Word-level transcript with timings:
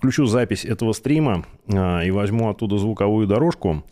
включу 0.00 0.24
запись 0.24 0.64
этого 0.64 0.94
стрима 0.94 1.44
а, 1.70 2.00
и 2.00 2.10
возьму 2.10 2.48
оттуда 2.48 2.78
звуковую 2.78 3.26
дорожку. 3.26 3.84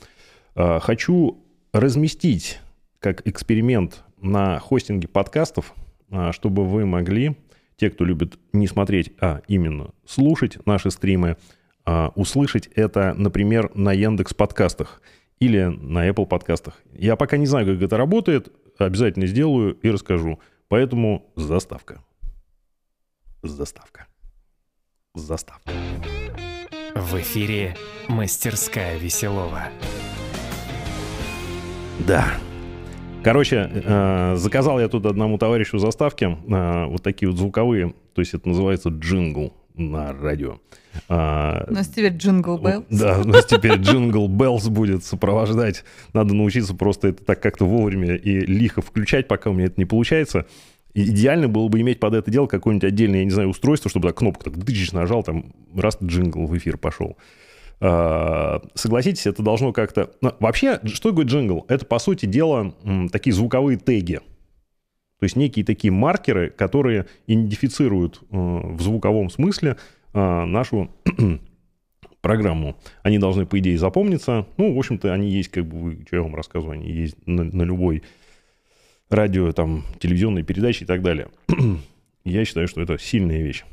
А, 0.55 0.81
хочу 0.81 1.45
разместить 1.71 2.61
как 2.99 3.27
эксперимент 3.27 4.05
на 4.19 4.59
хостинге 4.59 5.07
подкастов, 5.07 5.75
а, 6.11 6.33
чтобы 6.33 6.65
вы 6.65 6.87
могли, 6.87 7.37
те, 7.77 7.91
кто 7.91 8.07
любит 8.07 8.39
не 8.55 8.67
смотреть, 8.67 9.13
а 9.21 9.43
именно 9.49 9.91
слушать 10.07 10.59
наши 10.67 10.91
стримы, 10.91 11.37
услышать 12.17 12.67
это, 12.75 13.15
например, 13.17 13.71
на 13.75 13.93
Яндекс 13.93 14.35
подкастах 14.35 15.01
или 15.39 15.63
на 15.65 16.09
Apple 16.09 16.27
подкастах. 16.27 16.83
Я 16.93 17.17
пока 17.17 17.37
не 17.37 17.47
знаю, 17.47 17.67
как 17.67 17.81
это 17.81 17.97
работает, 17.97 18.53
обязательно 18.79 19.27
сделаю 19.27 19.79
и 19.81 19.91
расскажу. 19.91 20.41
Поэтому 20.69 21.31
заставка. 21.37 22.03
Заставка. 23.43 24.08
Заставка. 25.19 25.73
В 26.95 27.15
эфире 27.21 27.77
«Мастерская 28.09 28.99
Веселова». 28.99 29.69
Да. 32.07 32.27
Короче, 33.25 33.71
э, 33.73 34.37
заказал 34.37 34.81
я 34.81 34.89
тут 34.89 35.05
одному 35.07 35.37
товарищу 35.39 35.79
заставки, 35.79 36.25
э, 36.25 36.87
вот 36.87 37.03
такие 37.03 37.29
вот 37.29 37.39
звуковые, 37.39 37.95
то 38.15 38.21
есть 38.23 38.35
это 38.35 38.49
называется 38.49 38.91
джингл 38.91 39.53
на 39.75 40.13
радио. 40.13 40.59
А, 41.09 41.65
у 41.69 41.73
нас 41.73 41.89
теперь 41.89 42.13
jingle 42.13 42.59
bells. 42.59 42.87
Да, 42.91 43.21
у 43.21 43.25
нас 43.25 43.45
теперь 43.47 43.75
jingle 43.75 44.29
bells 44.29 44.69
будет 44.69 45.05
сопровождать. 45.05 45.85
Надо 46.13 46.35
научиться 46.35 46.75
просто 46.75 47.09
это 47.09 47.25
так 47.25 47.41
как-то 47.41 47.65
вовремя 47.65 48.17
и 48.17 48.41
лихо 48.41 48.83
включать, 48.83 49.29
пока 49.29 49.51
у 49.51 49.53
меня 49.53 49.67
это 49.67 49.75
не 49.77 49.85
получается. 49.85 50.47
Идеально 51.03 51.49
было 51.49 51.69
бы 51.69 51.81
иметь 51.81 52.01
под 52.01 52.15
это 52.15 52.31
дело 52.31 52.47
какое-нибудь 52.47 52.89
отдельное, 52.89 53.21
я 53.21 53.25
не 53.25 53.31
знаю, 53.31 53.49
устройство, 53.49 53.91
чтобы 53.91 54.09
так 54.09 54.19
кнопку 54.19 54.45
так 54.45 54.57
дыщ 54.57 54.93
нажал, 54.93 55.23
там 55.23 55.53
раз 55.75 55.99
джингл 56.03 56.47
в 56.47 56.57
эфир 56.57 56.79
пошел. 56.79 57.17
А, 57.81 58.63
согласитесь, 58.75 59.27
это 59.27 59.43
должно 59.43 59.73
как-то... 59.73 60.11
Вообще, 60.41 60.81
что 60.85 61.11
такое 61.11 61.27
джингл? 61.27 61.65
Это, 61.69 61.85
по 61.85 61.99
сути 61.99 62.27
дела, 62.27 62.75
такие 63.13 63.33
звуковые 63.33 63.79
теги. 63.79 64.21
То 65.19 65.25
есть 65.25 65.37
некие 65.37 65.65
такие 65.65 65.91
маркеры, 65.91 66.51
которые 66.51 67.07
идентифицируют 67.27 68.21
э, 68.23 68.27
в 68.31 68.81
звуковом 68.81 69.31
смысле 69.31 69.77
э, 70.15 70.45
нашу 70.45 70.91
программу. 72.21 72.77
Они 73.03 73.19
должны, 73.19 73.45
по 73.45 73.59
идее, 73.59 73.79
запомниться. 73.79 74.47
Ну, 74.57 74.75
в 74.75 74.79
общем-то, 74.79 75.13
они 75.13 75.29
есть, 75.29 75.49
как 75.49 75.67
бы, 75.67 76.05
что 76.07 76.17
я 76.17 76.23
вам 76.23 76.37
рассказываю, 76.37 76.75
они 76.75 76.93
есть 76.93 77.17
на, 77.27 77.43
на 77.43 77.63
любой 77.63 78.05
радио, 79.11 79.53
там, 79.53 79.85
телевизионной 79.99 80.43
передаче 80.43 80.85
и 80.85 80.87
так 80.87 81.03
далее. 81.03 81.29
я 82.25 82.45
считаю, 82.45 82.69
что 82.69 82.81
это 82.81 82.99
сильная 82.99 83.43
вещь. 83.43 83.65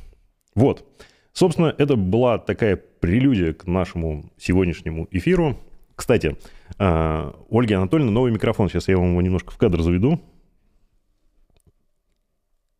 Вот. 0.55 0.85
Собственно, 1.33 1.73
это 1.77 1.95
была 1.95 2.37
такая 2.37 2.77
прелюдия 2.77 3.53
к 3.53 3.67
нашему 3.67 4.31
сегодняшнему 4.37 5.07
эфиру. 5.11 5.57
Кстати, 5.95 6.37
э, 6.79 7.33
Ольга 7.49 7.77
Анатольевна, 7.77 8.11
новый 8.11 8.31
микрофон. 8.31 8.69
Сейчас 8.69 8.87
я 8.87 8.97
вам 8.97 9.11
его 9.11 9.21
немножко 9.21 9.51
в 9.51 9.57
кадр 9.57 9.81
заведу. 9.81 10.21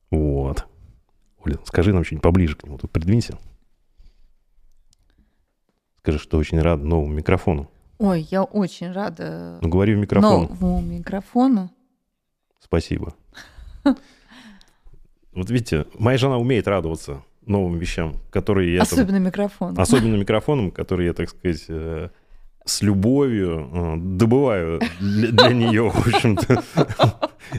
Вот. 0.10 0.66
Оля, 1.44 1.60
скажи 1.66 1.94
нам 1.94 2.04
что-нибудь 2.04 2.24
поближе 2.24 2.56
к 2.56 2.64
нему, 2.64 2.78
тут 2.78 2.92
придвинься. 2.92 3.38
Скажи, 6.00 6.20
что 6.20 6.38
очень 6.38 6.60
рад 6.60 6.82
новому 6.82 7.14
микрофону. 7.14 7.70
Ой, 7.98 8.28
я 8.30 8.44
очень 8.44 8.92
рада. 8.92 9.60
Ну, 9.62 9.70
говори 9.70 9.96
в 9.96 9.98
микрофон. 9.98 10.44
Новому 10.44 10.82
микрофону. 10.82 11.72
Спасибо. 12.66 13.14
Вот 13.84 15.50
видите, 15.52 15.86
моя 16.00 16.18
жена 16.18 16.40
умеет 16.40 16.68
радоваться 16.68 17.24
новым 17.46 17.78
вещам, 17.78 18.16
которые 18.32 18.74
я... 18.74 18.82
Особенно 18.82 19.18
там, 19.18 19.24
микрофоном. 19.24 19.80
Особенно 19.80 20.16
микрофоном, 20.16 20.72
который 20.72 21.06
я, 21.06 21.14
так 21.14 21.30
сказать, 21.30 21.66
э, 21.68 22.10
с 22.64 22.82
любовью 22.82 23.70
э, 23.72 23.96
добываю 23.98 24.82
для, 25.00 25.32
для 25.32 25.50
нее, 25.50 25.90
в 25.92 26.08
общем-то. 26.08 26.64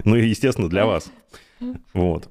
Ну 0.05 0.17
и, 0.17 0.27
естественно, 0.27 0.69
для 0.69 0.87
вас. 0.87 1.13
Вот. 1.95 2.29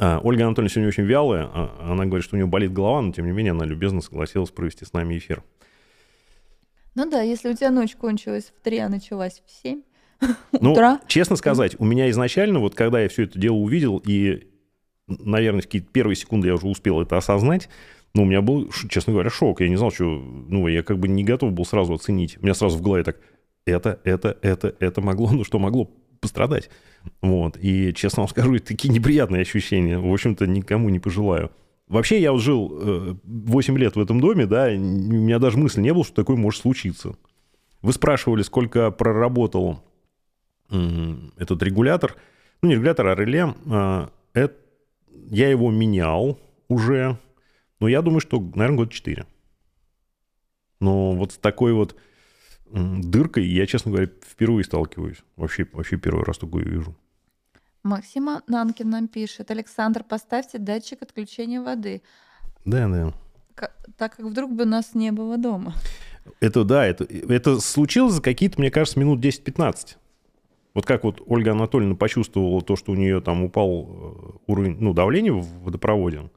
А, 0.00 0.20
Ольга 0.24 0.46
Анатольевна 0.46 0.70
сегодня 0.70 0.88
очень 0.88 1.04
вялая. 1.04 1.50
А, 1.52 1.90
она 1.92 2.06
говорит, 2.06 2.24
что 2.24 2.36
у 2.36 2.38
нее 2.38 2.46
болит 2.46 2.72
голова, 2.72 3.02
но 3.02 3.12
тем 3.12 3.26
не 3.26 3.32
менее 3.32 3.50
она 3.50 3.64
любезно 3.66 4.00
согласилась 4.00 4.50
провести 4.50 4.84
с 4.84 4.92
нами 4.92 5.18
эфир. 5.18 5.44
Ну 6.94 7.10
да, 7.10 7.20
если 7.20 7.50
у 7.50 7.54
тебя 7.54 7.70
ночь 7.70 7.94
кончилась 7.94 8.52
в 8.56 8.62
3, 8.62 8.78
а 8.78 8.88
началась 8.88 9.42
в 9.46 9.50
7 9.62 9.82
ну, 10.60 10.72
утра. 10.72 11.00
честно 11.06 11.36
сказать, 11.36 11.76
у 11.78 11.84
меня 11.84 12.10
изначально, 12.10 12.58
вот 12.58 12.74
когда 12.74 13.00
я 13.00 13.08
все 13.08 13.24
это 13.24 13.38
дело 13.38 13.56
увидел, 13.56 14.02
и, 14.04 14.48
наверное, 15.06 15.62
в 15.62 15.64
какие-то 15.64 15.88
первые 15.92 16.16
секунды 16.16 16.48
я 16.48 16.54
уже 16.54 16.66
успел 16.66 17.00
это 17.00 17.16
осознать, 17.16 17.68
ну, 18.14 18.22
у 18.22 18.26
меня 18.26 18.42
был, 18.42 18.70
честно 18.88 19.12
говоря, 19.12 19.28
шок. 19.28 19.60
Я 19.60 19.68
не 19.68 19.76
знал, 19.76 19.90
что... 19.90 20.04
Ну, 20.04 20.68
я 20.68 20.84
как 20.84 20.98
бы 20.98 21.08
не 21.08 21.24
готов 21.24 21.52
был 21.52 21.64
сразу 21.64 21.94
оценить. 21.94 22.38
У 22.40 22.44
меня 22.44 22.54
сразу 22.54 22.78
в 22.78 22.80
голове 22.80 23.02
так, 23.02 23.18
это, 23.66 23.98
это, 24.04 24.38
это, 24.40 24.74
это 24.78 25.00
могло, 25.00 25.32
ну, 25.32 25.42
что 25.42 25.58
могло 25.58 25.90
пострадать. 26.20 26.70
Вот. 27.20 27.58
И, 27.60 27.92
честно 27.92 28.22
вам 28.22 28.28
скажу, 28.28 28.56
такие 28.60 28.94
неприятные 28.94 29.42
ощущения. 29.42 29.98
В 29.98 30.12
общем-то, 30.12 30.46
никому 30.46 30.90
не 30.90 31.00
пожелаю. 31.00 31.50
Вообще, 31.88 32.20
я 32.20 32.32
вот 32.32 32.40
жил 32.40 33.18
8 33.24 33.74
э, 33.74 33.78
лет 33.78 33.96
в 33.96 34.00
этом 34.00 34.20
доме, 34.20 34.46
да, 34.46 34.68
у 34.68 34.78
меня 34.78 35.38
даже 35.38 35.58
мысли 35.58 35.80
не 35.80 35.92
было, 35.92 36.04
что 36.04 36.14
такое 36.14 36.36
может 36.36 36.62
случиться. 36.62 37.16
Вы 37.82 37.92
спрашивали, 37.92 38.42
сколько 38.42 38.90
проработал 38.90 39.82
этот 41.36 41.62
регулятор. 41.62 42.16
Ну, 42.62 42.68
не 42.68 42.74
регулятор, 42.74 43.06
а 43.08 43.14
реле. 43.14 43.54
А, 43.70 44.10
это, 44.32 44.56
я 45.30 45.48
его 45.48 45.70
менял 45.70 46.38
уже, 46.68 47.18
но 47.80 47.88
я 47.88 48.02
думаю, 48.02 48.20
что, 48.20 48.40
наверное, 48.40 48.78
год 48.78 48.92
4. 48.92 49.26
Но 50.80 51.12
вот 51.12 51.32
с 51.32 51.36
такой 51.36 51.72
вот 51.72 51.96
дыркой 52.70 53.46
я, 53.46 53.66
честно 53.66 53.92
говоря, 53.92 54.10
впервые 54.22 54.64
сталкиваюсь. 54.64 55.18
Вообще, 55.36 55.66
вообще 55.72 55.96
первый 55.96 56.24
раз 56.24 56.38
такое 56.38 56.64
вижу. 56.64 56.94
Максима 57.82 58.42
Нанкин 58.46 58.88
нам 58.88 59.08
пишет. 59.08 59.50
Александр, 59.50 60.02
поставьте 60.02 60.58
датчик 60.58 61.02
отключения 61.02 61.60
воды. 61.60 62.02
Да, 62.64 62.88
да. 62.88 63.12
Так 63.96 64.16
как 64.16 64.18
вдруг 64.18 64.52
бы 64.52 64.64
у 64.64 64.66
нас 64.66 64.94
не 64.94 65.12
было 65.12 65.36
дома. 65.36 65.74
Это 66.40 66.64
да, 66.64 66.86
это, 66.86 67.04
это 67.04 67.60
случилось 67.60 68.14
за 68.14 68.22
какие-то, 68.22 68.58
мне 68.58 68.70
кажется, 68.70 68.98
минут 68.98 69.22
10-15. 69.22 69.96
Вот 70.74 70.86
как 70.86 71.04
вот 71.04 71.22
Ольга 71.26 71.52
Анатольевна 71.52 71.94
почувствовала 71.94 72.60
то, 72.60 72.74
что 72.74 72.92
у 72.92 72.96
нее 72.96 73.20
там 73.20 73.44
упал 73.44 73.88
э, 73.88 74.38
уровень, 74.48 74.76
ну, 74.80 74.92
давления 74.92 75.32
в 75.32 75.46
водопроводе, 75.62 76.30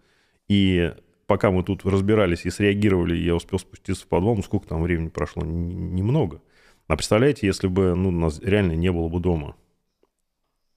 и 0.47 0.93
пока 1.25 1.49
мы 1.51 1.63
тут 1.63 1.85
разбирались 1.85 2.45
и 2.45 2.51
среагировали, 2.51 3.15
я 3.15 3.35
успел 3.35 3.57
спуститься 3.59 4.05
в 4.05 4.07
подвал, 4.07 4.35
ну, 4.35 4.43
сколько 4.43 4.67
там 4.67 4.83
времени 4.83 5.09
прошло? 5.09 5.43
Немного. 5.43 6.41
А 6.87 6.95
представляете, 6.95 7.47
если 7.47 7.67
бы 7.67 7.95
ну, 7.95 8.11
нас 8.11 8.39
реально 8.39 8.73
не 8.73 8.91
было 8.91 9.09
бы 9.09 9.19
дома? 9.19 9.55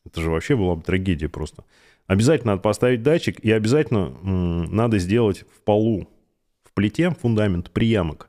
Это 0.04 0.20
же 0.20 0.31
вообще 0.31 0.56
была 0.56 0.75
бы 0.75 0.82
трагедия 0.82 1.28
просто. 1.28 1.65
Обязательно 2.06 2.53
надо 2.53 2.62
поставить 2.62 3.03
датчик, 3.03 3.38
и 3.41 3.53
обязательно 3.53 4.10
надо 4.22 4.99
сделать 4.99 5.44
в 5.54 5.60
полу, 5.60 6.09
в 6.65 6.72
плите 6.72 7.10
фундамент 7.10 7.70
приямок. 7.70 8.28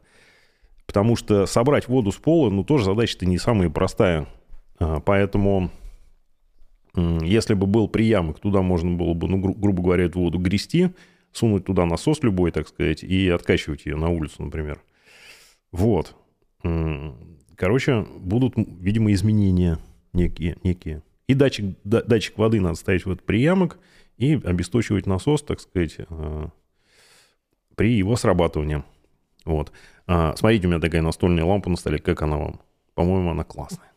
Потому 0.86 1.16
что 1.16 1.46
собрать 1.46 1.88
воду 1.88 2.12
с 2.12 2.18
пола, 2.18 2.50
ну, 2.50 2.64
тоже 2.64 2.86
задача-то 2.86 3.26
не 3.26 3.38
самая 3.38 3.70
простая. 3.70 4.28
А, 4.82 5.00
поэтому, 5.00 5.70
если 6.96 7.54
бы 7.54 7.68
был 7.68 7.88
приямок, 7.88 8.40
туда 8.40 8.62
можно 8.62 8.92
было 8.92 9.14
бы, 9.14 9.28
ну, 9.28 9.38
гру- 9.38 9.54
грубо 9.54 9.84
говоря, 9.84 10.06
эту 10.06 10.20
воду 10.20 10.40
грести, 10.40 10.90
сунуть 11.32 11.66
туда 11.66 11.86
насос 11.86 12.24
любой, 12.24 12.52
так 12.52 12.68
сказать, 12.68 13.04
и 13.04 13.30
откачивать 13.30 13.86
ее 13.86 13.96
на 13.96 14.10
улицу, 14.10 14.44
например. 14.44 14.82
Вот. 15.72 16.16
Короче, 17.56 18.06
будут, 18.20 18.56
видимо, 18.56 19.14
изменения 19.14 19.78
некие. 20.14 20.58
некие. 20.64 21.04
И 21.28 21.34
датчик, 21.34 21.78
датчик 21.84 22.38
воды 22.38 22.60
надо 22.60 22.76
ставить 22.76 23.06
в 23.06 23.12
этот 23.12 23.26
приямок 23.26 23.80
и 24.18 24.34
обесточивать 24.34 25.06
насос, 25.06 25.44
так 25.44 25.60
сказать, 25.62 25.96
э, 25.98 26.48
при 27.76 27.94
его 27.94 28.16
срабатывании. 28.16 28.84
Вот. 29.46 29.72
А, 30.08 30.36
смотрите, 30.36 30.68
у 30.68 30.72
меня 30.72 30.82
такая 30.82 31.02
настольная 31.02 31.46
лампа 31.46 31.70
на 31.70 31.78
столе. 31.78 32.00
Как 32.00 32.22
она 32.22 32.38
вам? 32.38 32.60
По-моему, 32.96 33.32
она 33.32 33.44
классная. 33.44 33.91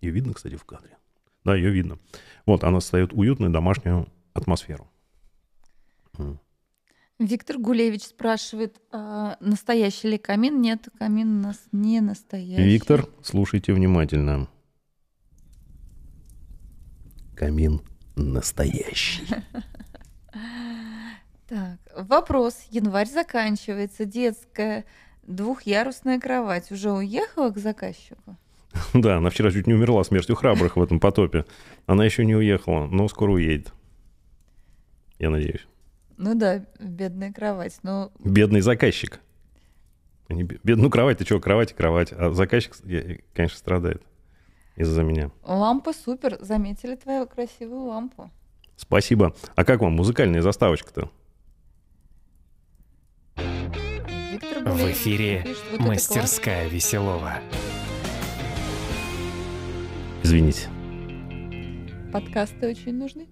Ее 0.00 0.12
видно, 0.12 0.34
кстати, 0.34 0.56
в 0.56 0.64
кадре. 0.64 0.96
Да, 1.44 1.54
ее 1.54 1.70
видно. 1.70 1.98
Вот, 2.46 2.64
она 2.64 2.80
создает 2.80 3.12
уютную 3.12 3.50
домашнюю 3.50 4.08
атмосферу. 4.32 4.90
Виктор 7.18 7.58
Гулевич 7.58 8.04
спрашивает, 8.04 8.80
а 8.90 9.36
настоящий 9.40 10.08
ли 10.08 10.18
камин? 10.18 10.60
Нет, 10.60 10.88
камин 10.98 11.38
у 11.38 11.42
нас 11.42 11.58
не 11.70 12.00
настоящий. 12.00 12.62
Виктор, 12.62 13.06
слушайте 13.22 13.74
внимательно. 13.74 14.48
Камин 17.36 17.82
настоящий. 18.16 19.26
Так, 21.46 21.80
вопрос. 21.96 22.54
Январь 22.70 23.08
заканчивается. 23.08 24.04
Детская 24.04 24.84
двухъярусная 25.24 26.20
кровать 26.20 26.70
уже 26.70 26.92
уехала 26.92 27.50
к 27.50 27.58
заказчику? 27.58 28.36
Да, 28.94 29.16
она 29.18 29.30
вчера 29.30 29.50
чуть 29.50 29.66
не 29.66 29.74
умерла 29.74 30.04
смертью 30.04 30.36
храбрых 30.36 30.76
в 30.76 30.82
этом 30.82 31.00
потопе. 31.00 31.44
Она 31.86 32.04
еще 32.04 32.24
не 32.24 32.34
уехала, 32.36 32.86
но 32.86 33.08
скоро 33.08 33.32
уедет. 33.32 33.72
Я 35.18 35.30
надеюсь. 35.30 35.66
Ну 36.16 36.34
да, 36.34 36.64
бедная 36.78 37.32
кровать. 37.32 37.78
Но 37.82 38.12
Бедный 38.18 38.60
заказчик. 38.60 39.20
Они 40.28 40.44
бе- 40.44 40.60
бед- 40.62 40.76
Ну, 40.78 40.88
кровать, 40.90 41.18
ты 41.18 41.24
что, 41.24 41.40
кровать 41.40 41.72
и 41.72 41.74
кровать. 41.74 42.12
А 42.12 42.30
заказчик, 42.30 42.76
конечно, 43.34 43.58
страдает 43.58 44.02
из-за 44.76 45.02
меня. 45.02 45.30
лампа 45.42 45.92
супер. 45.92 46.38
Заметили 46.40 46.94
твою 46.94 47.26
красивую 47.26 47.82
лампу. 47.86 48.30
Спасибо. 48.76 49.34
А 49.56 49.64
как 49.64 49.80
вам 49.80 49.92
музыкальная 49.92 50.40
заставочка-то? 50.42 51.10
Виктор 53.36 54.64
В 54.64 54.90
эфире 54.92 55.42
пишет, 55.42 55.64
вот. 55.72 55.80
«Мастерская 55.88 56.68
Веселова». 56.68 57.34
Извините. 60.22 60.68
Подкасты 62.12 62.68
очень 62.68 62.94
нужны. 62.94 63.26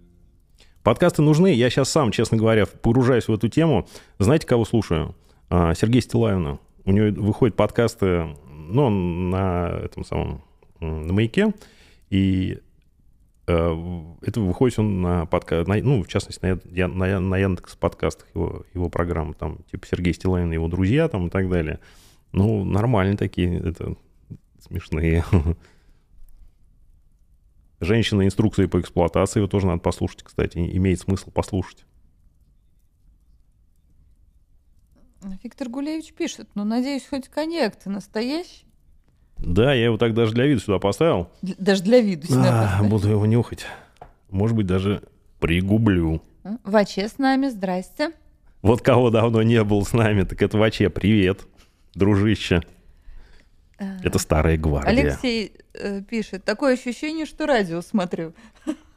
Подкасты 0.83 1.23
нужны. 1.23 1.53
Я 1.53 1.69
сейчас 1.71 1.91
сам, 1.91 2.13
честно 2.13 2.39
говоря, 2.39 2.67
погружаюсь 2.67 3.29
в 3.29 3.33
эту 3.33 3.49
тему. 3.49 3.87
Знаете, 4.19 4.47
кого 4.47 4.65
слушаю? 4.65 5.15
А, 5.51 5.75
Сергея 5.75 6.01
Стилавина. 6.03 6.59
У 6.85 6.93
него 6.93 7.23
выходят 7.23 7.57
подкасты, 7.57 8.29
ну, 8.49 8.89
на 8.89 9.81
этом 9.85 10.05
самом, 10.05 10.43
на 10.81 11.13
маяке. 11.13 11.53
И 12.09 12.59
э, 13.47 14.13
это 14.23 14.41
выходит 14.41 14.79
он 14.79 15.03
на 15.03 15.27
подкаст, 15.27 15.69
ну, 15.69 16.03
в 16.03 16.09
частности, 16.09 16.41
на, 16.43 16.59
Я- 16.71 16.89
на, 16.89 17.21
на 17.21 17.37
Яндекс 17.37 17.77
подкастах 17.77 18.27
его, 18.35 18.65
его 18.73 18.89
программы, 18.89 19.35
там, 19.35 19.59
типа 19.71 19.87
Сергей 19.87 20.15
Стилавин 20.15 20.51
и 20.51 20.55
его 20.55 20.69
друзья, 20.69 21.09
там, 21.09 21.27
и 21.27 21.31
так 21.31 21.51
далее. 21.51 21.81
Ну, 22.33 22.65
нормальные 22.65 23.19
такие, 23.19 23.59
это 23.59 23.97
смешные. 24.61 25.25
Женщина 27.81 28.25
инструкции 28.27 28.67
по 28.67 28.81
эксплуатации, 28.81 29.39
его 29.41 29.49
тоже 29.49 29.67
надо 29.67 29.81
послушать, 29.81 30.23
кстати, 30.25 30.59
имеет 30.59 31.01
смысл 31.01 31.31
послушать. 31.31 31.85
Виктор 35.43 35.69
Гулевич 35.69 36.13
пишет, 36.13 36.49
ну, 36.55 36.65
надеюсь, 36.65 37.07
хоть 37.09 37.29
коньяк-то 37.29 37.91
настоящий. 37.91 38.65
Да, 39.39 39.73
я 39.75 39.87
его 39.87 39.97
так 39.99 40.15
даже 40.15 40.33
для 40.33 40.47
вида 40.47 40.61
сюда 40.61 40.79
поставил. 40.79 41.29
Д- 41.43 41.55
Даже 41.59 41.83
для 41.83 42.01
виду 42.01 42.27
сюда 42.27 42.49
А, 42.49 42.69
поставь. 42.73 42.91
буду 42.91 43.09
его 43.09 43.27
нюхать. 43.27 43.67
Может 44.31 44.57
быть, 44.57 44.67
даже 44.67 45.03
пригублю. 45.41 46.21
Ваче 46.65 47.09
с 47.09 47.19
нами, 47.19 47.49
здрасте. 47.49 48.13
Вот 48.63 48.83
кого 48.83 49.11
давно 49.11 49.43
не 49.43 49.63
был 49.63 49.85
с 49.85 49.93
нами, 49.93 50.23
так 50.25 50.43
это 50.43 50.59
вообще 50.59 50.89
привет, 50.89 51.47
дружище. 51.95 52.63
Это 53.79 54.19
старая 54.19 54.57
гвардия. 54.57 54.91
Алексей 54.91 55.53
э, 55.75 56.03
пишет, 56.03 56.45
такое 56.45 56.75
ощущение, 56.75 57.27
что 57.27 57.47
радио 57.47 57.81
смотрю. 57.81 58.35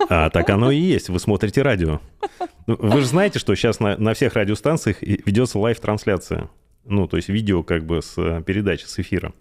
А 0.10 0.30
так 0.32 0.50
оно 0.50 0.72
и 0.72 0.78
есть, 0.78 1.10
вы 1.10 1.20
смотрите 1.20 1.62
радио. 1.62 2.02
Ну, 2.66 2.78
Вы 2.80 3.02
же 3.02 3.06
знаете, 3.06 3.38
что 3.40 3.54
сейчас 3.56 3.80
на, 3.80 3.98
на 3.98 4.14
всех 4.14 4.34
радиостанциях 4.34 5.02
ведется 5.02 5.60
live-трансляция. 5.60 6.50
Ну, 6.86 7.08
то 7.08 7.18
есть 7.18 7.30
видео 7.30 7.64
как 7.64 7.86
бы 7.86 8.02
с 8.02 8.18
э, 8.18 8.42
передачи, 8.44 8.86
с 8.86 8.98
эфира. 8.98 9.34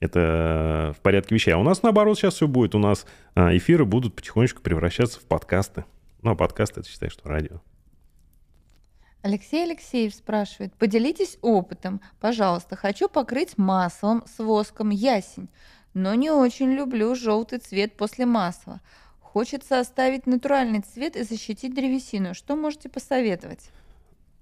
Это 0.00 0.90
э, 0.90 0.98
в 0.98 1.00
порядке 1.00 1.34
вещей. 1.34 1.52
А 1.52 1.58
у 1.58 1.62
нас 1.62 1.82
наоборот 1.82 2.18
сейчас 2.18 2.34
все 2.34 2.46
будет. 2.46 2.74
У 2.74 2.78
нас 2.78 3.06
а, 3.34 3.56
эфиры 3.56 3.84
будут 3.84 4.14
потихонечку 4.14 4.60
превращаться 4.60 5.20
в 5.20 5.22
подкасты. 5.22 5.84
Ну, 6.22 6.32
а 6.32 6.34
подкасты, 6.34 6.80
это 6.80 6.88
считай, 6.88 7.08
что 7.08 7.28
радио. 7.28 7.60
Алексей 9.22 9.64
Алексеев 9.64 10.14
спрашивает, 10.14 10.74
поделитесь 10.74 11.38
опытом, 11.42 12.00
пожалуйста, 12.20 12.74
хочу 12.74 13.08
покрыть 13.08 13.56
маслом 13.56 14.24
с 14.26 14.42
воском 14.42 14.90
ясень, 14.90 15.48
но 15.94 16.14
не 16.14 16.30
очень 16.30 16.72
люблю 16.72 17.14
желтый 17.14 17.60
цвет 17.60 17.96
после 17.96 18.26
масла. 18.26 18.80
Хочется 19.20 19.78
оставить 19.78 20.26
натуральный 20.26 20.80
цвет 20.80 21.16
и 21.16 21.22
защитить 21.22 21.74
древесину. 21.74 22.34
Что 22.34 22.56
можете 22.56 22.88
посоветовать? 22.88 23.70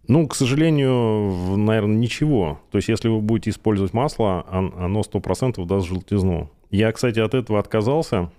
Ну, 0.09 0.27
к 0.27 0.35
сожалению, 0.35 1.57
наверное, 1.59 1.97
ничего. 1.97 2.61
То 2.71 2.79
есть, 2.79 2.89
если 2.89 3.09
вы 3.09 3.21
будете 3.21 3.51
использовать 3.51 3.93
масло, 3.93 4.45
он- 4.51 4.75
оно 4.77 5.03
100% 5.03 5.67
даст 5.67 5.87
желтизну. 5.87 6.51
Я, 6.71 6.91
кстати, 6.91 7.21
от 7.21 7.35
этого 7.35 7.61
отказался, 7.61 8.33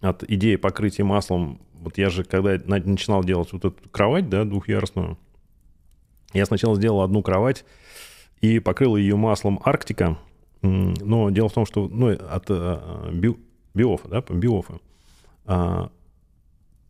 от 0.00 0.24
идеи 0.24 0.56
покрытия 0.56 1.04
маслом. 1.04 1.60
Вот 1.74 1.98
я 1.98 2.08
же, 2.08 2.24
когда 2.24 2.58
на- 2.64 2.78
начинал 2.82 3.22
делать 3.22 3.52
вот 3.52 3.64
эту 3.64 3.90
кровать, 3.90 4.28
да, 4.28 4.44
двухъярусную, 4.44 5.18
я 6.34 6.44
сначала 6.46 6.76
сделал 6.76 7.00
одну 7.00 7.22
кровать 7.22 7.64
и 8.40 8.58
покрыл 8.58 8.96
ее 8.96 9.16
маслом 9.16 9.60
Арктика. 9.64 10.18
Но 10.62 11.30
дело 11.30 11.48
в 11.48 11.52
том, 11.52 11.66
что 11.66 11.88
ну, 11.88 12.10
от 12.10 12.46
э, 12.48 13.10
би- 13.12 13.36
биофа, 13.74 14.08
да, 14.08 14.24
биофа. 14.28 14.74
А, 15.46 15.90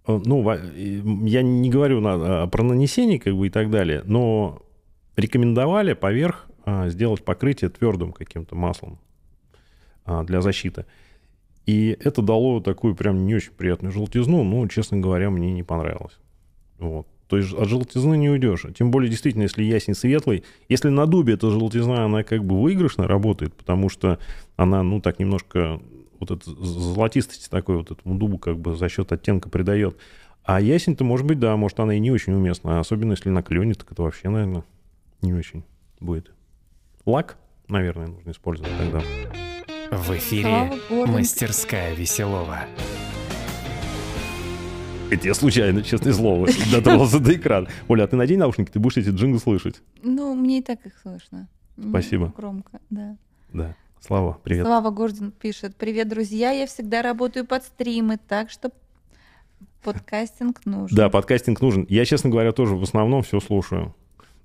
ну, 0.06 0.48
я 1.26 1.42
не 1.42 1.70
говорю 1.70 2.00
на- 2.00 2.42
а, 2.42 2.46
про 2.46 2.62
нанесение 2.62 3.18
как 3.18 3.36
бы 3.36 3.48
и 3.48 3.50
так 3.50 3.70
далее, 3.70 4.02
но 4.04 4.62
рекомендовали 5.16 5.92
поверх 5.94 6.46
а, 6.64 6.88
сделать 6.88 7.24
покрытие 7.24 7.70
твердым 7.70 8.12
каким-то 8.12 8.54
маслом 8.54 8.98
а, 10.04 10.22
для 10.22 10.40
защиты. 10.40 10.86
И 11.66 11.96
это 11.98 12.22
дало 12.22 12.60
такую 12.60 12.94
прям 12.94 13.26
не 13.26 13.34
очень 13.34 13.52
приятную 13.52 13.92
желтизну, 13.92 14.44
но, 14.44 14.66
честно 14.68 14.98
говоря, 14.98 15.30
мне 15.30 15.52
не 15.52 15.62
понравилось. 15.62 16.18
Вот. 16.78 17.06
То 17.28 17.38
есть 17.38 17.52
от 17.52 17.68
желтизны 17.68 18.16
не 18.16 18.28
уйдешь. 18.28 18.66
Тем 18.76 18.90
более, 18.90 19.10
действительно, 19.10 19.42
если 19.42 19.62
ясень 19.62 19.94
светлый. 19.94 20.44
Если 20.68 20.88
на 20.88 21.06
дубе 21.06 21.34
эта 21.34 21.50
желтизна, 21.50 22.04
она 22.04 22.22
как 22.22 22.44
бы 22.44 22.60
выигрышно 22.60 23.06
работает, 23.06 23.54
потому 23.54 23.88
что 23.88 24.18
она, 24.56 24.82
ну, 24.82 25.00
так 25.00 25.18
немножко 25.18 25.80
вот 26.20 26.30
эту 26.30 26.64
золотистость 26.64 27.50
такой 27.50 27.78
вот 27.78 27.90
этому 27.90 28.16
дубу 28.18 28.38
как 28.38 28.58
бы 28.58 28.76
за 28.76 28.88
счет 28.88 29.10
оттенка 29.12 29.48
придает. 29.48 29.96
А 30.44 30.60
ясень-то, 30.60 31.04
может 31.04 31.26
быть, 31.26 31.38
да, 31.38 31.56
может, 31.56 31.80
она 31.80 31.94
и 31.94 31.98
не 31.98 32.10
очень 32.10 32.34
уместна. 32.34 32.78
Особенно, 32.78 33.12
если 33.12 33.30
на 33.30 33.42
клене, 33.42 33.74
так 33.74 33.90
это 33.90 34.02
вообще, 34.02 34.28
наверное, 34.28 34.64
не 35.22 35.32
очень 35.32 35.64
будет. 36.00 36.32
Лак, 37.06 37.38
наверное, 37.68 38.08
нужно 38.08 38.30
использовать 38.30 38.72
тогда. 38.76 39.02
В 39.90 40.10
эфире. 40.10 40.72
«Мастерская 40.90 41.94
Веселова». 41.94 42.66
Это 45.10 45.26
я 45.28 45.34
случайно, 45.34 45.82
честное 45.82 46.12
слово, 46.12 46.48
дотронулся 46.72 47.20
до 47.20 47.34
экрана. 47.34 47.68
Оля, 47.88 48.04
а 48.04 48.06
ты 48.06 48.16
надень 48.16 48.38
наушники, 48.38 48.70
ты 48.70 48.78
будешь 48.78 48.96
эти 48.96 49.10
джинглы 49.10 49.38
слышать. 49.38 49.82
Ну, 50.02 50.34
мне 50.34 50.58
и 50.58 50.62
так 50.62 50.84
их 50.86 50.94
слышно. 51.02 51.48
Спасибо. 51.78 52.32
Громко, 52.36 52.80
да. 52.90 53.16
Да. 53.52 53.76
Слава, 54.00 54.38
привет. 54.42 54.66
Слава 54.66 54.90
Гордон 54.90 55.30
пишет, 55.30 55.76
привет, 55.76 56.08
друзья, 56.08 56.50
я 56.50 56.66
всегда 56.66 57.02
работаю 57.02 57.46
под 57.46 57.64
стримы, 57.64 58.18
так 58.28 58.50
что 58.50 58.70
подкастинг 59.82 60.64
нужен. 60.66 60.96
Да, 60.96 61.08
подкастинг 61.10 61.60
нужен. 61.60 61.86
Я, 61.88 62.04
честно 62.04 62.30
говоря, 62.30 62.52
тоже 62.52 62.74
в 62.74 62.82
основном 62.82 63.22
все 63.22 63.40
слушаю. 63.40 63.94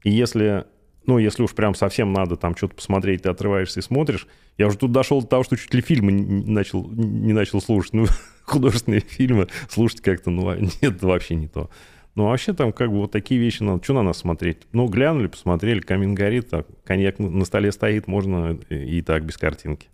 И 0.04 0.12
если, 0.12 0.66
ну, 1.10 1.18
если 1.18 1.42
уж 1.42 1.56
прям 1.56 1.74
совсем 1.74 2.14
надо 2.14 2.36
там 2.36 2.56
что-то 2.56 2.76
посмотреть, 2.76 3.24
ты 3.24 3.30
отрываешься 3.30 3.80
и 3.80 3.84
смотришь, 3.84 4.28
я 4.60 4.68
уже 4.68 4.78
тут 4.78 4.92
дошел 4.92 5.24
до 5.24 5.28
того, 5.28 5.44
что 5.44 5.58
чуть 5.58 5.74
ли 5.74 5.82
фильмы 5.82 6.12
не 6.12 6.52
начал, 6.52 6.88
не 6.88 7.34
начал 7.34 7.62
слушать. 7.62 7.94
Ну, 7.94 8.06
художественные 8.44 9.00
фильмы 9.00 9.48
слушать 9.70 10.02
как-то, 10.02 10.30
ну, 10.30 10.54
нет, 10.54 10.84
это 10.84 11.08
вообще 11.08 11.34
не 11.34 11.48
то. 11.48 11.72
Ну, 12.14 12.26
вообще 12.26 12.54
там 12.54 12.72
как 12.72 12.92
бы 12.92 12.98
вот 12.98 13.12
такие 13.12 13.42
вещи 13.42 13.64
надо. 13.64 13.84
Что 13.84 13.94
на 13.94 14.04
нас 14.04 14.20
смотреть? 14.20 14.68
Ну, 14.72 14.86
глянули, 14.88 15.26
посмотрели, 15.26 15.80
камин 15.80 16.14
горит, 16.14 16.52
так, 16.52 16.68
коньяк 16.84 17.18
на 17.18 17.44
столе 17.44 17.72
стоит, 17.72 18.06
можно 18.06 18.60
и 18.70 19.00
и 19.00 19.02
так 19.02 19.26
без 19.26 19.38
картинки. 19.38 19.88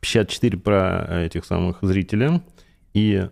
54 0.00 0.58
про 0.58 1.24
этих 1.24 1.46
самых 1.46 1.78
зрителя 1.80 2.42
и 2.92 3.30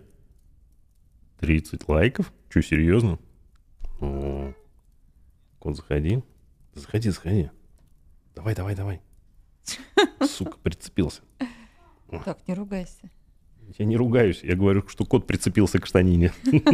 30 1.41 1.87
лайков. 1.87 2.33
Че, 2.51 2.63
серьезно? 2.63 3.19
Кот, 5.65 5.75
заходи. 5.77 6.21
Заходи, 6.75 7.09
заходи. 7.09 7.49
Давай, 8.35 8.53
давай, 8.53 8.75
давай. 8.75 9.01
Сука, 10.21 10.59
прицепился. 10.59 11.21
Так, 12.23 12.37
не 12.47 12.53
ругайся. 12.53 13.09
Я 13.79 13.85
не 13.85 13.97
ругаюсь, 13.97 14.43
я 14.43 14.55
говорю, 14.55 14.87
что 14.87 15.05
кот 15.05 15.25
прицепился 15.25 15.79
к 15.79 15.87
штанине. 15.87 16.31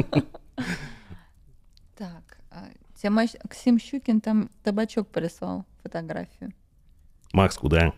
Так, 1.95 2.39
а, 2.49 2.67
тебе 2.95 3.11
Максим 3.11 3.77
Щукин 3.77 4.21
там 4.21 4.49
табачок 4.63 5.07
прислал 5.09 5.65
фотографию. 5.83 6.51
Макс, 7.31 7.55
куда? 7.55 7.93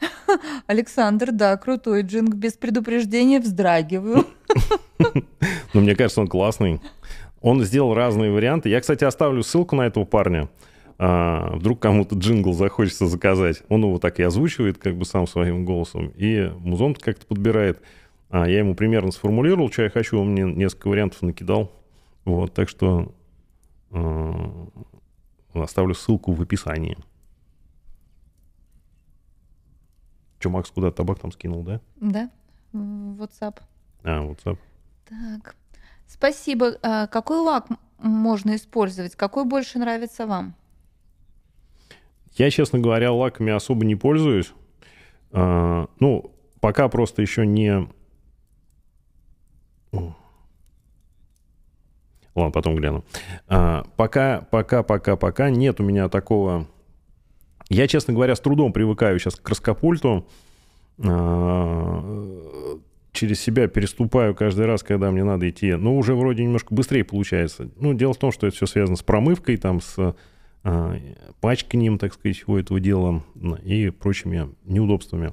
Александр, 0.66 1.30
да, 1.30 1.58
крутой 1.58 2.02
джинг, 2.02 2.34
без 2.34 2.54
предупреждения 2.54 3.38
вздрагиваю. 3.38 4.26
Ну, 5.74 5.80
мне 5.82 5.94
кажется, 5.94 6.22
он 6.22 6.28
классный. 6.28 6.80
Он 7.40 7.62
сделал 7.62 7.94
разные 7.94 8.30
варианты. 8.32 8.68
Я, 8.68 8.80
кстати, 8.80 9.04
оставлю 9.04 9.42
ссылку 9.42 9.76
на 9.76 9.82
этого 9.82 10.04
парня. 10.04 10.48
А, 10.98 11.54
вдруг 11.54 11.80
кому-то 11.80 12.16
джингл 12.16 12.52
захочется 12.52 13.06
заказать. 13.06 13.62
Он 13.68 13.82
его 13.82 13.98
так 13.98 14.18
и 14.18 14.24
озвучивает, 14.24 14.78
как 14.78 14.96
бы 14.96 15.04
сам 15.04 15.26
своим 15.26 15.64
голосом. 15.64 16.12
И 16.16 16.52
музон 16.58 16.94
как-то 16.94 17.26
подбирает. 17.26 17.80
А, 18.30 18.48
я 18.48 18.58
ему 18.58 18.74
примерно 18.74 19.12
сформулировал, 19.12 19.70
что 19.70 19.82
я 19.82 19.90
хочу. 19.90 20.18
Он 20.18 20.32
мне 20.32 20.42
несколько 20.42 20.88
вариантов 20.88 21.22
накидал. 21.22 21.72
Вот, 22.24 22.52
так 22.52 22.68
что 22.68 23.14
а, 23.92 24.68
оставлю 25.54 25.94
ссылку 25.94 26.32
в 26.32 26.42
описании. 26.42 26.98
Че, 30.40 30.50
Макс 30.50 30.70
куда 30.70 30.90
табак 30.90 31.20
там 31.20 31.32
скинул, 31.32 31.62
да? 31.62 31.80
Да, 32.00 32.30
в 32.72 33.22
WhatsApp. 33.22 33.56
А, 34.02 34.24
WhatsApp. 34.24 34.58
Так, 35.08 35.56
Спасибо. 36.08 36.78
А 36.82 37.06
какой 37.06 37.38
лак 37.38 37.66
можно 37.98 38.56
использовать? 38.56 39.14
Какой 39.14 39.44
больше 39.44 39.78
нравится 39.78 40.26
вам? 40.26 40.54
Я, 42.32 42.50
честно 42.50 42.78
говоря, 42.78 43.12
лаками 43.12 43.52
особо 43.52 43.84
не 43.84 43.94
пользуюсь. 43.94 44.52
А, 45.32 45.86
ну, 46.00 46.32
пока 46.60 46.88
просто 46.88 47.22
еще 47.22 47.46
не... 47.46 47.88
Ладно, 52.34 52.52
потом 52.52 52.76
гляну. 52.76 53.04
А, 53.48 53.84
пока, 53.96 54.46
пока, 54.50 54.82
пока, 54.82 55.16
пока 55.16 55.50
нет 55.50 55.80
у 55.80 55.84
меня 55.84 56.08
такого... 56.08 56.66
Я, 57.68 57.86
честно 57.86 58.14
говоря, 58.14 58.34
с 58.34 58.40
трудом 58.40 58.72
привыкаю 58.72 59.18
сейчас 59.18 59.36
к 59.36 59.46
раскопульту. 59.48 60.26
Через 63.18 63.40
себя 63.40 63.66
переступаю 63.66 64.32
каждый 64.32 64.66
раз, 64.66 64.84
когда 64.84 65.10
мне 65.10 65.24
надо 65.24 65.50
идти. 65.50 65.74
Ну, 65.74 65.98
уже 65.98 66.14
вроде 66.14 66.44
немножко 66.44 66.72
быстрее 66.72 67.02
получается. 67.02 67.68
Ну, 67.80 67.92
дело 67.92 68.14
в 68.14 68.16
том, 68.16 68.30
что 68.30 68.46
это 68.46 68.54
все 68.54 68.66
связано 68.66 68.96
с 68.96 69.02
промывкой, 69.02 69.56
там, 69.56 69.80
с 69.80 70.14
а, 70.62 70.96
пачканием, 71.40 71.98
так 71.98 72.14
сказать, 72.14 72.36
всего 72.36 72.60
этого 72.60 72.78
дела 72.78 73.24
и 73.64 73.90
прочими 73.90 74.50
неудобствами. 74.66 75.32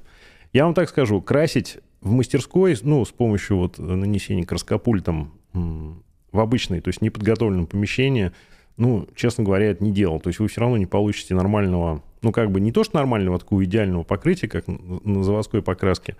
Я 0.52 0.64
вам 0.64 0.74
так 0.74 0.88
скажу, 0.88 1.22
красить 1.22 1.78
в 2.00 2.10
мастерской, 2.10 2.76
ну, 2.82 3.04
с 3.04 3.12
помощью 3.12 3.58
вот 3.58 3.78
нанесения 3.78 4.44
краскопультом 4.44 5.34
в 5.52 6.40
обычной, 6.40 6.80
то 6.80 6.88
есть 6.88 7.02
неподготовленном 7.02 7.68
помещении, 7.68 8.32
ну, 8.76 9.06
честно 9.14 9.44
говоря, 9.44 9.66
это 9.66 9.84
не 9.84 9.92
делал. 9.92 10.18
То 10.18 10.26
есть 10.30 10.40
вы 10.40 10.48
все 10.48 10.60
равно 10.60 10.76
не 10.76 10.86
получите 10.86 11.36
нормального, 11.36 12.02
ну, 12.22 12.32
как 12.32 12.50
бы 12.50 12.60
не 12.60 12.72
то, 12.72 12.82
что 12.82 12.96
нормального, 12.96 13.36
а 13.36 13.38
такого 13.38 13.64
идеального 13.64 14.02
покрытия, 14.02 14.48
как 14.48 14.64
на 14.66 15.22
заводской 15.22 15.62
покраске. 15.62 16.16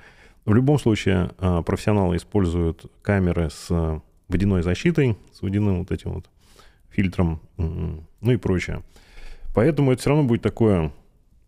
В 0.46 0.54
любом 0.54 0.78
случае, 0.78 1.32
а, 1.38 1.62
профессионалы 1.62 2.16
используют 2.16 2.86
камеры 3.02 3.50
с 3.50 4.00
водяной 4.28 4.62
защитой, 4.62 5.18
с 5.32 5.42
водяным 5.42 5.80
вот 5.80 5.90
этим 5.90 6.12
вот 6.14 6.30
фильтром, 6.88 7.40
ну 7.56 8.30
и 8.32 8.36
прочее. 8.36 8.82
Поэтому 9.54 9.92
это 9.92 10.00
все 10.00 10.10
равно 10.10 10.24
будет 10.24 10.42
такое 10.42 10.92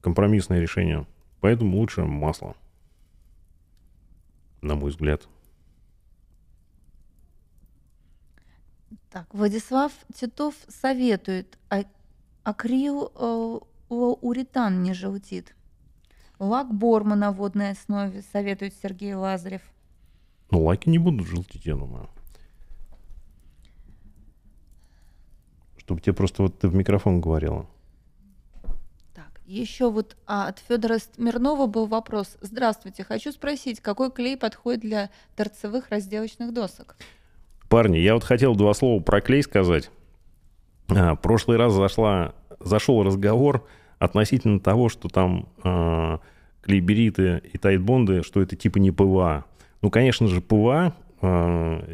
компромиссное 0.01 0.61
решение. 0.61 1.07
Поэтому 1.41 1.79
лучше 1.79 2.03
масло, 2.03 2.57
на 4.61 4.75
мой 4.75 4.91
взгляд. 4.91 5.29
Так, 9.11 9.33
Владислав 9.33 9.93
Титов 10.15 10.55
советует, 10.69 11.57
а 11.71 11.85
акрил 12.43 13.13
э, 13.15 13.59
уритан 13.89 14.83
не 14.83 14.93
желтит. 14.93 15.55
Лак 16.39 16.73
Борма 16.73 17.17
на 17.17 17.33
водной 17.33 17.71
основе, 17.71 18.23
советует 18.33 18.75
Сергей 18.81 19.15
Лазарев. 19.15 19.63
Ну, 20.51 20.63
лаки 20.63 20.89
не 20.89 20.99
будут 20.99 21.27
желтить, 21.27 21.67
я 21.67 21.75
думаю. 21.75 22.09
Чтобы 25.77 26.01
тебе 26.01 26.13
просто 26.13 26.43
вот 26.43 26.59
ты 26.59 26.69
в 26.69 26.75
микрофон 26.75 27.21
говорила. 27.21 27.67
Так, 29.15 29.41
еще 29.47 29.91
вот 29.91 30.17
а, 30.27 30.49
от 30.49 30.61
Федора 30.61 30.99
Смирнова 30.99 31.67
был 31.67 31.87
вопрос. 31.87 32.39
Здравствуйте, 32.41 33.05
хочу 33.05 33.33
спросить, 33.33 33.81
какой 33.81 34.11
клей 34.11 34.37
подходит 34.37 34.81
для 34.81 35.11
торцевых 35.35 35.91
разделочных 35.91 36.55
досок? 36.55 36.97
Парни, 37.69 37.99
я 37.99 38.15
вот 38.15 38.25
хотел 38.25 38.55
два 38.55 38.75
слова 38.75 39.03
про 39.03 39.21
клей 39.21 39.43
сказать. 39.43 39.91
А, 40.89 41.17
прошлый 41.17 41.59
раз 41.59 41.73
зашла, 41.73 42.35
зашел 42.61 43.03
разговор 43.03 43.67
относительно 43.99 44.61
того, 44.61 44.89
что 44.89 45.09
там 45.09 45.49
а, 45.63 46.21
клейбериты 46.63 47.43
и 47.53 47.59
тайтбонды, 47.59 48.23
что 48.23 48.41
это 48.41 48.57
типа 48.57 48.79
не 48.79 48.91
ПВА. 48.91 49.45
Ну, 49.83 49.91
конечно 49.91 50.27
же, 50.27 50.41
ПВА, 50.41 50.95
а, 51.21 51.85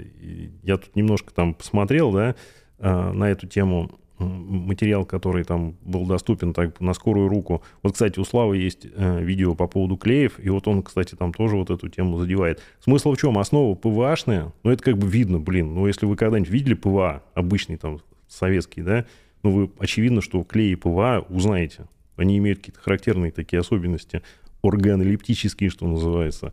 я 0.62 0.76
тут 0.76 0.94
немножко 0.96 1.32
там 1.32 1.54
посмотрел, 1.54 2.12
да, 2.12 2.34
а, 2.78 3.12
на 3.12 3.30
эту 3.30 3.46
тему 3.46 3.90
материал, 4.18 5.04
который 5.04 5.44
там 5.44 5.76
был 5.82 6.06
доступен 6.06 6.52
так 6.52 6.80
на 6.80 6.94
скорую 6.94 7.28
руку. 7.28 7.62
Вот, 7.82 7.94
кстати, 7.94 8.18
у 8.20 8.24
Славы 8.24 8.56
есть 8.58 8.86
э, 8.86 9.22
видео 9.22 9.54
по 9.54 9.66
поводу 9.66 9.96
клеев, 9.96 10.38
и 10.38 10.48
вот 10.50 10.68
он, 10.68 10.82
кстати, 10.82 11.16
там 11.16 11.32
тоже 11.32 11.56
вот 11.56 11.70
эту 11.70 11.88
тему 11.88 12.18
задевает. 12.18 12.62
Смысл 12.80 13.12
в 13.12 13.18
чем? 13.18 13.38
Основа 13.38 13.74
ПВАшная, 13.74 14.52
ну, 14.62 14.70
это 14.70 14.82
как 14.82 14.98
бы 14.98 15.08
видно, 15.08 15.40
блин, 15.40 15.74
ну, 15.74 15.86
если 15.86 16.06
вы 16.06 16.16
когда-нибудь 16.16 16.50
видели 16.50 16.74
ПВА, 16.74 17.24
обычный 17.34 17.76
там 17.76 18.00
советский, 18.28 18.82
да, 18.82 19.04
ну, 19.42 19.50
вы 19.50 19.70
очевидно, 19.78 20.22
что 20.22 20.44
клей 20.44 20.76
ПВА 20.76 21.24
узнаете. 21.28 21.86
Они 22.16 22.38
имеют 22.38 22.60
какие-то 22.60 22.80
характерные 22.80 23.32
такие 23.32 23.60
особенности, 23.60 24.22
органолептические, 24.62 25.70
что 25.70 25.86
называется. 25.86 26.52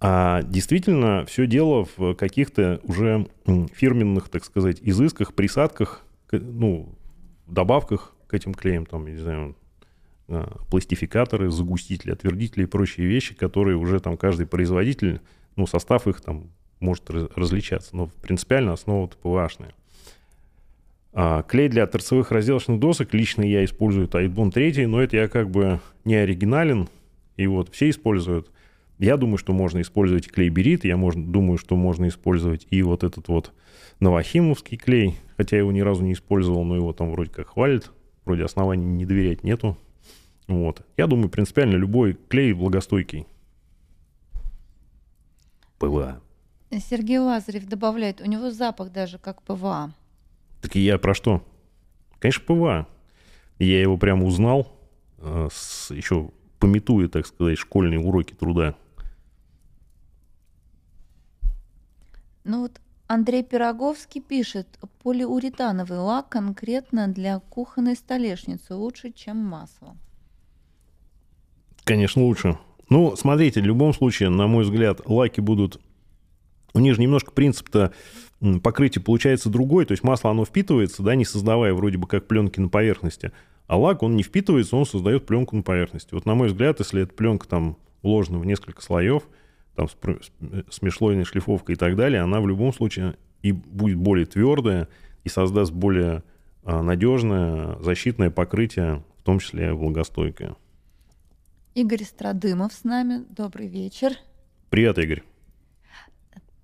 А 0.00 0.42
действительно, 0.42 1.24
все 1.26 1.46
дело 1.46 1.86
в 1.96 2.14
каких-то 2.14 2.80
уже 2.82 3.28
фирменных, 3.74 4.28
так 4.28 4.44
сказать, 4.44 4.78
изысках, 4.80 5.32
присадках, 5.32 6.04
ну, 6.32 6.88
добавках 7.46 8.14
к 8.26 8.34
этим 8.34 8.54
клеям, 8.54 8.86
там, 8.86 9.06
не 9.06 9.18
знаю, 9.18 9.54
а, 10.28 10.58
пластификаторы, 10.70 11.50
загустители, 11.50 12.10
отвердители 12.10 12.64
и 12.64 12.66
прочие 12.66 13.06
вещи, 13.06 13.34
которые 13.34 13.76
уже 13.76 14.00
там 14.00 14.16
каждый 14.16 14.46
производитель, 14.46 15.20
ну, 15.54 15.66
состав 15.66 16.08
их 16.08 16.20
там 16.20 16.50
может 16.80 17.08
различаться, 17.10 17.94
но 17.94 18.08
принципиально 18.22 18.72
основа 18.72 19.06
ПВАшная. 19.06 19.74
А 21.14 21.42
клей 21.42 21.68
для 21.68 21.86
торцевых 21.86 22.30
разделочных 22.30 22.80
досок 22.80 23.12
лично 23.12 23.42
я 23.42 23.64
использую 23.64 24.08
Тайтбон 24.08 24.50
3, 24.50 24.86
но 24.86 25.02
это 25.02 25.16
я 25.16 25.28
как 25.28 25.50
бы 25.50 25.80
не 26.04 26.14
оригинален, 26.14 26.88
и 27.36 27.46
вот 27.46 27.68
все 27.74 27.90
используют. 27.90 28.50
Я 28.98 29.16
думаю, 29.16 29.36
что 29.36 29.52
можно 29.52 29.80
использовать 29.80 30.30
клей 30.30 30.48
берит, 30.48 30.84
я 30.84 30.96
можно, 30.96 31.22
думаю, 31.24 31.58
что 31.58 31.76
можно 31.76 32.08
использовать 32.08 32.66
и 32.70 32.82
вот 32.82 33.04
этот 33.04 33.28
вот 33.28 33.52
новохимовский 34.00 34.78
клей, 34.78 35.16
хотя 35.36 35.56
я 35.56 35.60
его 35.60 35.72
ни 35.72 35.80
разу 35.80 36.02
не 36.02 36.14
использовал, 36.14 36.64
но 36.64 36.76
его 36.76 36.92
там 36.92 37.10
вроде 37.10 37.30
как 37.30 37.48
хвалят, 37.48 37.90
вроде 38.24 38.44
оснований 38.44 38.86
не 38.86 39.04
доверять 39.04 39.44
нету. 39.44 39.76
Вот. 40.48 40.86
Я 40.96 41.06
думаю, 41.06 41.28
принципиально 41.28 41.76
любой 41.76 42.14
клей 42.28 42.52
благостойкий. 42.52 43.26
ПВА. 45.78 46.20
Сергей 46.70 47.18
Лазарев 47.18 47.66
добавляет, 47.66 48.20
у 48.20 48.26
него 48.26 48.50
запах 48.50 48.92
даже 48.92 49.18
как 49.18 49.42
ПВА. 49.42 49.92
Так 50.62 50.76
я 50.76 50.96
про 50.96 51.12
что? 51.12 51.44
Конечно, 52.18 52.44
ПВА. 52.46 52.86
Я 53.58 53.80
его 53.80 53.98
прямо 53.98 54.24
узнал, 54.24 54.72
э, 55.18 55.48
с, 55.52 55.90
еще 55.90 56.30
пометуя, 56.58 57.08
так 57.08 57.26
сказать, 57.26 57.58
школьные 57.58 58.00
уроки 58.00 58.32
труда. 58.32 58.76
Ну 62.44 62.62
вот 62.62 62.80
Андрей 63.08 63.42
Пироговский 63.42 64.20
пишет, 64.20 64.66
полиуретановый 65.02 65.98
лак 65.98 66.28
конкретно 66.28 67.08
для 67.08 67.40
кухонной 67.40 67.94
столешницы 67.96 68.74
лучше, 68.74 69.12
чем 69.12 69.36
масло. 69.36 69.96
Конечно, 71.84 72.22
лучше. 72.22 72.58
Ну, 72.88 73.16
смотрите, 73.16 73.60
в 73.60 73.64
любом 73.64 73.92
случае, 73.92 74.28
на 74.28 74.46
мой 74.46 74.64
взгляд, 74.64 75.00
лаки 75.06 75.40
будут... 75.40 75.80
У 76.74 76.78
них 76.78 76.94
же 76.94 77.00
немножко 77.02 77.32
принцип-то 77.32 77.92
покрытия 78.62 79.00
получается 79.00 79.48
другой, 79.48 79.84
то 79.84 79.92
есть 79.92 80.02
масло, 80.02 80.30
оно 80.30 80.44
впитывается, 80.44 81.02
да, 81.02 81.14
не 81.14 81.24
создавая 81.24 81.74
вроде 81.74 81.98
бы 81.98 82.06
как 82.06 82.26
пленки 82.26 82.60
на 82.60 82.68
поверхности, 82.68 83.32
а 83.66 83.78
лак, 83.78 84.02
он 84.02 84.16
не 84.16 84.22
впитывается, 84.22 84.76
он 84.76 84.84
создает 84.84 85.26
пленку 85.26 85.56
на 85.56 85.62
поверхности. 85.62 86.14
Вот 86.14 86.26
на 86.26 86.34
мой 86.34 86.48
взгляд, 86.48 86.80
если 86.80 87.02
эта 87.02 87.14
пленка 87.14 87.46
там 87.46 87.78
уложена 88.02 88.38
в 88.38 88.46
несколько 88.46 88.82
слоев, 88.82 89.22
там 89.76 89.88
с, 89.88 89.96
с 90.70 90.82
межслойной 90.82 91.24
шлифовкой 91.24 91.76
и 91.76 91.78
так 91.78 91.96
далее, 91.96 92.20
она 92.20 92.40
в 92.40 92.48
любом 92.48 92.72
случае 92.72 93.16
и 93.42 93.52
будет 93.52 93.96
более 93.96 94.26
твердая, 94.26 94.88
и 95.24 95.28
создаст 95.28 95.72
более 95.72 96.22
а, 96.64 96.82
надежное 96.82 97.78
защитное 97.80 98.30
покрытие, 98.30 99.04
в 99.18 99.22
том 99.22 99.38
числе 99.38 99.72
влагостойкое. 99.72 100.56
Игорь 101.74 102.04
Страдымов 102.04 102.72
с 102.72 102.84
нами. 102.84 103.24
Добрый 103.30 103.68
вечер. 103.68 104.12
Привет, 104.68 104.98
Игорь. 104.98 105.22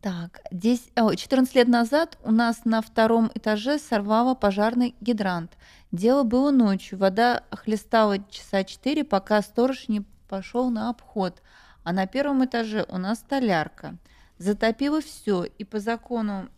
Так, 0.00 0.42
здесь 0.52 0.90
14 0.94 1.54
лет 1.56 1.66
назад 1.66 2.18
у 2.22 2.30
нас 2.30 2.64
на 2.64 2.82
втором 2.82 3.32
этаже 3.34 3.78
сорвало 3.78 4.34
пожарный 4.34 4.94
гидрант. 5.00 5.56
Дело 5.90 6.22
было 6.22 6.52
ночью. 6.52 6.98
Вода 6.98 7.42
хлестала 7.50 8.18
часа 8.30 8.62
четыре, 8.62 9.02
пока 9.02 9.42
сторож 9.42 9.88
не 9.88 10.02
пошел 10.28 10.70
на 10.70 10.88
обход. 10.88 11.42
А 11.82 11.92
на 11.92 12.06
первом 12.06 12.44
этаже 12.44 12.86
у 12.88 12.96
нас 12.96 13.18
столярка. 13.18 13.96
Затопило 14.38 15.00
все, 15.00 15.42
и 15.44 15.64
по 15.64 15.80
закону 15.80 16.48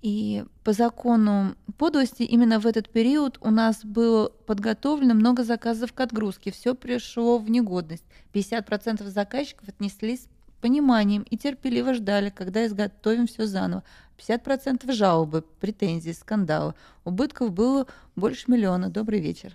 и 0.00 0.44
по 0.62 0.72
закону 0.72 1.56
подлости 1.76 2.22
именно 2.22 2.60
в 2.60 2.66
этот 2.66 2.88
период 2.88 3.38
у 3.40 3.50
нас 3.50 3.84
было 3.84 4.28
подготовлено 4.46 5.14
много 5.14 5.42
заказов 5.42 5.92
к 5.92 6.00
отгрузке. 6.00 6.52
Все 6.52 6.74
пришло 6.74 7.38
в 7.38 7.50
негодность. 7.50 8.04
50% 8.32 9.04
заказчиков 9.08 9.68
отнеслись 9.68 10.22
с 10.22 10.60
пониманием 10.60 11.22
и 11.22 11.36
терпеливо 11.36 11.94
ждали, 11.94 12.30
когда 12.30 12.64
изготовим 12.66 13.26
все 13.26 13.46
заново. 13.46 13.82
50% 14.18 14.92
жалобы, 14.92 15.44
претензий, 15.60 16.12
скандалы. 16.12 16.74
Убытков 17.04 17.52
было 17.52 17.86
больше 18.14 18.50
миллиона. 18.50 18.90
Добрый 18.90 19.20
вечер. 19.20 19.52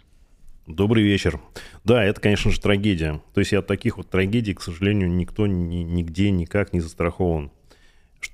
Добрый 0.67 1.03
вечер. 1.03 1.41
Да, 1.83 2.03
это, 2.03 2.21
конечно 2.21 2.49
же, 2.49 2.59
трагедия. 2.61 3.21
То 3.33 3.41
есть 3.41 3.53
от 3.53 3.67
таких 3.67 3.97
вот 3.97 4.09
трагедий, 4.09 4.53
к 4.53 4.61
сожалению, 4.61 5.11
никто 5.11 5.45
ни, 5.45 5.83
нигде 5.83 6.31
никак 6.31 6.71
не 6.71 6.79
застрахован. 6.79 7.51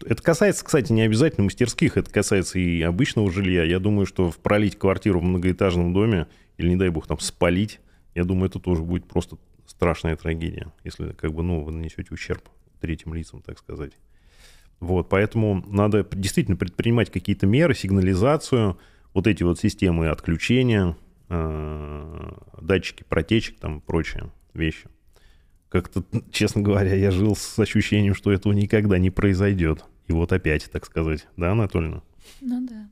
Это 0.06 0.22
касается, 0.22 0.66
кстати, 0.66 0.92
не 0.92 1.02
обязательно 1.02 1.46
мастерских, 1.46 1.98
это 1.98 2.10
касается 2.12 2.60
и 2.60 2.82
обычного 2.82 3.32
жилья. 3.32 3.64
Я 3.64 3.80
думаю, 3.80 4.06
что 4.06 4.34
пролить 4.44 4.78
квартиру 4.78 5.20
в 5.20 5.24
многоэтажном 5.24 5.94
доме 5.94 6.28
или, 6.58 6.70
не 6.70 6.76
дай 6.76 6.90
бог, 6.90 7.08
там 7.08 7.20
спалить, 7.20 7.80
я 8.16 8.24
думаю, 8.24 8.50
это 8.50 8.60
тоже 8.60 8.82
будет 8.82 9.06
просто 9.06 9.38
страшная 9.66 10.16
трагедия, 10.16 10.74
если 10.84 11.12
как 11.14 11.34
бы, 11.34 11.44
ну, 11.44 11.64
вы 11.64 11.72
нанесете 11.72 12.14
ущерб 12.14 12.44
третьим 12.82 13.14
лицам, 13.14 13.42
так 13.42 13.60
сказать. 13.60 13.94
Вот, 14.80 15.10
поэтому 15.10 15.64
надо 15.68 16.08
действительно 16.12 16.58
предпринимать 16.58 17.12
какие-то 17.12 17.46
меры, 17.46 17.76
сигнализацию, 17.76 18.78
вот 19.14 19.28
эти 19.28 19.44
вот 19.44 19.60
системы 19.60 20.08
отключения, 20.10 20.96
э, 21.30 22.32
датчики 22.62 23.04
протечек, 23.08 23.60
там 23.60 23.82
прочие 23.82 24.32
вещи. 24.54 24.88
Как-то, 25.70 26.04
честно 26.32 26.62
говоря, 26.62 26.96
я 26.96 27.12
жил 27.12 27.36
с 27.36 27.60
ощущением, 27.60 28.16
что 28.16 28.32
этого 28.32 28.54
никогда 28.54 28.98
не 28.98 29.12
произойдет. 29.12 29.86
И 30.08 30.14
вот 30.14 30.34
опять, 30.34 30.70
так 30.72 30.86
сказать, 30.86 31.28
да, 31.38 31.52
Анатольевна? 31.52 32.02
Ну 32.42 32.68
да. 32.68 32.90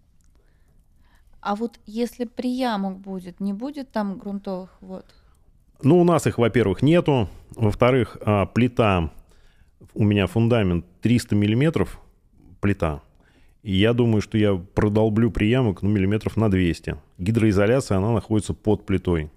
А 1.41 1.55
вот 1.55 1.79
если 1.85 2.25
приямок 2.25 2.99
будет, 2.99 3.39
не 3.39 3.53
будет 3.53 3.91
там 3.91 4.17
грунтовых 4.17 4.77
вод? 4.81 5.05
Ну, 5.81 5.99
у 5.99 6.03
нас 6.03 6.27
их, 6.27 6.37
во-первых, 6.37 6.81
нету. 6.81 7.29
Во-вторых, 7.55 8.17
а, 8.21 8.45
плита, 8.45 9.11
у 9.93 10.03
меня 10.03 10.27
фундамент 10.27 10.85
300 11.01 11.35
миллиметров 11.35 11.99
плита. 12.61 13.01
И 13.63 13.75
я 13.75 13.93
думаю, 13.93 14.21
что 14.21 14.37
я 14.37 14.55
продолблю 14.55 15.31
приямок, 15.31 15.81
ну, 15.81 15.89
миллиметров 15.89 16.37
на 16.37 16.49
200. 16.49 16.97
Гидроизоляция, 17.17 17.97
она 17.97 18.11
находится 18.11 18.53
под 18.53 18.85
плитой. 18.85 19.31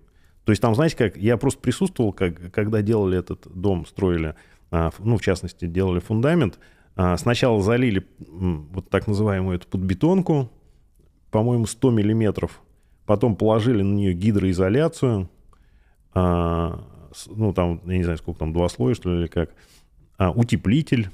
То 0.44 0.52
есть 0.52 0.62
там, 0.62 0.74
знаете, 0.74 0.96
как 0.96 1.16
я 1.16 1.36
просто 1.36 1.60
присутствовал, 1.60 2.12
как, 2.12 2.52
когда 2.52 2.82
делали 2.82 3.18
этот 3.18 3.46
дом, 3.54 3.86
строили, 3.86 4.34
а, 4.70 4.90
ну, 4.98 5.16
в 5.16 5.22
частности, 5.22 5.66
делали 5.66 6.00
фундамент. 6.00 6.58
А, 6.96 7.16
Сначала 7.16 7.62
залили 7.62 8.06
вот 8.18 8.88
так 8.88 9.06
называемую 9.06 9.56
эту 9.56 9.68
подбетонку, 9.68 10.50
по-моему, 11.30 11.66
100 11.66 11.90
миллиметров. 11.90 12.62
Потом 13.06 13.36
положили 13.36 13.82
на 13.82 13.94
нее 13.94 14.12
гидроизоляцию. 14.12 15.28
а, 16.14 16.84
ну, 17.26 17.52
там, 17.52 17.80
я 17.86 17.96
не 17.98 18.04
знаю, 18.04 18.18
сколько 18.18 18.38
там, 18.40 18.52
два 18.52 18.68
слоя, 18.68 18.94
что 18.94 19.12
ли, 19.12 19.20
или 19.20 19.26
как. 19.26 19.50
Утеплитель, 20.36 21.08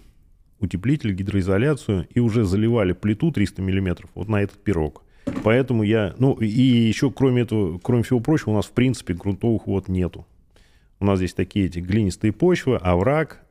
утеплитель, 0.61 1.13
гидроизоляцию. 1.13 2.07
И 2.11 2.21
уже 2.21 2.45
заливали 2.45 2.93
плиту 2.93 3.31
300 3.33 3.63
миллиметров 3.63 4.11
вот 4.15 4.29
на 4.29 4.43
этот 4.43 4.63
пирог. 4.63 5.06
Поэтому 5.43 5.83
я... 5.83 6.15
Ну, 6.19 6.35
и 6.35 6.49
еще, 6.49 7.11
кроме 7.11 7.43
этого, 7.43 7.79
кроме 7.79 8.03
всего 8.03 8.21
прочего, 8.21 8.51
у 8.51 8.55
нас, 8.55 8.67
в 8.67 8.73
принципе, 8.73 9.15
грунтовых 9.15 9.67
вод 9.67 9.89
нету. 9.89 10.27
У 10.99 11.05
нас 11.05 11.19
здесь 11.19 11.35
такие 11.35 11.67
эти 11.67 11.79
глинистые 11.79 12.33
почвы, 12.33 12.77
овраг. 12.77 13.45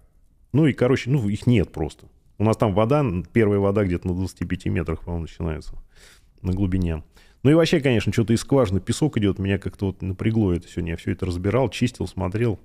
Ну 0.51 0.65
и, 0.65 0.73
короче, 0.73 1.09
ну, 1.09 1.27
их 1.29 1.47
нет 1.47 1.71
просто. 1.71 2.07
У 2.37 2.43
нас 2.43 2.57
там 2.57 2.73
вода, 2.73 3.05
первая 3.31 3.59
вода 3.59 3.83
где-то 3.85 4.07
на 4.07 4.13
25 4.13 4.65
метрах, 4.65 5.01
по-моему, 5.01 5.23
начинается 5.23 5.75
на 6.41 6.53
глубине. 6.53 7.03
Ну 7.43 7.51
и 7.51 7.53
вообще, 7.53 7.79
конечно, 7.79 8.11
что-то 8.11 8.33
из 8.33 8.41
скважины 8.41 8.79
песок 8.79 9.17
идет. 9.17 9.37
Меня 9.37 9.57
как-то 9.57 9.87
вот 9.87 10.01
напрягло 10.01 10.53
это 10.53 10.67
сегодня. 10.67 10.93
Я 10.93 10.97
все 10.97 11.11
это 11.11 11.25
разбирал, 11.25 11.69
чистил, 11.69 12.07
смотрел. 12.07 12.59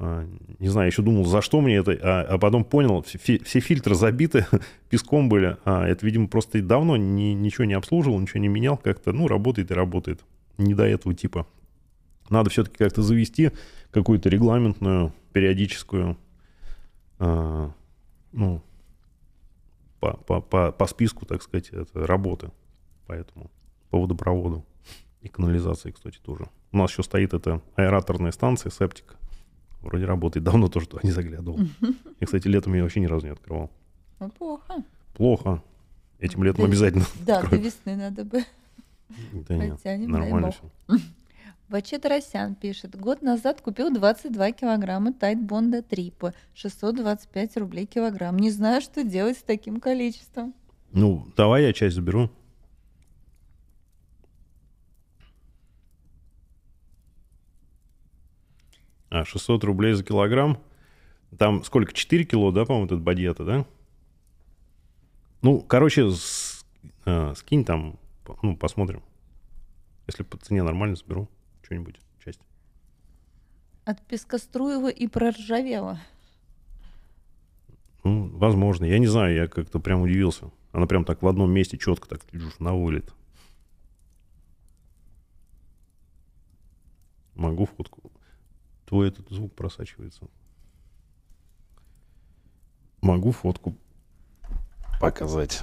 А, 0.00 0.24
Не 0.60 0.68
знаю, 0.68 0.86
еще 0.86 1.02
думал, 1.02 1.24
за 1.24 1.42
что 1.42 1.60
мне 1.60 1.74
это, 1.76 1.90
а, 1.90 2.22
а 2.22 2.38
потом 2.38 2.64
понял, 2.64 3.02
все, 3.02 3.18
все 3.18 3.60
фильтры 3.60 3.96
забиты 3.96 4.46
песком 4.90 5.28
были. 5.28 5.56
А 5.64 5.86
это, 5.86 6.06
видимо, 6.06 6.28
просто 6.28 6.62
давно 6.62 6.96
ни- 6.96 7.34
ничего 7.34 7.64
не 7.64 7.74
обслуживал, 7.74 8.20
ничего 8.20 8.40
не 8.40 8.48
менял 8.48 8.76
как-то. 8.76 9.12
Ну, 9.12 9.26
работает 9.26 9.72
и 9.72 9.74
работает. 9.74 10.24
Не 10.56 10.74
до 10.74 10.84
этого 10.84 11.14
типа. 11.14 11.46
Надо 12.30 12.48
все-таки 12.48 12.76
как-то 12.76 13.02
завести 13.02 13.50
какую-то 13.90 14.28
регламентную, 14.28 15.12
периодическую, 15.32 16.16
а, 17.18 17.72
ну, 18.32 18.62
по, 19.98 20.12
по, 20.12 20.40
по, 20.40 20.70
по 20.70 20.86
списку, 20.86 21.26
так 21.26 21.42
сказать, 21.42 21.70
это 21.70 22.06
работы. 22.06 22.52
Поэтому 23.08 23.50
по 23.90 24.00
водопроводу 24.00 24.64
и 25.22 25.28
канализации, 25.28 25.90
кстати, 25.90 26.18
тоже. 26.22 26.46
У 26.70 26.76
нас 26.76 26.92
еще 26.92 27.02
стоит 27.02 27.34
эта 27.34 27.62
аэраторная 27.74 28.30
станция, 28.30 28.70
септик. 28.70 29.17
Вроде 29.88 30.04
работает. 30.04 30.44
Давно 30.44 30.68
тоже 30.68 30.86
туда 30.86 31.00
не 31.02 31.10
заглядывал. 31.10 31.58
Я, 32.20 32.26
кстати, 32.26 32.46
летом 32.46 32.74
ее 32.74 32.82
вообще 32.82 33.00
ни 33.00 33.06
разу 33.06 33.26
не 33.26 33.32
открывал. 33.32 33.70
Ну, 34.20 34.28
плохо. 34.30 34.84
Плохо. 35.14 35.62
Этим 36.18 36.44
летом 36.44 36.64
Ты- 36.64 36.68
обязательно. 36.68 37.04
Да, 37.20 37.24
до 37.24 37.38
открою. 37.40 37.62
весны 37.62 37.96
надо 37.96 38.24
бы. 38.24 38.44
Да 39.32 39.56
нет, 39.56 39.80
Протянем, 39.80 40.12
дай 40.12 40.20
нормально 40.20 40.50
все. 40.52 40.98
Ваче 41.70 41.98
Тарасян 41.98 42.54
пишет. 42.54 42.98
Год 42.98 43.22
назад 43.22 43.60
купил 43.62 43.90
22 43.90 44.52
килограмма 44.52 45.12
Тайт 45.14 45.40
Бонда 45.40 45.82
3 45.82 46.10
по 46.18 46.34
625 46.54 47.56
рублей 47.56 47.86
килограмм. 47.86 48.38
Не 48.38 48.50
знаю, 48.50 48.80
что 48.82 49.02
делать 49.04 49.38
с 49.38 49.42
таким 49.42 49.80
количеством. 49.80 50.54
Ну, 50.92 51.26
давай 51.36 51.64
я 51.64 51.72
часть 51.72 51.94
заберу. 51.96 52.30
А, 59.10 59.24
600 59.24 59.64
рублей 59.64 59.94
за 59.94 60.04
килограмм. 60.04 60.58
Там 61.38 61.64
сколько? 61.64 61.92
4 61.92 62.24
кило, 62.24 62.50
да, 62.52 62.64
по-моему, 62.64 62.86
этот 62.86 63.00
бадьята, 63.00 63.44
да? 63.44 63.66
Ну, 65.42 65.60
короче, 65.60 66.10
с- 66.10 66.64
а, 67.04 67.34
скинь 67.34 67.64
там, 67.64 67.98
ну, 68.42 68.56
посмотрим. 68.56 69.02
Если 70.06 70.22
по 70.22 70.36
цене 70.38 70.62
нормально, 70.62 70.96
заберу 70.96 71.28
что-нибудь, 71.62 72.00
часть. 72.24 72.40
От 73.84 74.00
Пескоструева 74.06 74.88
и 74.88 75.06
проржавела. 75.06 76.00
Ну, 78.04 78.28
возможно. 78.38 78.84
Я 78.86 78.98
не 78.98 79.06
знаю, 79.06 79.34
я 79.34 79.48
как-то 79.48 79.80
прям 79.80 80.02
удивился. 80.02 80.50
Она 80.72 80.86
прям 80.86 81.04
так 81.04 81.22
в 81.22 81.26
одном 81.28 81.50
месте 81.50 81.76
четко 81.78 82.08
так 82.08 82.20
чуш, 82.30 82.58
на 82.58 82.74
вылет. 82.74 83.12
Могу 87.34 87.66
фотку. 87.66 88.10
Твой 88.88 89.08
этот 89.08 89.28
звук 89.28 89.54
просачивается. 89.54 90.26
Могу 93.02 93.32
фотку 93.32 93.76
показать. 94.98 95.62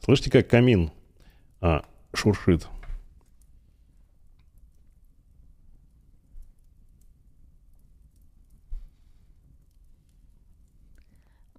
Слышите, 0.00 0.30
как 0.30 0.48
камин 0.48 0.90
а, 1.60 1.84
шуршит? 2.14 2.66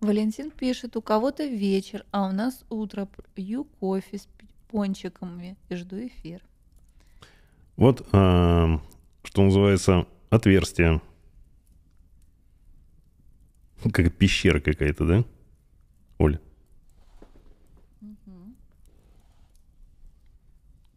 Валентин 0.01 0.49
пишет, 0.49 0.95
у 0.95 1.03
кого-то 1.03 1.45
вечер, 1.45 2.03
а 2.09 2.27
у 2.27 2.31
нас 2.31 2.65
утро. 2.71 3.07
Пью 3.35 3.65
кофе 3.65 4.17
с 4.17 4.27
пончиками 4.69 5.55
и 5.69 5.75
жду 5.75 6.07
эфир. 6.07 6.48
Вот, 7.79 8.05
а, 8.11 8.81
что 9.23 9.41
называется, 9.41 10.05
отверстие. 10.29 11.01
Как 13.93 14.13
пещера 14.17 14.59
какая-то, 14.59 15.05
да? 15.07 15.25
Оль? 16.17 16.39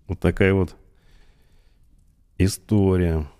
Вот 0.08 0.18
такая 0.18 0.52
вот 0.54 0.74
история. 2.38 3.30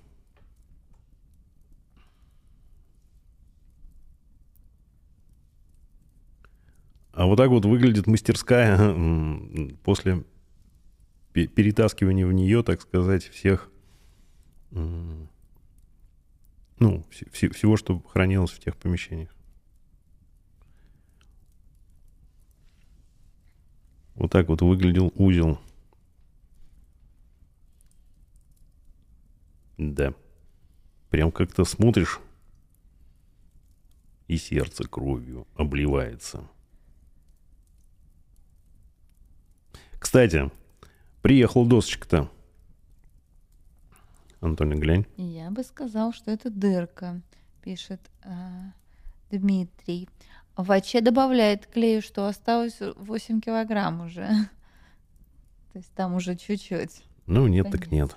А 7.13 7.27
вот 7.27 7.39
так 7.39 7.51
вот 7.51 7.65
выглядит 7.65 8.07
мастерская 8.07 9.75
после 9.83 10.23
пе- 11.33 11.47
перетаскивания 11.47 12.27
в 12.27 12.33
нее, 12.33 12.63
так 12.63 12.81
сказать, 12.81 13.25
всех, 13.25 13.71
ну, 14.71 15.29
вс- 16.79 17.31
вс- 17.33 17.53
всего, 17.53 17.77
что 17.77 18.01
хранилось 18.01 18.51
в 18.53 18.59
тех 18.59 18.77
помещениях. 18.77 19.35
Вот 24.15 24.31
так 24.31 24.49
вот 24.49 24.63
выглядел 24.63 25.13
узел. 25.17 25.59
Да. 29.79 30.15
Прям 31.11 31.33
как-то 31.33 31.65
смотришь, 31.65 32.21
и 34.29 34.37
сердце 34.37 34.87
кровью 34.87 35.47
обливается. 35.57 36.49
Кстати, 39.99 40.51
приехал 41.23 41.65
досочка-то. 41.65 42.29
Антоний, 44.41 44.77
глянь. 44.77 45.07
Я 45.17 45.51
бы 45.51 45.63
сказал, 45.63 46.13
что 46.13 46.33
это 46.33 46.51
дырка, 46.51 47.23
пишет 47.63 48.01
а, 48.25 48.73
Дмитрий. 49.31 50.09
Ваче 50.57 51.01
добавляет 51.01 51.67
клею, 51.67 52.03
что 52.03 52.27
осталось 52.27 52.79
8 52.81 53.41
килограмм 53.41 54.03
уже. 54.05 54.27
То 55.73 55.79
есть 55.79 55.93
там 55.93 56.15
уже 56.15 56.37
чуть-чуть. 56.37 57.03
Ну, 57.27 57.47
нет, 57.47 57.71
так 57.71 57.89
Понятно. 57.89 57.95
нет. 57.95 58.17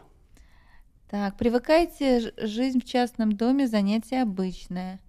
Так, 1.10 1.38
привыкайте, 1.38 2.34
жизнь 2.38 2.82
в 2.82 2.86
частном 2.86 3.32
доме 3.34 3.68
занятие 3.68 4.24
обычное. 4.24 5.00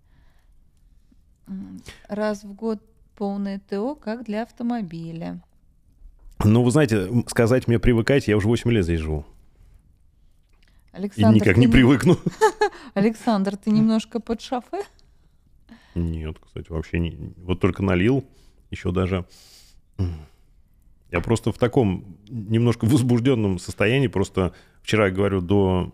Раз 2.09 2.45
в 2.45 2.53
год 2.53 2.83
полное 3.17 3.59
ТО, 3.59 3.95
как 3.95 4.25
для 4.25 4.43
автомобиля. 4.43 5.41
Ну, 6.45 6.63
вы 6.63 6.71
знаете, 6.71 7.09
сказать 7.29 7.67
мне 7.67 7.79
привыкать, 7.79 8.29
я 8.29 8.37
уже 8.37 8.47
8 8.49 8.71
лет 8.71 8.85
здесь 8.85 9.01
живу. 9.01 9.25
И 10.93 10.97
Александр, 10.97 11.35
никак 11.37 11.55
ты 11.55 11.61
не 11.61 11.69
привыкну. 11.69 12.19
Александр, 12.95 13.57
ты 13.57 13.71
немножко 13.71 14.21
под 14.21 14.41
шофе? 14.41 14.83
Нет, 15.95 16.37
кстати, 16.41 16.71
вообще 16.71 16.99
не... 16.99 17.35
Вот 17.39 17.61
только 17.61 17.83
налил, 17.83 18.25
еще 18.71 18.93
даже... 18.93 19.25
Я 21.11 21.21
просто 21.21 21.53
в 21.53 21.59
таком 21.59 22.17
немножко 22.29 22.85
возбужденном 22.85 23.59
состоянии. 23.59 24.09
Просто 24.09 24.53
вчера, 24.83 25.09
говорю, 25.11 25.41
до 25.41 25.93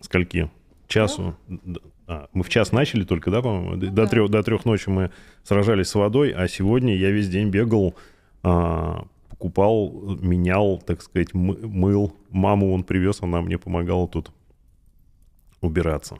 скольки? 0.00 0.50
Часу. 0.88 1.36
Д- 1.48 1.80
а, 2.08 2.28
мы 2.32 2.42
в 2.44 2.48
час 2.48 2.72
начали 2.72 3.04
только, 3.04 3.30
да, 3.30 3.42
по-моему? 3.42 3.76
До, 3.76 3.86
Ну 3.86 3.92
да. 3.92 4.06
трех, 4.06 4.30
до 4.30 4.42
трех 4.42 4.64
ночи 4.64 4.88
мы 4.88 5.10
сражались 5.42 5.88
с 5.88 5.94
водой, 5.94 6.30
а 6.30 6.46
сегодня 6.48 6.96
я 6.96 7.10
весь 7.10 7.28
день 7.28 7.48
бегал, 7.50 7.96
покупал, 9.28 10.16
менял, 10.20 10.78
так 10.78 11.02
сказать, 11.02 11.34
мы- 11.34 11.56
мыл. 11.66 12.14
Маму 12.30 12.72
он 12.72 12.84
привез, 12.84 13.22
она 13.22 13.40
мне 13.42 13.58
помогала 13.58 14.06
тут 14.08 14.32
убираться. 15.60 16.18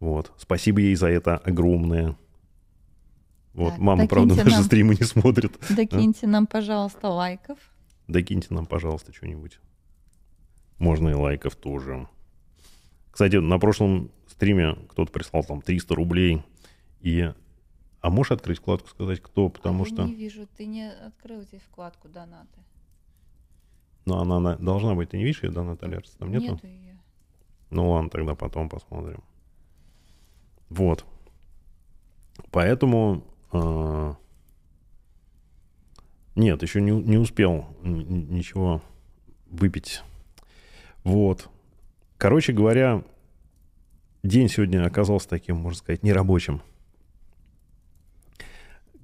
Вот. 0.00 0.32
Спасибо 0.36 0.80
ей 0.80 0.94
за 0.96 1.08
это 1.08 1.38
огромное. 1.38 2.16
Вот. 3.54 3.70
Так, 3.70 3.78
Мама, 3.78 4.06
правда, 4.08 4.34
наши 4.34 4.50
нам. 4.50 4.62
стримы 4.64 4.94
не 4.98 5.06
смотрит. 5.06 5.56
Докиньте 5.70 6.26
нам, 6.26 6.46
пожалуйста, 6.46 7.08
лайков. 7.08 7.58
Докиньте 8.08 8.48
нам, 8.50 8.66
пожалуйста, 8.66 9.12
что-нибудь. 9.12 9.58
Можно 10.78 11.10
и 11.10 11.14
лайков 11.14 11.54
тоже. 11.56 12.08
Кстати, 13.10 13.36
на 13.36 13.58
прошлом 13.58 14.10
стриме 14.26 14.74
кто-то 14.88 15.12
прислал 15.12 15.44
там 15.44 15.62
300 15.62 15.94
рублей. 15.94 16.42
И... 17.00 17.32
А 18.04 18.10
можешь 18.10 18.32
открыть 18.32 18.58
вкладку, 18.58 18.90
сказать, 18.90 19.22
кто? 19.22 19.48
Потому 19.48 19.84
А 19.84 19.86
я 19.88 19.94
что... 19.94 20.04
не 20.04 20.14
вижу, 20.14 20.46
ты 20.58 20.66
не 20.66 20.90
открыл 20.90 21.40
здесь 21.40 21.62
вкладку 21.62 22.06
донаты. 22.06 22.60
Ну, 24.04 24.18
она, 24.18 24.40
на- 24.40 24.56
должна 24.56 24.94
быть. 24.94 25.08
Ты 25.08 25.16
не 25.16 25.24
видишь 25.24 25.42
ее, 25.42 25.50
да, 25.50 25.62
Наталья? 25.62 25.96
Арс? 25.96 26.10
Там 26.18 26.30
нету? 26.30 26.52
Нету 26.52 26.66
ее. 26.66 26.98
Ну 27.70 27.92
ладно, 27.92 28.10
тогда 28.10 28.34
потом 28.34 28.68
посмотрим. 28.68 29.24
Вот. 30.68 31.06
Поэтому... 32.50 33.24
а, 33.52 34.16
Нет, 36.34 36.62
еще 36.62 36.82
не, 36.82 36.90
не 36.90 37.16
успел 37.16 37.68
ничего 37.82 38.82
выпить. 39.46 40.02
Вот. 41.04 41.48
Короче 42.18 42.52
говоря, 42.52 43.02
день 44.22 44.50
сегодня 44.50 44.84
оказался 44.84 45.26
таким, 45.26 45.56
можно 45.56 45.78
сказать, 45.78 46.02
нерабочим. 46.02 46.60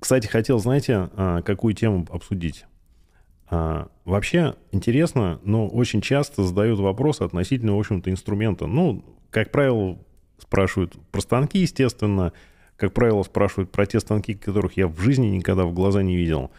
Кстати, 0.00 0.26
хотел, 0.26 0.58
знаете, 0.58 1.10
а, 1.14 1.42
какую 1.42 1.74
тему 1.74 2.06
обсудить? 2.10 2.64
А, 3.48 3.88
Вообще 4.04 4.56
интересно, 4.72 5.40
но 5.44 5.68
очень 5.68 6.00
часто 6.00 6.42
задают 6.42 6.80
вопросы 6.80 7.22
относительно, 7.22 7.76
в 7.76 7.78
общем-то, 7.78 8.10
инструмента. 8.10 8.66
Ну, 8.66 9.04
как 9.30 9.52
правило, 9.52 9.98
спрашивают 10.38 10.94
про 11.12 11.20
станки, 11.20 11.58
естественно. 11.58 12.32
Как 12.76 12.92
правило, 12.94 13.22
спрашивают 13.22 13.70
про 13.70 13.86
те 13.86 14.00
станки, 14.00 14.34
которых 14.34 14.76
я 14.76 14.88
в 14.88 14.98
жизни 15.00 15.26
никогда 15.26 15.64
в 15.64 15.74
глаза 15.74 16.02
не 16.02 16.16
видел. 16.16 16.50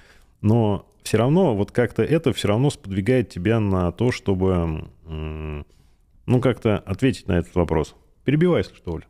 Но 0.41 0.87
все 1.03 1.17
равно, 1.17 1.55
вот 1.55 1.71
как-то 1.71 2.03
это 2.03 2.31
все 2.31 2.47
равно 2.47 2.69
сподвигает 2.69 3.29
тебя 3.29 3.59
на 3.59 3.91
то, 3.91 4.11
чтобы, 4.11 4.87
ну, 5.05 6.41
как-то 6.41 6.77
ответить 6.77 7.27
на 7.27 7.39
этот 7.39 7.55
вопрос. 7.55 7.95
Перебивай, 8.23 8.59
если 8.59 8.75
что, 8.75 8.93
Оль. 8.93 9.05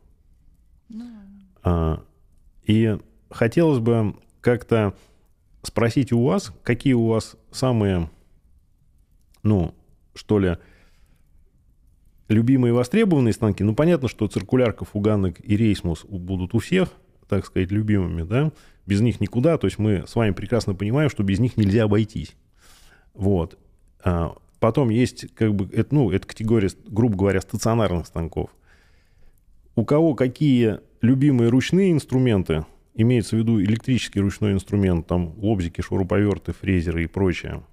Ну, 0.89 1.05
А, 1.63 2.01
И 2.65 2.97
хотелось 3.31 3.79
бы 3.79 4.15
как-то 4.41 4.95
спросить 5.63 6.11
у 6.11 6.23
вас, 6.23 6.53
какие 6.63 6.93
у 6.93 7.07
вас 7.07 7.35
самые, 7.51 8.09
ну, 9.43 9.73
что 10.13 10.39
ли, 10.39 10.57
любимые 12.27 12.73
востребованные 12.73 13.33
станки. 13.33 13.63
Ну, 13.63 13.75
понятно, 13.75 14.07
что 14.07 14.27
циркулярка, 14.27 14.85
фуганок 14.85 15.37
и 15.43 15.57
рейсмус 15.57 16.05
будут 16.05 16.53
у 16.53 16.59
всех, 16.59 16.89
так 17.27 17.45
сказать, 17.45 17.71
любимыми, 17.71 18.23
да? 18.23 18.51
Без 18.85 19.01
них 19.01 19.19
никуда. 19.19 19.57
То 19.57 19.67
есть 19.67 19.77
мы 19.77 20.05
с 20.07 20.15
вами 20.15 20.31
прекрасно 20.31 20.73
понимаем, 20.73 21.09
что 21.09 21.23
без 21.23 21.39
них 21.39 21.57
нельзя 21.57 21.83
обойтись. 21.83 22.35
Вот. 23.13 23.57
А, 24.03 24.35
Потом 24.61 24.89
есть, 24.89 25.33
как 25.33 25.55
бы, 25.55 25.67
это, 25.73 25.95
ну, 25.95 26.11
это 26.11 26.27
категория, 26.27 26.69
грубо 26.85 27.17
говоря, 27.17 27.41
стационарных 27.41 28.05
станков. 28.05 28.51
У 29.75 29.83
кого 29.85 30.13
какие 30.13 30.81
любимые 31.01 31.49
ручные 31.49 31.91
инструменты, 31.91 32.63
имеется 32.93 33.35
в 33.35 33.39
виду 33.39 33.61
электрический 33.61 34.19
ручной 34.19 34.53
инструмент, 34.53 35.07
там 35.07 35.33
лобзики, 35.37 35.81
шуруповерты, 35.81 36.53
фрезеры 36.53 37.03
и 37.03 37.07
прочее, 37.07 37.63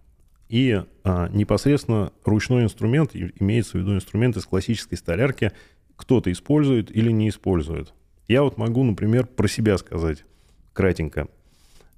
и 0.49 0.83
а, 1.05 1.29
непосредственно 1.29 2.13
ручной 2.25 2.65
инструмент, 2.65 3.15
имеется 3.15 3.73
в 3.73 3.81
виду 3.81 3.95
инструмент 3.95 4.37
из 4.37 4.47
классической 4.47 4.97
столярки, 4.97 5.53
кто-то 5.97 6.33
использует 6.33 6.95
или 6.95 7.11
не 7.11 7.29
использует. 7.29 7.93
Я 8.29 8.43
вот 8.43 8.57
могу, 8.57 8.85
например, 8.85 9.27
про 9.27 9.49
себя 9.49 9.77
сказать 9.79 10.25
кратенько. 10.73 11.29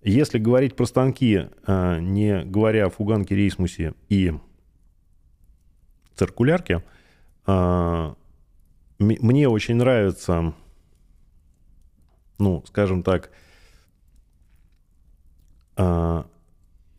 Если 0.02 0.38
говорить 0.38 0.74
про 0.74 0.87
станки, 0.87 1.46
а, 1.66 1.98
не 1.98 2.44
говоря 2.44 2.87
о 2.87 2.90
фуганке, 2.90 3.35
рейсмусе 3.35 3.94
и 4.09 4.33
циркулярке, 6.16 6.83
а, 7.46 8.14
мне 8.98 9.48
очень 9.48 9.76
нравится, 9.76 10.54
ну, 12.40 12.64
скажем 12.66 13.03
так, 13.03 13.31
а, 15.76 16.26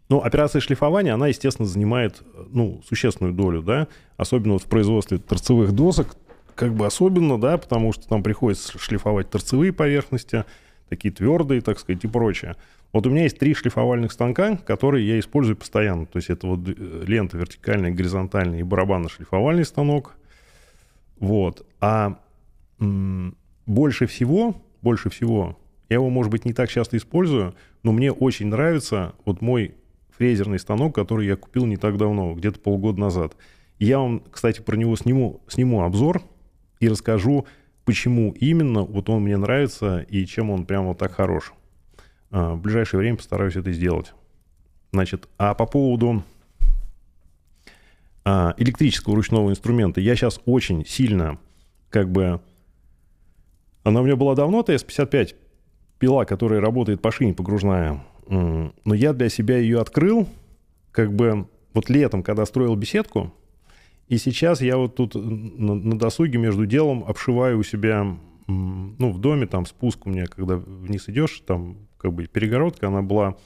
ну, 0.10 0.20
операция 0.22 0.60
шлифования, 0.60 1.14
она, 1.14 1.28
естественно, 1.28 1.68
занимает, 1.68 2.22
ну, 2.50 2.82
существенную 2.88 3.34
долю, 3.34 3.62
да, 3.62 3.88
особенно 4.18 4.54
вот 4.54 4.64
в 4.64 4.68
производстве 4.68 5.18
торцевых 5.18 5.72
досок, 5.72 6.16
как 6.56 6.74
бы 6.74 6.86
особенно, 6.86 7.40
да, 7.40 7.58
потому 7.58 7.94
что 7.94 8.08
там 8.08 8.24
приходится 8.24 8.78
шлифовать 8.78 9.30
торцевые 9.30 9.74
поверхности, 9.74 10.46
такие 10.90 11.14
твердые, 11.14 11.62
так 11.62 11.80
сказать, 11.80 12.04
и 12.04 12.08
прочее. 12.08 12.56
Вот 12.92 13.08
у 13.08 13.10
меня 13.10 13.24
есть 13.24 13.40
три 13.40 13.54
шлифовальных 13.54 14.12
станка, 14.12 14.58
которые 14.58 15.08
я 15.08 15.20
использую 15.20 15.56
постоянно. 15.56 16.06
То 16.06 16.18
есть 16.18 16.30
это 16.30 16.46
вот 16.48 16.68
э, 16.68 17.04
лента 17.08 17.38
вертикальная, 17.38 17.92
горизонтальная 17.92 18.60
и 18.60 18.64
барабанно-шлифовальный 18.64 19.64
станок. 19.64 20.18
Вот. 21.20 21.66
А 21.80 22.20
м, 22.80 23.38
больше 23.66 24.08
всего, 24.08 24.62
больше 24.82 25.10
всего, 25.10 25.58
я 25.90 25.96
его, 25.96 26.10
может 26.10 26.32
быть, 26.32 26.46
не 26.46 26.54
так 26.54 26.70
часто 26.70 26.98
использую, 26.98 27.54
но 27.84 27.92
мне 27.92 28.12
очень 28.12 28.48
нравится 28.48 29.14
вот 29.26 29.42
мой 29.42 29.76
фрезерный 30.18 30.60
станок, 30.60 30.96
который 30.96 31.28
я 31.28 31.36
купил 31.36 31.66
не 31.66 31.78
так 31.78 31.98
давно, 31.98 32.34
где-то 32.34 32.60
полгода 32.60 33.00
назад. 33.00 33.36
Я 33.78 34.00
вам, 34.00 34.22
кстати, 34.32 34.62
про 34.62 34.76
него 34.76 34.96
сниму, 34.96 35.42
сниму 35.48 35.84
обзор 35.84 36.22
и 36.80 36.88
расскажу, 36.88 37.46
почему 37.84 38.32
именно 38.40 38.84
вот 38.84 39.10
он 39.10 39.24
мне 39.24 39.36
нравится 39.36 40.00
и 40.08 40.26
чем 40.26 40.50
он 40.50 40.66
прям 40.66 40.86
вот 40.86 40.98
так 40.98 41.12
хорош. 41.12 41.54
А, 42.30 42.54
В 42.54 42.62
ближайшее 42.62 43.00
время 43.00 43.18
постараюсь 43.18 43.56
это 43.56 43.72
сделать. 43.72 44.14
Значит, 44.94 45.28
а 45.38 45.56
по 45.56 45.66
поводу 45.66 46.24
а, 48.24 48.54
электрического 48.58 49.16
ручного 49.16 49.50
инструмента 49.50 50.00
я 50.00 50.16
сейчас 50.16 50.40
очень 50.46 50.86
сильно 50.86 51.38
как 51.90 52.10
бы... 52.12 52.40
Она 53.84 54.02
у 54.02 54.04
меня 54.04 54.16
была 54.16 54.36
давно, 54.36 54.62
ТС-55, 54.62 55.36
пила, 56.00 56.26
которая 56.26 56.62
работает 56.62 57.02
по 57.02 57.12
шине 57.12 57.34
погружная. 57.34 58.04
Но 58.28 58.94
я 58.94 59.14
для 59.14 59.30
себя 59.30 59.58
ее 59.58 59.82
открыл 59.82 60.28
как 60.92 61.14
бы 61.14 61.48
вот 61.74 61.90
летом, 61.90 62.24
когда 62.24 62.46
строил 62.46 62.76
беседку, 62.76 63.34
и 64.12 64.18
сейчас 64.18 64.62
я 64.62 64.76
вот 64.76 64.96
тут 64.96 65.16
на, 65.16 65.98
досуге 65.98 66.38
между 66.38 66.66
делом 66.66 67.06
обшиваю 67.08 67.58
у 67.60 67.64
себя, 67.64 68.18
ну, 68.48 69.12
в 69.12 69.20
доме, 69.20 69.48
там 69.48 69.66
спуск 69.66 70.06
у 70.06 70.10
меня, 70.10 70.26
когда 70.26 70.58
вниз 70.58 71.08
идешь, 71.08 71.42
там 71.48 71.78
как 71.98 72.12
бы 72.12 72.26
перегородка, 72.26 72.88
она 72.88 73.02
была 73.02 73.38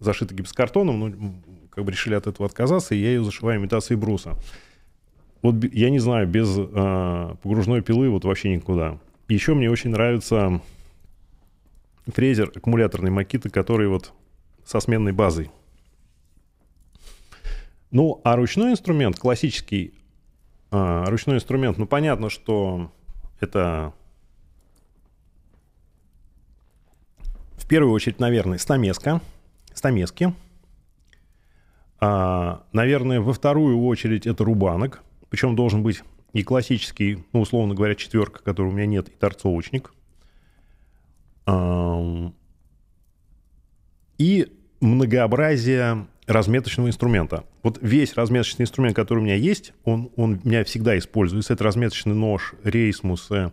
зашита 0.00 0.34
гипсокартоном, 0.34 0.98
но 0.98 1.06
м, 1.06 1.42
как 1.70 1.84
бы 1.84 1.92
решили 1.92 2.14
от 2.14 2.26
этого 2.26 2.46
отказаться, 2.46 2.96
и 2.96 2.98
я 2.98 3.10
ее 3.10 3.22
зашиваю 3.22 3.60
имитацией 3.60 3.96
бруса. 3.96 4.36
Вот 5.42 5.62
я 5.72 5.88
не 5.88 6.00
знаю, 6.00 6.26
без 6.26 6.52
а, 6.58 7.36
погружной 7.42 7.82
пилы 7.82 8.10
вот 8.10 8.24
вообще 8.24 8.54
никуда. 8.54 8.98
Еще 9.28 9.52
мне 9.52 9.70
очень 9.70 9.90
нравится 9.90 10.62
фрезер 12.06 12.50
аккумуляторный 12.54 13.10
Макита, 13.10 13.50
который 13.50 13.86
вот 13.86 14.14
со 14.64 14.80
сменной 14.80 15.12
базой. 15.12 15.50
Ну, 17.90 18.20
а 18.24 18.36
ручной 18.36 18.72
инструмент, 18.72 19.18
классический 19.18 19.94
а, 20.70 21.04
ручной 21.06 21.36
инструмент, 21.36 21.76
ну, 21.78 21.86
понятно, 21.86 22.30
что 22.30 22.90
это 23.40 23.92
в 27.52 27.66
первую 27.66 27.92
очередь, 27.92 28.20
наверное, 28.20 28.56
стамеска, 28.56 29.20
стамески. 29.74 30.34
А, 32.00 32.64
наверное, 32.72 33.20
во 33.20 33.34
вторую 33.34 33.84
очередь 33.84 34.26
это 34.26 34.44
рубанок. 34.44 35.02
Причем 35.28 35.54
должен 35.54 35.82
быть 35.82 36.02
и 36.32 36.42
классический, 36.42 37.24
ну, 37.32 37.40
условно 37.40 37.74
говоря, 37.74 37.94
четверка, 37.94 38.42
который 38.42 38.68
у 38.68 38.72
меня 38.72 38.86
нет, 38.86 39.08
и 39.08 39.12
торцовочник. 39.12 39.92
И 44.18 44.52
многообразие 44.80 46.06
разметочного 46.26 46.88
инструмента. 46.88 47.44
Вот 47.62 47.78
весь 47.80 48.14
разметочный 48.14 48.64
инструмент, 48.64 48.94
который 48.94 49.20
у 49.20 49.22
меня 49.22 49.34
есть, 49.34 49.72
он, 49.84 50.10
он 50.16 50.40
у 50.44 50.48
меня 50.48 50.64
всегда 50.64 50.98
используется. 50.98 51.54
Это 51.54 51.64
разметочный 51.64 52.14
нож, 52.14 52.54
рейсмусы, 52.64 53.52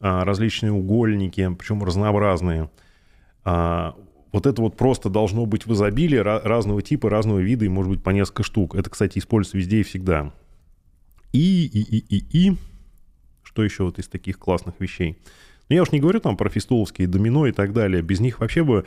а, 0.00 0.24
различные 0.24 0.72
угольники, 0.72 1.54
причем 1.58 1.84
разнообразные. 1.84 2.70
А, 3.44 3.94
Вот 4.32 4.46
это 4.46 4.62
вот 4.62 4.76
просто 4.76 5.08
должно 5.08 5.44
быть 5.46 5.66
в 5.66 5.72
изобилии 5.72 6.20
ра- 6.20 6.40
разного 6.42 6.82
типа, 6.82 7.10
разного 7.10 7.38
вида, 7.40 7.64
и 7.64 7.68
может 7.68 7.90
быть 7.90 8.02
по 8.02 8.10
несколько 8.10 8.42
штук. 8.42 8.74
Это, 8.74 8.88
кстати, 8.90 9.18
используется 9.18 9.58
везде 9.58 9.80
и 9.80 9.82
всегда. 9.82 10.32
И, 11.32 11.66
и, 11.66 11.80
и, 11.80 12.16
и, 12.16 12.48
и. 12.48 12.56
Что 13.42 13.64
еще 13.64 13.84
вот 13.84 13.98
из 13.98 14.08
таких 14.08 14.38
классных 14.38 14.74
вещей? 14.78 15.18
Ну, 15.68 15.76
я 15.76 15.82
уж 15.82 15.92
не 15.92 16.00
говорю 16.00 16.20
там 16.20 16.36
про 16.36 16.48
фистуловские 16.48 17.08
домино 17.08 17.46
и 17.46 17.52
так 17.52 17.72
далее. 17.72 18.02
Без 18.02 18.20
них 18.20 18.40
вообще 18.40 18.64
бы, 18.64 18.84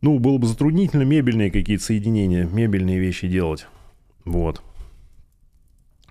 ну, 0.00 0.18
было 0.18 0.38
бы 0.38 0.46
затруднительно 0.46 1.02
мебельные 1.02 1.50
какие-то 1.50 1.84
соединения, 1.84 2.44
мебельные 2.46 2.98
вещи 2.98 3.28
делать. 3.28 3.66
Вот. 4.24 4.62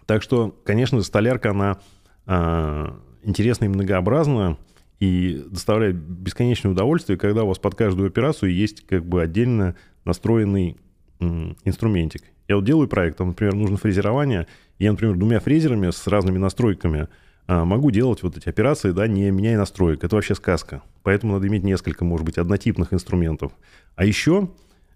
Так 0.05 0.23
что, 0.23 0.55
конечно, 0.65 1.01
столярка, 1.01 1.51
она 1.51 1.79
а, 2.25 2.99
интересна 3.23 3.65
и 3.65 3.69
многообразна, 3.69 4.57
и 4.99 5.43
доставляет 5.49 5.95
бесконечное 5.95 6.71
удовольствие, 6.71 7.17
когда 7.17 7.43
у 7.43 7.47
вас 7.47 7.57
под 7.57 7.75
каждую 7.75 8.07
операцию 8.07 8.53
есть 8.53 8.85
как 8.85 9.05
бы 9.05 9.21
отдельно 9.21 9.75
настроенный 10.05 10.77
инструментик. 11.21 12.23
Я 12.47 12.55
вот 12.55 12.65
делаю 12.65 12.87
проект, 12.87 13.17
там, 13.17 13.29
например, 13.29 13.55
нужно 13.55 13.77
фрезерование, 13.77 14.47
я, 14.79 14.91
например, 14.91 15.15
двумя 15.15 15.39
фрезерами 15.39 15.91
с 15.91 16.07
разными 16.07 16.37
настройками 16.37 17.07
а, 17.47 17.65
могу 17.65 17.91
делать 17.91 18.23
вот 18.23 18.37
эти 18.37 18.49
операции, 18.49 18.91
да, 18.91 19.07
не 19.07 19.29
меняя 19.29 19.57
настроек. 19.57 20.03
Это 20.03 20.15
вообще 20.15 20.35
сказка. 20.35 20.83
Поэтому 21.03 21.33
надо 21.33 21.47
иметь 21.47 21.63
несколько, 21.63 22.05
может 22.05 22.25
быть, 22.25 22.37
однотипных 22.37 22.93
инструментов. 22.93 23.51
А 23.95 24.05
еще, 24.05 24.49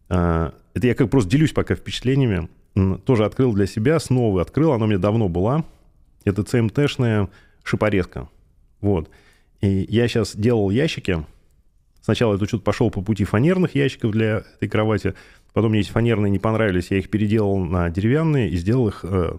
а, 0.09 0.53
это 0.73 0.87
я 0.87 0.95
как 0.95 1.09
просто 1.09 1.29
делюсь 1.29 1.51
пока 1.51 1.75
впечатлениями, 1.75 2.49
тоже 3.05 3.25
открыл 3.25 3.53
для 3.53 3.67
себя, 3.67 3.99
снова 3.99 4.41
открыл, 4.41 4.73
она 4.73 4.85
у 4.85 4.87
меня 4.87 4.99
давно 4.99 5.29
была. 5.29 5.63
Это 6.25 6.41
CMT-шная 6.41 7.29
шипорезка. 7.63 8.29
Вот. 8.81 9.09
И 9.61 9.85
я 9.89 10.07
сейчас 10.07 10.35
делал 10.35 10.69
ящики. 10.69 11.25
Сначала 12.05 12.33
я 12.33 12.37
тут 12.37 12.49
что-то 12.49 12.63
пошел 12.63 12.91
по 12.91 13.01
пути 13.01 13.23
фанерных 13.23 13.73
ящиков 13.73 14.11
для 14.11 14.43
этой 14.57 14.69
кровати. 14.69 15.15
Потом 15.53 15.71
мне 15.71 15.79
эти 15.79 15.89
фанерные 15.89 16.29
не 16.29 16.37
понравились. 16.37 16.91
Я 16.91 16.99
их 16.99 17.09
переделал 17.09 17.57
на 17.57 17.89
деревянные 17.89 18.47
и 18.47 18.57
сделал 18.57 18.89
их 18.89 18.99
э, 19.01 19.37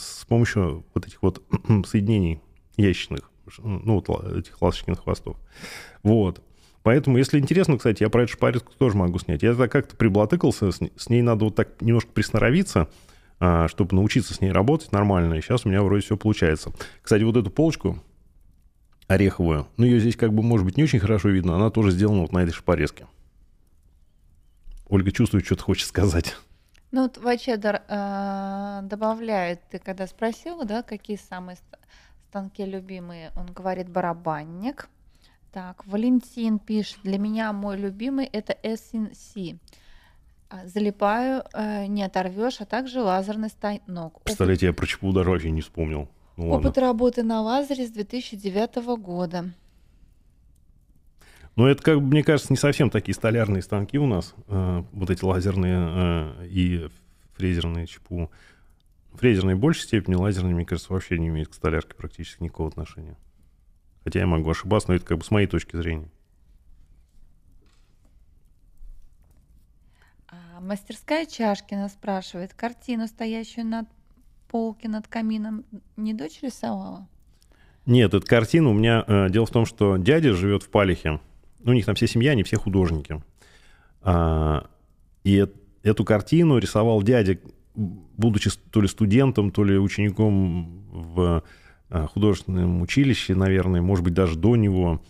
с 0.00 0.24
помощью 0.24 0.86
вот 0.94 1.06
этих 1.06 1.22
вот 1.22 1.42
соединений 1.86 2.40
ящичных. 2.78 3.30
Ну, 3.58 4.02
вот 4.06 4.34
этих 4.34 4.62
ласточкиных 4.62 5.02
хвостов. 5.02 5.36
Вот. 6.02 6.40
Поэтому, 6.82 7.18
если 7.18 7.38
интересно, 7.38 7.76
кстати, 7.76 8.02
я 8.02 8.08
про 8.08 8.22
эту 8.22 8.32
шпариску 8.32 8.72
тоже 8.78 8.96
могу 8.96 9.18
снять. 9.18 9.42
Я 9.42 9.52
так 9.52 9.70
как-то 9.70 9.94
приблатыкался, 9.94 10.72
с, 10.72 10.80
с 10.96 11.10
ней 11.10 11.20
надо 11.20 11.44
вот 11.44 11.54
так 11.54 11.82
немножко 11.82 12.12
присноровиться, 12.12 12.88
а, 13.40 13.68
чтобы 13.68 13.94
научиться 13.94 14.32
с 14.32 14.40
ней 14.40 14.52
работать 14.52 14.90
нормально. 14.90 15.34
И 15.34 15.42
сейчас 15.42 15.66
у 15.66 15.68
меня 15.68 15.82
вроде 15.82 16.02
все 16.02 16.16
получается. 16.16 16.72
Кстати, 17.02 17.24
вот 17.24 17.36
эту 17.36 17.50
полочку 17.50 18.02
ореховую, 19.08 19.68
ну, 19.76 19.84
ее 19.84 20.00
здесь 20.00 20.16
как 20.16 20.32
бы, 20.32 20.42
может 20.42 20.66
быть, 20.66 20.76
не 20.76 20.82
очень 20.84 20.98
хорошо 20.98 21.28
видно, 21.28 21.54
она 21.54 21.70
тоже 21.70 21.90
сделана 21.90 22.22
вот 22.22 22.32
на 22.32 22.38
этой 22.38 22.52
шпареске. 22.52 23.06
Ольга 24.88 25.10
чувствует, 25.12 25.44
что-то 25.44 25.64
хочет 25.64 25.88
сказать. 25.88 26.36
Ну 26.92 27.02
вот 27.02 27.18
Вачедар 27.18 27.82
э, 27.88 28.80
добавляет, 28.84 29.60
ты 29.70 29.78
когда 29.78 30.06
спросила, 30.06 30.64
да, 30.64 30.82
какие 30.82 31.16
самые 31.16 31.56
ст- 31.56 31.78
станки 32.28 32.64
любимые, 32.64 33.32
он 33.36 33.46
говорит 33.46 33.88
барабанник. 33.88 34.88
Так, 35.52 35.84
Валентин 35.86 36.58
пишет, 36.58 36.98
для 37.02 37.18
меня 37.18 37.52
мой 37.52 37.76
любимый 37.76 38.26
это 38.26 38.56
SNC. 38.62 39.58
А, 40.48 40.66
Залипаю, 40.66 41.42
э, 41.54 41.86
не 41.86 42.04
оторвешь, 42.04 42.60
а 42.60 42.66
также 42.66 43.00
лазерный 43.00 43.48
станок. 43.48 44.22
Представляете, 44.22 44.66
я 44.66 44.72
про 44.72 44.86
ЧПУ 44.86 45.12
даже 45.12 45.30
вообще 45.30 45.50
не 45.50 45.62
вспомнил. 45.62 46.08
Ну, 46.36 46.50
ладно. 46.50 46.68
опыт 46.68 46.78
работы 46.78 47.22
на 47.22 47.40
лазере 47.40 47.86
с 47.86 47.90
2009 47.90 48.76
года. 48.98 49.52
Но 51.56 51.66
это, 51.66 51.82
как 51.82 52.00
бы, 52.00 52.06
мне 52.06 52.22
кажется, 52.22 52.52
не 52.52 52.58
совсем 52.58 52.90
такие 52.90 53.14
столярные 53.14 53.62
станки 53.62 53.98
у 53.98 54.06
нас. 54.06 54.34
э, 54.48 54.84
вот 54.92 55.10
эти 55.10 55.24
лазерные 55.24 55.76
э, 55.78 56.46
и 56.48 56.90
фрезерные 57.34 57.86
ЧПУ. 57.86 58.30
Фрезерные 59.14 59.56
в 59.56 59.60
большей 59.60 59.84
степени, 59.84 60.14
лазерные, 60.14 60.54
мне 60.54 60.66
кажется, 60.66 60.92
вообще 60.92 61.18
не 61.18 61.28
имеют 61.28 61.48
к 61.48 61.54
столярке 61.54 61.94
практически 61.94 62.42
никакого 62.42 62.68
отношения. 62.68 63.16
Хотя 64.04 64.20
я 64.20 64.26
могу 64.26 64.50
ошибаться, 64.50 64.90
но 64.90 64.96
это 64.96 65.06
как 65.06 65.18
бы 65.18 65.24
с 65.24 65.30
моей 65.30 65.46
точки 65.46 65.74
зрения. 65.76 66.10
А, 70.28 70.60
мастерская 70.60 71.24
Чашкина 71.24 71.88
спрашивает, 71.88 72.52
картину, 72.52 73.06
стоящую 73.06 73.66
над 73.66 73.88
полки 74.56 74.86
над 74.86 75.06
камином, 75.06 75.64
не 75.98 76.14
дочь 76.14 76.40
рисовала? 76.42 77.06
Нет, 77.84 78.14
эта 78.14 78.26
картина 78.26 78.70
у 78.70 78.72
меня... 78.72 79.04
э, 79.06 79.28
дело 79.28 79.44
в 79.44 79.50
том, 79.50 79.66
что 79.66 79.98
дядя 79.98 80.32
живет 80.32 80.62
в 80.62 80.70
Палихе. 80.70 81.20
Ну, 81.62 81.72
у 81.72 81.74
них 81.74 81.84
там 81.84 81.94
вся 81.94 82.06
семья, 82.06 82.30
они 82.32 82.42
все 82.42 82.56
художники. 82.56 83.22
А, 84.00 84.66
и 85.24 85.36
эт- 85.36 85.54
эту 85.82 86.04
картину 86.04 86.56
рисовал 86.56 87.02
дядя, 87.02 87.38
будучи 87.74 88.50
то 88.70 88.80
ли 88.80 88.88
студентом, 88.88 89.50
то 89.50 89.62
ли 89.62 89.78
учеником 89.78 90.84
в 90.90 91.42
э, 91.90 92.06
художественном 92.06 92.80
училище, 92.80 93.34
наверное, 93.34 93.82
может 93.82 94.04
быть, 94.04 94.14
даже 94.14 94.38
до 94.38 94.56
него. 94.56 95.02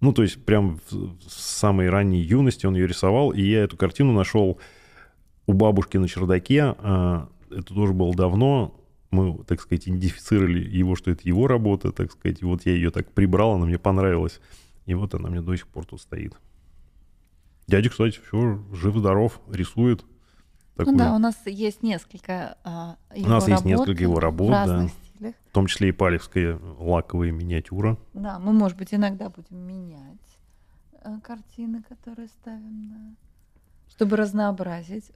Ну, 0.00 0.12
то 0.12 0.22
есть 0.22 0.44
прям 0.44 0.78
в 0.90 0.92
в 0.92 1.28
самой 1.28 1.90
ранней 1.90 2.20
юности 2.20 2.66
он 2.66 2.76
ее 2.76 2.86
рисовал, 2.86 3.32
и 3.32 3.42
я 3.42 3.64
эту 3.64 3.76
картину 3.76 4.12
нашел 4.12 4.58
у 5.48 5.52
бабушки 5.54 5.96
на 5.96 6.06
чердаке. 6.06 6.76
А, 6.78 7.28
Это 7.50 7.74
тоже 7.74 7.92
было 7.92 8.14
давно. 8.14 8.78
Мы, 9.12 9.44
так 9.44 9.60
сказать, 9.60 9.86
идентифицировали 9.86 10.58
его, 10.58 10.96
что 10.96 11.12
это 11.12 11.20
его 11.24 11.46
работа, 11.46 11.92
так 11.92 12.10
сказать. 12.10 12.42
И 12.42 12.44
вот 12.44 12.66
я 12.66 12.72
ее 12.72 12.90
так 12.90 13.12
прибрал, 13.12 13.52
она 13.52 13.66
мне 13.66 13.78
понравилась. 13.78 14.40
И 14.86 14.94
вот 14.94 15.14
она 15.14 15.28
мне 15.28 15.40
до 15.40 15.54
сих 15.54 15.68
пор 15.68 15.84
тут 15.84 16.00
стоит. 16.00 16.34
Дядя, 17.68 17.90
кстати, 17.90 18.20
все 18.26 18.58
жив-здоров, 18.72 19.40
рисует. 19.48 20.04
Ну 20.76 20.84
Такую, 20.84 20.96
да, 20.96 21.14
у 21.14 21.18
нас 21.18 21.36
есть 21.46 21.82
несколько 21.82 22.56
а, 22.64 22.96
его 23.14 23.28
нас 23.28 23.46
есть 23.46 23.62
работ 23.62 23.78
несколько 23.78 24.02
его 24.02 24.18
работ, 24.18 24.48
в 24.48 24.50
да. 24.50 24.88
стилях. 24.88 25.34
В 25.50 25.52
том 25.52 25.66
числе 25.66 25.90
и 25.90 25.92
палевская 25.92 26.58
лаковая 26.78 27.30
миниатюра. 27.30 27.98
Да, 28.14 28.38
мы, 28.38 28.52
может 28.52 28.78
быть, 28.78 28.94
иногда 28.94 29.28
будем 29.28 29.58
менять 29.58 30.38
э, 31.02 31.18
картины, 31.22 31.82
которые 31.82 32.28
ставим 32.28 32.88
на... 32.88 33.16
Чтобы 33.90 34.16
разнообразить. 34.16 35.12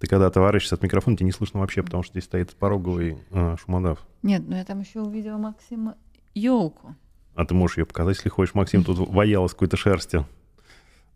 Ты 0.00 0.06
когда 0.06 0.30
товарищишься 0.30 0.76
от 0.76 0.82
микрофона, 0.82 1.16
тебя 1.16 1.26
не 1.26 1.32
слышно 1.32 1.60
вообще, 1.60 1.82
потому 1.82 2.02
что 2.02 2.14
здесь 2.14 2.24
стоит 2.24 2.56
пороговый 2.56 3.18
э, 3.30 3.56
шумодав. 3.62 3.98
Нет, 4.22 4.42
ну 4.48 4.56
я 4.56 4.64
там 4.64 4.80
еще 4.80 5.00
увидела 5.00 5.36
Максима 5.36 5.94
елку. 6.34 6.96
А 7.34 7.44
ты 7.44 7.54
можешь 7.54 7.76
ее 7.76 7.84
показать, 7.84 8.16
если 8.16 8.30
хочешь. 8.30 8.54
Максим 8.54 8.82
тут 8.82 8.98
воял 8.98 9.44
из 9.44 9.52
какой-то 9.52 9.76
шерсти. 9.76 10.24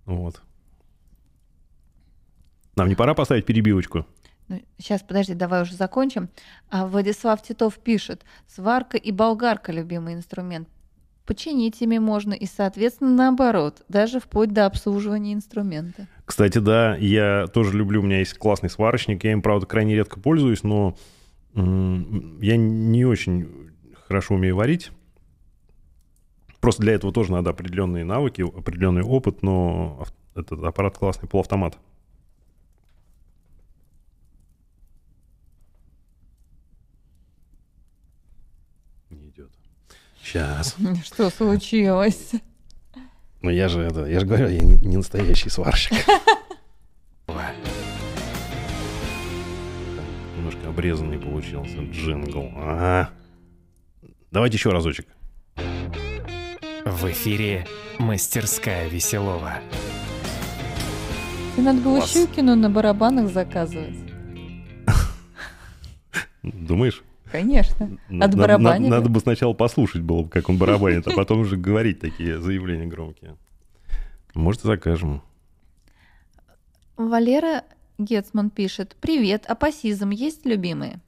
Вот. 0.05 0.43
Нам 2.77 2.89
не 2.89 2.95
пора 2.95 3.15
поставить 3.15 3.47
перебивочку? 3.47 4.05
сейчас, 4.77 5.01
Ну, 5.01 5.09
подожди, 5.09 5.33
давай 5.33 5.63
уже 5.63 5.75
закончим. 5.75 6.29
А 6.69 6.87
Владислав 6.87 7.43
Титов 7.43 7.79
пишет, 7.79 8.23
сварка 8.47 8.99
и 8.99 9.11
болгарка– 9.13 9.73
любимый 9.73 10.13
инструмент. 10.13 10.69
Починить 11.27 11.81
ими 11.81 11.97
можно 11.99 12.35
и, 12.35 12.45
соответственно, 12.45 13.15
наоборот, 13.15 13.83
даже 13.89 14.21
вплоть 14.21 14.53
до 14.53 14.67
обслуживания 14.67 15.33
инструмента. 15.33 16.07
Кстати, 16.27 16.59
да, 16.59 16.97
я 16.97 17.47
тоже 17.47 17.77
люблю, 17.77 18.01
у 18.01 18.05
меня 18.05 18.19
есть 18.19 18.35
классный 18.35 18.69
сварочник, 18.69 19.25
я 19.25 19.33
им, 19.33 19.41
правда, 19.41 19.65
крайне 19.65 19.95
редко 19.95 20.21
пользуюсь, 20.21 20.63
но 20.63 20.97
я 21.55 22.57
не 22.57 23.05
очень 23.07 23.71
хорошо 24.07 24.35
умею 24.35 24.57
варить. 24.57 24.91
Просто 26.61 26.83
для 26.83 26.95
этого 26.95 27.13
тоже 27.13 27.33
надо 27.33 27.51
определенные 27.51 28.05
навыки, 28.05 28.43
определенный 28.43 29.03
опыт, 29.03 29.43
но 29.43 30.05
этот 30.35 30.63
аппарат 30.63 30.99
классный, 30.99 31.29
полуавтомат. 31.29 31.79
Сейчас. 40.25 40.77
Что 41.05 41.31
случилось? 41.31 42.33
Ну 43.43 43.51
я 43.51 43.69
же 43.69 43.81
это, 43.83 44.07
я 44.07 44.21
же 44.21 44.27
говорю, 44.27 44.49
я 44.49 44.61
не, 44.61 44.77
не 44.77 44.97
настоящий 44.97 45.51
сварщик. 45.51 45.93
Немножко 50.37 50.69
обрезанный 50.69 51.19
получился 51.19 51.79
джингл. 51.79 52.51
Ага. 52.57 53.11
Давайте 54.31 54.57
еще 54.57 54.71
разочек. 54.71 55.07
В 56.87 57.11
эфире 57.11 57.67
«Мастерская 57.99 58.89
Веселова». 58.89 59.55
Тебе 61.53 61.65
надо 61.65 61.81
было 61.81 61.99
Класс. 61.99 62.13
Щукину 62.13 62.57
на 62.57 62.71
барабанах 62.71 63.31
заказывать. 63.31 63.95
Думаешь? 66.43 67.03
Конечно. 67.35 67.87
От 67.87 68.11
надо- 68.11 68.37
барабанили? 68.37 68.89
Надо, 68.89 69.09
бы 69.09 69.19
сначала 69.19 69.55
послушать 69.55 70.03
было, 70.03 70.23
бы, 70.23 70.29
как 70.29 70.49
он 70.49 70.57
барабанит, 70.57 71.09
а 71.09 71.11
потом 71.11 71.41
уже 71.41 71.57
говорить 71.57 71.99
такие 71.99 72.41
заявления 72.41 72.87
громкие. 72.87 73.35
Может, 74.35 74.63
и 74.65 74.69
закажем. 74.69 75.21
Валера 76.97 77.65
Гетцман 77.99 78.51
пишет. 78.51 78.97
Привет, 79.01 79.47
апасизм 79.47 80.11
есть 80.11 80.47
любимые? 80.47 81.01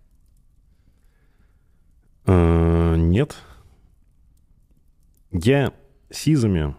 Э, 2.27 2.97
Нет. 2.97 3.37
Я 5.31 5.73
сизами 6.11 6.75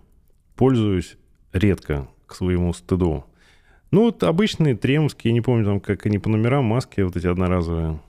пользуюсь 0.58 1.16
редко, 1.54 2.10
к 2.26 2.36
своему 2.36 2.74
стыду. 2.74 3.24
Ну, 3.92 4.02
вот 4.02 4.24
обычные 4.24 4.76
тремовские, 4.76 5.32
я 5.32 5.34
не 5.36 5.42
помню, 5.42 5.64
там, 5.64 5.80
как 5.80 6.06
они 6.06 6.20
по 6.20 6.28
номерам, 6.28 6.66
маски 6.66 7.00
вот 7.00 7.16
эти 7.16 7.28
одноразовые 7.28 8.02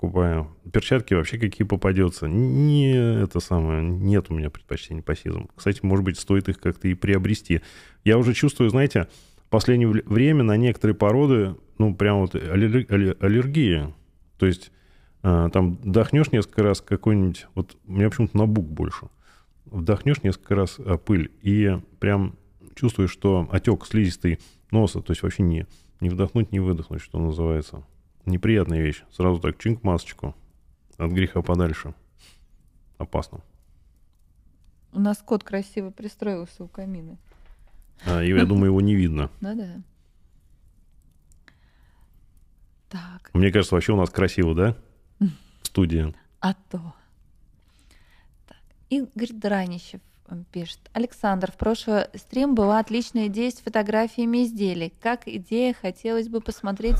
покупаю. 0.00 0.48
Перчатки 0.72 1.12
вообще 1.12 1.38
какие 1.38 1.66
попадется. 1.66 2.26
Не 2.26 2.94
это 3.22 3.38
самое, 3.38 3.82
нет 3.82 4.26
у 4.30 4.34
меня 4.34 4.48
предпочтений 4.48 5.02
по 5.02 5.14
сизам. 5.14 5.50
Кстати, 5.54 5.80
может 5.82 6.04
быть, 6.06 6.18
стоит 6.18 6.48
их 6.48 6.58
как-то 6.58 6.88
и 6.88 6.94
приобрести. 6.94 7.60
Я 8.02 8.16
уже 8.16 8.32
чувствую, 8.32 8.70
знаете, 8.70 9.08
в 9.44 9.50
последнее 9.50 9.88
вре- 9.88 10.02
время 10.06 10.42
на 10.42 10.56
некоторые 10.56 10.94
породы, 10.94 11.54
ну, 11.76 11.94
прям 11.94 12.20
вот 12.20 12.34
аллер- 12.34 12.86
аллер- 12.86 13.16
аллергия. 13.20 13.94
То 14.38 14.46
есть 14.46 14.72
а, 15.22 15.50
там 15.50 15.76
вдохнешь 15.76 16.32
несколько 16.32 16.62
раз 16.62 16.80
какой-нибудь... 16.80 17.46
Вот 17.54 17.76
у 17.86 17.92
меня 17.92 18.08
почему-то 18.08 18.38
на 18.38 18.46
бук 18.46 18.66
больше. 18.66 19.08
Вдохнешь 19.66 20.22
несколько 20.22 20.54
раз 20.54 20.76
а, 20.78 20.96
пыль 20.96 21.30
и 21.42 21.78
прям 21.98 22.36
чувствуешь, 22.74 23.10
что 23.10 23.46
отек 23.52 23.84
слизистой 23.84 24.38
носа, 24.70 25.02
то 25.02 25.10
есть 25.10 25.22
вообще 25.22 25.42
не, 25.42 25.66
не 26.00 26.08
вдохнуть, 26.08 26.52
не 26.52 26.60
выдохнуть, 26.60 27.02
что 27.02 27.18
называется. 27.18 27.84
Неприятная 28.26 28.80
вещь. 28.80 29.02
Сразу 29.10 29.40
так 29.40 29.58
чинк 29.58 29.82
масочку. 29.82 30.34
От 30.98 31.10
греха 31.12 31.42
подальше. 31.42 31.94
Опасно. 32.98 33.40
У 34.92 35.00
нас 35.00 35.18
кот 35.18 35.44
красиво 35.44 35.90
пристроился 35.90 36.64
у 36.64 36.68
камина. 36.68 37.16
А, 38.06 38.22
и 38.22 38.28
я 38.30 38.44
думаю, 38.44 38.66
его 38.66 38.80
не 38.80 38.94
видно. 38.94 39.30
Да-да. 39.40 39.82
Так, 42.88 43.30
Мне 43.34 43.52
кажется, 43.52 43.74
вообще 43.74 43.92
у 43.92 43.96
нас 43.96 44.10
красиво, 44.10 44.54
да? 44.54 44.76
В 45.62 45.66
студии. 45.66 46.12
а 46.40 46.54
то. 46.54 46.92
Так, 48.48 48.58
Игорь 48.88 49.32
Дранищев 49.32 50.00
пишет. 50.52 50.78
Александр, 50.92 51.50
в 51.52 51.56
прошлый 51.56 52.04
стрим 52.14 52.54
была 52.54 52.78
отличная 52.78 53.26
идея 53.28 53.50
с 53.50 53.60
фотографиями 53.60 54.44
изделий. 54.44 54.92
Как 55.00 55.26
идея, 55.26 55.74
хотелось 55.74 56.28
бы 56.28 56.40
посмотреть, 56.40 56.98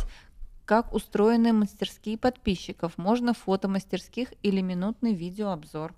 как 0.71 0.95
устроены 0.95 1.53
мастерские 1.53 2.17
подписчиков. 2.17 2.97
Можно 2.97 3.35
фото 3.35 3.67
мастерских 3.67 4.33
или 4.45 4.61
минутный 4.61 5.15
видеообзор. 5.15 5.95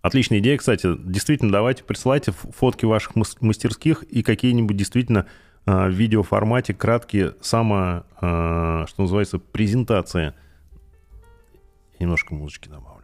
Отличная 0.00 0.38
идея, 0.38 0.56
кстати. 0.56 0.88
Действительно, 0.98 1.52
давайте 1.52 1.84
присылайте 1.84 2.32
фотки 2.32 2.86
ваших 2.86 3.16
мас- 3.16 3.36
мастерских 3.42 4.02
и 4.04 4.22
какие-нибудь 4.22 4.78
действительно 4.78 5.26
а, 5.66 5.88
в 5.88 5.90
видеоформате 5.90 6.72
краткие, 6.72 7.34
само, 7.42 8.06
а, 8.18 8.86
что 8.86 9.02
называется, 9.02 9.38
презентация. 9.38 10.34
Немножко 12.00 12.34
музычки 12.34 12.70
добавлю. 12.70 12.95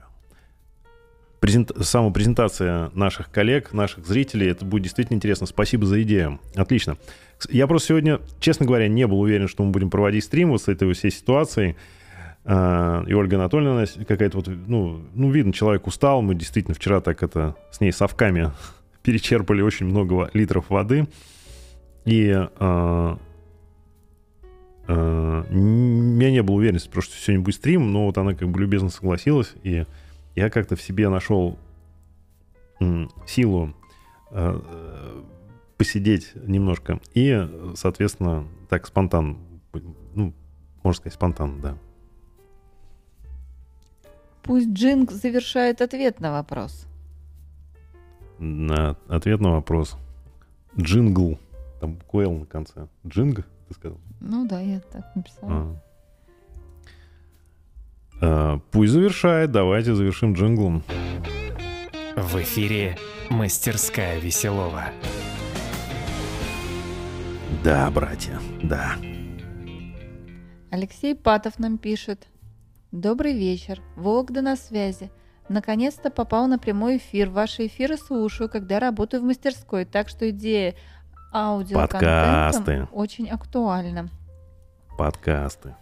Презент... 1.42 1.72
Самопрезентация 1.81 2.90
наших 2.94 3.28
коллег, 3.33 3.72
наших 3.72 4.07
зрителей. 4.07 4.46
Это 4.48 4.64
будет 4.64 4.85
действительно 4.85 5.16
интересно. 5.16 5.46
Спасибо 5.48 5.85
за 5.87 6.00
идею. 6.05 6.38
Отлично. 6.55 6.96
Я 7.50 7.66
просто 7.66 7.88
сегодня, 7.88 8.20
честно 8.38 8.64
говоря, 8.64 8.87
не 8.87 9.09
был 9.09 9.20
уверен, 9.20 9.48
что 9.48 9.64
мы 9.64 9.72
будем 9.72 9.90
проводить 9.90 10.22
стрим 10.22 10.50
вот 10.50 10.62
с 10.62 10.68
этой 10.68 10.90
всей 10.92 11.11
ситуацией. 11.11 11.74
А, 12.44 13.02
И 13.09 13.12
Ольга 13.12 13.38
Анатольевна 13.38 13.87
какая-то 14.07 14.37
вот, 14.37 14.46
ну, 14.46 15.02
ну, 15.14 15.31
видно, 15.33 15.52
человек 15.52 15.88
устал. 15.88 16.22
Мы 16.22 16.37
действительно 16.37 16.76
вчера 16.76 17.00
так 17.00 17.24
это 17.24 17.57
с 17.72 17.81
ней 17.81 17.90
совками 17.90 18.52
перечерпали 19.02 19.62
очень 19.62 19.87
много 19.87 20.31
литров 20.35 20.70
воды. 20.70 21.09
И 22.05 22.28
н- 22.31 23.18
у 24.88 24.94
меня 24.94 26.31
не 26.31 26.40
уверенности, 26.40 26.87
потому 26.87 27.02
что 27.02 27.16
сегодня 27.16 27.44
будет 27.44 27.57
стрим, 27.57 27.92
но 27.92 28.07
вот 28.07 28.16
она 28.16 28.35
как 28.35 28.48
бы 28.48 28.61
любезно 28.61 28.90
согласилась, 28.90 29.55
и 29.64 29.87
я 30.34 30.50
как-то 30.50 30.76
в 30.76 30.82
себе 30.82 31.08
нашел 31.08 31.58
силу 33.26 33.74
э, 34.30 35.22
посидеть 35.76 36.32
немножко. 36.34 37.00
И, 37.14 37.72
соответственно, 37.76 38.46
так 38.68 38.86
спонтанно, 38.86 39.36
ну, 40.14 40.34
можно 40.82 40.96
сказать, 40.96 41.14
спонтанно, 41.14 41.60
да. 41.62 41.78
Пусть 44.42 44.70
Джинг 44.70 45.12
завершает 45.12 45.80
ответ 45.80 46.18
на 46.20 46.32
вопрос. 46.32 46.86
На 48.38 48.96
ответ 49.08 49.40
на 49.40 49.50
вопрос. 49.52 49.96
Джингл. 50.78 51.38
Там 51.80 51.94
буква 51.94 52.22
«Л» 52.22 52.32
на 52.38 52.46
конце. 52.46 52.88
Джинг, 53.06 53.46
ты 53.68 53.74
сказал? 53.74 54.00
Ну 54.20 54.46
да, 54.46 54.60
я 54.60 54.80
так 54.80 55.14
написала. 55.14 55.52
А. 55.52 55.82
А, 58.22 58.61
Пусть 58.70 58.92
завершает. 58.92 59.50
Давайте 59.50 59.94
завершим 59.94 60.35
джинглом. 60.35 60.82
В 62.16 62.37
эфире 62.37 62.96
«Мастерская 63.30 64.18
Веселова». 64.20 64.85
Да, 67.64 67.90
братья, 67.90 68.40
да. 68.62 68.94
Алексей 70.70 71.14
Патов 71.14 71.58
нам 71.58 71.78
пишет. 71.78 72.28
Добрый 72.92 73.35
вечер. 73.35 73.80
Вологда 73.96 74.40
на 74.42 74.56
связи. 74.56 75.11
Наконец-то 75.48 76.11
попал 76.11 76.46
на 76.46 76.58
прямой 76.58 76.98
эфир. 76.98 77.28
Ваши 77.28 77.66
эфиры 77.66 77.96
слушаю, 77.96 78.48
когда 78.48 78.78
работаю 78.78 79.22
в 79.22 79.26
мастерской, 79.26 79.85
так 79.85 80.08
что 80.08 80.30
идея 80.30 80.74
аудиоконтентом 81.32 81.98
Подкасты. 81.98 82.88
очень 82.92 83.28
актуальна. 83.28 84.08
Подкасты. 84.96 85.74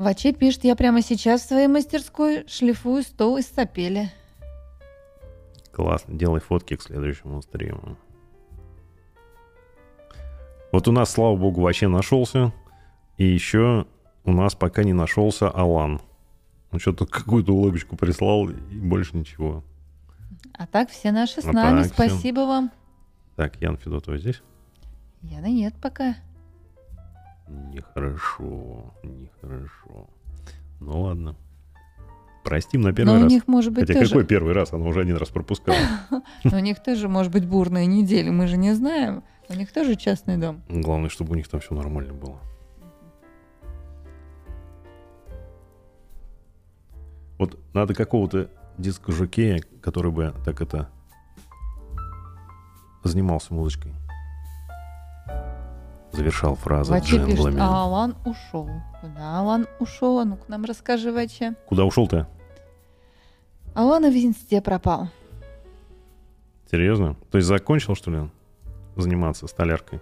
Ваче 0.00 0.32
пишет, 0.32 0.64
я 0.64 0.76
прямо 0.76 1.02
сейчас 1.02 1.42
в 1.42 1.48
своей 1.48 1.66
мастерской 1.66 2.46
шлифую 2.48 3.02
стол 3.02 3.36
из 3.36 3.46
сапели. 3.46 4.10
Классно. 5.72 6.16
Делай 6.16 6.40
фотки 6.40 6.74
к 6.74 6.80
следующему 6.80 7.42
стриму. 7.42 7.98
Вот 10.72 10.88
у 10.88 10.92
нас, 10.92 11.10
слава 11.10 11.36
богу, 11.36 11.60
вообще 11.60 11.86
нашелся. 11.86 12.50
И 13.18 13.26
еще 13.26 13.86
у 14.24 14.32
нас 14.32 14.54
пока 14.54 14.84
не 14.84 14.94
нашелся 14.94 15.50
Алан. 15.50 16.00
Он 16.72 16.78
что-то 16.78 17.04
какую-то 17.04 17.52
улыбочку 17.52 17.94
прислал 17.94 18.48
и 18.48 18.54
больше 18.54 19.18
ничего. 19.18 19.62
А 20.54 20.66
так 20.66 20.88
все 20.88 21.12
наши 21.12 21.42
с 21.42 21.44
А 21.44 21.52
нами. 21.52 21.82
Спасибо 21.82 22.40
вам. 22.40 22.70
Так, 23.36 23.60
Ян 23.60 23.76
Федотова 23.76 24.16
здесь? 24.16 24.40
Яна 25.20 25.48
нет 25.50 25.74
пока. 25.78 26.16
Нехорошо, 27.50 28.94
нехорошо. 29.02 30.08
Ну 30.78 31.02
ладно. 31.02 31.36
Простим 32.44 32.80
на 32.82 32.92
первый 32.92 33.12
Но 33.12 33.18
у 33.18 33.22
раз. 33.24 33.32
них 33.32 33.48
может 33.48 33.72
быть 33.72 33.86
Хотя 33.86 33.94
тоже... 33.94 34.10
какой 34.10 34.24
первый 34.24 34.54
раз? 34.54 34.72
Она 34.72 34.86
уже 34.86 35.00
один 35.00 35.16
раз 35.16 35.28
пропускала. 35.28 35.76
Но 36.44 36.56
у 36.56 36.60
них 36.60 36.82
тоже 36.82 37.08
может 37.08 37.32
быть 37.32 37.46
бурная 37.46 37.86
неделя, 37.86 38.32
мы 38.32 38.46
же 38.46 38.56
не 38.56 38.72
знаем. 38.74 39.24
У 39.48 39.54
них 39.54 39.72
тоже 39.72 39.96
частный 39.96 40.36
дом. 40.36 40.62
Главное, 40.68 41.10
чтобы 41.10 41.32
у 41.32 41.34
них 41.34 41.48
там 41.48 41.60
все 41.60 41.74
нормально 41.74 42.14
было. 42.14 42.38
Вот 47.36 47.58
надо 47.74 47.94
какого-то 47.94 48.48
диско-жокея, 48.78 49.60
который 49.82 50.12
бы 50.12 50.34
так 50.44 50.60
это 50.62 50.88
занимался 53.02 53.52
музычкой. 53.52 53.92
Завершал 56.12 56.54
фразу 56.56 56.92
Ваче 56.92 57.12
пишет, 57.12 57.28
джинглами. 57.28 57.60
а 57.60 57.84
Алан 57.84 58.16
ушел. 58.24 58.68
Куда 59.00 59.38
Алан 59.38 59.66
ушел? 59.78 60.18
А 60.18 60.24
ну-ка 60.24 60.44
нам 60.48 60.64
расскажи, 60.64 61.12
Ваче. 61.12 61.54
Куда 61.66 61.84
ушел-то? 61.84 62.28
Алан 63.74 64.02
в 64.10 64.14
инсте 64.14 64.60
пропал. 64.60 65.08
Серьезно? 66.70 67.16
То 67.30 67.38
есть 67.38 67.48
закончил, 67.48 67.94
что 67.94 68.10
ли, 68.10 68.30
заниматься 68.96 69.46
столяркой? 69.46 70.00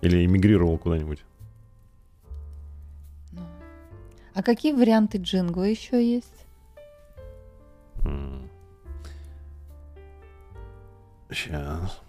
Или 0.00 0.24
эмигрировал 0.24 0.76
куда-нибудь? 0.78 1.24
Ну. 3.32 3.42
А 4.34 4.42
какие 4.42 4.72
варианты 4.72 5.18
джингла 5.18 5.64
еще 5.64 6.02
есть? 6.04 6.46
Сейчас. 11.30 12.00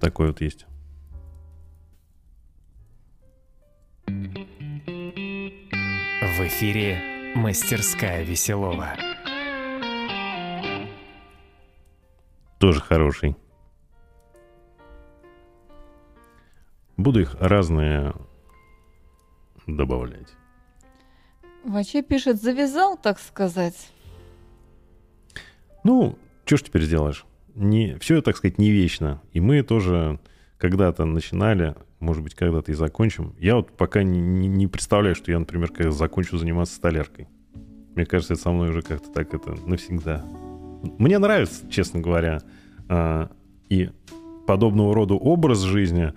Такой 0.00 0.28
вот 0.28 0.40
есть. 0.40 0.66
В 4.06 4.12
эфире 6.40 7.34
«Мастерская 7.34 8.22
Веселова». 8.22 8.96
Тоже 12.58 12.80
хороший. 12.80 13.36
Буду 16.96 17.20
их 17.20 17.34
разные 17.40 18.14
добавлять. 19.66 20.28
Ваче 21.64 22.02
пишет, 22.02 22.40
завязал, 22.40 22.96
так 22.96 23.18
сказать. 23.18 23.92
Ну, 25.84 26.18
что 26.44 26.56
ж 26.56 26.62
теперь 26.62 26.82
сделаешь? 26.82 27.26
Не, 27.56 27.96
все, 27.98 28.20
так 28.20 28.36
сказать, 28.36 28.58
не 28.58 28.70
вечно. 28.70 29.22
И 29.32 29.40
мы 29.40 29.62
тоже 29.62 30.20
когда-то 30.58 31.06
начинали, 31.06 31.74
может 32.00 32.22
быть, 32.22 32.34
когда-то 32.34 32.70
и 32.70 32.74
закончим. 32.74 33.34
Я 33.38 33.56
вот 33.56 33.72
пока 33.72 34.02
не, 34.02 34.46
не, 34.46 34.66
представляю, 34.66 35.14
что 35.14 35.32
я, 35.32 35.38
например, 35.38 35.70
когда 35.70 35.90
закончу 35.90 36.36
заниматься 36.36 36.74
столяркой. 36.74 37.28
Мне 37.94 38.04
кажется, 38.04 38.34
это 38.34 38.42
со 38.42 38.50
мной 38.50 38.68
уже 38.68 38.82
как-то 38.82 39.10
так 39.10 39.32
это 39.32 39.56
навсегда. 39.66 40.22
Мне 40.98 41.18
нравится, 41.18 41.68
честно 41.70 42.00
говоря, 42.00 42.42
а, 42.88 43.30
и 43.70 43.88
подобного 44.46 44.94
рода 44.94 45.14
образ 45.14 45.60
жизни, 45.60 46.12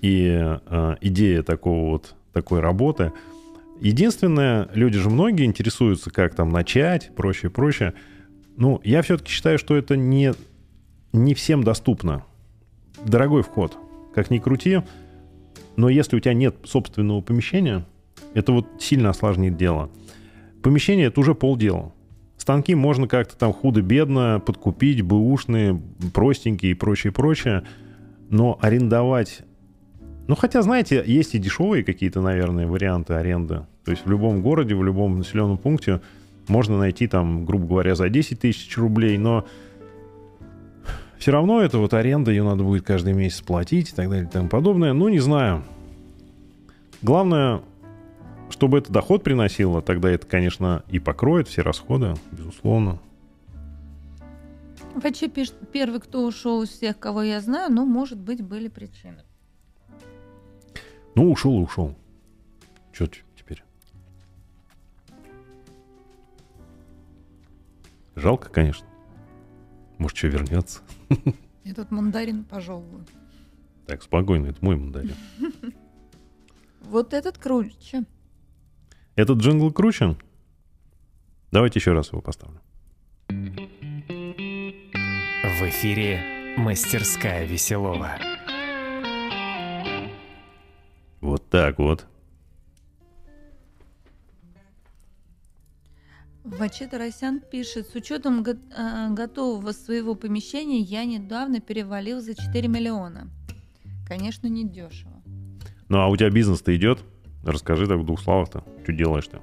и 0.00 0.28
а, 0.36 0.96
идея 1.00 1.44
такого 1.44 1.90
вот, 1.90 2.16
такой 2.32 2.58
работы. 2.58 3.12
Единственное, 3.80 4.68
люди 4.74 4.98
же 4.98 5.08
многие 5.08 5.44
интересуются, 5.44 6.10
как 6.10 6.34
там 6.34 6.48
начать, 6.48 7.12
прочее, 7.14 7.50
прочее. 7.50 7.94
Ну, 8.56 8.80
я 8.82 9.02
все-таки 9.02 9.30
считаю, 9.30 9.58
что 9.58 9.76
это 9.76 9.96
не, 9.96 10.32
не 11.14 11.34
всем 11.34 11.62
доступно. 11.62 12.24
Дорогой 13.04 13.42
вход. 13.42 13.78
Как 14.14 14.30
ни 14.30 14.38
крути, 14.38 14.82
но 15.76 15.88
если 15.88 16.16
у 16.16 16.20
тебя 16.20 16.34
нет 16.34 16.56
собственного 16.64 17.20
помещения, 17.20 17.86
это 18.34 18.52
вот 18.52 18.66
сильно 18.78 19.10
осложнит 19.10 19.56
дело. 19.56 19.90
Помещение— 20.62 21.06
это 21.08 21.20
уже 21.20 21.34
полдела. 21.34 21.92
Станки 22.36 22.74
можно 22.74 23.08
как-то 23.08 23.36
там 23.36 23.52
худо-бедно 23.52 24.42
подкупить, 24.44 25.02
бэушные, 25.02 25.80
простенькие 26.12 26.72
и 26.72 26.74
прочее, 26.74 27.12
прочее. 27.12 27.64
Но 28.28 28.58
арендовать... 28.60 29.42
Ну, 30.26 30.36
хотя, 30.36 30.62
знаете, 30.62 31.02
есть 31.06 31.34
и 31.34 31.38
дешевые 31.38 31.84
какие-то, 31.84 32.20
наверное, 32.20 32.66
варианты 32.66 33.14
аренды. 33.14 33.66
То 33.84 33.90
есть 33.90 34.06
в 34.06 34.10
любом 34.10 34.42
городе, 34.42 34.74
в 34.74 34.82
любом 34.82 35.18
населенном 35.18 35.58
пункте 35.58 36.00
можно 36.48 36.78
найти 36.78 37.06
там, 37.06 37.44
грубо 37.44 37.66
говоря, 37.66 37.94
за 37.94 38.08
10 38.08 38.40
тысяч 38.40 38.76
рублей, 38.78 39.18
но 39.18 39.46
все 41.24 41.30
равно 41.30 41.62
это 41.62 41.78
вот 41.78 41.94
аренда, 41.94 42.30
ее 42.30 42.42
надо 42.42 42.64
будет 42.64 42.84
каждый 42.84 43.14
месяц 43.14 43.40
платить 43.40 43.88
и 43.88 43.94
так 43.94 44.10
далее 44.10 44.26
и 44.26 44.30
тому 44.30 44.50
подобное. 44.50 44.92
Ну, 44.92 45.08
не 45.08 45.20
знаю. 45.20 45.64
Главное, 47.00 47.62
чтобы 48.50 48.76
это 48.76 48.92
доход 48.92 49.24
приносило, 49.24 49.80
тогда 49.80 50.10
это, 50.10 50.26
конечно, 50.26 50.84
и 50.90 50.98
покроет 50.98 51.48
все 51.48 51.62
расходы, 51.62 52.12
безусловно. 52.30 52.98
Вообще 54.94 55.30
пишет, 55.30 55.54
первый, 55.72 55.98
кто 55.98 56.26
ушел 56.26 56.60
из 56.60 56.68
всех, 56.68 56.98
кого 56.98 57.22
я 57.22 57.40
знаю, 57.40 57.72
ну, 57.72 57.86
может 57.86 58.18
быть, 58.18 58.42
были 58.42 58.68
причины. 58.68 59.22
Ну, 61.14 61.30
ушел 61.32 61.58
и 61.58 61.64
ушел. 61.64 61.94
Что 62.92 63.06
теперь? 63.06 63.64
Жалко, 68.14 68.50
конечно. 68.50 68.86
Может, 69.96 70.18
что 70.18 70.26
вернется. 70.26 70.83
Я 71.64 71.74
тут 71.74 71.90
мандарин 71.90 72.44
пожевываю. 72.44 73.04
Так, 73.86 74.02
спокойно, 74.02 74.46
это 74.46 74.64
мой 74.64 74.76
мандарин. 74.76 75.14
Вот 76.82 77.14
этот 77.14 77.38
круче. 77.38 78.04
Этот 79.16 79.38
джингл 79.38 79.72
круче? 79.72 80.16
Давайте 81.50 81.78
еще 81.78 81.92
раз 81.92 82.12
его 82.12 82.20
поставлю. 82.20 82.60
В 83.28 83.32
эфире 85.62 86.54
«Мастерская 86.58 87.46
Веселова». 87.46 88.18
Вот 91.22 91.48
так 91.48 91.78
вот. 91.78 92.06
Вачи 96.44 96.86
Тарасян 96.86 97.40
пишет, 97.40 97.88
с 97.88 97.94
учетом 97.94 98.42
го- 98.42 98.50
э, 98.76 99.14
готового 99.14 99.72
своего 99.72 100.14
помещения 100.14 100.80
я 100.80 101.04
недавно 101.06 101.60
перевалил 101.60 102.20
за 102.20 102.34
4 102.34 102.68
миллиона. 102.68 103.30
Конечно, 104.06 104.46
не 104.48 104.68
дешево. 104.68 105.22
Ну, 105.88 105.98
а 106.00 106.08
у 106.08 106.16
тебя 106.16 106.28
бизнес-то 106.30 106.76
идет? 106.76 107.02
Расскажи 107.44 107.86
так 107.86 107.98
в 107.98 108.04
двух 108.04 108.20
словах-то. 108.20 108.62
Что 108.82 108.92
делаешь-то? 108.92 109.42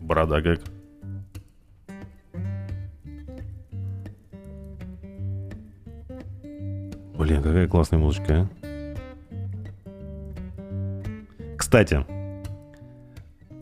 Борода 0.00 0.40
как? 0.40 0.60
Блин, 7.18 7.42
какая 7.42 7.68
классная 7.68 7.98
музычка, 7.98 8.48
а? 8.64 8.94
Кстати, 11.56 12.04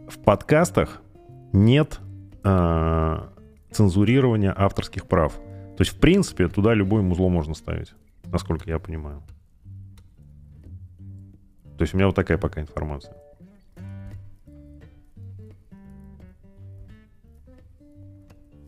в 0.09 0.19
подкастах 0.25 1.03
нет 1.53 2.01
а, 2.45 3.33
цензурирования 3.71 4.55
авторских 4.57 5.07
прав. 5.07 5.35
То 5.35 5.83
есть, 5.83 5.93
в 5.93 6.01
принципе, 6.01 6.49
туда 6.49 6.75
любое 6.75 7.03
музло 7.03 7.29
можно 7.29 7.55
ставить, 7.55 7.95
насколько 8.25 8.69
я 8.69 8.79
понимаю. 8.79 9.23
То 11.77 11.83
есть 11.83 11.95
у 11.95 11.97
меня 11.97 12.07
вот 12.07 12.17
такая 12.17 12.39
пока 12.39 12.61
информация. 12.61 13.15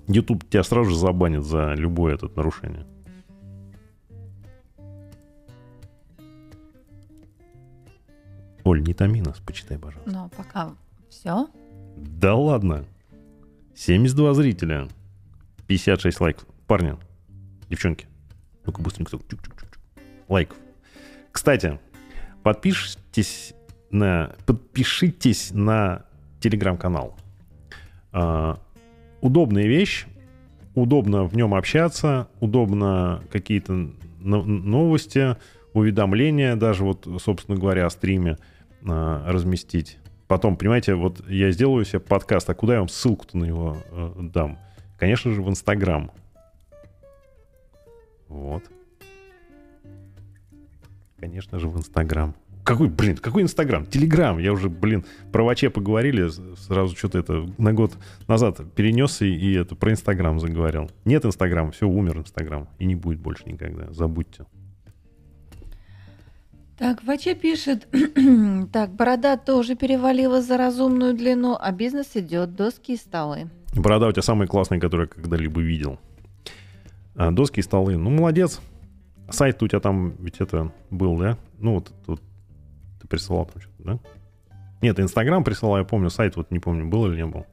YouTube 0.07 0.49
тебя 0.49 0.63
сразу 0.63 0.91
же 0.91 0.97
забанит 0.97 1.45
за 1.45 1.75
любое 1.75 2.15
это 2.15 2.29
нарушение. 2.35 2.87
Оль, 8.65 8.83
не 8.83 8.95
томи 8.95 9.21
нас, 9.23 9.39
почитай, 9.41 9.79
пожалуйста. 9.79 10.11
Но 10.11 10.29
пока 10.37 10.75
все. 11.09 11.49
Да 12.01 12.35
ладно. 12.35 12.85
72 13.75 14.35
зрителя. 14.35 14.89
56 15.67 16.21
лайков. 16.21 16.47
Парни, 16.67 16.97
девчонки, 17.69 18.07
ну-ка 18.67 18.83
быстренько. 18.83 19.19
Лайков. 20.29 20.57
Кстати, 21.33 21.79
подпишитесь 22.43 23.55
на, 23.91 24.35
подпишитесь 24.47 25.51
на 25.53 26.05
телеграм-канал. 26.41 27.17
А, 28.13 28.59
удобная 29.21 29.67
вещь, 29.67 30.07
удобно 30.75 31.25
в 31.25 31.37
нем 31.37 31.55
общаться, 31.55 32.29
удобно 32.41 33.23
какие-то 33.31 33.91
но- 34.19 34.45
новости, 34.45 35.37
уведомления, 35.73 36.57
даже 36.57 36.85
вот, 36.85 37.07
собственно 37.23 37.57
говоря, 37.57 37.87
о 37.87 37.91
стриме 37.91 38.39
а, 38.85 39.25
разместить. 39.31 39.99
Потом, 40.31 40.57
понимаете, 40.57 40.95
вот 40.95 41.29
я 41.29 41.51
сделаю 41.51 41.85
себе 41.85 41.99
подкаст, 41.99 42.49
а 42.49 42.55
куда 42.55 42.75
я 42.75 42.79
вам 42.79 42.89
ссылку-то 42.89 43.37
на 43.37 43.47
него 43.47 43.77
э, 43.91 44.13
дам? 44.21 44.61
Конечно 44.97 45.33
же, 45.33 45.43
в 45.43 45.49
Инстаграм. 45.49 46.13
Вот. 48.29 48.63
Конечно 51.19 51.59
же, 51.59 51.69
в 51.69 51.77
Инстаграм. 51.77 52.37
Какой, 52.63 52.89
блин, 52.89 53.17
какой 53.17 53.43
Инстаграм? 53.43 53.85
Телеграм. 53.85 54.39
Я 54.39 54.53
уже, 54.53 54.69
блин, 54.69 55.05
про 55.33 55.43
Ваче 55.43 55.69
поговорили, 55.69 56.29
сразу 56.55 56.97
что-то 56.97 57.19
это 57.19 57.49
на 57.59 57.73
год 57.73 57.95
назад 58.29 58.61
перенес 58.77 59.23
и, 59.23 59.35
и 59.35 59.55
это 59.55 59.75
про 59.75 59.91
Инстаграм 59.91 60.39
заговорил. 60.39 60.93
Нет 61.05 61.25
Инстаграма, 61.25 61.73
все, 61.73 61.89
умер 61.89 62.19
Инстаграм. 62.19 62.69
И 62.79 62.85
не 62.85 62.95
будет 62.95 63.19
больше 63.19 63.43
никогда, 63.47 63.91
забудьте. 63.91 64.47
Так, 66.81 67.05
Ваче 67.05 67.35
пишет, 67.35 67.87
так, 68.73 68.95
борода 68.95 69.37
тоже 69.37 69.77
перевалила 69.77 70.41
за 70.41 70.57
разумную 70.57 71.13
длину, 71.13 71.55
а 71.61 71.73
бизнес 71.73 72.17
идет, 72.17 72.55
доски 72.55 72.93
и 72.93 72.97
столы. 72.97 73.51
Борода 73.77 74.09
у 74.09 74.13
тебя 74.13 74.23
самая 74.23 74.49
классная, 74.49 74.81
которую 74.81 75.07
я 75.07 75.15
когда-либо 75.15 75.61
видел. 75.61 75.99
А, 77.17 77.33
доски 77.33 77.61
и 77.61 77.63
столы. 77.63 77.99
Ну, 77.99 78.09
молодец. 78.09 78.63
Сайт 79.29 79.63
у 79.63 79.69
тебя 79.69 79.81
там 79.81 80.15
ведь 80.21 80.41
это 80.41 80.73
был, 80.89 81.19
да? 81.19 81.37
Ну, 81.59 81.75
вот 81.75 81.93
тут 82.07 82.23
ты 83.03 83.07
присылал 83.07 83.45
там 83.45 83.61
что-то, 83.61 83.83
да? 83.83 83.99
Нет, 84.81 84.99
Инстаграм 85.01 85.45
присылал, 85.45 85.77
я 85.77 85.85
помню. 85.85 86.09
Сайт 86.09 86.37
вот 86.37 86.51
не 86.51 86.61
помню, 86.61 86.89
был 86.89 87.07
или 87.07 87.17
не 87.17 87.27
был. 87.27 87.45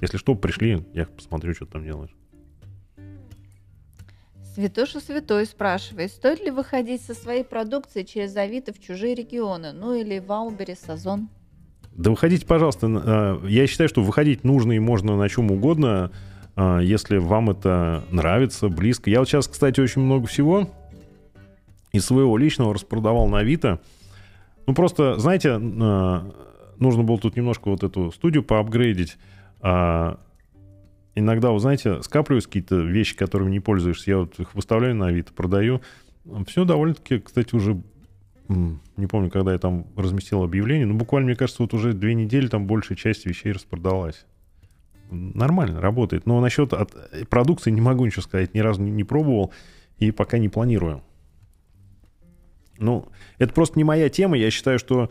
Если 0.00 0.16
что, 0.16 0.34
пришли, 0.34 0.84
я 0.92 1.06
посмотрю, 1.06 1.54
что 1.54 1.66
ты 1.66 1.72
там 1.74 1.84
делаешь. 1.84 2.16
Святоша 4.58 4.98
Святой 4.98 5.46
спрашивает, 5.46 6.10
стоит 6.10 6.44
ли 6.44 6.50
выходить 6.50 7.00
со 7.02 7.14
своей 7.14 7.44
продукцией 7.44 8.04
через 8.04 8.34
Авито 8.34 8.72
в 8.72 8.80
чужие 8.80 9.14
регионы, 9.14 9.70
ну 9.70 9.94
или 9.94 10.18
Ваубери, 10.18 10.74
Сазон? 10.74 11.28
Да 11.92 12.10
выходите, 12.10 12.44
пожалуйста. 12.44 12.88
э, 12.88 13.48
Я 13.48 13.68
считаю, 13.68 13.88
что 13.88 14.02
выходить 14.02 14.42
нужно 14.42 14.72
и 14.72 14.80
можно 14.80 15.16
на 15.16 15.28
чем 15.28 15.52
угодно, 15.52 16.10
э, 16.56 16.80
если 16.82 17.18
вам 17.18 17.50
это 17.50 18.02
нравится, 18.10 18.68
близко. 18.68 19.10
Я 19.10 19.20
вот 19.20 19.28
сейчас, 19.28 19.46
кстати, 19.46 19.78
очень 19.80 20.02
много 20.02 20.26
всего 20.26 20.68
из 21.92 22.04
своего 22.04 22.36
личного 22.36 22.74
распродавал 22.74 23.28
на 23.28 23.38
Авито. 23.38 23.78
Ну, 24.66 24.74
просто, 24.74 25.20
знаете, 25.20 25.50
э, 25.50 26.20
нужно 26.80 27.04
было 27.04 27.18
тут 27.18 27.36
немножко 27.36 27.70
вот 27.70 27.84
эту 27.84 28.10
студию 28.10 28.42
поапгрейдить. 28.42 29.18
А 29.60 30.18
иногда, 31.18 31.50
вы 31.50 31.60
знаете, 31.60 32.02
скапливаются 32.02 32.48
какие-то 32.48 32.76
вещи, 32.80 33.16
которыми 33.16 33.50
не 33.50 33.60
пользуешься. 33.60 34.10
Я 34.10 34.18
вот 34.18 34.38
их 34.38 34.54
выставляю 34.54 34.94
на 34.94 35.08
Авито, 35.08 35.32
продаю. 35.32 35.82
Все 36.46 36.64
довольно-таки, 36.64 37.18
кстати, 37.20 37.54
уже 37.54 37.82
не 38.48 39.06
помню, 39.06 39.30
когда 39.30 39.52
я 39.52 39.58
там 39.58 39.86
разместил 39.94 40.42
объявление, 40.42 40.86
но 40.86 40.94
буквально, 40.94 41.26
мне 41.26 41.36
кажется, 41.36 41.62
вот 41.62 41.74
уже 41.74 41.92
две 41.92 42.14
недели 42.14 42.48
там 42.48 42.66
большая 42.66 42.96
часть 42.96 43.26
вещей 43.26 43.52
распродалась. 43.52 44.24
нормально 45.10 45.80
работает. 45.80 46.26
Но 46.26 46.40
насчет 46.40 46.72
от 46.72 46.94
продукции 47.28 47.70
не 47.70 47.80
могу 47.80 48.04
ничего 48.04 48.22
сказать, 48.22 48.54
ни 48.54 48.60
разу 48.60 48.82
не 48.82 49.04
пробовал 49.04 49.52
и 49.98 50.10
пока 50.10 50.38
не 50.38 50.48
планирую. 50.48 51.02
Ну, 52.78 53.08
это 53.38 53.52
просто 53.52 53.78
не 53.78 53.84
моя 53.84 54.08
тема. 54.08 54.36
Я 54.36 54.50
считаю, 54.50 54.78
что 54.78 55.10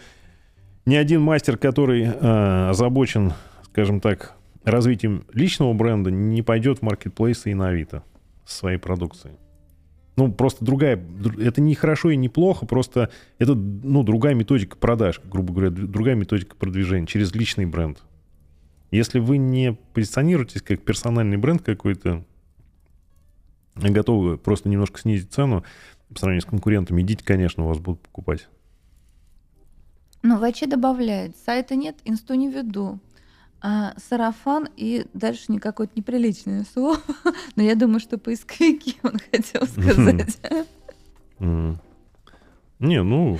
ни 0.86 0.96
один 0.96 1.22
мастер, 1.22 1.58
который 1.58 2.04
э, 2.04 2.70
озабочен, 2.70 3.34
скажем 3.64 4.00
так, 4.00 4.37
развитием 4.72 5.26
личного 5.34 5.74
бренда, 5.74 6.12
не 6.12 6.42
пойдет 6.42 6.80
в 6.80 6.82
маркетплейсы 6.82 7.52
и 7.52 7.54
на 7.54 7.70
Авито 7.70 8.04
со 8.46 8.58
своей 8.58 8.78
продукцией. 8.78 9.38
Ну, 10.18 10.32
просто 10.32 10.66
другая... 10.66 11.00
Это 11.40 11.62
не 11.62 11.76
хорошо 11.76 12.10
и 12.10 12.16
не 12.16 12.28
плохо, 12.28 12.66
просто 12.66 13.12
это, 13.38 13.54
ну, 13.54 14.04
другая 14.04 14.34
методика 14.34 14.76
продаж, 14.76 15.22
грубо 15.24 15.54
говоря, 15.54 15.70
другая 15.70 16.16
методика 16.16 16.56
продвижения 16.56 17.06
через 17.06 17.34
личный 17.34 17.66
бренд. 17.66 18.04
Если 18.90 19.20
вы 19.20 19.38
не 19.38 19.74
позиционируетесь 19.94 20.62
как 20.62 20.82
персональный 20.82 21.38
бренд 21.38 21.62
какой-то, 21.62 22.26
готовы 23.76 24.38
просто 24.38 24.70
немножко 24.70 25.00
снизить 25.00 25.32
цену 25.32 25.64
по 26.12 26.20
сравнению 26.20 26.42
с 26.42 26.46
конкурентами, 26.46 27.02
идите, 27.02 27.24
конечно, 27.24 27.66
у 27.66 27.68
вас 27.68 27.78
будут 27.78 28.02
покупать. 28.02 28.48
Ну, 30.24 30.40
Вачи 30.40 30.66
добавляет, 30.66 31.36
сайта 31.38 31.76
нет, 31.76 31.98
инсту 32.06 32.34
не 32.34 32.50
веду. 32.50 33.00
А, 33.60 33.94
сарафан 33.98 34.70
и 34.76 35.08
дальше 35.14 35.46
не 35.48 35.60
какое-то 35.60 35.94
неприличное 35.96 36.64
слово. 36.72 36.98
Но 37.56 37.64
я 37.64 37.76
думаю, 37.76 38.00
что 38.00 38.18
поисковики 38.18 38.98
он 39.04 39.18
хотел 39.32 39.66
сказать. 39.66 40.40
Не, 42.80 43.02
ну, 43.02 43.40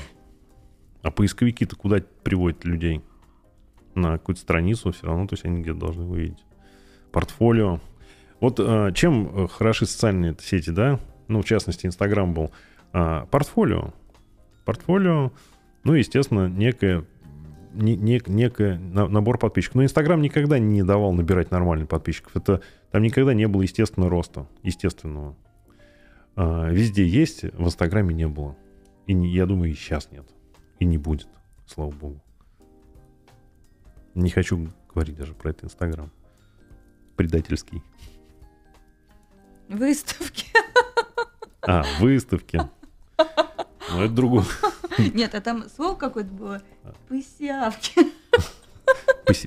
а 1.04 1.12
поисковики-то 1.12 1.76
куда 1.76 2.02
приводят 2.24 2.66
людей? 2.66 3.02
На 3.94 4.14
какую-то 4.14 4.42
страницу 4.42 4.92
все 4.92 5.06
равно, 5.08 5.28
то 5.28 5.34
есть 5.34 5.46
они 5.46 5.62
где-то 5.62 5.80
должны 5.80 6.04
увидеть. 6.06 6.44
Портфолио. 7.12 7.80
Вот 8.40 8.60
а, 8.60 8.92
чем 8.92 9.46
э, 9.46 9.48
хороши 9.48 9.86
социальные 9.86 10.36
сети, 10.40 10.72
да? 10.72 11.00
Ну, 11.28 11.42
в 11.42 11.46
частности, 11.46 11.86
Инстаграм 11.86 12.34
был. 12.34 12.52
А, 12.94 13.26
портфолио. 13.28 13.94
Портфолио, 14.66 15.32
ну, 15.84 15.94
естественно, 15.94 16.48
некое 16.48 17.06
не, 17.78 17.96
не, 17.96 18.22
некий 18.26 18.78
набор 18.78 19.38
подписчиков. 19.38 19.76
Но 19.76 19.84
Инстаграм 19.84 20.22
никогда 20.22 20.60
не 20.60 20.84
давал 20.84 21.14
набирать 21.14 21.52
нормальных 21.52 21.88
подписчиков. 21.88 22.36
Это, 22.36 22.62
там 22.92 23.04
никогда 23.04 23.34
не 23.34 23.48
было 23.48 23.62
естественного 23.62 24.10
роста, 24.10 24.48
естественного. 24.64 25.36
А, 26.36 26.70
везде 26.70 27.06
есть, 27.06 27.44
в 27.44 27.66
Инстаграме 27.66 28.14
не 28.14 28.28
было. 28.28 28.56
И 29.06 29.14
не, 29.14 29.30
я 29.30 29.46
думаю, 29.46 29.72
и 29.72 29.76
сейчас 29.76 30.12
нет. 30.12 30.26
И 30.80 30.86
не 30.86 30.98
будет, 30.98 31.28
слава 31.66 31.92
богу. 31.92 32.22
Не 34.16 34.30
хочу 34.30 34.70
говорить 34.94 35.16
даже 35.16 35.34
про 35.34 35.52
этот 35.52 35.66
Инстаграм. 35.66 36.12
Предательский. 37.16 37.84
Выставки. 39.70 40.48
А, 41.62 41.84
выставки. 42.00 42.62
Ну, 43.92 44.02
это 44.02 44.14
другое. 44.14 44.46
Нет, 45.14 45.36
а 45.36 45.42
там 45.42 45.66
слово 45.70 45.96
какое-то 45.96 46.32
было. 46.32 46.62
Пысявки. 47.08 47.94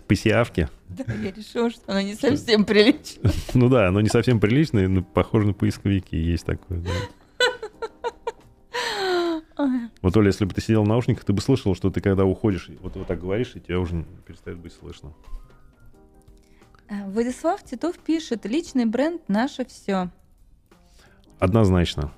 Пысявки? 0.06 0.68
Да, 0.90 1.04
я 1.14 1.30
решила, 1.30 1.70
что 1.70 1.92
оно 1.92 2.00
не 2.00 2.16
совсем 2.16 2.64
прилично. 2.64 3.30
Ну 3.54 3.68
да, 3.68 3.88
оно 3.88 4.00
не 4.00 4.08
совсем 4.08 4.40
приличное, 4.40 4.88
но 4.88 5.02
похоже 5.02 5.46
на 5.46 5.52
поисковики. 5.52 6.16
Есть 6.16 6.44
такое, 6.44 6.80
да. 6.80 6.90
Вот, 10.02 10.16
Оля, 10.16 10.28
если 10.28 10.46
бы 10.46 10.54
ты 10.54 10.60
сидел 10.62 10.82
в 10.82 10.88
наушниках, 10.88 11.24
ты 11.24 11.32
бы 11.32 11.40
слышал, 11.40 11.74
что 11.76 11.90
ты 11.90 12.00
когда 12.00 12.24
уходишь, 12.24 12.70
вот, 12.80 12.96
вот 12.96 13.06
так 13.06 13.20
говоришь, 13.20 13.52
и 13.54 13.60
тебя 13.60 13.78
уже 13.78 14.04
перестает 14.26 14.58
быть 14.58 14.72
слышно. 14.72 15.12
А, 16.88 17.04
Владислав 17.08 17.62
Титов 17.62 17.98
пишет, 17.98 18.46
личный 18.46 18.86
бренд 18.86 19.28
наше 19.28 19.64
все. 19.66 20.10
Однозначно. 21.38 22.12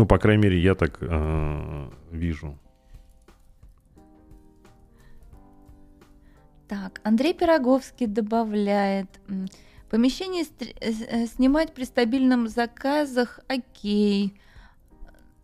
Ну, 0.00 0.06
по 0.06 0.18
крайней 0.18 0.44
мере, 0.44 0.58
я 0.58 0.74
так 0.74 0.96
э, 1.02 1.90
вижу. 2.10 2.58
Так, 6.68 7.02
Андрей 7.04 7.34
Пироговский 7.34 8.06
добавляет. 8.06 9.20
Помещение 9.90 10.44
э, 10.60 10.90
э, 10.90 11.26
снимать 11.26 11.74
при 11.74 11.84
стабильном 11.84 12.48
заказах, 12.48 13.40
окей. 13.46 14.40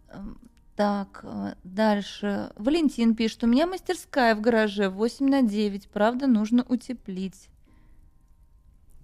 Эм, 0.08 0.38
так, 0.74 1.20
э, 1.24 1.52
дальше. 1.62 2.50
Валентин 2.56 3.14
пишет, 3.14 3.44
у 3.44 3.46
меня 3.46 3.66
мастерская 3.66 4.34
в 4.34 4.40
гараже 4.40 4.88
8 4.88 5.28
на 5.28 5.42
9, 5.42 5.90
правда, 5.90 6.26
нужно 6.26 6.64
утеплить. 6.66 7.50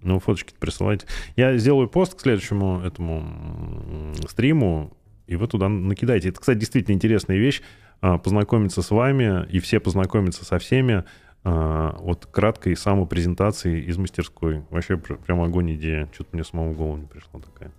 Ну, 0.01 0.17
фоточки 0.17 0.55
присылайте. 0.59 1.05
Я 1.35 1.55
сделаю 1.59 1.87
пост 1.87 2.15
к 2.15 2.21
следующему 2.21 2.81
этому 2.81 4.15
стриму 4.27 4.97
и 5.27 5.35
вы 5.35 5.47
туда 5.47 5.69
накидаете. 5.69 6.29
Это, 6.29 6.39
кстати, 6.39 6.59
действительно 6.59 6.95
интересная 6.95 7.37
вещь, 7.37 7.61
а, 8.01 8.17
познакомиться 8.17 8.81
с 8.81 8.91
вами, 8.91 9.47
и 9.49 9.59
все 9.59 9.79
познакомиться 9.79 10.45
со 10.45 10.59
всеми, 10.59 11.03
а, 11.43 11.95
вот 11.99 12.25
краткой 12.25 12.75
самопрезентации 12.75 13.81
из 13.83 13.97
мастерской. 13.97 14.63
Вообще 14.69 14.97
прям 14.97 15.41
огонь 15.41 15.73
идея. 15.75 16.09
Что-то 16.13 16.29
мне 16.33 16.43
самому 16.43 16.73
в 16.73 16.77
голову 16.77 16.97
не 16.97 17.05
пришла 17.05 17.39
такая. 17.39 17.71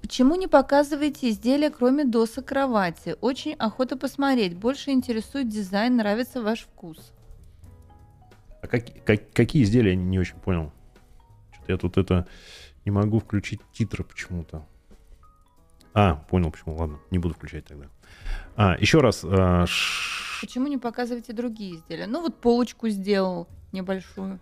Почему 0.00 0.34
не 0.34 0.48
показываете 0.48 1.30
изделия, 1.30 1.70
кроме 1.70 2.04
досок 2.04 2.46
кровати? 2.46 3.14
Очень 3.20 3.54
охота 3.54 3.96
посмотреть. 3.96 4.56
Больше 4.56 4.90
интересует 4.90 5.48
дизайн, 5.48 5.96
нравится 5.96 6.42
ваш 6.42 6.62
вкус. 6.62 7.12
А 8.60 8.66
как, 8.66 8.84
как, 9.04 9.32
какие 9.32 9.62
изделия, 9.62 9.90
я 9.90 9.96
не, 9.96 10.04
не 10.04 10.18
очень 10.18 10.36
понял. 10.36 10.72
Что-то 11.52 11.72
я 11.72 11.78
тут 11.78 11.96
это 11.96 12.26
не 12.84 12.90
могу 12.90 13.20
включить 13.20 13.60
титры 13.72 14.02
почему-то. 14.02 14.66
А, 15.92 16.16
понял, 16.28 16.50
почему. 16.50 16.76
Ладно, 16.76 16.98
не 17.10 17.18
буду 17.18 17.34
включать 17.34 17.64
тогда. 17.66 17.86
А, 18.56 18.76
еще 18.78 19.00
раз. 19.00 19.24
А, 19.24 19.66
ш... 19.66 20.46
Почему 20.46 20.68
не 20.68 20.78
показываете 20.78 21.32
другие 21.32 21.76
изделия? 21.76 22.06
Ну, 22.06 22.22
вот 22.22 22.40
полочку 22.40 22.88
сделал 22.88 23.48
небольшую. 23.72 24.40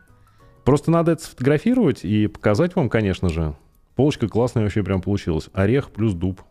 Просто 0.64 0.90
надо 0.90 1.12
это 1.12 1.24
сфотографировать 1.24 2.04
и 2.04 2.26
показать 2.26 2.76
вам, 2.76 2.88
конечно 2.88 3.28
же. 3.28 3.54
Полочка 3.96 4.28
классная 4.28 4.62
вообще 4.62 4.82
прям 4.82 5.00
получилась. 5.00 5.48
Орех 5.54 5.90
плюс 5.90 6.14
дуб. 6.14 6.42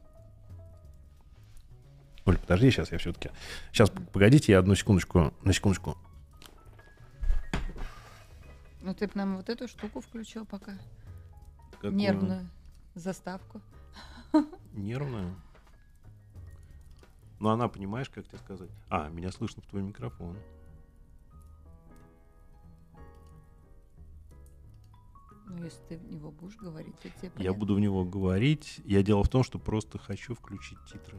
Оль, 2.26 2.38
подожди, 2.38 2.72
сейчас 2.72 2.92
я 2.92 2.98
все-таки... 2.98 3.30
Сейчас, 3.72 3.90
погодите, 4.12 4.52
я 4.52 4.60
одну 4.60 4.76
секундочку, 4.76 5.34
на 5.44 5.54
секундочку. 5.54 5.98
Ну, 8.82 8.94
ты 8.94 9.08
бы 9.08 9.14
нам 9.16 9.38
вот 9.38 9.50
эту 9.50 9.68
штуку 9.68 10.02
включил 10.02 10.46
пока. 10.46 10.74
Какую? 11.74 11.94
Нервную 11.94 12.50
заставку. 12.96 13.62
Нервная? 14.74 15.36
Ну, 17.40 17.50
она, 17.50 17.68
понимаешь, 17.68 18.10
как 18.10 18.28
тебе 18.28 18.40
сказать? 18.40 18.70
А, 18.90 19.10
меня 19.10 19.32
слышно 19.32 19.62
в 19.62 19.68
твой 19.68 19.84
микрофон. 19.84 20.36
Ну, 25.50 25.64
если 25.64 25.82
ты 25.88 25.98
в 25.98 26.12
него 26.12 26.32
будешь 26.32 26.58
говорить, 26.58 26.96
то 26.96 27.10
тебе 27.10 27.30
понятно. 27.30 27.44
Я 27.44 27.54
буду 27.54 27.76
в 27.76 27.80
него 27.80 28.04
говорить. 28.04 28.82
Я 28.86 29.02
дело 29.02 29.24
в 29.24 29.30
том, 29.30 29.44
что 29.44 29.60
просто 29.60 29.98
хочу 29.98 30.36
включить 30.36 30.78
титры. 30.92 31.18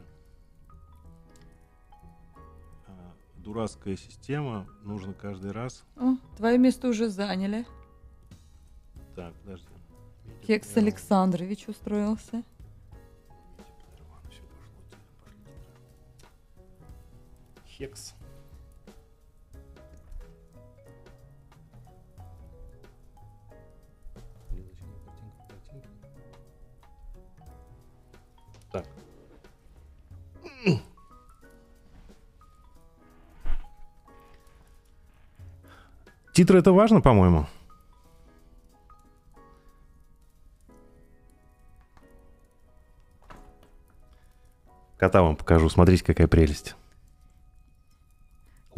А, 2.87 3.13
дурацкая 3.37 3.95
система. 3.95 4.67
Нужно 4.83 5.13
каждый 5.13 5.51
раз. 5.51 5.83
О, 5.95 6.15
твое 6.37 6.57
место 6.57 6.89
уже 6.89 7.09
заняли. 7.09 7.65
Так, 9.15 9.33
подожди. 9.35 9.67
Кекс 10.45 10.77
Александрович 10.77 11.67
устроился. 11.67 12.43
Хекс. 17.79 18.13
Так. 28.69 28.85
Титры 36.33 36.59
это 36.59 36.73
важно, 36.73 36.99
по-моему. 36.99 37.45
Кота 44.97 45.21
вам 45.21 45.37
покажу. 45.37 45.69
Смотрите, 45.69 46.03
какая 46.03 46.27
прелесть. 46.27 46.75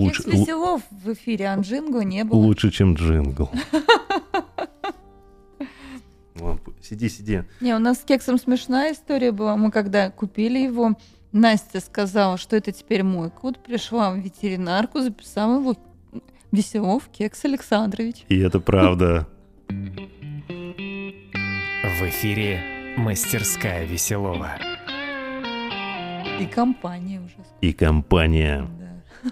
Лучше, 0.02 0.24
Кекс 0.24 0.40
Веселов 0.40 0.82
в 0.92 1.14
эфире, 1.14 1.50
а 1.50 1.60
Джинго 1.60 2.04
не 2.04 2.24
было. 2.24 2.38
Лучше, 2.38 2.72
чем 2.72 2.96
Джингл. 2.96 3.50
Сиди, 6.82 7.10
сиди. 7.10 7.44
Не, 7.62 7.76
у 7.76 7.80
нас 7.80 8.02
с 8.02 8.04
Кексом 8.04 8.38
смешная 8.38 8.94
история 8.94 9.32
была. 9.32 9.56
Мы 9.56 9.72
когда 9.72 10.10
купили 10.10 10.60
его, 10.60 10.98
Настя 11.32 11.80
сказала, 11.80 12.38
что 12.38 12.58
это 12.58 12.72
теперь 12.72 13.04
мой 13.04 13.30
кот, 13.30 13.64
пришла 13.64 14.12
в 14.12 14.18
ветеринарку, 14.18 15.00
записала 15.00 15.60
его 15.60 15.78
Веселов 16.52 17.08
Кекс 17.10 17.46
Александрович. 17.46 18.26
И 18.28 18.40
это 18.40 18.60
правда. 18.60 19.28
В 19.70 20.10
эфире 22.10 22.62
«Мастерская 22.98 23.86
Веселова». 23.86 24.58
И 26.42 26.46
компания 26.46 27.22
уже. 27.22 27.36
И 27.62 27.72
компания. 27.72 28.68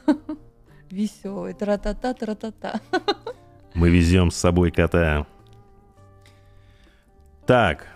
Да. 0.05 0.15
Веселый. 0.91 1.53
Тра-та-та, 1.53 2.13
тра-та-та. 2.13 2.81
Мы 3.73 3.89
везем 3.89 4.31
с 4.31 4.35
собой 4.35 4.71
кота. 4.71 5.25
Так. 7.45 7.87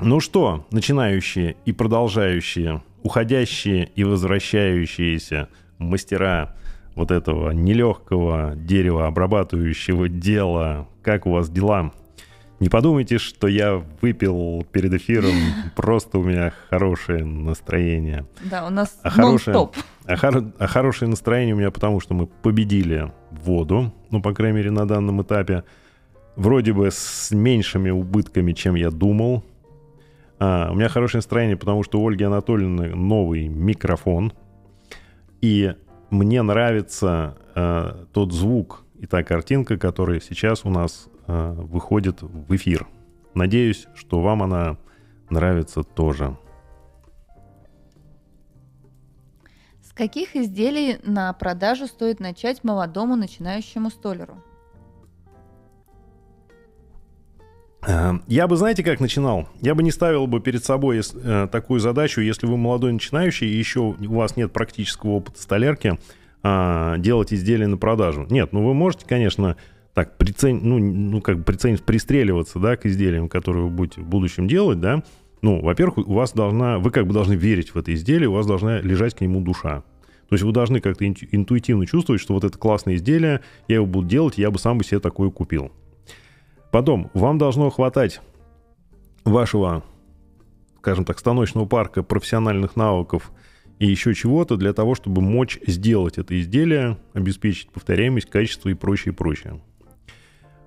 Ну 0.00 0.20
что, 0.20 0.66
начинающие 0.70 1.56
и 1.64 1.72
продолжающие, 1.72 2.82
уходящие 3.02 3.90
и 3.96 4.04
возвращающиеся 4.04 5.48
мастера 5.78 6.54
вот 6.94 7.10
этого 7.10 7.50
нелегкого 7.50 8.54
дерева 8.56 9.06
обрабатывающего 9.06 10.08
дела. 10.08 10.88
Как 11.02 11.26
у 11.26 11.32
вас 11.32 11.48
дела? 11.48 11.92
Не 12.60 12.68
подумайте, 12.68 13.18
что 13.18 13.46
я 13.46 13.84
выпил 14.00 14.66
перед 14.72 14.92
эфиром, 14.94 15.34
просто 15.76 16.18
у 16.18 16.24
меня 16.24 16.52
хорошее 16.70 17.24
настроение. 17.24 18.26
Да, 18.50 18.66
у 18.66 18.70
нас 18.70 18.98
А 19.02 19.10
хорошее, 19.10 19.56
нон-стоп. 19.56 19.76
А, 20.08 20.14
хоро- 20.14 20.52
а 20.58 20.66
хорошее 20.66 21.10
настроение 21.10 21.54
у 21.54 21.58
меня 21.58 21.70
потому, 21.70 22.00
что 22.00 22.14
мы 22.14 22.26
победили 22.26 23.12
воду, 23.30 23.92
ну, 24.10 24.22
по 24.22 24.32
крайней 24.32 24.56
мере, 24.56 24.70
на 24.70 24.88
данном 24.88 25.20
этапе. 25.22 25.64
Вроде 26.34 26.72
бы 26.72 26.90
с 26.90 27.30
меньшими 27.30 27.90
убытками, 27.90 28.52
чем 28.52 28.74
я 28.74 28.90
думал. 28.90 29.44
А, 30.38 30.70
у 30.72 30.74
меня 30.74 30.88
хорошее 30.88 31.18
настроение, 31.18 31.58
потому 31.58 31.82
что 31.82 32.00
у 32.00 32.08
Ольги 32.08 32.24
Анатольевны 32.24 32.94
новый 32.94 33.48
микрофон. 33.48 34.32
И 35.42 35.74
мне 36.10 36.40
нравится 36.42 37.36
э, 37.54 38.04
тот 38.12 38.32
звук 38.32 38.84
и 38.98 39.06
та 39.06 39.22
картинка, 39.22 39.76
которая 39.76 40.20
сейчас 40.20 40.64
у 40.64 40.70
нас 40.70 41.08
э, 41.26 41.52
выходит 41.52 42.22
в 42.22 42.56
эфир. 42.56 42.86
Надеюсь, 43.34 43.86
что 43.94 44.20
вам 44.20 44.42
она 44.42 44.78
нравится 45.28 45.82
тоже. 45.82 46.36
Каких 49.98 50.36
изделий 50.36 50.98
на 51.02 51.32
продажу 51.32 51.88
стоит 51.88 52.20
начать 52.20 52.62
молодому 52.62 53.16
начинающему 53.16 53.90
столеру? 53.90 54.36
Э, 57.86 58.12
Я 58.28 58.46
бы, 58.46 58.56
знаете, 58.56 58.84
как 58.84 59.00
начинал? 59.00 59.48
Я 59.60 59.74
бы 59.74 59.82
не 59.82 59.90
ставил 59.90 60.28
бы 60.28 60.40
перед 60.40 60.64
собой 60.64 61.00
э, 61.00 61.48
такую 61.50 61.80
задачу, 61.80 62.20
если 62.20 62.46
вы 62.46 62.56
молодой 62.56 62.92
начинающий 62.92 63.48
и 63.48 63.56
еще 63.56 63.80
у 63.80 64.14
вас 64.14 64.36
нет 64.36 64.52
практического 64.52 65.10
опыта 65.10 65.42
столярки, 65.42 65.98
а, 66.40 66.96
делать 66.98 67.32
изделия 67.32 67.66
на 67.66 67.76
продажу. 67.76 68.24
Нет, 68.30 68.52
ну 68.52 68.64
вы 68.64 68.72
можете, 68.72 69.04
конечно, 69.04 69.56
так 69.94 70.16
прицен... 70.16 70.60
ну, 70.62 70.78
ну, 70.78 71.20
как 71.20 71.38
бы 71.38 71.42
приценить, 71.42 71.82
пристреливаться, 71.82 72.60
да, 72.60 72.76
к 72.76 72.86
изделиям, 72.86 73.28
которые 73.28 73.64
вы 73.64 73.70
будете 73.70 74.00
в 74.02 74.06
будущем 74.06 74.46
делать, 74.46 74.80
да. 74.80 75.02
Ну, 75.40 75.60
во-первых, 75.60 76.08
у 76.08 76.14
вас 76.14 76.32
должна, 76.32 76.78
вы 76.78 76.90
как 76.90 77.06
бы 77.06 77.14
должны 77.14 77.34
верить 77.34 77.70
в 77.74 77.76
это 77.78 77.94
изделие, 77.94 78.28
у 78.28 78.32
вас 78.32 78.46
должна 78.46 78.80
лежать 78.80 79.14
к 79.14 79.20
нему 79.20 79.40
душа. 79.40 79.82
То 80.28 80.34
есть 80.34 80.44
вы 80.44 80.52
должны 80.52 80.80
как-то 80.80 81.06
инту- 81.06 81.26
интуитивно 81.30 81.86
чувствовать, 81.86 82.20
что 82.20 82.34
вот 82.34 82.44
это 82.44 82.58
классное 82.58 82.96
изделие, 82.96 83.40
я 83.66 83.76
его 83.76 83.86
буду 83.86 84.06
делать, 84.06 84.36
я 84.36 84.50
бы 84.50 84.58
сам 84.58 84.78
бы 84.78 84.84
себе 84.84 85.00
такое 85.00 85.30
купил. 85.30 85.72
Потом, 86.70 87.10
вам 87.14 87.38
должно 87.38 87.70
хватать 87.70 88.20
вашего, 89.24 89.84
скажем 90.78 91.04
так, 91.04 91.18
станочного 91.18 91.66
парка 91.66 92.02
профессиональных 92.02 92.76
навыков 92.76 93.30
и 93.78 93.86
еще 93.86 94.12
чего-то 94.14 94.56
для 94.56 94.72
того, 94.72 94.94
чтобы 94.94 95.22
мочь 95.22 95.58
сделать 95.66 96.18
это 96.18 96.38
изделие, 96.38 96.98
обеспечить 97.14 97.70
повторяемость, 97.70 98.28
качество 98.28 98.68
и 98.68 98.74
прочее, 98.74 99.14
прочее. 99.14 99.60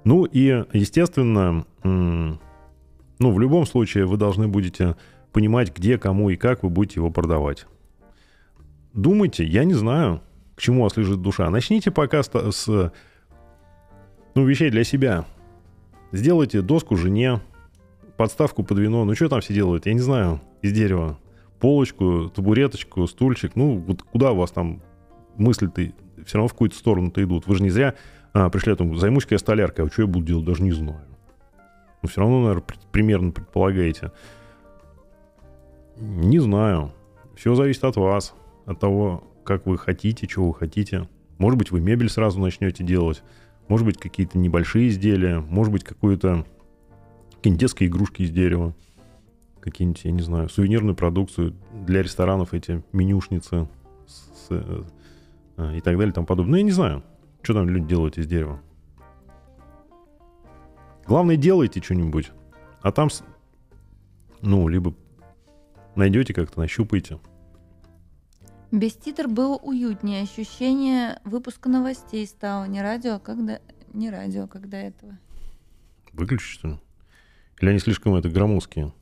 Ну 0.03 0.25
и, 0.25 0.63
естественно, 0.73 1.65
ну, 3.21 3.31
в 3.31 3.39
любом 3.39 3.67
случае 3.67 4.07
вы 4.07 4.17
должны 4.17 4.47
будете 4.47 4.95
понимать, 5.31 5.75
где, 5.75 5.99
кому 5.99 6.31
и 6.31 6.35
как 6.35 6.63
вы 6.63 6.69
будете 6.69 6.99
его 6.99 7.11
продавать. 7.11 7.67
Думайте, 8.93 9.45
я 9.45 9.63
не 9.63 9.75
знаю, 9.75 10.21
к 10.55 10.61
чему 10.61 10.81
у 10.81 10.83
вас 10.83 10.97
лежит 10.97 11.21
душа. 11.21 11.47
Начните 11.51 11.91
пока 11.91 12.23
с, 12.23 12.29
с 12.29 12.91
ну, 14.33 14.45
вещей 14.45 14.71
для 14.71 14.83
себя. 14.83 15.25
Сделайте 16.11 16.61
доску 16.61 16.97
жене, 16.97 17.41
подставку 18.17 18.63
под 18.63 18.79
вино. 18.79 19.05
Ну, 19.05 19.13
что 19.13 19.29
там 19.29 19.41
все 19.41 19.53
делают? 19.53 19.85
Я 19.85 19.93
не 19.93 19.99
знаю. 19.99 20.41
Из 20.63 20.73
дерева. 20.73 21.19
Полочку, 21.59 22.31
табуреточку, 22.33 23.05
стульчик. 23.05 23.55
Ну, 23.55 23.77
вот 23.77 24.01
куда 24.01 24.31
у 24.31 24.37
вас 24.37 24.49
там 24.49 24.81
мысли-то 25.37 25.91
все 26.25 26.37
равно 26.37 26.47
в 26.47 26.53
какую-то 26.53 26.75
сторону-то 26.75 27.23
идут. 27.23 27.45
Вы 27.45 27.55
же 27.55 27.61
не 27.61 27.69
зря 27.69 27.93
а, 28.33 28.49
пришли, 28.49 28.75
там, 28.75 28.97
займусь-ка 28.97 29.35
я 29.35 29.39
столяркой, 29.39 29.85
а 29.85 29.91
что 29.91 30.01
я 30.01 30.07
буду 30.07 30.25
делать, 30.25 30.45
даже 30.45 30.63
не 30.63 30.71
знаю. 30.71 31.10
Ну, 32.01 32.09
все 32.09 32.21
равно, 32.21 32.41
наверное, 32.41 32.63
примерно 32.91 33.31
предполагаете. 33.31 34.11
Не 35.97 36.39
знаю. 36.39 36.91
Все 37.35 37.55
зависит 37.55 37.83
от 37.83 37.95
вас, 37.95 38.33
от 38.65 38.79
того, 38.79 39.23
как 39.43 39.65
вы 39.65 39.77
хотите, 39.77 40.27
чего 40.27 40.47
вы 40.49 40.53
хотите. 40.55 41.07
Может 41.37 41.57
быть, 41.57 41.71
вы 41.71 41.79
мебель 41.79 42.09
сразу 42.09 42.39
начнете 42.39 42.83
делать. 42.83 43.23
Может 43.67 43.85
быть, 43.85 43.97
какие-то 43.97 44.37
небольшие 44.37 44.89
изделия. 44.89 45.39
Может 45.39 45.71
быть, 45.73 45.83
какую-то 45.83 46.45
какие-нибудь 47.35 47.59
детские 47.59 47.89
игрушки 47.89 48.23
из 48.23 48.31
дерева. 48.31 48.73
Какие-нибудь, 49.59 50.03
я 50.03 50.11
не 50.11 50.21
знаю, 50.21 50.49
сувенирную 50.49 50.95
продукцию 50.95 51.53
для 51.85 52.01
ресторанов, 52.01 52.53
эти 52.53 52.83
менюшницы 52.93 53.67
с- 54.07 54.47
э, 54.49 54.83
э, 55.57 55.77
и 55.77 55.81
так 55.81 55.97
далее 55.97 56.13
тому 56.13 56.25
подобное. 56.27 56.51
Ну, 56.51 56.57
я 56.57 56.63
не 56.63 56.71
знаю, 56.71 57.03
что 57.43 57.53
там 57.53 57.69
люди 57.69 57.87
делают 57.87 58.17
из 58.17 58.25
дерева. 58.27 58.59
Главное, 61.05 61.35
делайте 61.35 61.81
что-нибудь. 61.81 62.31
А 62.81 62.91
там, 62.91 63.09
ну, 64.41 64.67
либо 64.67 64.95
найдете 65.95 66.33
как-то, 66.33 66.59
нащупаете. 66.59 67.19
Без 68.71 68.93
титр 68.93 69.27
было 69.27 69.57
уютнее. 69.57 70.23
Ощущение 70.23 71.19
выпуска 71.25 71.69
новостей 71.69 72.25
стало. 72.25 72.65
Не 72.65 72.81
радио, 72.81 73.15
а 73.15 73.19
когда... 73.19 73.59
Не 73.93 74.09
радио, 74.09 74.47
как 74.47 74.69
до 74.69 74.77
этого. 74.77 75.17
Выключить, 76.13 76.51
что 76.51 76.69
ли? 76.69 76.79
Или 77.59 77.71
они 77.71 77.79
слишком 77.79 78.15
это 78.15 78.29
громоздкие? 78.29 78.93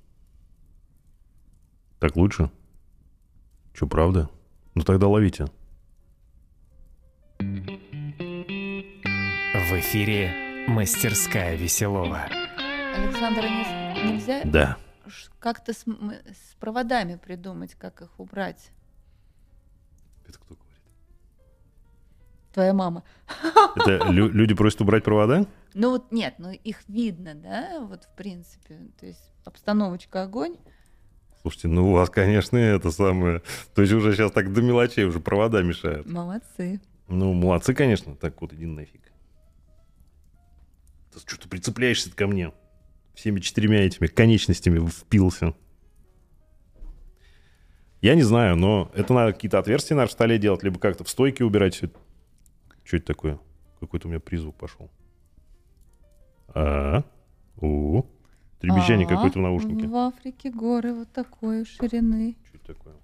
Так 2.00 2.16
лучше? 2.16 2.50
Че, 3.74 3.88
правда? 3.88 4.30
Ну 4.74 4.82
тогда 4.82 5.08
ловите. 5.08 5.45
В 7.39 7.45
эфире 9.74 10.49
«Мастерская 10.70 11.56
Веселова». 11.56 12.28
Александр, 12.96 13.42
не- 13.42 14.12
нельзя 14.12 14.42
Да. 14.46 14.78
как-то 15.40 15.74
с, 15.74 15.80
с 15.80 16.56
проводами 16.60 17.16
придумать, 17.16 17.74
как 17.74 18.02
их 18.04 18.20
убрать? 18.20 18.70
Это 20.28 20.38
кто 20.38 20.54
говорит? 20.56 20.82
Твоя 22.54 22.74
мама. 22.74 23.04
Это 23.76 24.12
лю- 24.12 24.30
люди 24.30 24.54
просят 24.54 24.82
убрать 24.82 25.04
провода? 25.04 25.48
Ну 25.74 25.90
вот 25.90 26.12
нет, 26.12 26.36
ну 26.38 26.52
их 26.52 26.88
видно, 26.88 27.34
да, 27.34 27.80
вот 27.82 28.04
в 28.04 28.16
принципе. 28.16 28.78
То 29.00 29.08
есть 29.08 29.32
обстановочка 29.46 30.22
огонь. 30.24 30.58
Слушайте, 31.42 31.68
ну 31.70 31.90
у 31.90 31.94
вас, 31.94 32.12
конечно, 32.12 32.58
это 32.58 32.92
самое... 32.92 33.42
То 33.74 33.82
есть 33.82 33.94
уже 33.94 34.14
сейчас 34.14 34.32
так 34.32 34.54
до 34.54 34.62
мелочей 34.62 35.06
уже 35.06 35.20
провода 35.20 35.64
мешают. 35.64 36.06
Молодцы. 36.08 36.80
Ну, 37.08 37.34
молодцы, 37.34 37.74
конечно. 37.74 38.16
Так 38.16 38.40
вот, 38.42 38.54
иди 38.54 38.66
нафиг. 38.68 39.09
Ты 41.14 41.20
что 41.20 41.39
ты 41.39 41.49
прицепляешься 41.49 42.12
ко 42.16 42.28
мне? 42.28 42.51
Всеми 43.14 43.39
четырьмя 43.39 43.86
этими 43.86 44.07
конечностями 44.07 44.86
впился. 44.88 45.53
Я 48.01 48.16
не 48.16 48.22
знаю, 48.22 48.55
но 48.55 48.91
это 48.95 49.14
надо 49.14 49.34
какие-то 49.34 49.60
отверстия 49.60 49.97
на 49.97 50.07
столе 50.07 50.38
делать, 50.38 50.64
либо 50.64 50.80
как-то 50.80 51.03
в 51.03 51.10
стойке 51.10 51.43
убирать 51.43 51.76
все. 51.76 51.89
Что 52.86 52.97
это 52.97 53.07
такое? 53.07 53.39
Какой-то 53.80 54.07
у 54.07 54.12
меня 54.12 54.20
призвук 54.20 54.55
пошел. 54.55 54.89
А, 56.49 57.03
у, 57.57 58.03
требезжание 58.60 59.05
А, 59.05 59.10
какое-то 59.10 59.39
в 59.39 59.41
наушнике. 59.41 59.88
В 59.88 59.95
Африке 59.95 60.49
горы 60.49 60.93
вот 60.93 61.12
такой 61.12 61.66
ширины. 61.66 62.38
Что 62.45 62.57
это 62.57 62.68
такое? 62.68 62.95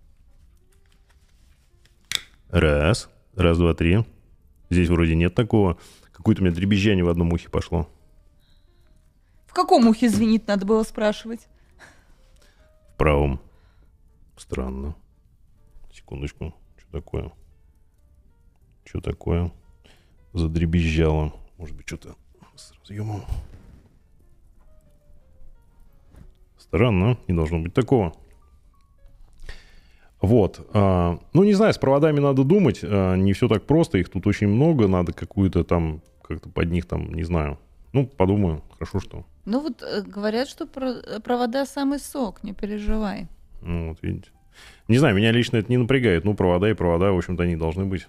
Раз, 2.49 3.09
раз, 3.35 3.57
два, 3.57 3.73
три. 3.73 4.05
Здесь 4.69 4.89
вроде 4.89 5.15
нет 5.15 5.35
такого. 5.35 5.77
Какое-то 6.11 6.41
у 6.41 6.45
меня 6.45 6.55
дребезжание 6.55 7.03
в 7.03 7.09
одном 7.09 7.33
ухе 7.33 7.49
пошло. 7.49 7.89
Каком 9.55 9.87
ухе 9.87 10.09
звенит, 10.09 10.47
надо 10.47 10.65
было 10.65 10.83
спрашивать. 10.83 11.47
В 12.93 12.97
правом. 12.97 13.39
Странно. 14.35 14.95
Секундочку. 15.93 16.53
Что 16.77 16.91
такое? 16.91 17.31
Что 18.83 18.99
такое? 18.99 19.51
Задребезжало. 20.33 21.31
Может 21.57 21.73
быть, 21.73 21.87
что-то 21.87 22.15
с 22.57 22.73
разъемом. 22.81 23.23
Странно. 26.57 27.17
Не 27.29 27.33
должно 27.33 27.59
быть 27.59 27.73
такого. 27.73 28.13
Вот. 30.19 30.67
а, 30.73 31.17
Ну, 31.31 31.43
не 31.45 31.53
знаю, 31.53 31.73
с 31.73 31.77
проводами 31.77 32.19
надо 32.19 32.43
думать. 32.43 32.81
а, 32.83 33.15
Не 33.15 33.31
все 33.31 33.47
так 33.47 33.65
просто. 33.65 33.99
Их 33.99 34.09
тут 34.09 34.27
очень 34.27 34.47
много. 34.49 34.89
Надо 34.89 35.13
какую-то 35.13 35.63
там, 35.63 36.01
как-то 36.21 36.49
под 36.49 36.69
них 36.71 36.85
там, 36.87 37.13
не 37.13 37.23
знаю. 37.23 37.57
Ну, 37.93 38.05
подумаю. 38.05 38.61
Хорошо, 38.73 38.99
что. 38.99 39.25
Ну 39.45 39.61
вот 39.61 39.81
э, 39.83 40.01
говорят, 40.01 40.47
что 40.47 40.65
про- 40.65 41.19
провода 41.21 41.65
самый 41.65 41.99
сок, 41.99 42.43
не 42.43 42.53
переживай. 42.53 43.27
Ну, 43.61 43.89
вот 43.89 44.01
видите. 44.01 44.29
Не 44.87 44.97
знаю, 44.97 45.15
меня 45.15 45.31
лично 45.31 45.57
это 45.57 45.69
не 45.71 45.77
напрягает. 45.77 46.23
Ну, 46.23 46.33
провода 46.33 46.69
и 46.69 46.73
провода, 46.73 47.11
в 47.11 47.17
общем-то, 47.17 47.43
они 47.43 47.55
должны 47.55 47.85
быть. 47.85 48.07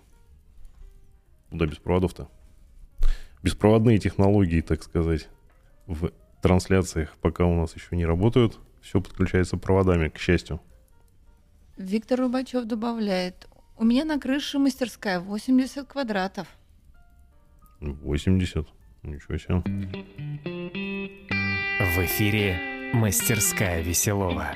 Куда 1.50 1.66
без 1.66 1.76
проводов-то? 1.76 2.28
Беспроводные 3.42 3.98
технологии, 3.98 4.60
так 4.60 4.82
сказать, 4.82 5.28
в 5.86 6.10
трансляциях 6.42 7.16
пока 7.20 7.44
у 7.44 7.54
нас 7.54 7.74
еще 7.76 7.96
не 7.96 8.06
работают. 8.06 8.58
Все 8.80 9.00
подключается 9.00 9.56
проводами, 9.56 10.08
к 10.08 10.18
счастью. 10.18 10.60
Виктор 11.76 12.20
Рубачев 12.20 12.64
добавляет. 12.64 13.48
У 13.76 13.84
меня 13.84 14.04
на 14.04 14.18
крыше 14.18 14.58
мастерская 14.58 15.20
80 15.20 15.86
квадратов. 15.86 16.46
80. 17.80 18.66
Ничего 19.06 19.38
себе. 19.38 19.62
В 21.78 22.04
эфире 22.04 22.58
«Мастерская 22.92 23.80
Веселова». 23.80 24.48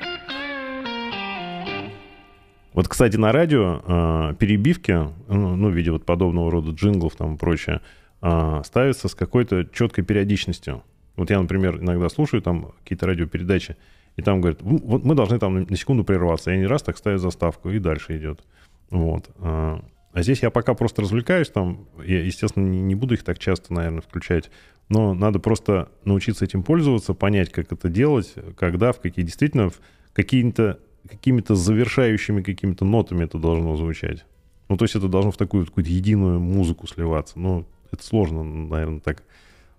Вот, 2.73 2.87
кстати, 2.89 3.15
на 3.15 3.31
радио 3.31 3.81
э, 3.85 4.35
перебивки, 4.35 4.91
ну, 4.91 5.55
ну, 5.55 5.69
в 5.69 5.73
виде 5.73 5.91
вот 5.91 6.05
подобного 6.05 6.51
рода 6.51 6.71
джинглов 6.71 7.15
там 7.15 7.35
и 7.35 7.37
прочее, 7.37 7.81
э, 8.21 8.61
ставятся 8.65 9.07
с 9.07 9.15
какой-то 9.15 9.65
четкой 9.71 10.03
периодичностью. 10.03 10.83
Вот 11.15 11.29
я, 11.29 11.41
например, 11.41 11.79
иногда 11.81 12.09
слушаю 12.09 12.41
там 12.41 12.73
какие-то 12.83 13.07
радиопередачи, 13.07 13.77
и 14.17 14.21
там 14.21 14.41
говорят, 14.41 14.61
«Ну, 14.61 14.77
вот 14.83 15.05
мы 15.05 15.15
должны 15.15 15.39
там 15.39 15.63
на 15.63 15.75
секунду 15.77 16.03
прерваться. 16.03 16.51
И 16.51 16.55
они 16.55 16.65
раз 16.65 16.83
так 16.83 16.97
ставят 16.97 17.21
заставку, 17.21 17.69
и 17.69 17.79
дальше 17.79 18.17
идет. 18.17 18.43
Вот. 18.89 19.29
А 19.39 19.81
а 20.13 20.23
здесь 20.23 20.41
я 20.41 20.49
пока 20.49 20.73
просто 20.73 21.01
развлекаюсь 21.01 21.49
там. 21.49 21.87
Я, 22.05 22.23
естественно, 22.23 22.67
не, 22.67 22.95
буду 22.95 23.13
их 23.13 23.23
так 23.23 23.39
часто, 23.39 23.73
наверное, 23.73 24.01
включать. 24.01 24.49
Но 24.89 25.13
надо 25.13 25.39
просто 25.39 25.89
научиться 26.03 26.43
этим 26.43 26.63
пользоваться, 26.63 27.13
понять, 27.13 27.51
как 27.51 27.71
это 27.71 27.87
делать, 27.87 28.33
когда, 28.57 28.91
в 28.91 28.99
какие 28.99 29.23
действительно, 29.23 29.69
в 29.69 29.79
какими-то 30.13 31.55
завершающими 31.55 32.41
какими-то 32.41 32.83
нотами 32.83 33.23
это 33.23 33.37
должно 33.37 33.77
звучать. 33.77 34.25
Ну, 34.67 34.77
то 34.77 34.83
есть 34.85 34.95
это 34.95 35.07
должно 35.07 35.31
в 35.31 35.37
такую 35.37 35.65
какую-то 35.65 35.89
единую 35.89 36.39
музыку 36.39 36.87
сливаться. 36.87 37.39
Но 37.39 37.65
это 37.91 38.03
сложно, 38.03 38.43
наверное, 38.43 38.99
так 38.99 39.23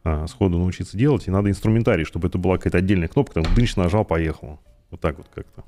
а, 0.05 0.27
сходу 0.27 0.59
научиться 0.59 0.97
делать. 0.97 1.29
И 1.29 1.31
надо 1.31 1.51
инструментарий, 1.51 2.05
чтобы 2.05 2.29
это 2.29 2.39
была 2.39 2.57
какая-то 2.57 2.79
отдельная 2.79 3.09
кнопка, 3.09 3.43
там 3.43 3.55
дынч 3.55 3.77
нажал, 3.77 4.05
поехал. 4.05 4.61
Вот 4.91 5.01
так 5.01 5.19
вот 5.19 5.29
как-то. 5.35 5.65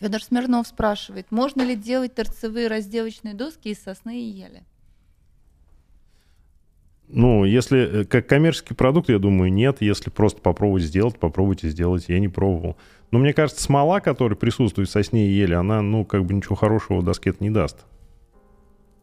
Федор 0.00 0.22
Смирнов 0.22 0.66
спрашивает, 0.66 1.30
можно 1.30 1.62
ли 1.62 1.74
делать 1.74 2.14
торцевые 2.14 2.68
разделочные 2.68 3.34
доски 3.34 3.68
из 3.68 3.82
сосны 3.82 4.20
и 4.20 4.24
ели? 4.24 4.62
Ну, 7.08 7.44
если 7.44 8.02
э, 8.02 8.04
как 8.04 8.26
коммерческий 8.26 8.74
продукт, 8.74 9.08
я 9.08 9.18
думаю, 9.18 9.52
нет. 9.52 9.80
Если 9.80 10.10
просто 10.10 10.40
попробовать 10.40 10.82
сделать, 10.82 11.18
попробуйте 11.18 11.68
сделать. 11.68 12.06
Я 12.08 12.18
не 12.18 12.28
пробовал. 12.28 12.76
Но 13.10 13.18
мне 13.18 13.32
кажется, 13.32 13.62
смола, 13.62 14.00
которая 14.00 14.36
присутствует 14.36 14.88
в 14.88 14.92
сосне 14.92 15.28
и 15.28 15.30
ели, 15.30 15.54
она, 15.54 15.82
ну, 15.82 16.04
как 16.04 16.24
бы 16.24 16.34
ничего 16.34 16.56
хорошего 16.56 17.02
доске 17.02 17.32
не 17.38 17.50
даст. 17.50 17.86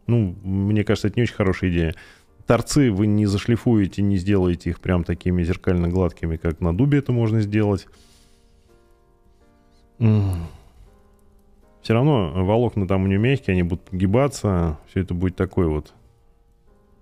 Ну, 0.05 0.35
мне 0.43 0.83
кажется, 0.83 1.07
это 1.07 1.17
не 1.17 1.23
очень 1.23 1.35
хорошая 1.35 1.69
идея. 1.71 1.95
Торцы 2.45 2.91
вы 2.91 3.07
не 3.07 3.25
зашлифуете, 3.25 4.01
не 4.01 4.17
сделаете 4.17 4.71
их 4.71 4.81
прям 4.81 5.05
такими 5.05 5.43
зеркально 5.43 5.87
гладкими, 5.87 6.35
как 6.35 6.59
на 6.59 6.75
дубе 6.75 6.97
это 6.97 7.13
можно 7.13 7.39
сделать. 7.39 7.87
Все 11.83 11.93
равно 11.93 12.31
волокна 12.33 12.87
там 12.87 13.03
у 13.03 13.07
нее 13.07 13.19
мягкие, 13.19 13.53
они 13.53 13.63
будут 13.63 13.83
подгибаться. 13.83 14.79
Все 14.87 15.01
это 15.01 15.13
будет 15.13 15.35
такое 15.35 15.67
вот, 15.67 15.93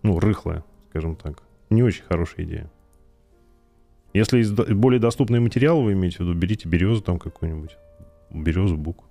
ну, 0.01 0.19
рыхлое, 0.19 0.63
скажем 0.89 1.15
так. 1.15 1.43
Не 1.69 1.83
очень 1.83 2.03
хорошая 2.03 2.47
идея. 2.47 2.71
Если 4.13 4.39
из 4.39 4.51
более 4.51 4.99
доступные 4.99 5.39
материалы 5.39 5.83
вы 5.83 5.93
имеете 5.93 6.17
в 6.17 6.19
виду, 6.21 6.33
берите 6.33 6.67
березу 6.67 7.01
там 7.01 7.19
какую-нибудь. 7.19 7.77
Березу, 8.31 8.75
бук. 8.75 9.03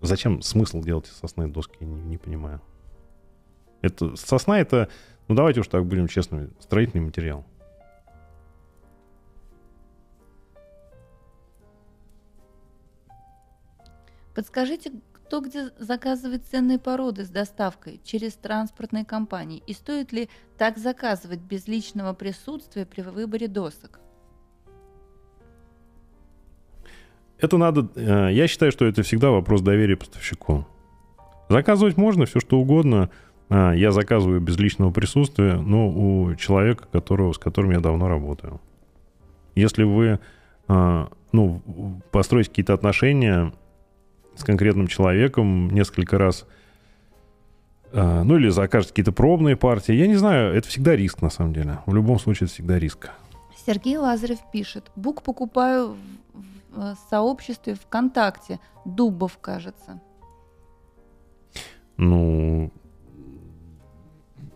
Зачем 0.00 0.40
смысл 0.40 0.80
делать 0.80 1.06
сосны 1.06 1.48
доски, 1.48 1.84
не, 1.84 2.00
не 2.02 2.16
понимаю. 2.16 2.60
Это, 3.82 4.14
сосна 4.14 4.60
это, 4.60 4.88
ну 5.26 5.34
давайте 5.34 5.60
уж 5.60 5.66
так 5.66 5.84
будем 5.84 6.06
честными, 6.06 6.50
строительный 6.60 7.04
материал. 7.04 7.44
Подскажите, 14.38 14.92
кто 15.14 15.40
где 15.40 15.70
заказывает 15.80 16.46
ценные 16.46 16.78
породы 16.78 17.24
с 17.24 17.28
доставкой 17.28 18.00
через 18.04 18.34
транспортные 18.34 19.04
компании? 19.04 19.64
И 19.66 19.72
стоит 19.72 20.12
ли 20.12 20.28
так 20.56 20.78
заказывать 20.78 21.40
без 21.40 21.66
личного 21.66 22.12
присутствия 22.12 22.86
при 22.86 23.00
выборе 23.00 23.48
досок? 23.48 23.98
Это 27.38 27.56
надо, 27.58 27.88
э, 27.96 28.28
я 28.30 28.46
считаю, 28.46 28.70
что 28.70 28.84
это 28.84 29.02
всегда 29.02 29.30
вопрос 29.30 29.60
доверия 29.60 29.96
поставщику. 29.96 30.68
Заказывать 31.48 31.96
можно 31.96 32.24
все 32.24 32.38
что 32.38 32.60
угодно. 32.60 33.10
А, 33.48 33.72
Я 33.72 33.90
заказываю 33.90 34.40
без 34.40 34.56
личного 34.56 34.92
присутствия, 34.92 35.56
но 35.56 35.88
у 35.88 36.36
человека, 36.36 36.86
которого, 36.92 37.32
с 37.32 37.38
которым 37.38 37.72
я 37.72 37.80
давно 37.80 38.06
работаю. 38.06 38.60
Если 39.56 39.82
вы 39.82 40.20
а, 40.68 41.10
ну, 41.32 41.60
построите 42.12 42.50
какие-то 42.50 42.74
отношения 42.74 43.52
с 44.38 44.44
конкретным 44.44 44.86
человеком 44.86 45.70
несколько 45.70 46.18
раз, 46.18 46.46
а, 47.92 48.22
ну 48.22 48.36
или 48.36 48.48
закажете 48.48 48.92
какие-то 48.92 49.12
пробные 49.12 49.56
партии, 49.56 49.92
я 49.92 50.06
не 50.06 50.16
знаю, 50.16 50.54
это 50.54 50.68
всегда 50.68 50.96
риск 50.96 51.22
на 51.22 51.30
самом 51.30 51.52
деле. 51.52 51.78
В 51.86 51.94
любом 51.94 52.18
случае 52.18 52.46
это 52.46 52.54
всегда 52.54 52.78
риск. 52.78 53.10
Сергей 53.66 53.96
Лазарев 53.96 54.38
пишет, 54.52 54.90
бук 54.96 55.22
покупаю 55.22 55.96
в, 56.72 56.94
в 56.94 56.96
сообществе 57.10 57.74
ВКонтакте, 57.74 58.60
Дубов, 58.84 59.38
кажется. 59.38 60.00
Ну, 61.96 62.72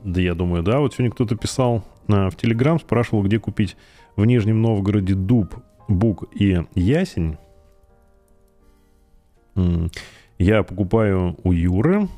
да 0.05 0.21
я 0.21 0.35
думаю, 0.35 0.63
да. 0.63 0.79
Вот 0.79 0.95
сегодня 0.95 1.11
кто-то 1.11 1.37
писал 1.37 1.85
а, 2.09 2.31
в 2.31 2.37
Телеграм, 2.37 2.81
спрашивал, 2.81 3.23
где 3.23 3.39
купить 3.39 3.77
в 4.17 4.25
Нижнем 4.25 4.63
Новгороде 4.63 5.15
дуб, 5.15 5.55
бук 5.89 6.25
и 6.35 6.65
ясень. 6.75 7.37
Я 10.39 10.63
покупаю 10.63 11.37
у 11.45 11.53
Юры. 11.53 12.09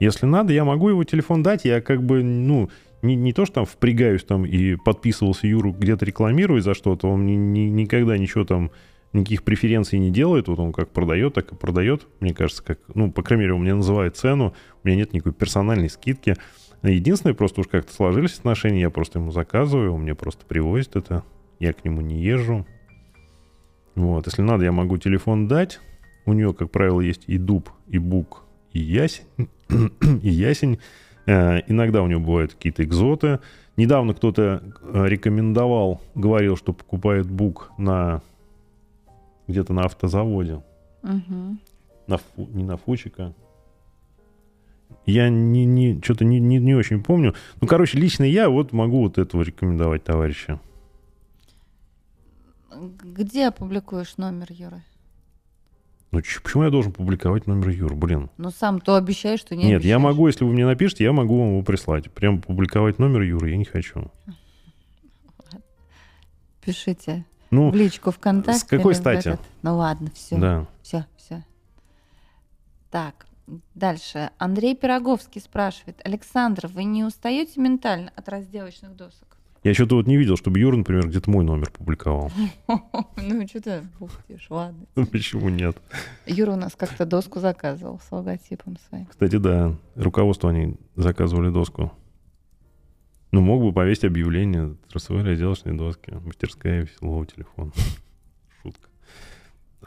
Если 0.00 0.26
надо, 0.26 0.52
я 0.52 0.64
могу 0.64 0.88
его 0.88 1.04
телефон 1.04 1.42
дать. 1.42 1.64
Я 1.64 1.80
как 1.80 2.02
бы, 2.02 2.22
ну, 2.22 2.70
не, 3.02 3.14
не 3.16 3.32
то, 3.32 3.44
что 3.44 3.56
там 3.56 3.64
впрягаюсь 3.66 4.24
там 4.24 4.44
и 4.44 4.76
подписывался 4.76 5.46
Юру 5.46 5.72
где-то 5.72 6.04
рекламирую 6.04 6.62
за 6.62 6.74
что-то. 6.74 7.08
Он 7.08 7.26
ни- 7.26 7.34
ни- 7.34 7.68
никогда 7.70 8.16
ничего 8.16 8.44
там, 8.44 8.70
никаких 9.12 9.44
преференций 9.44 9.98
не 9.98 10.10
делает. 10.10 10.48
Вот 10.48 10.58
он 10.58 10.72
как 10.72 10.90
продает, 10.90 11.34
так 11.34 11.52
и 11.52 11.56
продает. 11.56 12.06
Мне 12.20 12.34
кажется, 12.34 12.62
как, 12.62 12.80
ну, 12.94 13.10
по 13.10 13.22
крайней 13.22 13.42
мере, 13.42 13.54
он 13.54 13.62
мне 13.62 13.74
называет 13.74 14.16
цену. 14.16 14.54
У 14.82 14.88
меня 14.88 14.98
нет 14.98 15.12
никакой 15.12 15.32
персональной 15.32 15.90
скидки. 15.90 16.36
Единственное, 16.82 17.34
просто 17.34 17.60
уж 17.60 17.66
как-то 17.66 17.92
сложились 17.92 18.38
отношения, 18.38 18.82
я 18.82 18.90
просто 18.90 19.18
ему 19.18 19.32
заказываю, 19.32 19.94
он 19.94 20.02
мне 20.02 20.14
просто 20.14 20.46
привозит 20.46 20.94
это. 20.94 21.24
Я 21.58 21.72
к 21.72 21.84
нему 21.84 22.00
не 22.00 22.22
езжу. 22.22 22.66
Вот, 23.96 24.26
если 24.26 24.42
надо, 24.42 24.64
я 24.64 24.70
могу 24.70 24.96
телефон 24.96 25.48
дать. 25.48 25.80
У 26.28 26.34
нее, 26.34 26.52
как 26.52 26.70
правило, 26.70 27.00
есть 27.00 27.22
и 27.26 27.38
дуб, 27.38 27.70
и 27.86 27.96
бук, 27.96 28.44
и 28.74 28.80
ясень. 28.80 29.24
и 30.22 30.28
ясень. 30.28 30.78
Э, 31.24 31.60
Иногда 31.68 32.02
у 32.02 32.06
него 32.06 32.20
бывают 32.20 32.52
какие-то 32.52 32.84
экзоты. 32.84 33.40
Недавно 33.78 34.12
кто-то 34.12 34.62
э, 34.82 35.04
рекомендовал, 35.06 36.02
говорил, 36.14 36.56
что 36.58 36.74
покупает 36.74 37.30
бук 37.30 37.72
на 37.78 38.20
где-то 39.46 39.72
на 39.72 39.86
автозаводе. 39.86 40.62
Мгм. 41.02 41.60
На 42.06 42.18
Фу- 42.18 42.48
не 42.52 42.62
на 42.64 42.76
Фучика. 42.76 43.32
Я 45.06 45.30
не, 45.30 45.64
не, 45.64 45.98
что-то 46.02 46.26
не, 46.26 46.38
не, 46.40 46.58
не 46.58 46.74
очень 46.74 47.02
помню. 47.02 47.34
Ну, 47.62 47.66
короче, 47.66 47.96
лично 47.98 48.24
я 48.24 48.50
вот 48.50 48.72
могу 48.74 49.00
вот 49.00 49.16
этого 49.16 49.40
рекомендовать 49.40 50.04
товарища. 50.04 50.60
Где 53.02 53.48
опубликуешь 53.48 54.18
номер 54.18 54.48
Юры? 54.50 54.82
Ну, 56.10 56.20
почему 56.42 56.64
я 56.64 56.70
должен 56.70 56.92
публиковать 56.92 57.46
номер 57.46 57.68
Юр? 57.68 57.94
Блин. 57.94 58.30
Ну, 58.38 58.50
сам 58.50 58.80
то 58.80 58.96
обещаешь, 58.96 59.40
что 59.40 59.54
не 59.54 59.64
Нет, 59.64 59.70
я 59.84 59.96
обещаешь. 59.96 60.02
могу, 60.02 60.26
если 60.26 60.44
вы 60.44 60.52
мне 60.52 60.64
напишите, 60.64 61.04
я 61.04 61.12
могу 61.12 61.38
вам 61.38 61.48
его 61.50 61.62
прислать. 61.62 62.10
Прям 62.12 62.40
публиковать 62.40 62.98
номер 62.98 63.22
Юры 63.22 63.50
я 63.50 63.56
не 63.58 63.64
хочу. 63.66 64.10
Пишите 66.64 67.24
Ну, 67.50 67.70
в 67.70 67.74
личку 67.74 68.10
ВКонтакте. 68.10 68.60
с 68.60 68.64
какой 68.64 68.94
стати? 68.94 69.28
этот. 69.28 69.40
Ну 69.62 69.76
ладно, 69.76 70.10
все. 70.14 70.36
да. 70.36 70.66
Все, 70.82 71.06
все. 71.16 71.44
Так, 72.90 73.26
дальше. 73.74 74.30
Андрей 74.38 74.74
Пироговский 74.76 75.40
спрашивает. 75.40 76.00
Александр, 76.04 76.66
вы 76.66 76.84
не 76.84 77.04
устаете 77.04 77.60
ментально 77.60 78.12
от 78.16 78.28
разделочных 78.28 78.94
досок? 78.96 79.37
Я 79.64 79.74
что-то 79.74 79.96
вот 79.96 80.06
не 80.06 80.16
видел, 80.16 80.36
чтобы 80.36 80.58
Юра, 80.60 80.76
например, 80.76 81.08
где-то 81.08 81.30
мой 81.30 81.44
номер 81.44 81.70
публиковал. 81.70 82.30
Ну, 83.16 83.46
что-то 83.48 83.84
бухтишь, 83.98 84.46
ладно. 84.48 84.86
Ну, 84.94 85.06
почему 85.06 85.48
нет? 85.48 85.76
Юра 86.26 86.52
у 86.52 86.56
нас 86.56 86.74
как-то 86.76 87.04
доску 87.04 87.40
заказывал 87.40 88.00
с 88.00 88.10
логотипом 88.12 88.76
своим. 88.88 89.06
Кстати, 89.06 89.36
да, 89.36 89.74
руководство 89.96 90.50
они 90.50 90.76
заказывали 90.94 91.50
доску. 91.50 91.92
Ну, 93.32 93.40
мог 93.40 93.62
бы 93.62 93.72
повесить 93.72 94.04
объявление 94.04 94.76
трассовой 94.88 95.22
разделочной 95.22 95.76
доски, 95.76 96.12
мастерская 96.24 96.82
веселого 96.82 97.26
телефона. 97.26 97.72
Шутка. 98.62 98.88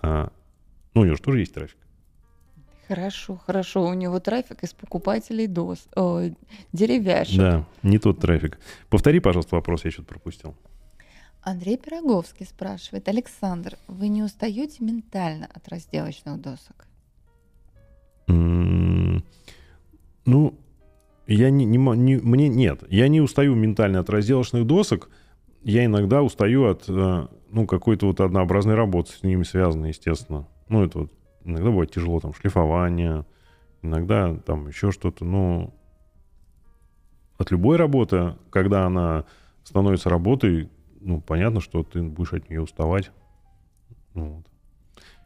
А, 0.01 0.31
ну, 0.93 1.01
у 1.01 1.05
него 1.05 1.15
же 1.15 1.21
тоже 1.21 1.39
есть 1.39 1.53
трафик. 1.53 1.77
Хорошо, 2.91 3.37
хорошо. 3.37 3.85
У 3.85 3.93
него 3.93 4.19
трафик 4.19 4.65
из 4.65 4.73
покупателей 4.73 5.47
дос, 5.47 5.87
о, 5.95 6.23
деревяшек. 6.73 7.37
Да, 7.37 7.65
не 7.83 7.99
тот 7.99 8.19
трафик. 8.19 8.59
Повтори, 8.89 9.21
пожалуйста, 9.21 9.55
вопрос, 9.55 9.85
я 9.85 9.91
что-то 9.91 10.09
пропустил. 10.09 10.55
Андрей 11.41 11.77
Пироговский 11.77 12.45
спрашивает. 12.45 13.07
Александр, 13.07 13.77
вы 13.87 14.09
не 14.09 14.23
устаете 14.23 14.83
ментально 14.83 15.47
от 15.53 15.69
разделочных 15.69 16.41
досок? 16.41 16.85
Ну, 18.27 19.23
я 21.27 21.49
не, 21.49 21.63
не 21.63 21.77
не- 21.77 22.17
мне 22.17 22.49
нет, 22.49 22.83
я 22.89 23.07
не 23.07 23.21
устаю 23.21 23.55
ментально 23.55 24.01
от 24.01 24.09
разделочных 24.09 24.67
досок. 24.67 25.09
Я 25.63 25.85
иногда 25.85 26.23
устаю 26.23 26.65
от 26.65 26.89
э, 26.89 27.27
ну 27.51 27.65
какой-то 27.67 28.07
вот 28.07 28.19
однообразной 28.19 28.75
работы 28.75 29.13
с 29.13 29.23
ними 29.23 29.43
связанной, 29.43 29.89
естественно. 29.89 30.45
Ну 30.67 30.83
это 30.83 30.99
вот 30.99 31.11
иногда 31.43 31.69
бывает 31.69 31.91
тяжело 31.91 32.19
там 32.19 32.33
шлифование, 32.33 33.25
иногда 33.81 34.35
там 34.35 34.67
еще 34.67 34.91
что-то. 34.91 35.25
Но 35.25 35.73
от 37.37 37.51
любой 37.51 37.77
работы, 37.77 38.35
когда 38.49 38.85
она 38.85 39.25
становится 39.63 40.09
работой, 40.09 40.69
ну 40.99 41.21
понятно, 41.21 41.61
что 41.61 41.83
ты 41.83 42.01
будешь 42.01 42.33
от 42.33 42.49
нее 42.49 42.61
уставать. 42.61 43.11
Ну, 44.13 44.25
вот. 44.35 44.45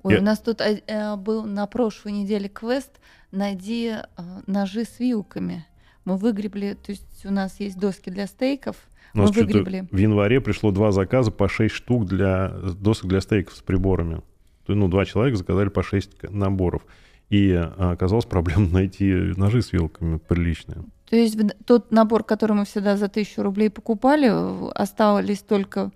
Ой, 0.04 0.14
Я- 0.14 0.20
у 0.20 0.24
нас 0.24 0.40
тут 0.40 0.62
э, 0.62 0.82
э, 0.88 1.16
был 1.16 1.46
на 1.46 1.66
прошлой 1.66 2.12
неделе 2.12 2.48
квест 2.48 3.00
«Найди 3.32 3.88
э, 3.96 4.02
ножи 4.46 4.84
с 4.86 5.00
вилками». 5.00 5.66
Мы 6.06 6.18
выгребли, 6.18 6.74
то 6.76 6.92
есть 6.92 7.26
у 7.26 7.32
нас 7.32 7.60
есть 7.60 7.80
доски 7.80 8.12
для 8.12 8.28
стейков, 8.28 8.76
У 9.16 9.18
нас 9.18 9.36
мы 9.36 9.42
выгребли. 9.42 9.88
в 9.92 9.98
январе 9.98 10.40
пришло 10.40 10.70
два 10.70 10.92
заказа 10.92 11.32
по 11.32 11.50
6 11.50 11.74
штук 11.74 12.06
для 12.06 12.50
досок 12.50 13.08
для 13.08 13.22
стейков 13.22 13.56
с 13.56 13.62
приборами. 13.62 14.22
Ну, 14.68 14.88
два 14.88 15.06
человека 15.06 15.38
заказали 15.38 15.70
по 15.70 15.84
6 15.84 16.18
к- 16.18 16.30
наборов. 16.32 16.86
И 17.30 17.52
а, 17.54 17.92
оказалось 17.92 18.26
проблемно 18.26 18.70
найти 18.74 19.12
ножи 19.38 19.62
с 19.62 19.74
вилками 19.74 20.18
приличные. 20.18 20.84
То 21.10 21.16
есть 21.16 21.38
тот 21.66 21.92
набор, 21.92 22.24
который 22.24 22.54
мы 22.54 22.66
всегда 22.66 22.98
за 22.98 23.08
тысячу 23.08 23.44
рублей 23.44 23.70
покупали, 23.70 24.32
остались 24.74 25.42
только 25.42 25.92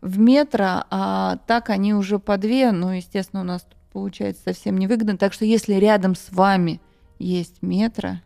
в 0.00 0.18
метро, 0.18 0.84
а 0.90 1.38
так 1.46 1.70
они 1.70 1.94
уже 1.94 2.18
по 2.18 2.36
две, 2.36 2.72
ну, 2.72 2.90
естественно, 2.90 3.42
у 3.42 3.44
нас 3.44 3.66
получается 3.92 4.42
совсем 4.44 4.78
невыгодно. 4.78 5.16
Так 5.16 5.32
что 5.32 5.44
если 5.44 5.74
рядом 5.74 6.14
с 6.14 6.30
вами 6.30 6.80
есть 7.18 7.62
метро, 7.62 8.20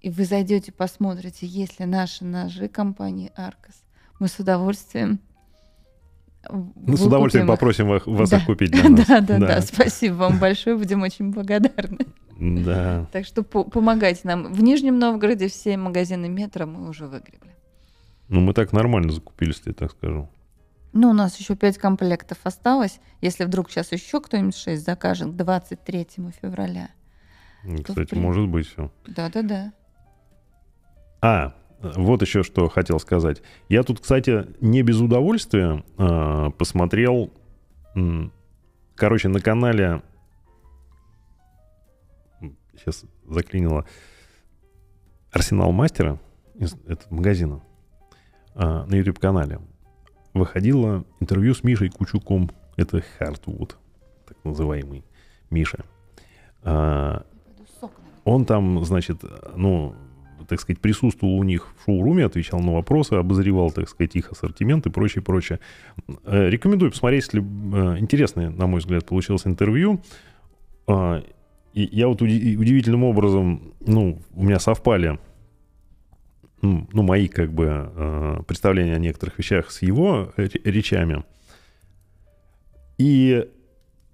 и 0.00 0.10
вы 0.10 0.24
зайдете, 0.24 0.72
посмотрите, 0.72 1.46
есть 1.46 1.80
ли 1.80 1.86
наши 1.86 2.24
ножи 2.24 2.68
компании 2.68 3.32
Аркос, 3.36 3.82
мы 4.18 4.28
с 4.28 4.38
удовольствием 4.38 5.20
Ну, 6.48 6.96
с 6.96 7.02
удовольствием 7.02 7.46
выкупим 7.46 7.52
их. 7.54 7.58
попросим 7.60 7.88
вас, 7.88 8.02
вас 8.06 8.30
Да. 8.30 8.38
их 8.38 8.46
купить 8.46 8.70
для 8.70 8.88
нас. 8.88 9.06
Да, 9.08 9.20
да, 9.20 9.38
да, 9.38 9.60
спасибо 9.60 10.14
вам 10.14 10.38
большое, 10.38 10.76
будем 10.76 11.02
очень 11.02 11.30
благодарны. 11.32 11.98
Да. 12.38 13.06
Так 13.12 13.26
что 13.26 13.42
по- 13.42 13.64
помогайте 13.64 14.22
нам. 14.24 14.52
В 14.52 14.62
Нижнем 14.62 14.98
Новгороде 14.98 15.48
все 15.48 15.76
магазины 15.76 16.28
метро 16.28 16.66
мы 16.66 16.88
уже 16.88 17.06
выгребли. 17.06 17.50
Ну, 18.28 18.40
мы 18.40 18.54
так 18.54 18.72
нормально 18.72 19.12
закупились, 19.12 19.60
я 19.66 19.74
так 19.74 19.90
скажу. 19.90 20.30
Ну, 20.92 21.10
у 21.10 21.12
нас 21.12 21.36
еще 21.38 21.54
пять 21.56 21.76
комплектов 21.78 22.38
осталось. 22.44 23.00
Если 23.20 23.44
вдруг 23.44 23.70
сейчас 23.70 23.92
еще 23.92 24.20
кто-нибудь 24.20 24.56
6 24.56 24.82
закажет 24.84 25.28
к 25.32 25.36
23 25.36 26.06
февраля. 26.40 26.88
Ну, 27.64 27.76
Кстати, 27.76 27.94
принципе. 27.96 28.20
может 28.20 28.48
быть 28.48 28.66
все. 28.66 28.90
Да-да-да. 29.06 29.72
А, 31.20 31.52
вот 31.82 32.22
еще 32.22 32.42
что 32.42 32.68
хотел 32.68 33.00
сказать. 33.00 33.42
Я 33.68 33.82
тут, 33.82 34.00
кстати, 34.00 34.46
не 34.60 34.82
без 34.82 35.00
удовольствия 35.00 35.82
а, 35.96 36.50
посмотрел, 36.50 37.32
м, 37.94 38.32
короче, 38.94 39.28
на 39.28 39.40
канале, 39.40 40.02
сейчас 42.76 43.04
заклинило, 43.26 43.86
Арсенал 45.32 45.72
Мастера, 45.72 46.18
этого 46.58 47.14
магазина, 47.14 47.62
а, 48.54 48.84
на 48.84 48.94
YouTube-канале, 48.96 49.60
выходило 50.34 51.04
интервью 51.20 51.54
с 51.54 51.64
Мишей 51.64 51.88
Кучуком. 51.88 52.50
Это 52.76 53.02
Хартвуд, 53.18 53.76
так 54.26 54.36
называемый 54.44 55.04
Миша. 55.50 55.84
А, 56.62 57.24
он 58.24 58.44
там, 58.44 58.84
значит, 58.84 59.22
ну, 59.56 59.94
так 60.50 60.60
сказать, 60.60 60.80
присутствовал 60.80 61.34
у 61.38 61.42
них 61.44 61.66
в 61.78 61.84
шоуруме, 61.86 62.26
отвечал 62.26 62.60
на 62.60 62.72
вопросы, 62.74 63.14
обозревал, 63.14 63.70
так 63.70 63.88
сказать, 63.88 64.14
их 64.16 64.30
ассортимент 64.30 64.86
и 64.86 64.90
прочее, 64.90 65.22
прочее. 65.22 65.58
Э, 66.24 66.48
Рекомендую 66.50 66.90
посмотреть, 66.90 67.24
если 67.24 67.40
э, 67.40 67.98
интересное, 67.98 68.50
на 68.50 68.66
мой 68.66 68.80
взгляд, 68.80 69.06
получилось 69.06 69.46
интервью. 69.46 70.02
А, 70.86 71.22
И 71.72 71.88
я 71.92 72.08
вот 72.08 72.20
уди- 72.20 72.56
удивительным 72.56 73.04
образом, 73.04 73.72
ну, 73.80 74.20
у 74.34 74.42
меня 74.44 74.58
совпали, 74.58 75.18
ну, 76.62 76.86
мои, 76.92 77.28
как 77.28 77.52
бы, 77.52 77.64
э, 77.94 78.42
представления 78.46 78.96
о 78.96 78.98
некоторых 78.98 79.38
вещах 79.38 79.70
с 79.70 79.80
его 79.82 80.32
ре- 80.36 80.50
речами. 80.64 81.24
И 82.98 83.46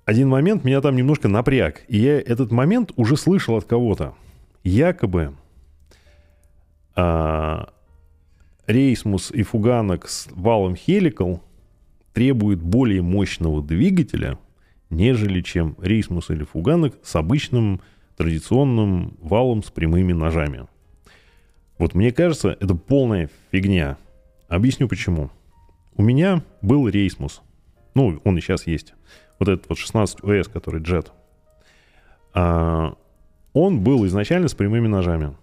один 0.05 0.29
момент 0.29 0.65
меня 0.65 0.81
там 0.81 0.95
немножко 0.97 1.29
напряг. 1.29 1.83
И 1.89 1.97
я 1.99 2.21
этот 2.21 2.53
момент 2.53 2.93
уже 2.97 3.17
слышал 3.17 3.57
от 3.57 3.65
кого-то. 3.65 4.15
Якобы 4.63 5.35
а, 6.97 7.69
Рейсмус 8.67 9.31
и 9.31 9.43
Фуганок 9.43 10.09
с 10.09 10.29
валом 10.33 10.75
Хеликал 10.75 11.43
требуют 12.13 12.61
более 12.61 13.03
мощного 13.03 13.63
двигателя, 13.63 14.39
нежели 14.91 15.43
чем 15.43 15.77
Рейсмус 15.79 16.31
или 16.31 16.45
Фуганок 16.45 16.99
с 17.03 17.15
обычным 17.15 17.81
традиционным 18.17 19.17
валом 19.21 19.63
с 19.63 19.71
прямыми 19.71 20.15
ножами. 20.15 20.67
Вот 21.79 21.95
мне 21.95 22.11
кажется, 22.11 22.57
это 22.59 22.75
полная 22.75 23.29
фигня. 23.53 23.99
Объясню 24.49 24.89
почему. 24.89 25.31
У 25.95 26.03
меня 26.03 26.43
был 26.63 26.89
Рейсмус. 26.89 27.43
Ну, 27.95 28.21
он 28.25 28.39
и 28.39 28.41
сейчас 28.41 28.67
есть. 28.67 28.95
Вот 29.39 29.49
этот 29.49 29.69
вот 29.69 29.79
16 29.79 30.25
ОС, 30.25 30.49
который 30.49 30.81
Jet. 30.81 31.09
А, 32.33 32.95
он 33.53 33.81
был 33.81 34.07
изначально 34.07 34.49
с 34.49 34.55
прямыми 34.55 34.87
ножами. 34.87 35.37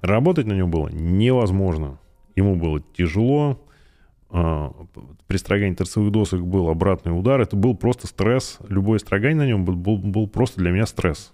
Работать 0.00 0.46
на 0.46 0.52
нем 0.52 0.70
было 0.70 0.88
невозможно. 0.88 1.98
Ему 2.36 2.56
было 2.56 2.80
тяжело. 2.96 3.60
А, 4.30 4.72
При 5.26 5.36
строгании 5.38 5.74
торцевых 5.74 6.12
досок 6.12 6.46
был 6.46 6.68
обратный 6.68 7.18
удар. 7.18 7.40
Это 7.40 7.56
был 7.56 7.76
просто 7.76 8.06
стресс. 8.06 8.58
Любое 8.68 8.98
строгание 8.98 9.36
на 9.36 9.46
нем 9.46 9.64
был, 9.64 9.96
был, 9.96 10.28
просто 10.28 10.60
для 10.60 10.70
меня 10.70 10.86
стресс. 10.86 11.32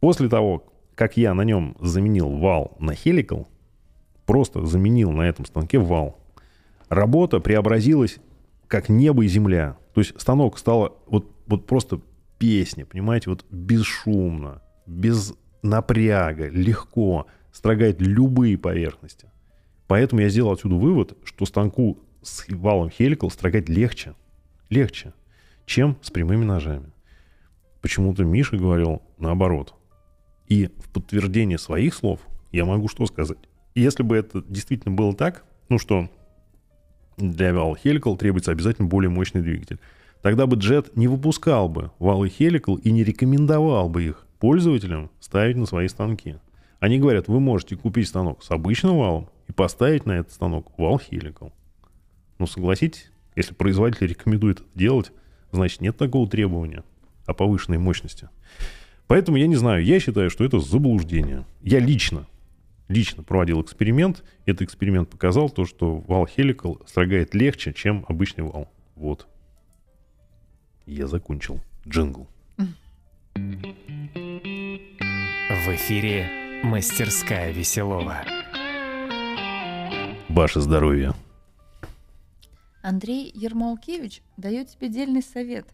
После 0.00 0.28
того, 0.28 0.64
как 0.94 1.16
я 1.16 1.34
на 1.34 1.42
нем 1.42 1.76
заменил 1.80 2.30
вал 2.30 2.76
на 2.78 2.94
хеликал, 2.94 3.48
просто 4.24 4.64
заменил 4.64 5.10
на 5.10 5.22
этом 5.22 5.44
станке 5.44 5.78
вал, 5.78 6.18
работа 6.88 7.40
преобразилась 7.40 8.18
как 8.68 8.88
небо 8.88 9.24
и 9.24 9.28
земля. 9.28 9.76
То 9.94 10.00
есть 10.00 10.18
станок 10.20 10.58
стало 10.58 10.94
вот, 11.06 11.30
вот 11.46 11.66
просто 11.66 12.00
песня, 12.38 12.86
понимаете, 12.86 13.30
вот 13.30 13.44
бесшумно, 13.50 14.62
без 14.86 15.34
напряга, 15.62 16.48
легко 16.48 17.26
строгать 17.52 18.00
любые 18.00 18.58
поверхности. 18.58 19.30
Поэтому 19.86 20.22
я 20.22 20.28
сделал 20.28 20.52
отсюда 20.52 20.74
вывод, 20.74 21.16
что 21.24 21.44
станку 21.46 21.98
с 22.22 22.46
валом 22.48 22.90
хеликал 22.90 23.30
строгать 23.30 23.68
легче, 23.68 24.14
легче, 24.70 25.12
чем 25.66 25.96
с 26.02 26.10
прямыми 26.10 26.44
ножами. 26.44 26.92
Почему-то 27.80 28.24
Миша 28.24 28.56
говорил 28.56 29.02
наоборот. 29.18 29.74
И 30.48 30.66
в 30.66 30.88
подтверждение 30.90 31.58
своих 31.58 31.94
слов 31.94 32.20
я 32.52 32.64
могу 32.64 32.88
что 32.88 33.06
сказать? 33.06 33.38
Если 33.74 34.02
бы 34.02 34.16
это 34.16 34.42
действительно 34.48 34.94
было 34.94 35.14
так, 35.14 35.44
ну 35.68 35.78
что 35.78 36.08
для 37.16 37.52
вала 37.52 37.76
хеликал 37.76 38.16
требуется 38.16 38.50
обязательно 38.50 38.88
более 38.88 39.10
мощный 39.10 39.42
двигатель, 39.42 39.78
тогда 40.22 40.46
бы 40.46 40.56
Jet 40.56 40.92
не 40.94 41.08
выпускал 41.08 41.68
бы 41.68 41.90
валы 41.98 42.28
хеликал 42.28 42.76
и 42.76 42.90
не 42.90 43.04
рекомендовал 43.04 43.88
бы 43.88 44.04
их 44.04 44.26
пользователям 44.42 45.08
ставить 45.20 45.56
на 45.56 45.66
свои 45.66 45.86
станки. 45.86 46.34
Они 46.80 46.98
говорят, 46.98 47.28
вы 47.28 47.38
можете 47.38 47.76
купить 47.76 48.08
станок 48.08 48.42
с 48.42 48.50
обычным 48.50 48.98
валом 48.98 49.28
и 49.46 49.52
поставить 49.52 50.04
на 50.04 50.18
этот 50.18 50.32
станок 50.32 50.76
вал 50.76 50.98
хеликал. 50.98 51.52
Ну, 52.40 52.48
согласитесь, 52.48 53.12
если 53.36 53.54
производитель 53.54 54.08
рекомендует 54.08 54.58
это 54.58 54.68
делать, 54.74 55.12
значит, 55.52 55.80
нет 55.80 55.96
такого 55.96 56.28
требования 56.28 56.82
о 57.24 57.34
повышенной 57.34 57.78
мощности. 57.78 58.30
Поэтому 59.06 59.36
я 59.36 59.46
не 59.46 59.54
знаю, 59.54 59.84
я 59.84 60.00
считаю, 60.00 60.28
что 60.28 60.42
это 60.42 60.58
заблуждение. 60.58 61.46
Я 61.62 61.78
лично, 61.78 62.26
лично 62.88 63.22
проводил 63.22 63.62
эксперимент. 63.62 64.24
Этот 64.44 64.62
эксперимент 64.62 65.08
показал 65.08 65.50
то, 65.50 65.66
что 65.66 65.98
вал 65.98 66.24
Helical 66.24 66.84
строгает 66.88 67.32
легче, 67.32 67.72
чем 67.72 68.04
обычный 68.08 68.42
вал. 68.42 68.68
Вот. 68.96 69.28
Я 70.84 71.06
закончил. 71.06 71.60
Джингл. 71.86 72.26
В 75.64 75.68
эфире 75.68 76.28
«Мастерская 76.64 77.52
Веселова». 77.52 78.24
Ваше 80.28 80.60
здоровье. 80.60 81.12
Андрей 82.82 83.30
Ермолкевич 83.32 84.24
дает 84.36 84.70
тебе 84.70 84.88
дельный 84.88 85.22
совет. 85.22 85.68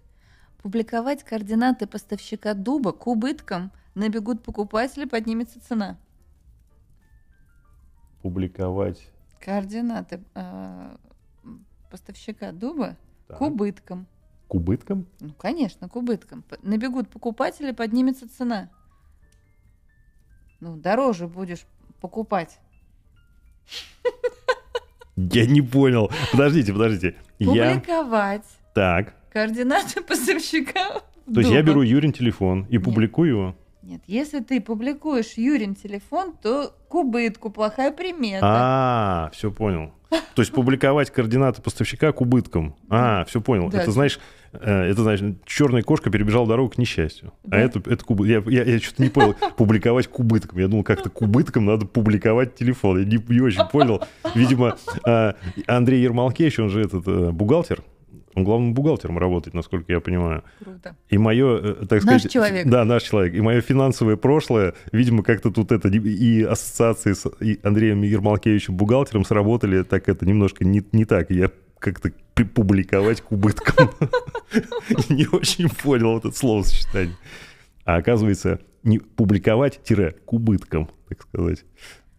Публиковать 0.61 1.25
координаты 1.25 1.87
поставщика 1.87 2.53
дуба 2.53 2.93
к 2.93 3.07
убыткам. 3.07 3.73
Набегут 3.95 4.43
покупатели, 4.43 5.07
поднимется 5.07 5.59
цена. 5.67 5.97
Публиковать. 8.21 9.09
Координаты 9.41 10.23
э, 10.35 10.97
поставщика 11.91 12.53
дуба 12.53 12.99
Так. 13.27 13.39
к 13.39 13.41
убыткам. 13.41 14.07
К 14.49 14.55
убыткам? 14.55 15.07
Ну, 15.21 15.33
конечно, 15.33 15.89
к 15.89 15.97
убыткам. 15.97 16.45
Набегут 16.61 17.09
покупатели, 17.09 17.71
поднимется 17.73 18.29
цена. 18.29 18.69
Ну, 20.61 20.77
дороже 20.77 21.29
будешь 21.29 21.65
покупать. 22.01 22.59
Я 25.17 25.47
не 25.47 25.63
понял. 25.63 26.11
Подождите, 26.33 26.73
подождите. 26.73 27.17
Я... 27.39 27.75
Публиковать 27.75 28.45
Так. 28.75 29.15
координаты 29.33 30.01
поставщика 30.01 31.01
То 31.33 31.41
есть 31.41 31.51
я 31.51 31.63
беру 31.63 31.83
Юрин 31.83 32.13
телефон 32.13 32.67
и 32.71 32.79
публикую 32.79 33.29
его. 33.29 33.57
Нет, 33.83 34.03
если 34.07 34.41
ты 34.41 34.61
публикуешь 34.61 35.35
Юрин 35.37 35.75
телефон, 35.75 36.35
то 36.43 36.75
к 36.89 36.95
убытку 36.95 37.51
плохая 37.51 37.91
примета. 37.91 38.41
А, 38.43 39.31
все 39.33 39.51
понял. 39.51 39.93
То 40.11 40.43
есть 40.43 40.53
публиковать 40.53 41.11
координаты 41.11 41.63
поставщика 41.63 42.13
к 42.13 42.21
убыткам. 42.21 42.77
А, 42.91 43.25
все 43.25 43.41
понял. 43.41 43.71
Да. 43.71 43.83
Это 43.83 43.91
знаешь, 43.91 44.21
это 44.53 45.03
значит, 45.03 45.45
черная 45.45 45.83
кошка 45.83 46.11
перебежала 46.11 46.47
дорогу 46.47 46.71
к 46.71 46.79
несчастью. 46.79 47.33
А 47.45 47.49
Да. 47.51 47.59
это, 47.59 47.79
это 47.79 48.05
к 48.05 48.11
убы- 48.11 48.27
Я, 48.27 48.43
я, 48.65 48.79
что-то 48.79 49.03
не 49.03 49.09
понял. 49.11 49.35
Публиковать 49.57 50.09
к 50.09 50.19
убыткам. 50.19 50.59
Я 50.59 50.69
думал, 50.69 50.85
как-то 50.85 51.11
к 51.11 51.21
убыткам 51.23 51.65
надо 51.67 51.87
публиковать 51.87 52.55
телефон. 52.55 52.99
Я 53.01 53.05
не, 53.05 53.19
не 53.29 53.41
очень 53.41 53.65
понял. 53.71 54.03
Видимо, 54.35 54.77
э, 55.07 55.33
Андрей 55.67 56.03
Ермолкевич, 56.03 56.59
он 56.59 56.71
же 56.71 56.81
этот 56.83 57.07
э, 57.07 57.31
бухгалтер. 57.31 57.83
Он 58.35 58.45
главным 58.45 58.73
бухгалтером 58.73 59.19
работает, 59.19 59.55
насколько 59.55 59.91
я 59.93 59.99
понимаю. 60.01 60.45
Круто. 60.63 60.95
И 61.09 61.19
мое, 61.19 61.59
э, 61.61 61.75
так 61.89 62.05
Наш 62.05 62.21
сказать... 62.21 62.31
человек. 62.31 62.67
Да, 62.69 62.85
наш 62.85 63.03
человек. 63.03 63.35
И 63.35 63.41
мое 63.41 63.61
финансовое 63.61 64.17
прошлое, 64.17 64.75
видимо, 64.93 65.23
как-то 65.25 65.51
тут 65.51 65.73
это... 65.73 65.89
И 65.89 66.43
ассоциации 66.43 67.15
с 67.15 67.27
и 67.41 67.59
Андреем 67.65 68.03
Ермолкевичем 68.03 68.77
бухгалтером 68.77 69.25
сработали 69.25 69.83
так 69.83 70.09
это 70.09 70.25
немножко 70.25 70.65
не, 70.65 70.85
не 70.93 71.05
так. 71.05 71.31
Я 71.31 71.51
как-то 71.79 72.13
публиковать 72.55 73.21
к 73.21 73.33
убыткам. 73.33 73.91
Не 75.09 75.27
очень 75.27 75.69
понял 75.69 76.19
это 76.19 76.31
словосочетание. 76.33 77.17
А 77.85 77.97
оказывается, 77.97 78.61
не 78.83 78.99
публиковать-к 78.99 80.33
убыткам, 80.33 80.91
так 81.09 81.23
сказать. 81.23 81.65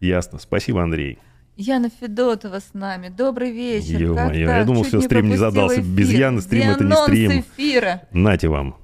Ясно. 0.00 0.38
Спасибо, 0.38 0.82
Андрей. 0.82 1.18
Яна 1.56 1.90
Федотова 1.90 2.60
с 2.60 2.74
нами. 2.74 3.08
Добрый 3.08 3.52
вечер. 3.52 3.92
Как 3.92 4.00
Ё-моё, 4.00 4.50
я 4.50 4.64
думал, 4.64 4.82
Чуть 4.82 4.94
всё, 4.94 5.00
стрим 5.02 5.28
не 5.28 5.36
задался. 5.36 5.82
Без. 5.82 6.10
Яны 6.10 6.40
стрим 6.40 6.70
это 6.70 6.84
не 6.84 6.96
стрим. 6.96 7.40
эфира? 7.40 8.02
Нате 8.12 8.48
вам. 8.48 8.76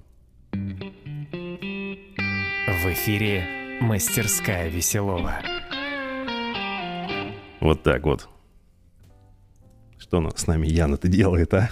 В 0.52 0.56
эфире 2.92 3.46
«Мастерская 3.80 4.68
Веселова». 4.68 5.34
Вот 7.60 7.82
так 7.82 8.04
вот. 8.04 8.28
Что 10.16 10.20
она 10.22 10.30
с 10.34 10.46
нами 10.46 10.66
Яна-то 10.66 11.08
делает, 11.08 11.52
а? 11.52 11.68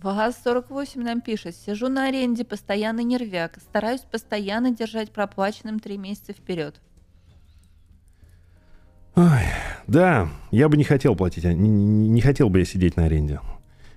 ВАГАЗ-48 0.00 1.02
нам 1.02 1.20
пишет. 1.20 1.54
Сижу 1.54 1.88
на 1.88 2.06
аренде, 2.08 2.44
постоянно 2.46 3.00
нервяк. 3.00 3.58
Стараюсь 3.60 4.00
постоянно 4.00 4.70
держать 4.70 5.10
проплаченным 5.10 5.78
три 5.78 5.98
месяца 5.98 6.32
вперед. 6.32 6.80
Ой, 9.16 9.42
да, 9.86 10.30
я 10.50 10.70
бы 10.70 10.78
не 10.78 10.84
хотел 10.84 11.14
платить, 11.14 11.44
а 11.44 11.52
не, 11.52 11.68
не- 11.68 12.20
хотел 12.22 12.48
бы 12.48 12.60
я 12.60 12.64
сидеть 12.64 12.96
на 12.96 13.04
аренде. 13.04 13.40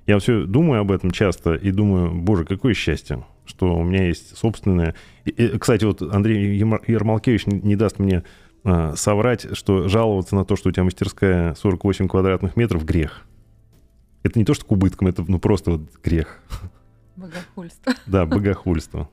Я 0.05 0.19
все 0.19 0.43
думаю 0.45 0.81
об 0.81 0.91
этом 0.91 1.11
часто 1.11 1.53
и 1.53 1.71
думаю, 1.71 2.13
боже, 2.13 2.43
какое 2.43 2.73
счастье, 2.73 3.23
что 3.45 3.73
у 3.77 3.83
меня 3.83 4.05
есть 4.07 4.37
собственное... 4.37 4.95
И- 5.23 5.29
и, 5.29 5.57
кстати, 5.57 5.85
вот 5.85 6.01
Андрей 6.01 6.57
Ермолкевич 6.57 7.45
не, 7.47 7.61
не 7.61 7.75
даст 7.77 7.99
мне 7.99 8.23
а, 8.63 8.95
соврать, 8.95 9.55
что 9.55 9.87
жаловаться 9.87 10.35
на 10.35 10.45
то, 10.45 10.55
что 10.55 10.69
у 10.69 10.71
тебя 10.71 10.83
мастерская 10.83 11.55
48 11.55 12.07
квадратных 12.07 12.55
метров, 12.55 12.85
грех. 12.85 13.25
Это 14.23 14.37
не 14.37 14.45
то, 14.45 14.53
что 14.53 14.65
к 14.65 14.71
убыткам, 14.71 15.07
это 15.07 15.23
ну, 15.27 15.39
просто 15.39 15.71
вот 15.71 15.81
грех. 16.03 16.41
Богохульство. 17.15 17.93
Да, 18.05 18.25
богохульство. 18.25 19.09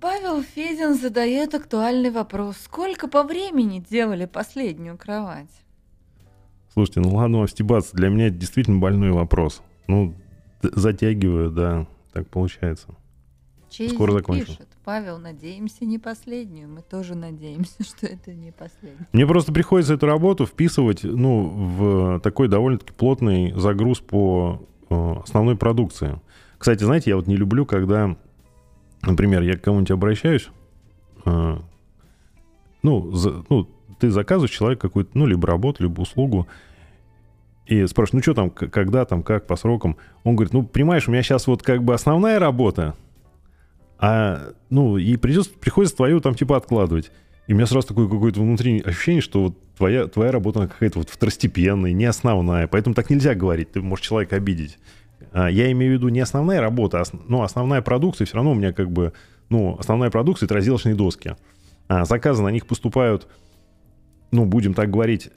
Павел 0.00 0.42
Федин 0.42 0.94
задает 0.94 1.54
актуальный 1.54 2.10
вопрос. 2.10 2.56
Сколько 2.64 3.08
по 3.08 3.24
времени 3.24 3.84
делали 3.88 4.26
последнюю 4.26 4.96
кровать? 4.96 5.50
Слушайте, 6.72 7.00
ну 7.00 7.14
ладно 7.14 7.46
стебаться, 7.46 7.94
для 7.96 8.08
меня 8.08 8.28
это 8.28 8.36
действительно 8.36 8.78
больной 8.78 9.10
вопрос. 9.10 9.60
Ну, 9.88 10.14
затягиваю, 10.62 11.50
да, 11.50 11.86
так 12.12 12.28
получается. 12.28 12.88
Чейзи 13.68 13.94
Скоро 13.94 14.12
закончим. 14.12 14.46
пишет. 14.46 14.68
Павел, 14.84 15.18
надеемся, 15.18 15.84
не 15.84 15.98
последнюю. 15.98 16.68
Мы 16.68 16.82
тоже 16.82 17.14
надеемся, 17.14 17.82
что 17.84 18.06
это 18.06 18.32
не 18.34 18.50
последняя. 18.50 19.06
Мне 19.12 19.26
просто 19.26 19.52
приходится 19.52 19.94
эту 19.94 20.06
работу 20.06 20.46
вписывать, 20.46 21.04
ну, 21.04 21.42
в 21.48 22.20
такой 22.20 22.48
довольно-таки 22.48 22.92
плотный 22.92 23.52
загруз 23.52 24.00
по 24.00 24.62
э, 24.90 25.14
основной 25.22 25.56
продукции. 25.56 26.20
Кстати, 26.58 26.84
знаете, 26.84 27.10
я 27.10 27.16
вот 27.16 27.26
не 27.26 27.36
люблю, 27.36 27.64
когда, 27.66 28.16
например, 29.02 29.42
я 29.42 29.56
к 29.56 29.60
кому-нибудь 29.62 29.90
обращаюсь, 29.92 30.48
э, 31.26 31.56
ну, 32.82 33.12
за- 33.12 33.44
ну, 33.48 33.68
ты 34.00 34.10
заказываешь 34.10 34.50
человеку 34.50 34.82
какую-то, 34.82 35.10
ну, 35.14 35.26
либо 35.26 35.46
работу, 35.46 35.84
либо 35.84 36.00
услугу, 36.00 36.48
и 37.66 37.86
спрашиваешь, 37.86 38.12
ну, 38.14 38.22
что 38.22 38.34
там, 38.34 38.50
когда 38.50 39.04
там, 39.04 39.22
как, 39.22 39.46
по 39.46 39.54
срокам. 39.54 39.96
Он 40.24 40.34
говорит, 40.34 40.52
ну, 40.52 40.64
понимаешь, 40.64 41.06
у 41.08 41.12
меня 41.12 41.22
сейчас 41.22 41.46
вот 41.46 41.62
как 41.62 41.84
бы 41.84 41.94
основная 41.94 42.40
работа, 42.40 42.96
а, 44.02 44.52
ну, 44.68 44.98
и 44.98 45.16
придется, 45.16 45.52
приходится 45.60 45.96
твою 45.96 46.20
там 46.20 46.34
типа 46.34 46.56
откладывать. 46.56 47.12
И 47.46 47.52
у 47.52 47.56
меня 47.56 47.66
сразу 47.66 47.86
такое 47.86 48.08
какое-то 48.08 48.40
внутреннее 48.40 48.82
ощущение, 48.82 49.22
что 49.22 49.44
вот 49.44 49.58
твоя, 49.76 50.08
твоя 50.08 50.32
работа 50.32 50.66
какая-то 50.66 50.98
вот 50.98 51.08
второстепенная, 51.08 51.92
не 51.92 52.04
основная. 52.04 52.66
Поэтому 52.66 52.96
так 52.96 53.10
нельзя 53.10 53.36
говорить, 53.36 53.70
ты 53.70 53.80
можешь 53.80 54.04
человека 54.04 54.34
обидеть. 54.34 54.78
А, 55.30 55.48
я 55.48 55.70
имею 55.70 55.92
в 55.92 55.94
виду 55.98 56.08
не 56.08 56.18
основная 56.18 56.60
работа, 56.60 56.98
а 56.98 57.02
ос- 57.02 57.12
ну, 57.28 57.42
основная 57.42 57.80
продукция, 57.80 58.26
все 58.26 58.34
равно 58.34 58.50
у 58.50 58.54
меня 58.56 58.72
как 58.72 58.90
бы, 58.90 59.12
ну, 59.50 59.76
основная 59.78 60.10
продукция— 60.10 60.46
это 60.48 60.54
разделочные 60.56 60.96
доски. 60.96 61.36
А 61.86 62.04
заказы 62.04 62.42
на 62.42 62.48
них 62.48 62.66
поступают, 62.66 63.28
ну, 64.32 64.46
будем 64.46 64.74
так 64.74 64.90
говорить, 64.90 65.30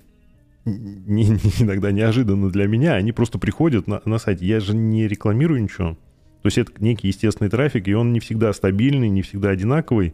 не- 0.66 1.28
не- 1.28 1.64
иногда 1.64 1.92
неожиданно 1.92 2.50
для 2.50 2.68
меня, 2.68 2.94
они 2.96 3.12
просто 3.12 3.38
приходят 3.38 3.86
на, 3.86 4.02
на 4.06 4.18
сайт. 4.18 4.42
Я 4.42 4.60
же 4.60 4.76
не 4.76 5.08
рекламирую 5.08 5.62
ничего. 5.62 5.98
То 6.46 6.48
есть 6.50 6.60
это 6.60 6.74
некий 6.78 7.08
естественный 7.08 7.50
трафик, 7.50 7.88
и 7.88 7.96
он 7.96 8.14
не 8.14 8.20
всегда 8.20 8.54
стабильный, 8.54 9.10
не 9.10 9.24
всегда 9.24 9.50
одинаковый. 9.50 10.14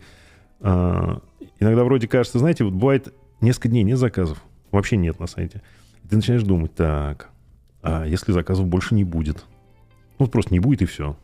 А, 0.61 1.21
иногда 1.59 1.84
вроде 1.84 2.07
кажется, 2.07 2.39
знаете, 2.39 2.63
вот 2.63 2.71
бывает 2.71 3.13
несколько 3.41 3.67
дней 3.67 3.84
нет 3.84 3.97
заказов, 3.97 4.41
вообще 4.71 4.95
нет 4.95 5.19
на 5.19 5.27
сайте. 5.27 5.61
И 6.05 6.07
ты 6.07 6.15
начинаешь 6.15 6.43
думать, 6.43 6.73
так, 6.73 7.32
а 7.82 8.05
если 8.05 8.32
заказов 8.32 8.67
больше 8.67 8.95
не 8.95 9.03
будет? 9.03 9.43
Ну, 10.19 10.27
просто 10.27 10.53
не 10.53 10.61
будет 10.61 10.82
и 10.82 10.86
все. 10.86 11.17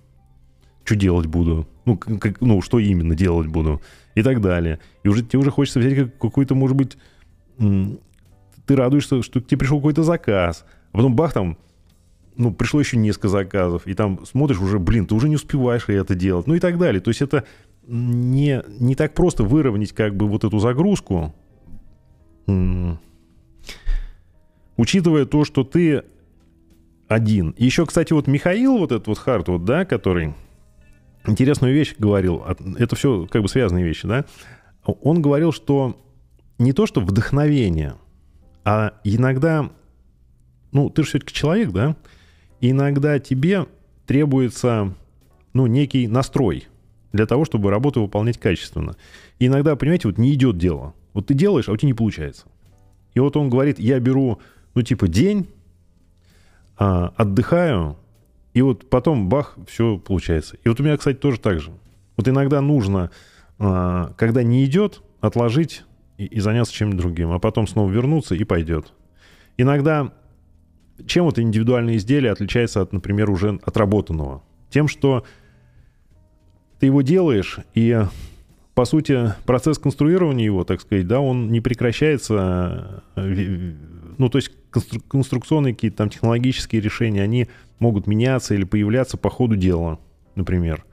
Что 0.83 0.95
делать 0.97 1.27
буду? 1.27 1.65
Ну, 1.85 1.95
как- 1.97 2.41
ну, 2.41 2.61
что 2.61 2.77
именно 2.77 3.15
делать 3.15 3.47
буду? 3.47 3.81
И 4.13 4.23
так 4.23 4.41
далее. 4.41 4.81
И 5.03 5.07
уже 5.07 5.23
тебе 5.23 5.39
уже 5.39 5.51
хочется 5.51 5.79
взять 5.79 5.95
как- 5.95 6.17
какой-то, 6.17 6.53
может 6.53 6.75
быть, 6.75 6.97
ты 7.57 8.75
радуешься, 8.75 9.23
что 9.23 9.39
к 9.39 9.47
тебе 9.47 9.59
пришел 9.59 9.77
какой-то 9.77 10.03
заказ, 10.03 10.65
а 10.91 10.97
потом 10.97 11.15
бах, 11.15 11.31
там, 11.31 11.57
ну, 12.37 12.53
пришло 12.53 12.79
еще 12.79 12.97
несколько 12.97 13.29
заказов, 13.29 13.87
и 13.87 13.93
там 13.93 14.25
смотришь 14.25 14.59
уже, 14.59 14.79
блин, 14.79 15.07
ты 15.07 15.15
уже 15.15 15.27
не 15.27 15.35
успеваешь 15.35 15.85
это 15.87 16.15
делать, 16.15 16.47
ну 16.47 16.53
и 16.53 16.59
так 16.59 16.77
далее. 16.77 17.01
То 17.01 17.09
есть 17.09 17.21
это 17.21 17.45
не, 17.87 18.63
не 18.79 18.95
так 18.95 19.13
просто 19.13 19.43
выровнять 19.43 19.91
как 19.91 20.15
бы 20.15 20.27
вот 20.27 20.43
эту 20.43 20.59
загрузку, 20.59 21.33
учитывая 24.77 25.25
то, 25.25 25.43
что 25.43 25.63
ты 25.63 26.03
один. 27.07 27.55
Еще, 27.57 27.85
кстати, 27.85 28.13
вот 28.13 28.27
Михаил, 28.27 28.77
вот 28.77 28.91
этот 28.91 29.07
вот 29.07 29.17
Харт, 29.17 29.47
вот, 29.47 29.65
да, 29.65 29.85
который 29.85 30.35
интересную 31.25 31.73
вещь 31.73 31.95
говорил, 31.97 32.43
это 32.77 32.95
все 32.95 33.25
как 33.29 33.41
бы 33.41 33.49
связанные 33.49 33.83
вещи, 33.83 34.07
да, 34.07 34.25
он 34.85 35.21
говорил, 35.21 35.51
что 35.51 35.99
не 36.59 36.71
то, 36.71 36.85
что 36.85 37.01
вдохновение, 37.01 37.95
а 38.63 38.93
иногда, 39.03 39.69
ну, 40.71 40.89
ты 40.89 41.03
же 41.03 41.09
все-таки 41.09 41.33
человек, 41.33 41.71
да, 41.71 41.95
иногда 42.61 43.19
тебе 43.19 43.67
требуется, 44.05 44.93
ну, 45.53 45.67
некий 45.67 46.07
настрой 46.07 46.67
для 47.13 47.25
того, 47.25 47.45
чтобы 47.45 47.69
работу 47.69 48.01
выполнять 48.01 48.37
качественно. 48.37 48.95
И 49.39 49.47
иногда, 49.47 49.75
понимаете, 49.75 50.07
вот 50.07 50.17
не 50.17 50.33
идет 50.33 50.57
дело. 50.57 50.93
Вот 51.13 51.27
ты 51.27 51.33
делаешь, 51.33 51.67
а 51.69 51.71
у 51.71 51.77
тебя 51.77 51.87
не 51.87 51.93
получается. 51.93 52.45
И 53.13 53.19
вот 53.19 53.35
он 53.37 53.49
говорит, 53.49 53.79
я 53.79 53.99
беру, 53.99 54.39
ну, 54.75 54.81
типа, 54.81 55.07
день, 55.07 55.47
а, 56.77 57.13
отдыхаю, 57.15 57.97
и 58.53 58.61
вот 58.61 58.89
потом, 58.89 59.29
бах, 59.29 59.57
все 59.67 59.97
получается. 59.97 60.57
И 60.63 60.69
вот 60.69 60.79
у 60.79 60.83
меня, 60.83 60.97
кстати, 60.97 61.17
тоже 61.17 61.39
так 61.39 61.59
же. 61.59 61.71
Вот 62.15 62.27
иногда 62.27 62.61
нужно, 62.61 63.11
а, 63.59 64.13
когда 64.17 64.43
не 64.43 64.63
идет, 64.65 65.01
отложить 65.19 65.83
и, 66.17 66.25
и 66.25 66.39
заняться 66.39 66.73
чем-нибудь 66.73 67.01
другим, 67.01 67.31
а 67.31 67.39
потом 67.39 67.67
снова 67.67 67.91
вернуться 67.91 68.35
и 68.35 68.43
пойдет. 68.43 68.93
Иногда 69.57 70.13
чем 71.05 71.25
вот 71.25 71.39
индивидуальное 71.39 71.97
изделие 71.97 72.31
отличается 72.31 72.81
от, 72.81 72.93
например, 72.93 73.29
уже 73.29 73.59
отработанного? 73.63 74.43
Тем, 74.69 74.87
что 74.87 75.23
ты 76.79 76.87
его 76.87 77.01
делаешь, 77.01 77.59
и 77.73 78.03
по 78.77 78.85
сути, 78.85 79.33
процесс 79.47 79.79
конструирования 79.79 80.45
его, 80.45 80.63
так 80.63 80.81
сказать, 80.81 81.07
да, 81.07 81.19
он 81.19 81.51
не 81.51 81.61
прекращается. 81.61 83.03
Э, 83.15 83.73
ну, 84.19 84.29
то 84.29 84.37
есть 84.37 84.51
констру- 84.71 85.01
конструкционные 85.07 85.73
какие-то 85.73 85.97
там 85.97 86.09
технологические 86.11 86.79
решения, 86.79 87.23
они 87.23 87.47
могут 87.79 88.05
меняться 88.05 88.53
или 88.53 88.65
появляться 88.65 89.17
по 89.17 89.31
ходу 89.31 89.55
дела, 89.55 89.97
например. 90.35 90.85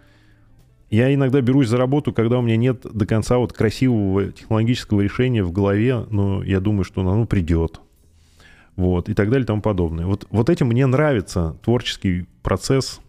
Я 0.89 1.13
иногда 1.13 1.43
берусь 1.43 1.69
за 1.69 1.77
работу, 1.77 2.15
когда 2.15 2.39
у 2.39 2.43
меня 2.43 2.57
нет 2.57 2.87
до 2.91 3.05
конца 3.05 3.37
вот 3.37 3.53
красивого 3.53 4.33
технологического 4.33 5.03
решения 5.03 5.43
в 5.45 5.53
голове, 5.53 6.07
но 6.09 6.43
я 6.43 6.61
думаю, 6.61 6.85
что 6.85 7.03
оно 7.03 7.27
придет. 7.27 7.83
Вот, 8.77 9.09
и 9.09 9.15
так 9.15 9.31
далее 9.31 9.45
и 9.45 9.47
тому 9.47 9.63
подобное. 9.63 10.07
Вот, 10.07 10.27
вот 10.31 10.51
этим 10.51 10.69
мне 10.69 10.87
нравится 10.87 11.57
творческий 11.63 12.27
процесс 12.43 13.01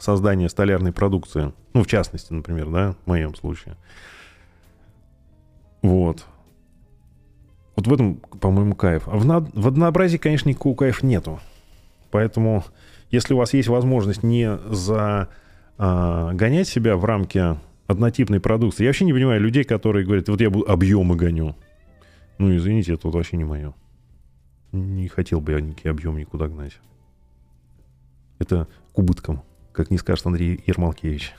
создания 0.00 0.48
столярной 0.48 0.92
продукции. 0.92 1.52
Ну, 1.74 1.82
в 1.82 1.86
частности, 1.86 2.32
например, 2.32 2.70
да, 2.70 2.94
в 3.04 3.08
моем 3.08 3.34
случае. 3.34 3.76
Вот. 5.82 6.26
Вот 7.76 7.86
в 7.86 7.92
этом, 7.92 8.16
по-моему, 8.40 8.74
кайф. 8.74 9.08
А 9.08 9.16
в, 9.16 9.24
на... 9.24 9.40
в 9.40 9.66
однообразии, 9.66 10.18
конечно, 10.18 10.48
никакого 10.48 10.76
кайфа 10.76 11.04
нету. 11.06 11.40
Поэтому, 12.10 12.64
если 13.10 13.34
у 13.34 13.38
вас 13.38 13.54
есть 13.54 13.68
возможность 13.68 14.22
не 14.22 14.58
загонять 14.68 15.28
а, 15.78 16.70
себя 16.70 16.96
в 16.96 17.04
рамки 17.04 17.56
однотипной 17.86 18.40
продукции, 18.40 18.84
я 18.84 18.90
вообще 18.90 19.06
не 19.06 19.14
понимаю 19.14 19.40
людей, 19.40 19.64
которые 19.64 20.04
говорят, 20.04 20.28
вот 20.28 20.40
я 20.40 20.48
объемы 20.48 21.16
гоню. 21.16 21.56
Ну, 22.38 22.54
извините, 22.54 22.94
это 22.94 23.06
вот 23.06 23.14
вообще 23.14 23.38
не 23.38 23.44
мое. 23.44 23.74
Не 24.72 25.08
хотел 25.08 25.40
бы 25.40 25.52
я 25.52 25.60
никакие 25.60 25.90
объемы 25.90 26.20
никуда 26.20 26.48
гнать. 26.48 26.78
Это 28.38 28.66
к 28.92 28.98
убыткам 28.98 29.42
как 29.72 29.90
не 29.90 29.98
скажет 29.98 30.26
Андрей 30.26 30.62
Ермолкевич. 30.66 31.34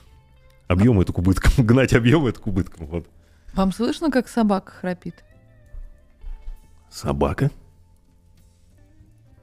Объем 0.66 1.00
это 1.00 1.12
к 1.12 1.18
убыткам. 1.18 1.52
Гнать 1.66 1.92
объем 1.92 2.26
это 2.26 2.40
к 2.40 2.46
убыткам. 2.46 2.86
Вот. 2.86 3.06
Вам 3.54 3.72
слышно, 3.72 4.10
как 4.10 4.28
собака 4.28 4.72
храпит? 4.72 5.24
Собака? 6.90 7.50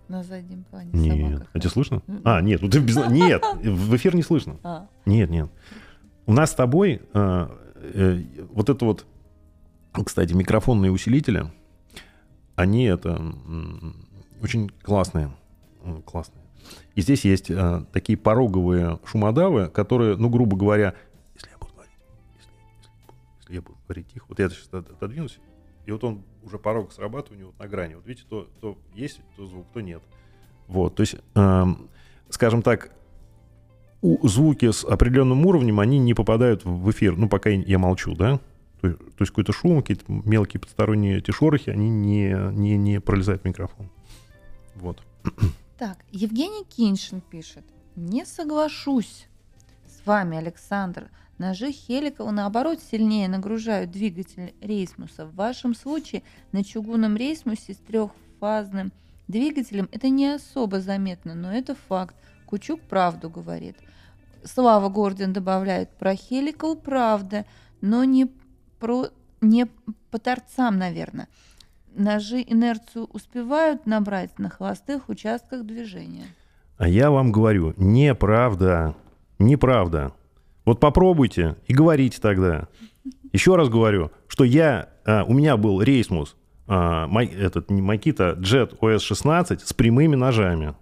На 0.08 0.24
заднем 0.24 0.64
плане 0.66 0.92
Нет. 0.92 1.30
собака. 1.32 1.48
А 1.54 1.60
тебе 1.60 1.70
слышно? 1.70 2.02
А, 2.26 2.42
нет, 2.42 2.62
ну 2.62 2.70
ты 2.70 2.80
без... 2.80 2.98
Нет, 3.10 3.44
в 3.64 3.96
эфир 3.96 4.16
не 4.16 4.24
слышно. 4.24 4.58
А. 4.64 4.88
Нет, 5.06 5.30
нет. 5.30 5.50
У 6.26 6.34
нас 6.34 6.52
с 6.52 6.56
тобой 6.56 7.02
э, 7.14 7.50
э, 7.94 8.24
вот 8.52 8.70
это 8.70 8.86
вот, 8.86 9.06
кстати, 10.06 10.34
микрофонные 10.34 10.92
усилители, 10.92 11.50
они 12.56 12.86
это 12.86 13.22
очень 14.42 14.70
классные. 14.84 15.32
Классные. 16.06 16.44
И 16.96 17.02
здесь 17.02 17.26
есть 17.26 17.50
э, 17.50 17.86
такие 17.92 18.18
пороговые 18.18 19.00
шумодавы, 19.06 19.70
которые, 19.70 20.16
ну, 20.18 20.30
грубо 20.30 20.58
говоря, 20.58 20.94
если 21.34 21.50
я 21.50 21.58
буду 21.58 21.74
говорить, 21.74 21.94
если, 22.38 22.52
если, 22.78 22.92
если 23.40 23.54
я 23.56 23.62
буду 23.62 23.78
говорить 23.88 24.08
тихо, 24.14 24.26
вот 24.30 24.40
я 24.40 24.50
сейчас 24.50 24.70
отодвинусь, 24.72 25.40
и 25.86 25.92
вот 25.92 26.04
он 26.04 26.24
уже 26.44 26.60
порог 26.60 26.92
срабатывания 26.92 27.46
вот 27.46 27.58
на 27.58 27.68
грани. 27.68 27.96
Вот 27.96 28.06
видите, 28.06 28.28
то, 28.30 28.48
то 28.60 28.78
есть, 28.94 29.22
то 29.36 29.48
звук, 29.48 29.66
то 29.74 29.82
нет. 29.82 30.04
Вот, 30.68 30.96
то 30.96 31.02
есть, 31.02 31.16
э, 31.36 31.64
скажем 32.30 32.62
так, 32.62 32.92
у, 34.02 34.28
звуки 34.28 34.72
с 34.72 34.84
определенным 34.84 35.46
уровнем, 35.46 35.80
они 35.80 36.00
не 36.00 36.14
попадают 36.14 36.66
в 36.66 36.90
эфир, 36.92 37.18
ну, 37.18 37.30
пока 37.30 37.50
я 37.50 37.80
молчу, 37.80 38.16
да? 38.16 38.40
То, 38.82 38.98
есть 39.20 39.32
какой-то 39.32 39.54
шум, 39.54 39.82
какие-то 39.82 40.06
мелкие 40.08 40.60
посторонние 40.60 41.20
эти 41.20 41.32
шорохи, 41.32 41.70
они 41.70 41.90
не, 41.90 42.36
не, 42.52 42.78
не 42.78 43.00
пролезают 43.00 43.44
в 43.44 43.46
микрофон. 43.46 43.90
Вот. 44.76 45.02
Так, 45.78 45.98
Евгений 46.12 46.64
Киншин 46.66 47.22
пишет. 47.22 47.64
Не 47.96 48.26
соглашусь 48.26 49.28
с 49.88 50.06
вами, 50.06 50.38
Александр. 50.38 51.10
Ножи 51.38 51.72
Хеликова, 51.72 52.32
наоборот, 52.32 52.80
сильнее 52.92 53.28
нагружают 53.28 53.92
двигатель 53.92 54.54
рейсмуса. 54.62 55.26
В 55.26 55.36
вашем 55.36 55.74
случае 55.74 56.24
на 56.52 56.64
чугунном 56.64 57.18
рейсмусе 57.18 57.74
с 57.74 57.78
трехфазным 57.78 58.92
двигателем 59.28 59.90
это 59.92 60.10
не 60.10 60.28
особо 60.28 60.82
заметно, 60.82 61.34
но 61.34 61.52
это 61.52 61.76
факт. 61.76 62.16
Кучук 62.46 62.82
правду 62.82 63.30
говорит. 63.30 63.76
Слава 64.44 64.90
Гордин 64.90 65.34
добавляет 65.34 65.90
про 65.98 66.16
Хеликал 66.16 66.76
правда, 66.76 67.46
но 67.82 68.04
не, 68.04 68.30
про, 68.82 69.06
не 69.40 69.68
по 70.10 70.20
торцам, 70.20 70.78
наверное 70.78 71.30
ножи 71.96 72.44
инерцию 72.48 73.06
успевают 73.12 73.86
набрать 73.86 74.40
на 74.40 74.50
холостых 74.50 75.10
участках 75.10 75.66
движения? 75.66 76.28
А 76.78 76.88
я 76.88 77.12
вам 77.12 77.32
говорю, 77.32 77.74
неправда. 77.78 78.96
Неправда. 79.40 80.14
Вот 80.66 80.80
попробуйте 80.80 81.56
и 81.68 81.74
говорите 81.74 82.20
тогда. 82.22 82.68
Еще 83.34 83.56
раз 83.56 83.70
говорю, 83.70 84.12
что 84.28 84.44
я, 84.44 84.90
а, 85.06 85.24
у 85.24 85.34
меня 85.34 85.58
был 85.58 85.82
рейсмус, 85.82 86.36
а, 86.68 87.08
май, 87.08 87.28
этот 87.28 87.72
Makita 87.72 88.38
Jet 88.38 88.78
OS 88.80 89.00
16 89.00 89.62
с 89.62 89.74
прямыми 89.74 90.16
ножами. 90.16 90.76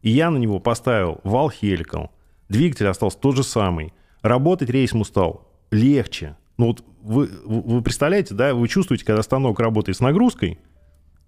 И 0.00 0.10
я 0.10 0.30
на 0.30 0.38
него 0.38 0.58
поставил 0.58 1.20
вал 1.24 1.50
Helical. 1.50 2.10
Двигатель 2.48 2.88
остался 2.88 3.18
тот 3.18 3.36
же 3.36 3.42
самый. 3.42 3.92
Работать 4.22 4.70
рейсмус 4.70 5.08
стал 5.08 5.48
легче. 5.70 6.36
Ну 6.58 6.66
вот 6.66 6.84
вы, 7.00 7.28
вы 7.44 7.82
представляете, 7.82 8.34
да, 8.34 8.54
вы 8.54 8.68
чувствуете, 8.68 9.04
когда 9.04 9.22
станок 9.22 9.58
работает 9.60 9.96
с 9.96 10.00
нагрузкой, 10.00 10.58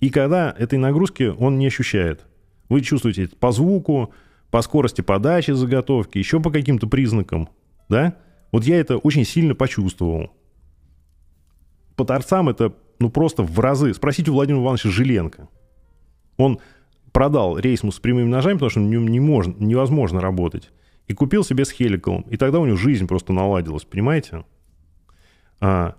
и 0.01 0.11
когда 0.11 0.55
этой 0.59 0.79
нагрузки 0.79 1.35
он 1.39 1.59
не 1.59 1.67
ощущает. 1.67 2.27
Вы 2.69 2.81
чувствуете 2.81 3.25
это 3.25 3.37
по 3.37 3.53
звуку, 3.53 4.13
по 4.51 4.63
скорости 4.63 5.01
подачи 5.01 5.51
заготовки, 5.51 6.19
еще 6.19 6.41
по 6.41 6.51
каким-то 6.51 6.87
признакам, 6.87 7.49
да? 7.89 8.17
Вот 8.53 8.65
я 8.65 8.79
это 8.79 8.99
очень 8.99 9.25
сильно 9.25 9.55
почувствовал. 9.55 10.31
По 11.97 12.05
торцам 12.05 12.49
это, 12.49 12.75
ну, 12.99 13.11
просто 13.11 13.43
в 13.43 13.59
разы. 13.59 13.93
Спросите 13.95 14.31
у 14.31 14.35
Владимира 14.35 14.63
Ивановича 14.63 14.91
Жиленко. 14.91 15.49
Он 16.37 16.61
продал 17.13 17.59
рейсмус 17.59 17.97
с 17.97 18.01
прямыми 18.01 18.29
ножами, 18.29 18.55
потому 18.55 18.71
что 18.71 18.81
не, 18.81 18.97
не 18.97 19.21
можно, 19.21 19.55
невозможно 19.59 20.21
работать. 20.21 20.71
И 21.07 21.15
купил 21.15 21.45
себе 21.45 21.65
с 21.65 21.71
хеликалом. 21.71 22.23
И 22.31 22.37
тогда 22.37 22.61
у 22.61 22.67
него 22.67 22.77
жизнь 22.77 23.07
просто 23.07 23.33
наладилась, 23.33 23.85
понимаете? 23.85 24.45
А, 25.61 25.95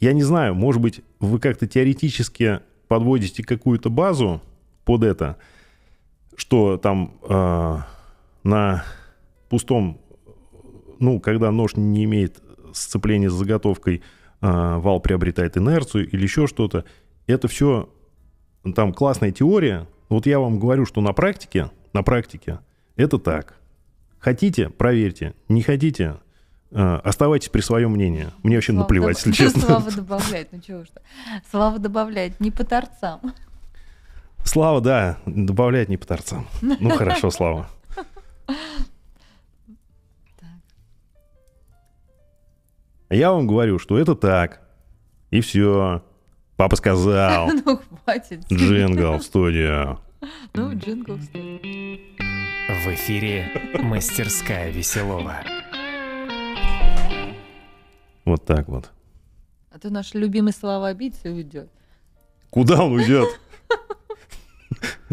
я 0.00 0.12
не 0.12 0.22
знаю, 0.22 0.54
может 0.54 0.82
быть, 0.82 1.02
вы 1.20 1.38
как-то 1.38 1.66
теоретически 1.66 2.60
подводите 2.88 3.42
какую-то 3.42 3.90
базу 3.90 4.42
под 4.84 5.02
это, 5.02 5.36
что 6.36 6.76
там 6.76 7.16
э, 7.22 7.78
на 8.42 8.84
пустом, 9.48 10.00
ну, 10.98 11.20
когда 11.20 11.50
нож 11.50 11.76
не 11.76 12.04
имеет 12.04 12.42
сцепления 12.72 13.30
с 13.30 13.34
заготовкой, 13.34 13.96
э, 13.96 14.00
вал 14.40 15.00
приобретает 15.00 15.56
инерцию 15.56 16.08
или 16.08 16.22
еще 16.22 16.46
что-то. 16.46 16.84
Это 17.26 17.48
все, 17.48 17.88
там 18.74 18.92
классная 18.92 19.32
теория. 19.32 19.88
Вот 20.08 20.26
я 20.26 20.38
вам 20.38 20.58
говорю, 20.58 20.84
что 20.84 21.00
на 21.00 21.12
практике, 21.12 21.70
на 21.92 22.02
практике 22.02 22.60
это 22.96 23.18
так. 23.18 23.56
Хотите, 24.18 24.70
проверьте. 24.70 25.34
Не 25.48 25.62
хотите, 25.62 26.16
оставайтесь 26.74 27.48
при 27.48 27.60
своем 27.60 27.92
мнении. 27.92 28.28
Мне 28.42 28.56
вообще 28.56 28.72
Слава 28.72 28.82
наплевать, 28.82 29.16
доб... 29.16 29.26
если 29.26 29.32
честно. 29.32 29.60
Слава 29.62 29.90
добавляет, 29.92 30.52
ну 30.52 30.60
чего 30.60 30.84
что. 30.84 31.00
Слава 31.50 31.78
добавляет, 31.78 32.40
не 32.40 32.50
по 32.50 32.64
торцам. 32.64 33.20
Слава, 34.44 34.80
да, 34.80 35.18
добавляет 35.26 35.88
не 35.88 35.96
по 35.96 36.06
торцам. 36.06 36.46
Ну 36.60 36.90
хорошо, 36.90 37.30
Слава. 37.30 37.68
Я 43.10 43.30
вам 43.30 43.46
говорю, 43.46 43.78
что 43.78 43.98
это 43.98 44.14
так. 44.14 44.60
И 45.30 45.40
все. 45.40 46.02
Папа 46.56 46.76
сказал. 46.76 47.50
Ну, 47.64 47.80
хватит. 48.04 48.44
Джингл 48.52 49.18
в 49.18 49.22
студию. 49.22 50.00
Ну, 50.52 50.76
джингл 50.76 51.14
в 51.14 51.22
студию. 51.22 52.00
В 52.68 52.88
эфире 52.88 53.50
«Мастерская 53.82 54.70
Веселова». 54.70 55.36
Вот 58.24 58.44
так 58.44 58.68
вот. 58.68 58.90
А 59.70 59.78
то 59.78 59.90
наш 59.90 60.14
любимый 60.14 60.52
и 61.24 61.28
уйдет. 61.28 61.70
Куда 62.50 62.82
он 62.84 62.92
уйдет? 62.92 63.28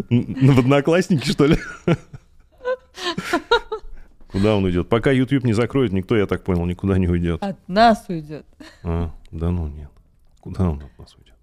В 0.08 0.58
одноклассники, 0.58 1.26
что 1.28 1.46
ли? 1.46 1.58
Куда 4.28 4.56
он 4.56 4.64
уйдет? 4.64 4.88
Пока 4.88 5.10
YouTube 5.10 5.44
не 5.44 5.52
закроет, 5.52 5.92
никто, 5.92 6.16
я 6.16 6.26
так 6.26 6.42
понял, 6.42 6.64
никуда 6.64 6.96
не 6.98 7.08
уйдет. 7.08 7.42
От 7.42 7.56
нас 7.68 8.04
уйдет. 8.08 8.46
А, 8.82 9.10
да 9.30 9.50
ну 9.50 9.66
нет. 9.66 9.90
Куда 10.40 10.70
он 10.70 10.82
от 10.82 10.98
нас 10.98 11.14
уйдет? 11.16 11.34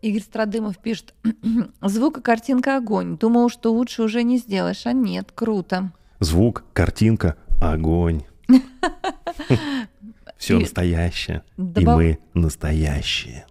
Игорь 0.00 0.22
Страдымов 0.22 0.78
пишет, 0.78 1.14
звук 1.82 2.18
и 2.18 2.22
картинка 2.22 2.76
огонь. 2.76 3.18
Думал, 3.18 3.50
что 3.50 3.72
лучше 3.72 4.02
уже 4.02 4.22
не 4.22 4.38
сделаешь, 4.38 4.86
а 4.86 4.92
нет, 4.92 5.32
круто. 5.34 5.92
Звук, 6.20 6.64
картинка, 6.72 7.36
огонь. 7.60 8.22
Все 10.38 10.58
настоящее. 10.58 11.42
И 11.56 11.84
мы 11.84 12.18
настоящие. 12.34 13.46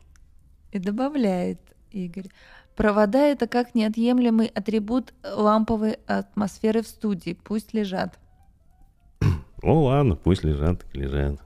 И 0.71 0.79
добавляет 0.79 1.59
Игорь. 1.91 2.29
Провода— 2.75 3.19
это 3.27 3.47
как 3.47 3.73
неотъемлемый 3.73 4.47
атрибут 4.47 5.13
ламповой 5.23 5.93
атмосферы 6.07 6.81
в 6.81 6.87
студии. 6.87 7.37
Пусть 7.43 7.73
лежат. 7.73 8.19
О, 9.61 9.83
ладно, 9.85 10.15
пусть 10.15 10.43
лежат, 10.43 10.85
лежат. 10.93 11.39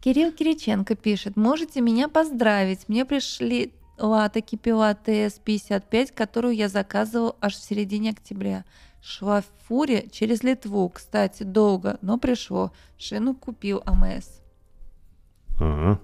Кирилл 0.00 0.32
Кириченко 0.32 0.94
пишет. 0.94 1.36
Можете 1.36 1.80
меня 1.80 2.08
поздравить. 2.08 2.88
Мне 2.88 3.04
пришли 3.04 3.72
лата 3.98 4.40
Кипела 4.40 4.94
ТС-55, 4.94 6.12
которую 6.14 6.54
я 6.54 6.68
заказывал 6.68 7.36
аж 7.40 7.54
в 7.54 7.62
середине 7.62 8.10
октября. 8.10 8.64
Шла 9.06 9.40
в 9.40 9.46
фуре 9.68 10.08
через 10.10 10.42
Литву. 10.42 10.88
Кстати, 10.88 11.44
долго, 11.44 11.96
но 12.02 12.18
пришло. 12.18 12.72
Шину 12.98 13.36
купил 13.36 13.80
АМС. 13.86 14.40
Ага. 15.60 16.00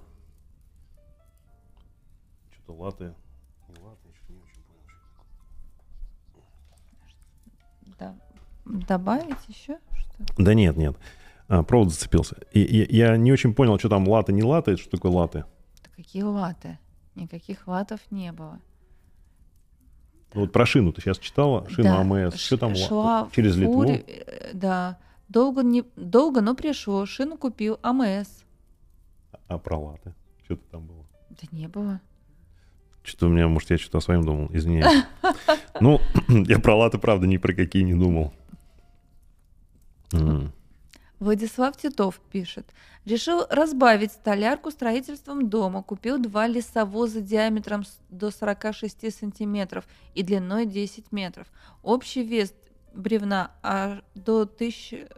Что-то 2.52 2.72
латы. 2.74 3.14
Не 3.68 3.82
латы, 3.82 4.08
что-то 4.14 4.32
не 4.32 4.38
очень 4.38 4.62
понял. 4.62 4.84
Да. 7.98 8.14
Добавить 8.86 9.48
еще 9.48 9.80
что 9.96 10.24
Да 10.38 10.54
нет, 10.54 10.76
нет. 10.76 10.96
А, 11.48 11.64
провод 11.64 11.90
зацепился. 11.90 12.36
И, 12.52 12.60
и- 12.62 12.96
я 12.96 13.16
не 13.16 13.32
очень 13.32 13.52
понял, 13.52 13.80
что 13.80 13.88
там 13.88 14.06
латы, 14.06 14.32
не 14.32 14.44
латы, 14.44 14.76
что 14.76 14.90
такое 14.92 15.10
латы. 15.10 15.44
Да 15.82 15.90
какие 15.96 16.22
латы? 16.22 16.78
Никаких 17.16 17.66
латов 17.66 17.98
не 18.12 18.30
было. 18.30 18.60
Ну, 20.34 20.42
вот 20.42 20.52
про 20.52 20.64
шину 20.66 20.92
ты 20.92 21.00
сейчас 21.02 21.18
читала, 21.18 21.68
шину 21.68 21.84
Да, 21.88 22.00
АМС. 22.00 22.36
Что 22.36 22.56
там 22.56 22.70
ла- 22.72 22.76
шла 22.76 23.28
через 23.32 23.56
Литву? 23.56 23.74
фуре, 23.74 24.04
э, 24.06 24.50
Да. 24.54 24.98
Долго, 25.28 25.62
не, 25.62 25.84
долго, 25.96 26.40
но 26.42 26.54
пришло. 26.54 27.06
Шину 27.06 27.38
купил 27.38 27.78
АМС. 27.82 28.28
А 29.48 29.58
про 29.58 29.78
латы? 29.78 30.14
Что-то 30.44 30.62
там 30.70 30.86
было. 30.86 31.04
Да 31.30 31.48
не 31.52 31.68
было. 31.68 32.00
Что-то 33.02 33.26
у 33.26 33.28
меня, 33.30 33.48
может, 33.48 33.70
я 33.70 33.78
что-то 33.78 33.98
о 33.98 34.00
своем 34.00 34.24
думал, 34.24 34.48
извиняюсь. 34.52 35.04
Ну, 35.80 36.00
я 36.28 36.58
про 36.60 36.76
латы, 36.76 36.98
правда, 36.98 37.26
ни 37.26 37.36
про 37.38 37.54
какие 37.54 37.82
не 37.82 37.94
думал. 37.94 38.32
Владислав 41.22 41.76
Титов 41.76 42.20
пишет. 42.32 42.66
Решил 43.04 43.46
разбавить 43.48 44.10
столярку 44.10 44.72
строительством 44.72 45.48
дома. 45.48 45.84
Купил 45.84 46.18
два 46.18 46.48
лесовоза 46.48 47.20
диаметром 47.20 47.84
до 48.10 48.32
46 48.32 49.16
сантиметров 49.16 49.86
и 50.14 50.24
длиной 50.24 50.66
10 50.66 51.12
метров. 51.12 51.46
Общий 51.84 52.24
вес 52.24 52.52
бревна 52.92 53.52
до 54.16 54.40
1000 54.40 55.08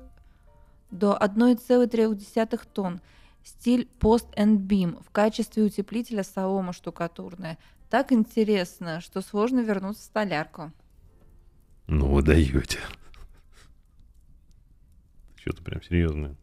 до 0.90 1.16
1,3 1.18 2.60
тонн. 2.74 3.00
Стиль 3.42 3.88
пост 3.98 4.26
and 4.36 4.58
beam. 4.58 5.02
В 5.02 5.10
качестве 5.10 5.62
утеплителя 5.62 6.22
солома 6.22 6.74
штукатурная. 6.74 7.56
Так 7.88 8.12
интересно, 8.12 9.00
что 9.00 9.22
сложно 9.22 9.60
вернуться 9.60 10.02
в 10.02 10.04
столярку. 10.04 10.70
Ну, 11.86 12.08
вы 12.08 12.22
даете. 12.22 12.80
Что-то 15.44 15.62
прям 15.62 15.82
серьезное. 15.82 16.36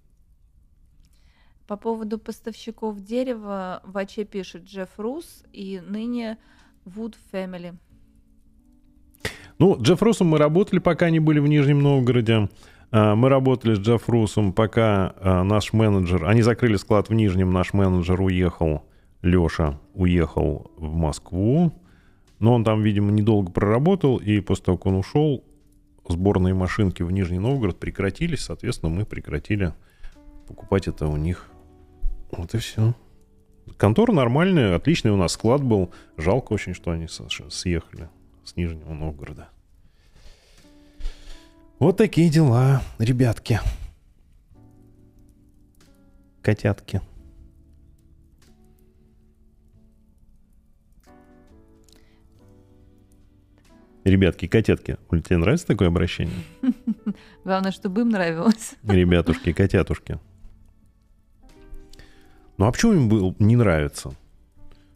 По 1.66 1.76
поводу 1.76 2.20
поставщиков 2.20 3.02
дерева 3.02 3.82
в 3.84 3.98
АЧ 3.98 4.28
пишет 4.30 4.66
Джефф 4.66 4.90
Рус 4.98 5.44
и 5.52 5.82
ныне 5.84 6.38
Wood 6.86 7.16
Family. 7.34 7.74
Ну, 9.58 9.76
Джефф 9.82 10.00
Русом 10.04 10.28
мы 10.28 10.38
работали, 10.38 10.78
пока 10.80 11.08
они 11.08 11.20
были 11.20 11.40
в 11.40 11.48
Нижнем 11.48 11.82
Новгороде. 11.82 12.48
А, 12.92 13.16
Мы 13.16 13.30
работали 13.30 13.74
с 13.74 13.80
Джефф 13.80 14.08
Русом, 14.08 14.54
пока 14.54 15.16
а, 15.18 15.44
наш 15.44 15.74
менеджер... 15.74 16.26
Они 16.26 16.44
закрыли 16.44 16.76
склад 16.76 17.10
в 17.10 17.14
Нижнем, 17.14 17.52
наш 17.52 17.74
менеджер 17.74 18.22
уехал, 18.22 18.86
Леша 19.24 19.80
уехал 19.96 20.70
в 20.78 20.94
Москву. 20.94 21.74
Но 22.38 22.54
он 22.54 22.64
там, 22.64 22.84
видимо, 22.84 23.12
недолго 23.12 23.52
проработал, 23.52 24.18
и 24.18 24.42
после 24.42 24.66
того, 24.66 24.78
как 24.78 24.86
он 24.88 24.96
ушел, 24.96 25.44
сборные 26.12 26.54
машинки 26.54 27.04
в 27.04 27.12
Нижний 27.12 27.40
Новгород 27.40 27.80
прекратились, 27.80 28.42
соответственно, 28.42 28.94
мы 28.94 29.06
прекратили 29.06 29.74
покупать 30.48 30.88
это 30.88 31.08
у 31.08 31.18
них. 31.18 31.50
Вот 32.32 32.54
и 32.54 32.58
все. 32.60 32.94
Контора 33.78 34.12
нормальная, 34.12 34.76
отличный 34.76 35.12
у 35.12 35.18
нас 35.18 35.34
склад 35.34 35.64
был. 35.64 35.92
Жалко 36.18 36.54
очень, 36.54 36.74
что 36.74 36.92
они 36.92 37.08
съехали 37.08 38.10
с 38.44 38.56
Нижнего 38.56 38.94
Новгорода. 38.94 39.50
Вот 41.80 41.98
такие 41.98 42.30
дела, 42.30 42.82
ребятки. 43.00 43.60
Котятки. 46.42 47.02
Ребятки, 54.04 54.48
котятки. 54.48 54.98
Тебе 55.10 55.38
нравится 55.38 55.68
такое 55.68 55.90
обращение? 55.90 56.36
Главное, 57.44 57.72
чтобы 57.72 58.02
им 58.02 58.10
нравилось. 58.10 58.74
Ребятушки, 58.84 59.54
котятушки. 59.54 60.20
Ну 62.58 62.66
а 62.66 62.72
почему 62.72 62.94
им 62.94 63.10
было 63.10 63.36
не 63.40 63.56
нравится? 63.56 64.12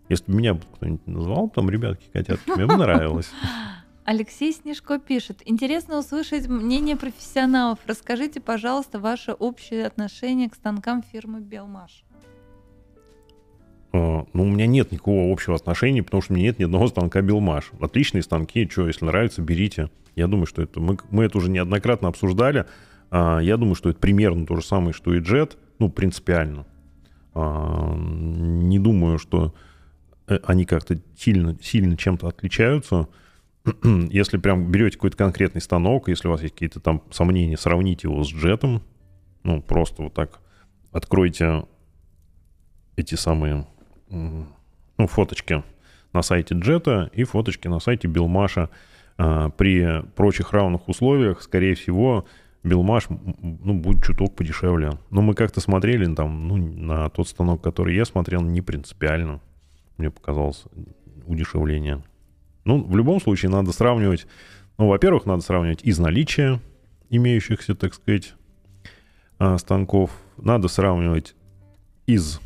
Если 0.09 0.31
бы 0.31 0.37
меня 0.37 0.55
кто-нибудь 0.55 1.05
назвал 1.07 1.49
там 1.49 1.69
ребятки, 1.69 2.05
котятки, 2.11 2.49
мне 2.51 2.65
бы 2.65 2.77
нравилось. 2.77 3.29
Алексей 4.05 4.53
Снежко 4.53 4.99
пишет. 4.99 5.41
Интересно 5.45 5.97
услышать 5.97 6.47
мнение 6.47 6.95
профессионалов. 6.95 7.79
Расскажите, 7.87 8.39
пожалуйста, 8.39 8.99
ваше 8.99 9.33
общее 9.33 9.87
отношение 9.87 10.47
к 10.47 10.55
станкам 10.55 11.01
фирмы 11.01 11.41
Белмаш. 11.41 12.04
А, 13.95 14.25
Ну, 14.33 14.43
у 14.43 14.47
меня 14.47 14.67
нет 14.67 14.91
никакого 14.91 15.31
общего 15.31 15.55
отношения, 15.55 16.03
потому 16.03 16.21
что 16.21 16.33
у 16.33 16.35
меня 16.35 16.47
нет 16.47 16.59
ни 16.59 16.65
одного 16.65 16.87
станка 16.87 17.21
Белмаш. 17.21 17.71
Отличные 17.79 18.23
станки, 18.23 18.67
что, 18.69 18.87
если 18.87 19.05
нравится, 19.05 19.41
берите. 19.41 19.89
Я 20.15 20.27
думаю, 20.27 20.45
что 20.45 20.61
это... 20.61 20.79
Мы, 20.79 20.97
мы 21.11 21.23
это 21.23 21.37
уже 21.37 21.49
неоднократно 21.49 22.09
обсуждали. 22.09 22.65
А, 23.09 23.39
Я 23.39 23.57
думаю, 23.57 23.75
что 23.75 23.89
это 23.89 23.99
примерно 23.99 24.45
то 24.45 24.55
же 24.55 24.63
самое, 24.63 24.93
что 24.93 25.13
и 25.13 25.19
Jet. 25.19 25.57
Ну, 25.79 25.89
принципиально. 25.89 26.65
А, 27.33 27.95
Не 27.95 28.79
думаю, 28.79 29.17
что 29.17 29.53
э, 30.27 30.39
они 30.43 30.65
как-то 30.65 30.99
сильно, 31.17 31.57
сильно 31.61 31.95
чем-то 31.95 32.27
отличаются. 32.27 33.07
Если 33.83 34.37
прям 34.37 34.71
берете 34.71 34.97
какой-то 34.97 35.17
конкретный 35.17 35.61
станок, 35.61 36.07
если 36.07 36.27
у 36.27 36.31
вас 36.31 36.41
есть 36.43 36.53
какие-то 36.53 36.79
там 36.79 37.01
сомнения, 37.09 37.57
сравните 37.57 38.07
его 38.07 38.23
с 38.23 38.27
джетом. 38.27 38.83
Ну, 39.43 39.61
просто 39.61 40.03
вот 40.03 40.13
так 40.13 40.39
откройте 40.91 41.65
эти 42.95 43.15
самые 43.15 43.65
ну, 44.09 45.07
фоточки 45.07 45.63
на 46.13 46.21
сайте 46.21 46.55
Джета 46.55 47.09
и 47.13 47.23
фоточки 47.23 47.67
на 47.67 47.79
сайте 47.79 48.07
Билмаша. 48.07 48.69
А, 49.17 49.49
При 49.49 50.01
прочих 50.15 50.51
равных 50.53 50.87
условиях, 50.87 51.41
скорее 51.41 51.75
всего, 51.75 52.25
Билмаш 52.63 53.09
м, 53.09 53.35
ну, 53.63 53.73
будет 53.75 54.03
чуток 54.03 54.35
подешевле. 54.35 54.97
Но 55.11 55.21
мы 55.21 55.33
как-то 55.33 55.61
смотрели 55.61 56.13
там, 56.13 56.47
ну, 56.47 56.57
на 56.57 57.09
тот 57.09 57.27
станок, 57.27 57.61
который 57.61 57.95
я 57.95 58.05
смотрел, 58.05 58.41
не 58.41 58.61
принципиально. 58.61 59.39
Мне 59.97 60.09
показалось 60.09 60.63
удешевление. 61.27 62.03
Ну, 62.65 62.83
в 62.83 62.95
любом 62.97 63.21
случае, 63.21 63.51
надо 63.51 63.71
сравнивать. 63.71 64.25
Ну, 64.77 64.87
во-первых, 64.87 65.25
надо 65.25 65.41
сравнивать 65.41 65.83
из 65.83 65.99
наличия 65.99 66.59
имеющихся, 67.09 67.75
так 67.75 67.93
сказать, 67.93 68.33
а, 69.37 69.57
станков. 69.57 70.11
Надо 70.37 70.67
сравнивать 70.67 71.35
из, 72.07 72.41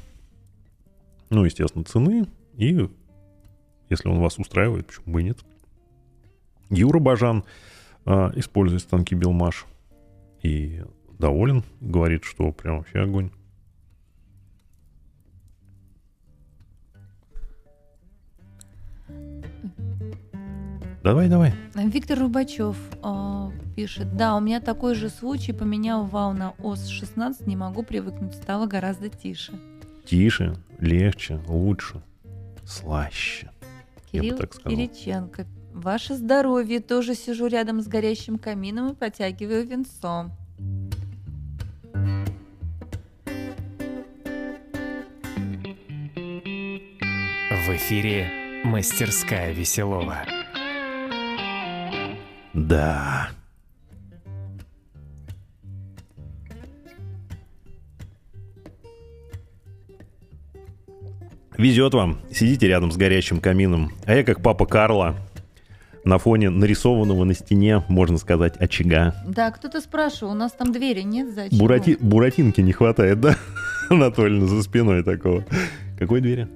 ну, 1.29 1.45
естественно, 1.45 1.83
цены. 1.83 2.27
И 2.55 2.89
если 3.89 4.09
он 4.09 4.19
вас 4.19 4.37
устраивает, 4.37 4.87
почему 4.87 5.13
бы 5.13 5.21
и 5.21 5.25
нет. 5.25 5.39
Юра 6.69 6.99
Бажан 6.99 7.43
а, 8.05 8.31
использует 8.35 8.81
станки 8.81 9.15
Билмаш 9.15 9.65
и 10.43 10.83
доволен. 11.17 11.63
Говорит, 11.81 12.23
что 12.23 12.51
прям 12.51 12.77
вообще 12.77 12.99
огонь. 12.99 13.31
Давай, 21.01 21.29
давай. 21.29 21.53
Виктор 21.75 22.19
Рубачев 22.19 22.75
э, 23.01 23.51
пишет. 23.75 24.17
Да, 24.17 24.35
у 24.35 24.41
меня 24.41 24.59
такой 24.59 24.95
же 24.95 25.09
случай. 25.09 25.53
Поменял 25.53 26.05
вал 26.05 26.33
на 26.33 26.51
ОС-16. 26.59 27.47
Не 27.47 27.55
могу 27.55 27.83
привыкнуть. 27.83 28.35
Стало 28.35 28.67
гораздо 28.67 29.09
тише. 29.09 29.53
Тише, 30.09 30.55
легче, 30.79 31.39
лучше, 31.47 32.01
слаще. 32.65 33.51
Я 34.11 34.21
бы 34.21 34.27
Кирилл 34.29 34.37
так 34.39 34.53
сказал. 34.55 34.75
Кириченко 34.75 35.45
Ваше 35.71 36.15
здоровье. 36.15 36.79
Тоже 36.79 37.13
сижу 37.13 37.45
рядом 37.45 37.79
с 37.79 37.87
горящим 37.87 38.39
камином 38.39 38.93
и 38.93 38.95
потягиваю 38.95 39.67
венцо. 39.67 40.31
В 47.51 47.75
эфире 47.75 48.31
«Мастерская 48.63 49.51
Веселова». 49.53 50.25
Да. 52.55 53.29
Везет 61.59 61.93
вам. 61.93 62.19
Сидите 62.31 62.67
рядом 62.69 62.89
с 62.89 62.95
горящим 62.95 63.41
камином. 63.41 63.91
А 64.05 64.15
я 64.15 64.23
как 64.23 64.41
папа 64.41 64.65
Карла 64.65 65.17
на 66.05 66.17
фоне 66.17 66.49
нарисованного 66.49 67.25
на 67.25 67.33
стене, 67.33 67.83
можно 67.89 68.17
сказать, 68.17 68.55
очага. 68.55 69.13
Да, 69.27 69.51
кто-то 69.51 69.81
спрашивал, 69.81 70.31
у 70.31 70.35
нас 70.35 70.53
там 70.53 70.71
двери 70.71 71.01
нет 71.01 71.33
за 71.35 71.41
очагом? 71.43 71.59
Бурати... 71.59 71.97
Буратинки 71.99 72.61
не 72.61 72.71
хватает, 72.71 73.19
да? 73.19 73.35
Анатольевна 73.89 74.47
за 74.47 74.63
спиной 74.63 75.03
такого. 75.03 75.43
Какой 75.99 76.21
двери? 76.21 76.47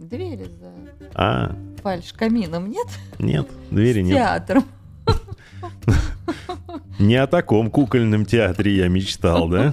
Двери 0.00 0.46
за 0.60 0.72
А, 1.14 1.54
фальш 1.80 2.12
камином 2.12 2.68
нет? 2.68 2.86
нет, 3.20 3.48
двери 3.70 4.02
С 4.02 4.06
нет. 4.06 4.16
театром. 4.16 4.64
Не 6.98 7.14
о 7.14 7.28
таком 7.28 7.70
кукольном 7.70 8.24
театре 8.26 8.74
я 8.74 8.88
мечтал, 8.88 9.48
да? 9.48 9.72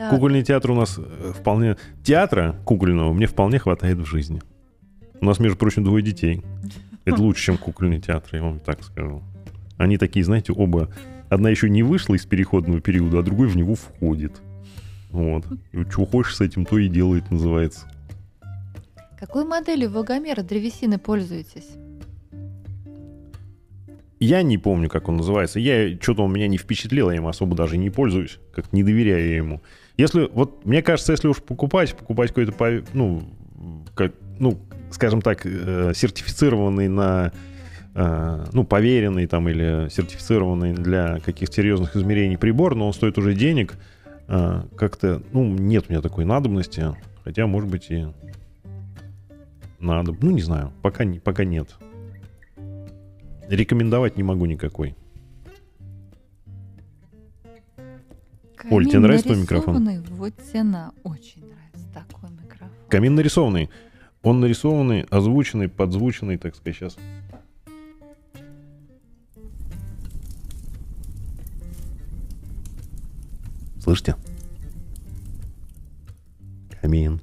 Так, 0.00 0.08
Кукольный 0.08 0.42
театр 0.42 0.70
у 0.70 0.74
нас 0.74 0.96
э, 0.96 1.32
вполне... 1.38 1.76
Театра 2.02 2.56
кукольного 2.64 3.12
мне 3.12 3.26
вполне 3.26 3.58
хватает 3.58 3.98
в 3.98 4.06
жизни. 4.06 4.40
У 5.20 5.26
нас, 5.26 5.38
между 5.38 5.58
прочим, 5.58 5.84
двое 5.84 6.02
детей. 6.02 6.42
Это 7.04 7.20
лучше, 7.20 7.44
чем 7.44 7.58
кукольный 7.58 8.00
театр, 8.00 8.30
я 8.36 8.42
вам 8.42 8.60
так 8.60 8.82
скажу. 8.82 9.22
Они 9.76 9.98
такие, 9.98 10.24
знаете, 10.24 10.54
оба... 10.54 10.88
Одна 11.28 11.50
еще 11.50 11.68
не 11.68 11.82
вышла 11.82 12.14
из 12.14 12.24
переходного 12.24 12.80
периода, 12.80 13.18
а 13.18 13.22
другой 13.22 13.48
в 13.48 13.56
него 13.56 13.74
входит. 13.74 14.40
Вот. 15.10 15.44
И 15.72 15.82
что 15.90 16.06
хочешь 16.06 16.36
с 16.36 16.40
этим, 16.40 16.64
то 16.64 16.78
и 16.78 16.88
делает, 16.88 17.30
называется. 17.30 17.86
Какой 19.18 19.44
моделью 19.44 19.90
Вагомера 19.90 20.42
древесины 20.42 20.98
пользуетесь? 20.98 21.68
Я 24.18 24.40
не 24.40 24.56
помню, 24.56 24.88
как 24.88 25.10
он 25.10 25.18
называется. 25.18 25.60
Я 25.60 25.94
что-то 26.00 26.22
он 26.22 26.32
меня 26.32 26.48
не 26.48 26.56
впечатлил, 26.56 27.10
я 27.10 27.18
им 27.18 27.26
особо 27.26 27.54
даже 27.54 27.76
не 27.76 27.90
пользуюсь, 27.90 28.38
как 28.54 28.72
не 28.72 28.82
доверяю 28.82 29.34
ему. 29.34 29.60
Если, 30.00 30.30
вот, 30.32 30.64
мне 30.64 30.80
кажется, 30.80 31.12
если 31.12 31.28
уж 31.28 31.42
покупать, 31.42 31.94
покупать 31.94 32.30
какой-то, 32.30 32.82
ну, 32.94 33.22
как, 33.94 34.14
ну, 34.38 34.58
скажем 34.90 35.20
так, 35.20 35.44
э, 35.44 35.92
сертифицированный 35.94 36.88
на, 36.88 37.32
э, 37.94 38.44
ну, 38.54 38.64
поверенный 38.64 39.26
там 39.26 39.46
или 39.50 39.90
сертифицированный 39.90 40.72
для 40.72 41.20
каких-то 41.20 41.54
серьезных 41.54 41.96
измерений 41.96 42.38
прибор, 42.38 42.74
но 42.76 42.86
он 42.86 42.94
стоит 42.94 43.18
уже 43.18 43.34
денег, 43.34 43.74
э, 44.28 44.62
как-то, 44.74 45.20
ну, 45.32 45.44
нет 45.44 45.84
у 45.90 45.92
меня 45.92 46.00
такой 46.00 46.24
надобности, 46.24 46.96
хотя, 47.22 47.46
может 47.46 47.68
быть, 47.68 47.90
и 47.90 48.06
надо, 49.80 50.16
ну, 50.18 50.30
не 50.30 50.40
знаю, 50.40 50.72
пока, 50.80 51.04
не, 51.04 51.18
пока 51.18 51.44
нет. 51.44 51.76
Рекомендовать 53.50 54.16
не 54.16 54.22
могу 54.22 54.46
никакой. 54.46 54.96
Оль, 58.70 58.84
тебе 58.84 58.92
Камин 58.92 59.02
нравится 59.02 59.26
твой 59.26 59.38
микрофон? 59.38 59.84
нарисованный, 59.84 60.16
Вот 60.16 60.34
цена. 60.52 60.92
Очень 61.02 61.44
нравится 61.46 61.88
такой 61.94 62.30
микрофон. 62.30 62.68
Камин 62.88 63.14
нарисованный. 63.14 63.70
Он 64.22 64.40
нарисованный, 64.40 65.02
озвученный, 65.10 65.68
подзвученный, 65.68 66.36
так 66.36 66.54
сказать, 66.54 66.76
сейчас. 66.76 66.96
Слышите? 73.82 74.16
Камин. 76.82 77.20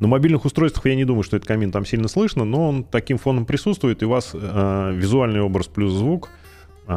На 0.00 0.08
мобильных 0.08 0.44
устройствах 0.44 0.86
я 0.86 0.96
не 0.96 1.04
думаю, 1.04 1.22
что 1.22 1.36
этот 1.36 1.48
камин 1.48 1.72
там 1.72 1.86
сильно 1.86 2.08
слышно, 2.08 2.44
но 2.44 2.68
он 2.68 2.84
таким 2.84 3.16
фоном 3.16 3.46
присутствует, 3.46 4.02
и 4.02 4.04
у 4.04 4.10
вас 4.10 4.32
э, 4.34 4.92
визуальный 4.94 5.40
образ 5.40 5.66
плюс 5.66 5.92
звук 5.92 6.30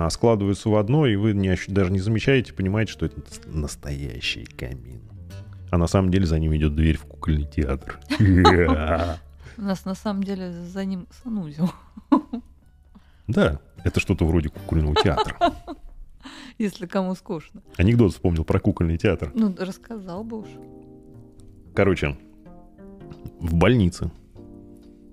складываются 0.10 0.70
в 0.70 0.76
одно, 0.76 1.06
и 1.06 1.16
вы 1.16 1.34
не, 1.34 1.56
даже 1.68 1.92
не 1.92 2.00
замечаете, 2.00 2.54
понимаете, 2.54 2.92
что 2.92 3.06
это 3.06 3.20
нас- 3.20 3.42
настоящий 3.46 4.46
камин. 4.46 5.02
А 5.70 5.78
на 5.78 5.88
самом 5.88 6.12
деле 6.12 6.26
за 6.26 6.40
ним 6.40 6.56
идет 6.56 6.76
дверь 6.76 6.98
в 6.98 7.06
кукольный 7.06 7.46
театр. 7.46 8.00
У 8.20 9.62
нас 9.62 9.86
на 9.86 9.96
самом 9.96 10.24
деле 10.24 10.52
за 10.52 10.86
ним 10.86 11.08
санузел. 11.24 11.72
Да, 13.28 13.60
это 13.84 14.00
что-то 14.00 14.26
вроде 14.26 14.50
кукольного 14.50 14.96
театра. 14.96 15.36
Если 16.58 16.86
кому 16.86 17.14
скучно. 17.16 17.62
Анекдот 17.78 18.14
вспомнил 18.14 18.44
про 18.44 18.60
кукольный 18.60 18.98
театр. 18.98 19.32
Ну, 19.34 19.54
рассказал 19.58 20.24
бы 20.24 20.40
уж. 20.40 20.48
Короче, 21.76 22.18
в 23.40 23.54
больнице 23.54 24.12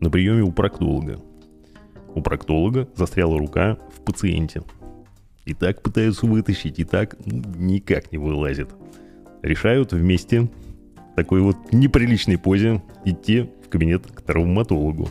на 0.01 0.11
приеме 0.11 0.43
у 0.43 0.53
проктолога. 0.53 1.21
У 2.15 2.23
проктолога 2.23 2.89
застряла 2.95 3.39
рука 3.39 3.79
пациенте. 4.05 4.62
И 5.44 5.55
так 5.55 5.82
пытаются 5.82 6.26
вытащить, 6.26 6.78
и 6.78 6.85
так 6.85 7.16
ну, 7.24 7.43
никак 7.56 8.12
не 8.12 8.18
вылазит. 8.18 8.70
Решают 9.43 9.93
вместе 9.93 10.43
в 11.12 11.16
такой 11.16 11.40
вот 11.40 11.56
неприличной 11.72 12.39
позе 12.39 12.82
идти 13.05 13.51
в 13.64 13.68
кабинет 13.68 14.06
к 14.06 14.22
травматологу. 14.22 15.10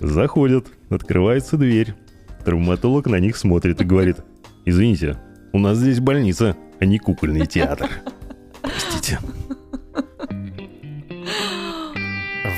Заходят, 0.00 0.66
открывается 0.88 1.56
дверь. 1.56 1.94
Травматолог 2.44 3.06
на 3.06 3.18
них 3.18 3.36
смотрит 3.36 3.80
и 3.80 3.84
говорит, 3.84 4.18
извините, 4.64 5.18
у 5.52 5.58
нас 5.58 5.78
здесь 5.78 6.00
больница, 6.00 6.56
а 6.80 6.84
не 6.84 6.98
кукольный 6.98 7.46
театр. 7.46 7.90
Простите. 8.62 9.18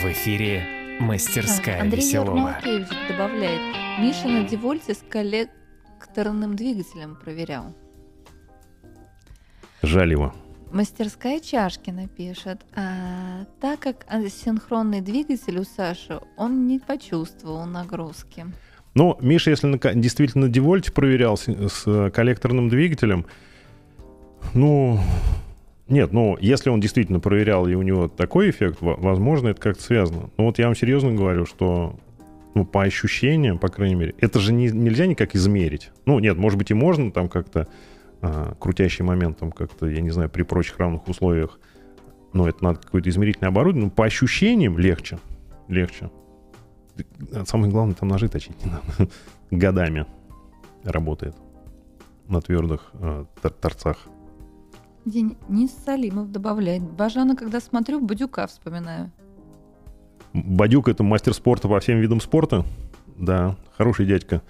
В 0.02 0.04
эфире 0.04 0.77
«Мастерская 1.00 1.80
Андрей 1.80 2.00
Веселова». 2.00 2.36
Ермолкевич 2.36 2.88
добавляет. 3.08 3.60
Миша 4.00 4.28
на 4.28 4.44
Девольте 4.44 4.94
с 4.94 5.04
коллекторным 5.08 6.56
двигателем 6.56 7.16
проверял. 7.16 7.74
Жаль 9.82 10.12
его. 10.12 10.34
Мастерская 10.72 11.40
Чашкина 11.40 12.08
пишет, 12.08 12.60
а, 12.74 13.46
так 13.60 13.80
как 13.80 14.06
синхронный 14.28 15.00
двигатель 15.00 15.58
у 15.58 15.64
Саши, 15.64 16.20
он 16.36 16.66
не 16.66 16.78
почувствовал 16.78 17.64
нагрузки. 17.64 18.46
Ну, 18.94 19.16
Миша, 19.20 19.50
если 19.50 19.66
на 19.66 19.78
действительно 19.94 20.46
на 20.46 20.52
Девольте 20.52 20.92
проверял 20.92 21.36
с, 21.36 21.46
с, 21.46 22.10
коллекторным 22.10 22.68
двигателем, 22.68 23.26
ну, 24.54 25.00
нет, 25.88 26.12
ну, 26.12 26.36
если 26.40 26.70
он 26.70 26.80
действительно 26.80 27.20
проверял, 27.20 27.66
и 27.66 27.74
у 27.74 27.82
него 27.82 28.08
такой 28.08 28.50
эффект, 28.50 28.78
во- 28.80 28.96
возможно, 28.96 29.48
это 29.48 29.60
как-то 29.60 29.82
связано. 29.82 30.30
Но 30.36 30.44
вот 30.46 30.58
я 30.58 30.66
вам 30.66 30.76
серьезно 30.76 31.12
говорю, 31.12 31.46
что 31.46 31.96
ну, 32.54 32.64
по 32.64 32.82
ощущениям, 32.82 33.58
по 33.58 33.68
крайней 33.68 33.94
мере, 33.94 34.14
это 34.20 34.38
же 34.40 34.52
не- 34.52 34.70
нельзя 34.70 35.06
никак 35.06 35.34
измерить. 35.34 35.90
Ну, 36.06 36.18
нет, 36.18 36.36
может 36.36 36.58
быть, 36.58 36.70
и 36.70 36.74
можно 36.74 37.10
там 37.12 37.28
как-то 37.28 37.68
а, 38.20 38.54
крутящий 38.58 39.04
момент, 39.04 39.38
там 39.38 39.52
как-то, 39.52 39.86
я 39.86 40.00
не 40.00 40.10
знаю, 40.10 40.28
при 40.28 40.42
прочих 40.42 40.78
равных 40.78 41.06
условиях, 41.08 41.60
но 42.32 42.48
это 42.48 42.64
надо 42.64 42.80
какое-то 42.80 43.08
измерительное 43.10 43.50
оборудование, 43.50 43.84
но 43.86 43.90
по 43.90 44.04
ощущениям 44.04 44.76
легче, 44.76 45.18
легче. 45.68 46.10
Самое 47.46 47.70
главное, 47.70 47.94
там 47.94 48.08
ножи 48.08 48.28
точить 48.28 48.56
не 48.64 48.72
надо. 48.72 49.10
Годами 49.52 50.04
работает 50.82 51.36
на 52.26 52.40
твердых 52.40 52.90
э, 52.94 53.24
тор- 53.40 53.52
торцах. 53.52 54.08
Денис 55.08 55.70
Салимов 55.84 56.30
добавляет, 56.30 56.82
Бажана, 56.82 57.36
когда 57.36 57.60
смотрю, 57.60 58.00
Бадюка 58.00 58.46
вспоминаю. 58.46 59.10
Бадюк— 60.32 60.88
это 60.90 61.02
мастер 61.02 61.34
спорта 61.34 61.68
по 61.68 61.80
всем 61.80 61.98
видам 61.98 62.20
спорта. 62.20 62.64
Да, 63.16 63.56
хороший 63.76 64.06
дядька. 64.06 64.42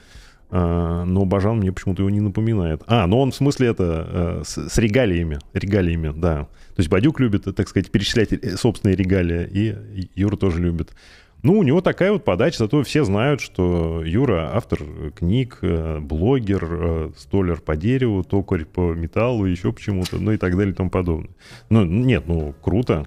А, 0.51 1.05
но 1.05 1.25
Бажан 1.25 1.59
мне 1.59 1.73
почему-то 1.73 2.03
его 2.03 2.11
не 2.11 2.21
напоминает. 2.21 2.83
А, 2.87 3.07
ну 3.07 3.21
он 3.21 3.31
в 3.31 3.37
смысле 3.37 3.69
это 3.69 4.07
э, 4.09 4.43
с, 4.45 4.69
с 4.69 4.79
регалиями. 4.79 5.39
Регалиями, 5.53 6.13
да. 6.15 6.45
То 6.45 6.79
есть 6.79 6.89
Бадюк 6.89 7.21
любит, 7.21 7.45
так 7.55 7.69
сказать, 7.69 7.91
перечислять 7.91 8.33
э, 8.33 8.57
собственные 8.57 8.97
регалии, 8.97 9.49
и 9.51 10.11
Юра 10.15 10.37
тоже 10.37 10.61
любит. 10.61 10.95
Ну, 11.43 11.59
у 11.59 11.62
него 11.62 11.81
такая 11.81 12.12
вот 12.12 12.24
подача, 12.24 12.59
зато 12.59 12.82
все 12.82 13.05
знают, 13.05 13.40
что 13.40 14.02
Юра 14.05 14.51
автор 14.55 14.81
книг, 15.15 15.59
э, 15.62 16.01
блогер, 16.01 16.69
э, 16.69 17.10
столер 17.16 17.60
по 17.60 17.77
дереву, 17.77 18.24
токарь 18.24 18.65
по 18.65 18.93
металлу, 18.93 19.47
еще 19.47 19.73
почему-то, 19.73 20.19
ну 20.19 20.32
и 20.32 20.36
так 20.36 20.56
далее 20.56 20.73
и 20.73 20.77
тому 20.77 20.90
подобное. 20.90 21.31
Ну, 21.70 21.85
нет, 21.85 22.24
ну, 22.27 22.55
круто. 22.60 23.06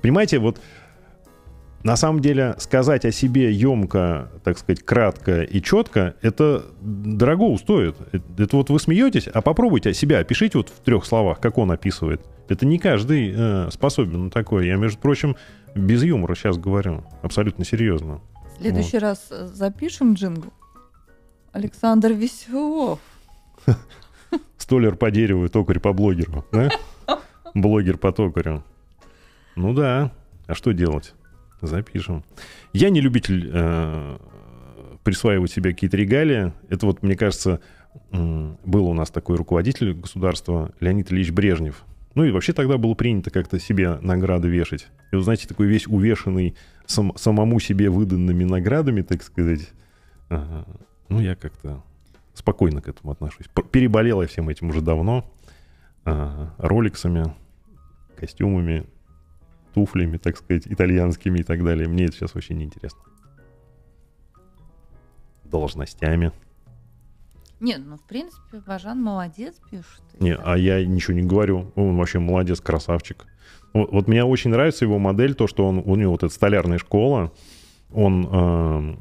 Понимаете, 0.00 0.38
вот 0.38 0.60
на 1.82 1.96
самом 1.96 2.20
деле 2.20 2.54
сказать 2.58 3.04
о 3.04 3.10
себе 3.10 3.50
емко, 3.50 4.30
так 4.44 4.58
сказать, 4.58 4.84
кратко 4.84 5.42
и 5.42 5.60
четко, 5.60 6.14
это 6.22 6.66
дорого 6.80 7.56
стоит. 7.58 7.96
Это, 8.38 8.56
вот 8.56 8.70
вы 8.70 8.78
смеетесь, 8.78 9.26
а 9.26 9.42
попробуйте 9.42 9.92
себя 9.92 10.20
опишите 10.20 10.58
вот 10.58 10.68
в 10.68 10.80
трех 10.84 11.04
словах, 11.04 11.40
как 11.40 11.58
он 11.58 11.72
описывает. 11.72 12.20
Это 12.48 12.66
не 12.66 12.78
каждый 12.78 13.32
э, 13.34 13.70
способен 13.72 14.24
на 14.24 14.30
такое. 14.30 14.66
Я, 14.66 14.76
между 14.76 14.98
прочим, 15.00 15.36
без 15.74 16.02
юмора 16.02 16.34
сейчас 16.34 16.58
говорю. 16.58 17.04
Абсолютно 17.22 17.64
серьезно. 17.64 18.20
В 18.56 18.62
следующий 18.62 18.98
вот. 18.98 19.02
раз 19.02 19.28
э, 19.30 19.46
запишем 19.46 20.14
джингл. 20.14 20.52
Александр 21.52 22.12
Веселов. 22.12 23.00
Столер 24.56 24.96
по 24.96 25.10
дереву, 25.10 25.48
токарь 25.48 25.80
по 25.80 25.92
блогеру. 25.92 26.44
Да? 26.52 26.70
Блогер 27.54 27.98
по 27.98 28.12
токарю. 28.12 28.62
Ну 29.56 29.74
да. 29.74 30.12
А 30.46 30.54
что 30.54 30.72
делать? 30.72 31.14
Запишем. 31.60 32.24
Я 32.72 32.90
не 32.90 33.00
любитель 33.00 33.50
э, 33.52 34.18
присваивать 35.04 35.50
себе 35.50 35.72
какие-то 35.72 35.96
регалии. 35.96 36.52
Это 36.68 36.86
вот, 36.86 37.02
мне 37.02 37.16
кажется, 37.16 37.60
был 38.10 38.86
у 38.86 38.94
нас 38.94 39.10
такой 39.10 39.36
руководитель 39.36 39.94
государства 39.94 40.72
Леонид 40.80 41.12
Ильич 41.12 41.30
Брежнев. 41.30 41.84
Ну 42.14 42.24
и 42.24 42.30
вообще 42.30 42.52
тогда 42.52 42.76
было 42.78 42.94
принято 42.94 43.30
как-то 43.30 43.58
себе 43.58 43.98
награды 44.00 44.48
вешать. 44.48 44.88
И 45.12 45.16
вот, 45.16 45.24
знаете, 45.24 45.48
такой 45.48 45.66
весь 45.66 45.86
увешанный 45.86 46.54
сам, 46.86 47.16
самому 47.16 47.58
себе 47.58 47.88
выданными 47.88 48.44
наградами, 48.44 49.02
так 49.02 49.22
сказать. 49.22 49.70
Ага. 50.28 50.66
Ну, 51.08 51.20
я 51.20 51.34
как-то 51.36 51.82
спокойно 52.34 52.82
к 52.82 52.88
этому 52.88 53.12
отношусь. 53.12 53.46
Переболел 53.70 54.20
я 54.22 54.28
всем 54.28 54.48
этим 54.48 54.70
уже 54.70 54.80
давно. 54.80 55.30
Ага. 56.04 56.54
Роликсами, 56.58 57.34
костюмами, 58.16 58.86
туфлями, 59.72 60.18
так 60.18 60.36
сказать, 60.36 60.66
итальянскими 60.66 61.40
и 61.40 61.42
так 61.42 61.64
далее. 61.64 61.88
Мне 61.88 62.04
это 62.04 62.14
сейчас 62.14 62.34
не 62.50 62.64
интересно. 62.64 63.00
Должностями. 65.44 66.32
Нет, 67.62 67.80
ну, 67.86 67.96
в 67.96 68.02
принципе, 68.02 68.60
Бажан 68.66 69.00
молодец 69.00 69.54
пишет. 69.70 70.02
Не, 70.18 70.34
а 70.34 70.56
я 70.56 70.84
ничего 70.84 71.14
не 71.14 71.22
говорю. 71.22 71.70
Он 71.76 71.96
вообще 71.96 72.18
молодец, 72.18 72.60
красавчик. 72.60 73.24
Вот, 73.72 73.92
вот 73.92 74.08
мне 74.08 74.24
очень 74.24 74.50
нравится 74.50 74.84
его 74.84 74.98
модель, 74.98 75.34
то, 75.34 75.46
что 75.46 75.68
он, 75.68 75.78
у 75.78 75.94
него 75.94 76.10
вот 76.10 76.24
эта 76.24 76.34
столярная 76.34 76.78
школа, 76.78 77.32
он 77.92 78.28
э, 78.28 78.96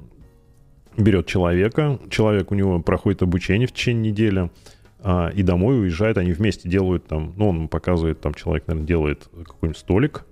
берет 0.95 1.25
человека, 1.25 1.99
человек 2.11 2.51
у 2.51 2.55
него 2.55 2.79
проходит 2.79 3.23
обучение 3.23 3.67
в 3.67 3.71
течение 3.71 4.11
недели, 4.11 4.51
э, 4.99 5.31
и 5.33 5.41
домой 5.41 5.81
уезжает, 5.81 6.19
они 6.19 6.31
вместе 6.31 6.69
делают 6.69 7.07
там, 7.07 7.33
ну, 7.37 7.49
он 7.49 7.67
показывает, 7.67 8.21
там 8.21 8.35
человек, 8.35 8.67
наверное, 8.67 8.87
делает 8.87 9.27
какой-нибудь 9.43 9.79
столик 9.79 10.25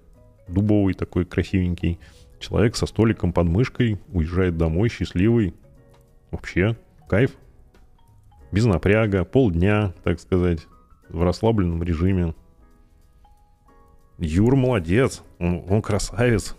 дубовый 0.47 0.93
такой 0.93 1.25
красивенький, 1.25 1.99
человек 2.39 2.75
со 2.75 2.85
столиком 2.85 3.33
под 3.33 3.47
мышкой 3.47 3.97
уезжает 4.13 4.55
домой 4.55 4.89
счастливый, 4.89 5.55
вообще 6.29 6.77
кайф 7.07 7.31
без 8.51 8.65
напряга, 8.65 9.25
полдня, 9.25 9.93
так 10.03 10.19
сказать, 10.19 10.67
в 11.09 11.23
расслабленном 11.23 11.83
режиме. 11.83 12.33
Юр 14.17 14.55
молодец, 14.55 15.23
он, 15.39 15.63
он 15.69 15.81
красавец. 15.81 16.55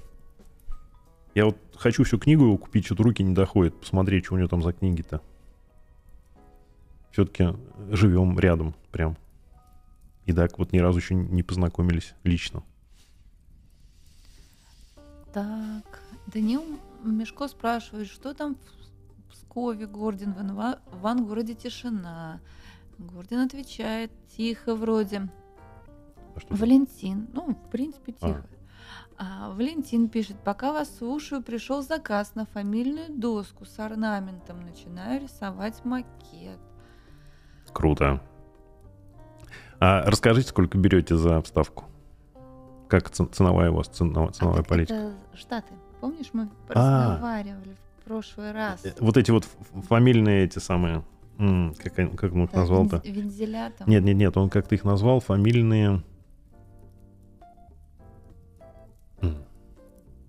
Я 1.34 1.46
вот 1.46 1.56
хочу 1.76 2.04
всю 2.04 2.18
книгу 2.18 2.44
его 2.44 2.56
купить, 2.56 2.86
что-то 2.86 3.02
руки 3.02 3.22
не 3.22 3.34
доходят, 3.34 3.78
посмотреть, 3.78 4.24
что 4.24 4.34
у 4.34 4.38
него 4.38 4.48
там 4.48 4.62
за 4.62 4.72
книги-то. 4.72 5.20
Все-таки 7.12 7.48
живем 7.90 8.38
рядом 8.38 8.74
прям. 8.92 9.16
И 10.26 10.32
так 10.32 10.58
вот 10.58 10.72
ни 10.72 10.78
разу 10.78 10.98
еще 10.98 11.14
не 11.14 11.42
познакомились 11.42 12.14
лично. 12.24 12.62
Так, 15.32 16.02
Данил 16.26 16.64
Мешко 17.04 17.48
спрашивает, 17.48 18.08
что 18.08 18.34
там 18.34 18.56
Пскове, 19.50 19.86
Гордин, 19.86 20.32
в 20.32 20.78
Ивангороде 20.94 21.54
тишина. 21.54 22.40
Гордин 22.98 23.40
отвечает, 23.40 24.12
тихо 24.36 24.76
вроде. 24.76 25.28
А 26.36 26.54
Валентин, 26.54 27.28
ну, 27.32 27.54
в 27.54 27.70
принципе, 27.70 28.14
а. 28.20 28.26
тихо. 28.26 28.46
А. 29.18 29.48
А, 29.48 29.50
Валентин 29.50 30.08
пишет, 30.08 30.36
пока 30.44 30.72
вас 30.72 30.96
слушаю, 30.96 31.42
пришел 31.42 31.82
заказ 31.82 32.36
на 32.36 32.46
фамильную 32.46 33.08
доску 33.10 33.64
с 33.64 33.76
орнаментом. 33.80 34.60
Начинаю 34.60 35.20
рисовать 35.20 35.84
макет. 35.84 36.60
Круто. 37.72 38.22
А 39.80 40.02
расскажите, 40.08 40.48
сколько 40.48 40.78
берете 40.78 41.16
за 41.16 41.38
обставку? 41.38 41.86
Как 42.88 43.10
ценовая 43.10 43.72
у 43.72 43.76
вас 43.76 43.88
ценовая, 43.88 44.30
ценовая 44.30 44.60
а, 44.60 44.64
политика? 44.64 44.94
Это 44.94 45.16
Штаты. 45.36 45.74
Помнишь, 46.00 46.30
мы 46.32 46.48
а. 46.68 47.08
разговаривали 47.08 47.74
в 47.74 47.89
прошлый 48.10 48.50
раз. 48.50 48.84
Э, 48.84 48.92
вот 48.98 49.16
эти 49.16 49.30
вот 49.30 49.46
фамильные 49.88 50.44
эти 50.44 50.58
самые, 50.58 51.04
как, 51.38 51.94
как 52.16 52.32
он 52.32 52.44
их 52.44 52.52
назвал-то? 52.52 53.00
Вензеля 53.04 53.72
там. 53.78 53.88
Нет, 53.88 54.02
нет, 54.02 54.16
нет, 54.16 54.36
он 54.36 54.50
как-то 54.50 54.74
их 54.74 54.84
назвал, 54.84 55.20
фамильные... 55.20 56.02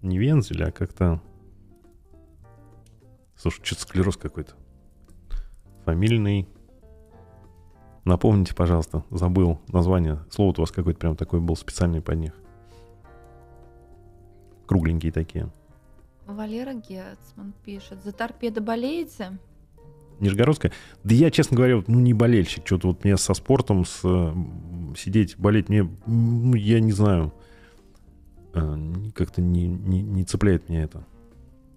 Не 0.03 0.18
вензеля, 0.18 0.68
а 0.68 0.72
как-то... 0.72 1.22
Слушай, 3.36 3.64
что-то 3.64 3.82
склероз 3.82 4.18
какой-то. 4.18 4.53
Фамильный... 5.86 6.48
Напомните, 8.03 8.53
пожалуйста, 8.56 9.03
забыл 9.10 9.60
название. 9.68 10.20
Слово 10.30 10.53
у 10.58 10.62
вас 10.62 10.72
какое-то 10.72 10.99
прям 10.99 11.16
такое 11.16 11.40
был 11.40 11.56
специальный 11.56 12.02
под 12.02 12.18
них. 12.18 12.34
Кругленькие 14.68 15.12
такие. 15.12 15.52
Валера 16.34 16.74
Гетцман 16.74 17.53
пишет. 17.64 18.03
За 18.03 18.12
торпедо 18.12 18.62
болеете? 18.62 19.38
Нижегородская. 20.20 20.72
Да 21.03 21.16
я, 21.16 21.32
честно 21.32 21.58
говоря, 21.58 21.84
ну 21.88 21.99
не 21.99 22.14
болельщик. 22.14 22.66
Что-то 22.66 22.90
вот 22.90 23.03
мне 23.03 23.18
со 23.18 23.34
спортом 23.34 23.86
с, 23.86 24.02
сидеть, 24.95 25.38
болеть, 25.38 25.70
мне, 25.70 25.90
ну, 26.06 26.56
я 26.56 26.80
не 26.80 26.91
знаю, 26.91 27.34
э, 28.53 28.78
как-то 29.16 29.41
не, 29.41 29.68
не, 29.68 30.02
не 30.02 30.24
цепляет 30.24 30.70
меня 30.70 30.84
это. 30.84 31.03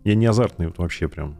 Я 0.04 0.14
не 0.14 0.26
азартный 0.26 0.66
вот 0.66 0.78
вообще 0.78 1.08
прям. 1.08 1.36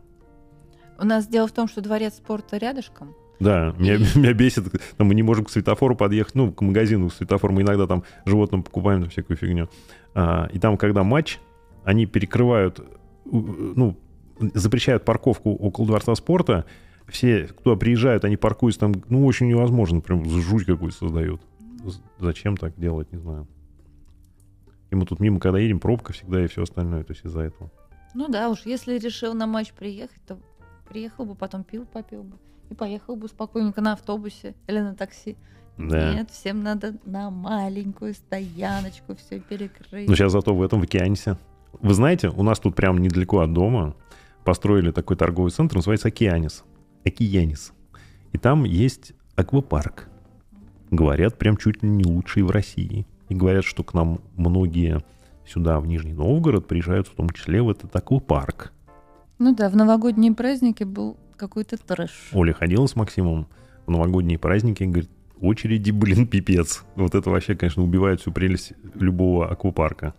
У 0.99 1.05
нас 1.05 1.27
дело 1.27 1.47
в 1.47 1.53
том, 1.53 1.69
что 1.69 1.83
дворец 1.83 2.15
спорта 2.15 2.57
рядышком. 2.57 3.15
Да, 3.41 3.75
меня, 3.79 3.99
меня 4.15 4.33
бесит, 4.33 4.65
там, 4.97 5.09
мы 5.09 5.15
не 5.15 5.23
можем 5.23 5.45
к 5.45 5.51
светофору 5.51 5.97
подъехать, 5.97 6.35
ну, 6.35 6.53
к 6.53 6.61
магазину 6.63 7.11
к 7.11 7.15
светофору, 7.15 7.53
мы 7.53 7.63
иногда 7.63 7.87
там 7.87 8.05
животным 8.25 8.63
покупаем 8.63 9.03
там, 9.03 9.11
всякую 9.11 9.37
фигню. 9.37 9.69
А, 10.15 10.49
и 10.53 10.59
там, 10.59 10.77
когда 10.77 11.03
матч, 11.03 11.39
они 11.85 12.07
перекрывают, 12.07 12.81
ну, 13.25 13.97
запрещают 14.55 15.05
парковку 15.05 15.53
около 15.53 15.87
Дворца 15.87 16.15
спорта, 16.15 16.65
все, 17.09 17.45
кто 17.47 17.77
приезжают, 17.77 18.25
они 18.25 18.37
паркуются 18.37 18.81
там, 18.81 18.95
ну, 19.09 19.27
очень 19.27 19.49
невозможно, 19.49 20.01
прям 20.01 20.25
жуть 20.25 20.65
какую-то 20.65 20.97
создают. 20.97 21.43
Зачем 22.19 22.57
так 22.57 22.79
делать, 22.79 23.13
не 23.13 23.19
знаю. 23.19 23.47
И 24.91 24.97
мы 24.97 25.07
тут 25.07 25.21
мимо, 25.21 25.41
когда 25.41 25.59
едем, 25.59 25.81
пробка 25.81 26.13
всегда 26.13 26.43
и 26.43 26.47
все 26.47 26.63
остальное, 26.63 27.05
то 27.05 27.13
есть 27.13 27.25
из-за 27.25 27.41
этого. 27.41 27.71
Ну 28.15 28.29
да 28.29 28.49
уж, 28.49 28.65
если 28.65 28.99
решил 28.99 29.35
на 29.35 29.47
матч 29.47 29.73
приехать, 29.73 30.23
то 30.27 30.39
приехал 30.89 31.25
бы, 31.25 31.35
потом 31.35 31.65
пил, 31.65 31.85
попил 31.85 32.23
бы. 32.23 32.39
И 32.71 32.75
поехал 32.75 33.17
бы 33.17 33.29
спокойненько 33.29 33.81
на 33.81 33.93
автобусе 33.93 34.55
или 34.67 34.79
на 34.79 34.95
такси. 34.95 35.37
Да. 35.77 36.15
Нет, 36.15 36.31
всем 36.31 36.63
надо 36.63 36.97
на 37.05 37.31
маленькую 37.31 38.15
стояночку 38.15 39.17
все 39.17 39.41
перекрыть. 39.41 40.09
Ну, 40.09 40.15
сейчас 40.15 40.33
зато 40.33 40.55
в 40.55 40.63
этом 40.63 40.81
в 40.81 40.85
океанисе. 40.85 41.37
Вы 41.81 41.95
знаете, 41.95 42.29
у 42.29 42.43
нас 42.43 42.59
тут 42.59 42.75
прямо 42.75 42.99
недалеко 42.99 43.41
от 43.41 43.53
дома 43.53 43.95
построили 44.45 44.91
такой 44.91 45.17
торговый 45.17 45.51
центр, 45.51 45.77
называется 45.77 46.09
Океанис. 46.09 46.65
Океанис. 47.05 47.73
И 48.33 48.39
там 48.39 48.65
есть 48.65 49.13
аквапарк. 49.37 50.09
Говорят, 50.91 51.39
прям 51.39 51.57
чуть 51.57 51.83
ли 51.83 51.89
не 51.89 52.05
лучший 52.05 52.43
в 52.43 52.51
России. 52.51 53.07
И 53.29 53.35
говорят, 53.35 53.65
что 53.65 53.83
к 53.83 53.95
нам 53.95 54.21
многие 54.37 55.03
сюда, 55.47 55.81
в 55.81 55.87
Нижний 55.87 56.13
Новгород, 56.13 56.67
приезжают 56.67 57.09
в 57.09 57.15
том 57.15 57.31
числе 57.31 57.63
в 57.63 57.71
этот 57.71 57.95
аквапарк. 57.97 58.73
Ну 59.39 59.55
да, 59.55 59.69
в 59.69 59.77
новогодние 59.77 60.33
праздники 60.33 60.85
был 60.85 61.17
какой-то 61.37 61.77
трэш. 61.77 62.31
Оля 62.33 62.53
ходила 62.53 62.87
с 62.87 62.97
Максимом 62.97 63.49
в 63.87 63.91
новогодние 63.91 64.39
праздники 64.39 64.83
и 64.85 64.87
говорит, 64.87 65.11
очереди, 65.41 65.91
блин, 65.91 66.27
пипец. 66.27 66.85
Вот 66.97 67.15
это 67.15 67.31
вообще, 67.31 67.55
конечно, 67.55 67.83
убивает 67.83 68.21
всю 68.21 68.33
прелесть 68.33 68.75
любого 68.95 69.51
аквапарка 69.51 70.15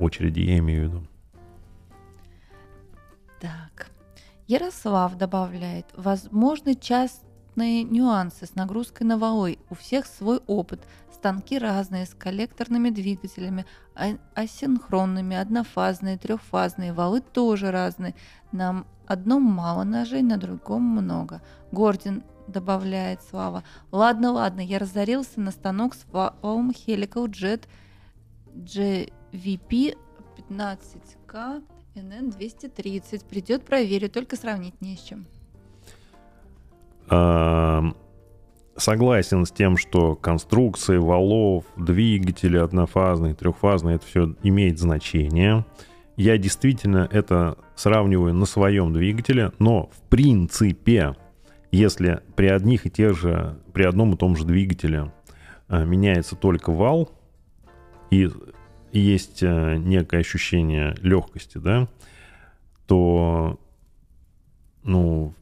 очереди, 0.00 0.40
я 0.40 0.58
имею 0.58 0.80
в 0.80 0.92
виду. 0.92 1.06
Так. 3.40 3.90
Ярослав 4.46 5.16
добавляет, 5.16 5.86
возможны 5.94 6.74
частные 6.74 7.82
нюансы 7.84 8.46
с 8.46 8.54
нагрузкой 8.54 9.06
на 9.06 9.18
валой. 9.18 9.58
У 9.68 9.74
всех 9.74 10.06
свой 10.06 10.40
опыт. 10.46 10.80
Станки 11.12 11.58
разные, 11.58 12.06
с 12.06 12.14
коллекторными 12.14 12.90
двигателями, 12.90 13.66
а- 13.94 14.16
асинхронными, 14.34 15.36
однофазные, 15.36 16.16
трехфазные. 16.16 16.92
Валы 16.92 17.20
тоже 17.20 17.70
разные. 17.70 18.14
На 18.52 18.84
одном 19.06 19.42
мало 19.42 19.84
ножей, 19.84 20.22
на 20.22 20.38
другом 20.38 20.82
много. 20.82 21.42
Гордин 21.72 22.24
добавляет 22.46 23.20
Слава. 23.22 23.64
Ладно, 23.92 24.32
ладно, 24.32 24.60
я 24.60 24.78
разорился 24.78 25.40
на 25.40 25.50
станок 25.50 25.94
с 25.94 26.06
валом 26.10 26.70
Helical 26.70 27.26
Jet 27.26 27.64
GVP 28.54 29.12
15К 29.32 31.62
НН-230. 31.94 33.24
Придет, 33.28 33.64
проверю, 33.64 34.08
только 34.08 34.36
сравнить 34.36 34.80
не 34.80 34.96
с 34.96 35.00
чем. 35.00 35.26
Согласен 38.76 39.44
с 39.44 39.50
тем, 39.50 39.76
что 39.76 40.14
конструкции 40.14 40.98
валов, 40.98 41.64
двигатели 41.76 42.56
однофазные, 42.56 43.34
трехфазные, 43.34 43.96
это 43.96 44.06
все 44.06 44.36
имеет 44.44 44.78
значение. 44.78 45.66
Я 46.16 46.38
действительно 46.38 47.08
это 47.10 47.58
сравниваю 47.74 48.34
на 48.34 48.46
своем 48.46 48.92
двигателе, 48.92 49.52
но 49.58 49.86
в 49.86 50.00
принципе, 50.08 51.16
если 51.72 52.20
при 52.36 52.46
одних 52.46 52.86
и 52.86 52.90
тех 52.90 53.16
же, 53.16 53.58
при 53.72 53.82
одном 53.82 54.14
и 54.14 54.16
том 54.16 54.36
же 54.36 54.44
двигателе 54.44 55.12
а, 55.66 55.84
меняется 55.84 56.36
только 56.36 56.70
вал, 56.70 57.10
и 58.10 58.30
есть 58.92 59.42
а, 59.42 59.76
некое 59.76 60.20
ощущение 60.20 60.94
легкости, 61.00 61.58
да, 61.58 61.88
то, 62.86 63.58
ну, 64.82 65.34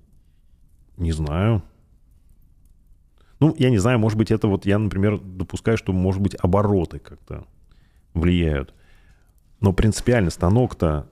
не 0.96 1.12
знаю. 1.12 1.62
Ну, 3.38 3.54
я 3.58 3.70
не 3.70 3.78
знаю, 3.78 3.98
может 3.98 4.16
быть, 4.16 4.30
это 4.30 4.48
вот 4.48 4.66
я, 4.66 4.78
например, 4.78 5.18
допускаю, 5.18 5.76
что, 5.76 5.92
может 5.92 6.22
быть, 6.22 6.34
обороты 6.36 6.98
как-то 6.98 7.46
влияют. 8.14 8.74
Но 9.60 9.72
принципиально 9.72 10.30
станок-то 10.30 11.08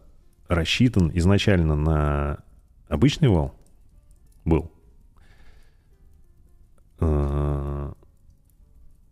рассчитан 0.48 1.10
изначально 1.14 1.74
на 1.74 2.38
обычный 2.88 3.28
вал 3.28 3.54
был. 4.44 4.70
Э, 7.00 7.92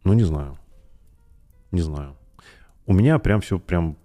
Ну, 0.04 0.12
не 0.14 0.24
знаю. 0.24 0.58
Не 1.70 1.80
знаю. 1.80 2.16
У 2.86 2.92
меня 2.92 3.18
прям 3.18 3.40
все 3.40 3.58
прям... 3.58 3.96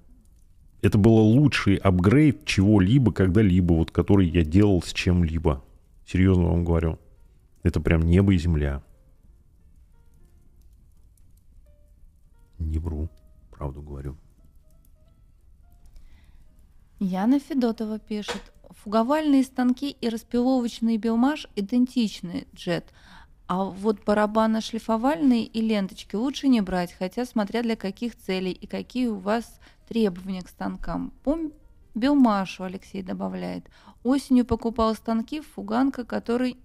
Это 0.82 0.98
было 0.98 1.20
лучший 1.20 1.76
апгрейд 1.76 2.46
чего-либо, 2.46 3.12
когда-либо, 3.12 3.74
вот 3.74 3.92
который 3.92 4.28
я 4.28 4.44
делал 4.44 4.82
с 4.82 4.94
чем-либо. 4.94 5.64
Серьезно 6.06 6.46
вам 6.46 6.64
говорю. 6.64 7.00
Это 7.64 7.82
прям 7.82 8.04
небо 8.04 8.34
и 8.34 8.38
земля. 8.38 8.84
Не 12.60 12.78
вру. 12.78 13.10
Правду 13.52 13.82
говорю. 13.82 14.16
Яна 17.00 17.40
Федотова 17.40 18.00
пишет. 18.00 18.42
Фуговальные 18.84 19.44
станки 19.44 19.92
и 19.92 20.10
распиловочный 20.10 20.98
билмаш 20.98 21.48
идентичны, 21.56 22.48
Джет. 22.56 22.94
А 23.48 23.64
вот 23.64 24.04
барабано-шлифовальные 24.04 25.46
и 25.46 25.62
ленточки 25.62 26.16
лучше 26.16 26.50
не 26.50 26.60
брать, 26.60 26.92
хотя 26.92 27.26
смотря 27.26 27.64
для 27.64 27.78
каких 27.78 28.18
целей 28.18 28.52
и 28.52 28.68
какие 28.68 29.08
у 29.08 29.16
вас 29.16 29.60
требования 29.88 30.42
к 30.42 30.50
станкам. 30.50 31.14
По 31.24 31.38
билмашу 31.96 32.66
Алексей 32.66 33.02
добавляет. 33.02 33.70
Осенью 34.04 34.46
покупал 34.46 34.96
станки 34.96 35.40
фуганка, 35.40 36.04
который 36.04 36.58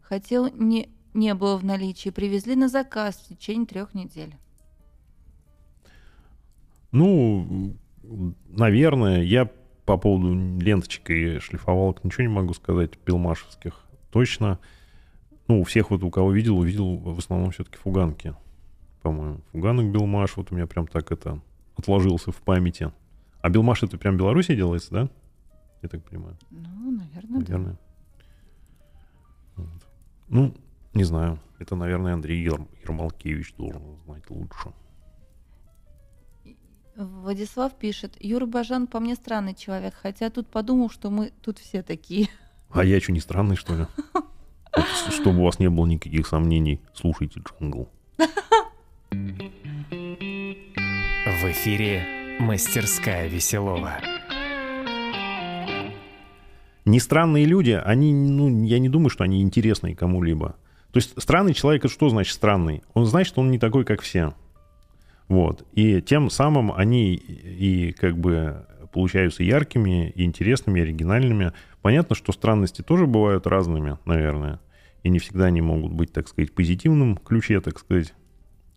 хотел 0.00 0.48
не, 0.54 0.88
не 1.14 1.34
было 1.34 1.56
в 1.56 1.64
наличии. 1.64 2.10
Привезли 2.10 2.54
на 2.54 2.68
заказ 2.68 3.16
в 3.16 3.28
течение 3.28 3.66
трех 3.66 3.92
недель. 3.92 4.36
Ну, 6.92 7.76
наверное, 8.48 9.22
я 9.22 9.50
по 9.84 9.96
поводу 9.96 10.32
ленточек 10.60 11.10
и 11.10 11.38
шлифовалок 11.40 12.04
ничего 12.04 12.22
не 12.22 12.28
могу 12.28 12.54
сказать, 12.54 12.96
пилмашевских. 12.98 13.84
Точно. 14.12 14.58
Ну, 15.48 15.60
у 15.60 15.64
всех 15.64 15.90
вот, 15.90 16.02
у 16.02 16.10
кого 16.10 16.30
видел, 16.30 16.58
увидел 16.58 16.98
в 16.98 17.18
основном 17.18 17.50
все-таки 17.50 17.78
фуганки. 17.78 18.34
По-моему, 19.02 19.40
фуганок 19.50 19.90
Белмаш, 19.90 20.36
вот 20.36 20.52
у 20.52 20.54
меня 20.54 20.66
прям 20.66 20.86
так 20.86 21.10
это 21.10 21.40
отложился 21.76 22.32
в 22.32 22.36
памяти. 22.42 22.92
А 23.40 23.48
Белмаш 23.48 23.82
это 23.82 23.96
прям 23.96 24.16
в 24.16 24.18
Беларуси 24.18 24.54
делается, 24.54 24.90
да? 24.90 25.10
Я 25.80 25.88
так 25.88 26.04
понимаю. 26.04 26.36
Ну, 26.50 26.90
наверное, 26.90 27.40
да. 27.40 27.52
Наверное. 27.52 27.78
Вот. 29.56 29.86
Ну, 30.28 30.54
не 30.92 31.04
знаю. 31.04 31.40
Это, 31.58 31.76
наверное, 31.76 32.12
Андрей 32.12 32.42
Ер- 32.42 32.66
Ермолкевич 32.82 33.54
должен 33.56 33.96
знать 34.04 34.28
лучше. 34.28 34.72
Владислав 36.94 37.74
пишет, 37.78 38.16
Юра 38.20 38.44
Бажан 38.44 38.86
по 38.86 38.98
мне 39.00 39.14
странный 39.14 39.54
человек, 39.54 39.94
хотя 39.94 40.30
тут 40.30 40.48
подумал, 40.48 40.90
что 40.90 41.10
мы 41.10 41.32
тут 41.42 41.58
все 41.58 41.82
такие. 41.82 42.28
А 42.70 42.84
я 42.84 43.00
что, 43.00 43.12
не 43.12 43.20
странный, 43.20 43.56
что 43.56 43.74
ли? 43.74 43.86
Чтобы 45.10 45.40
у 45.40 45.44
вас 45.44 45.58
не 45.58 45.68
было 45.68 45.86
никаких 45.86 46.26
сомнений, 46.26 46.80
слушайте 46.94 47.40
джингл. 47.40 47.88
В 51.40 51.44
эфире 51.44 52.38
«Мастерская 52.40 53.28
Веселова». 53.28 53.94
Не 56.84 57.00
странные 57.00 57.44
люди, 57.44 57.80
они, 57.84 58.14
ну, 58.14 58.64
я 58.64 58.78
не 58.78 58.88
думаю, 58.88 59.10
что 59.10 59.24
они 59.24 59.42
интересны 59.42 59.94
кому-либо. 59.94 60.56
То 60.90 60.96
есть 60.96 61.20
странный 61.20 61.52
человек, 61.52 61.84
это 61.84 61.92
что 61.92 62.08
значит 62.08 62.34
странный? 62.34 62.82
Он 62.94 63.04
знает, 63.04 63.26
что 63.26 63.42
он 63.42 63.50
не 63.50 63.58
такой, 63.58 63.84
как 63.84 64.00
все. 64.00 64.32
Вот. 65.28 65.66
И 65.72 66.00
тем 66.00 66.30
самым 66.30 66.72
они 66.72 67.14
и 67.14 67.92
как 67.92 68.16
бы 68.16 68.64
получаются 68.92 69.42
яркими, 69.42 70.10
и 70.10 70.24
интересными, 70.24 70.80
и 70.80 70.82
оригинальными. 70.82 71.52
Понятно, 71.82 72.16
что 72.16 72.32
странности 72.32 72.82
тоже 72.82 73.06
бывают 73.06 73.46
разными, 73.46 73.98
наверное. 74.06 74.60
И 75.02 75.10
не 75.10 75.18
всегда 75.18 75.46
они 75.46 75.60
могут 75.60 75.92
быть, 75.92 76.12
так 76.12 76.28
сказать, 76.28 76.50
в 76.50 76.54
позитивном 76.54 77.16
ключе, 77.16 77.60
так 77.60 77.78
сказать. 77.78 78.14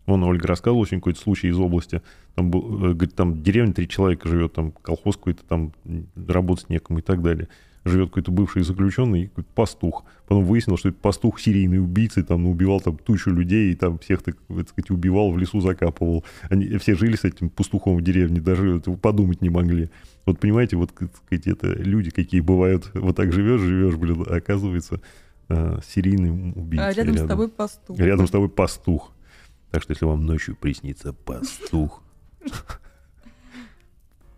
Вон 0.06 0.24
Ольга 0.24 0.48
рассказывала 0.48 0.82
очень 0.82 0.98
какой-то 0.98 1.20
случай 1.20 1.48
из 1.48 1.58
области. 1.58 2.02
Там, 2.34 2.50
был, 2.50 2.86
э, 2.86 2.94
говорит, 2.94 3.14
там 3.14 3.34
в 3.34 3.42
деревне 3.42 3.72
три 3.72 3.88
человека 3.88 4.28
живет, 4.28 4.52
там 4.52 4.72
колхоз 4.72 5.16
какой-то, 5.16 5.44
там 5.44 5.72
работать 6.16 6.70
некому 6.70 6.98
и 6.98 7.02
так 7.02 7.22
далее. 7.22 7.48
Живет 7.84 8.08
какой-то 8.08 8.30
бывший 8.30 8.62
заключенный 8.62 9.22
и 9.22 9.26
какой-то 9.26 9.50
пастух. 9.54 10.04
Потом 10.26 10.44
выяснилось, 10.44 10.80
что 10.80 10.88
это 10.88 10.98
пастух 10.98 11.40
серийный 11.40 11.80
убийца, 11.80 12.22
там 12.24 12.46
убивал 12.46 12.80
там 12.80 12.96
тучу 12.96 13.30
людей 13.30 13.72
и 13.72 13.76
там 13.76 13.98
всех, 13.98 14.22
так, 14.22 14.36
так 14.48 14.68
сказать, 14.68 14.90
убивал, 14.90 15.30
в 15.32 15.38
лесу 15.38 15.60
закапывал. 15.60 16.24
Они 16.48 16.76
все 16.78 16.94
жили 16.94 17.16
с 17.16 17.24
этим 17.24 17.50
пастухом 17.50 17.96
в 17.96 18.02
деревне, 18.02 18.40
даже 18.40 18.78
это 18.78 18.92
подумать 18.92 19.40
не 19.40 19.50
могли. 19.50 19.90
Вот 20.26 20.38
понимаете, 20.38 20.76
вот, 20.76 20.92
так 20.92 21.10
сказать, 21.16 21.46
это 21.46 21.72
люди 21.72 22.10
какие 22.10 22.40
бывают. 22.40 22.90
Вот 22.94 23.16
так 23.16 23.32
живешь, 23.32 23.60
живешь, 23.60 23.96
блин, 23.96 24.24
оказывается 24.28 25.00
э, 25.52 25.80
серийный 25.86 26.30
убийца. 26.30 26.86
А 26.86 26.92
рядом 26.92 27.16
с 27.16 27.28
тобой 27.28 27.48
пастух. 27.48 27.98
Рядом 27.98 28.26
с 28.26 28.30
тобой 28.30 28.48
пастух. 28.48 29.12
Так 29.70 29.82
что 29.82 29.92
если 29.92 30.04
вам 30.04 30.26
ночью 30.26 30.56
приснится 30.56 31.12
пастух, 31.12 32.02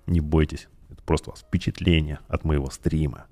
не 0.07 0.21
бойтесь. 0.21 0.69
Это 0.91 1.03
просто 1.03 1.31
вас 1.31 1.41
впечатление 1.41 2.21
от 2.29 2.45
моего 2.45 2.71
стрима. 2.71 3.27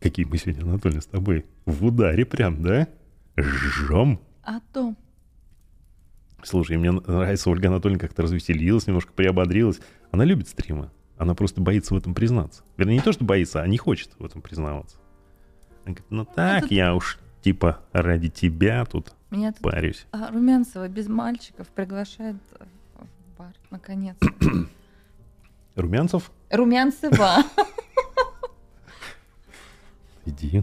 Какие 0.00 0.26
мы 0.26 0.36
сегодня, 0.36 0.62
Анатолий, 0.62 1.00
с 1.00 1.06
тобой 1.06 1.46
в 1.64 1.86
ударе 1.86 2.26
прям, 2.26 2.62
да? 2.62 2.88
Жжем. 3.38 4.20
А 4.42 4.60
то. 4.72 4.94
Слушай, 6.42 6.76
мне 6.76 6.92
нравится 6.92 7.48
Ольга 7.48 7.68
Анатольевна 7.68 8.00
как-то 8.00 8.22
развеселилась, 8.22 8.86
немножко 8.86 9.14
приободрилась. 9.14 9.80
Она 10.10 10.24
любит 10.24 10.48
стримы. 10.48 10.90
Она 11.16 11.34
просто 11.34 11.60
боится 11.60 11.94
в 11.94 11.96
этом 11.96 12.14
признаться. 12.14 12.62
Вернее, 12.76 12.96
не 12.96 13.02
то, 13.02 13.12
что 13.12 13.24
боится, 13.24 13.62
а 13.62 13.66
не 13.68 13.78
хочет 13.78 14.10
в 14.18 14.24
этом 14.24 14.42
признаваться. 14.42 14.96
Она 15.84 15.94
говорит, 15.94 16.04
ну 16.10 16.24
так, 16.24 16.62
тут- 16.62 16.72
я 16.72 16.94
уж 16.94 17.18
типа 17.42 17.80
ради 17.92 18.30
тебя 18.30 18.84
тут 18.84 19.12
Меня 19.30 19.52
тут 19.52 19.62
парюсь. 19.62 20.06
а, 20.12 20.30
Румянцева 20.30 20.88
без 20.88 21.08
мальчиков 21.08 21.68
приглашает 21.68 22.36
в 22.98 23.38
бар, 23.38 23.52
наконец. 23.70 24.16
Румянцев, 25.76 26.30
Румянцева. 26.50 27.36
иди. 30.26 30.62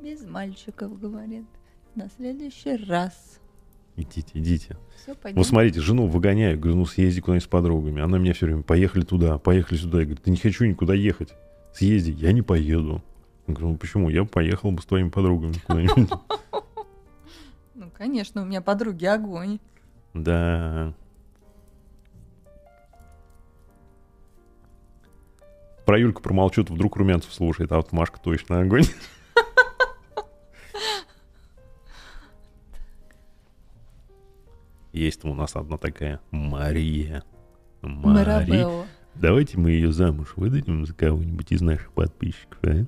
Без 0.00 0.22
мальчиков, 0.24 0.98
говорит. 0.98 1.46
На 1.94 2.08
следующий 2.10 2.76
раз. 2.76 3.40
Идите, 3.96 4.30
идите. 4.34 4.76
Все, 4.96 5.14
пойдем. 5.14 5.38
Вот 5.38 5.46
смотрите, 5.46 5.80
жену 5.80 6.08
выгоняю, 6.08 6.58
говорю, 6.58 6.78
ну 6.78 6.86
съезди 6.86 7.20
куда-нибудь 7.20 7.44
с 7.44 7.48
подругами. 7.48 8.02
Она 8.02 8.18
меня 8.18 8.32
все 8.32 8.46
время, 8.46 8.62
поехали 8.62 9.04
туда, 9.04 9.38
поехали 9.38 9.78
сюда. 9.78 10.00
Я 10.00 10.04
говорю, 10.06 10.20
да 10.24 10.30
не 10.30 10.36
хочу 10.36 10.64
никуда 10.64 10.94
ехать. 10.94 11.34
Съезди, 11.72 12.10
я 12.10 12.32
не 12.32 12.42
поеду. 12.42 13.02
Я 13.46 13.54
говорю, 13.54 13.72
ну 13.72 13.76
почему? 13.76 14.08
Я 14.08 14.24
поехал 14.24 14.72
бы 14.72 14.82
с 14.82 14.86
твоими 14.86 15.10
подругами 15.10 15.54
куда-нибудь. 15.66 16.10
Ну, 17.76 17.90
конечно, 17.90 18.42
у 18.42 18.44
меня 18.44 18.62
подруги 18.62 19.04
огонь. 19.04 19.58
Да. 20.14 20.94
Про 25.84 25.98
Юльку 25.98 26.22
промолчу, 26.22 26.62
вдруг 26.62 26.96
Румянцев 26.96 27.34
слушает, 27.34 27.72
а 27.72 27.76
вот 27.76 27.90
Машка 27.92 28.20
точно 28.20 28.60
огонь. 28.60 28.84
Есть 34.94 35.24
у 35.24 35.34
нас 35.34 35.56
одна 35.56 35.76
такая 35.76 36.20
Мария. 36.30 37.24
Мария. 37.82 38.86
Давайте 39.16 39.58
мы 39.58 39.72
ее 39.72 39.92
замуж 39.92 40.34
выдадим 40.36 40.86
за 40.86 40.94
кого-нибудь 40.94 41.50
из 41.50 41.62
наших 41.62 41.92
подписчиков, 41.92 42.58
а? 42.62 42.86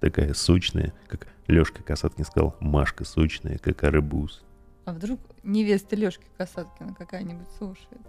Такая 0.00 0.34
сочная, 0.34 0.92
как 1.06 1.28
Лешка 1.46 1.84
Касаткин 1.84 2.24
сказал, 2.24 2.56
Машка 2.58 3.04
сочная, 3.04 3.58
как 3.58 3.84
арбуз. 3.84 4.42
А 4.86 4.92
вдруг 4.92 5.20
невеста 5.44 5.94
Лешки 5.94 6.26
Касаткина 6.36 6.94
какая-нибудь 6.94 7.48
слушает? 7.58 8.02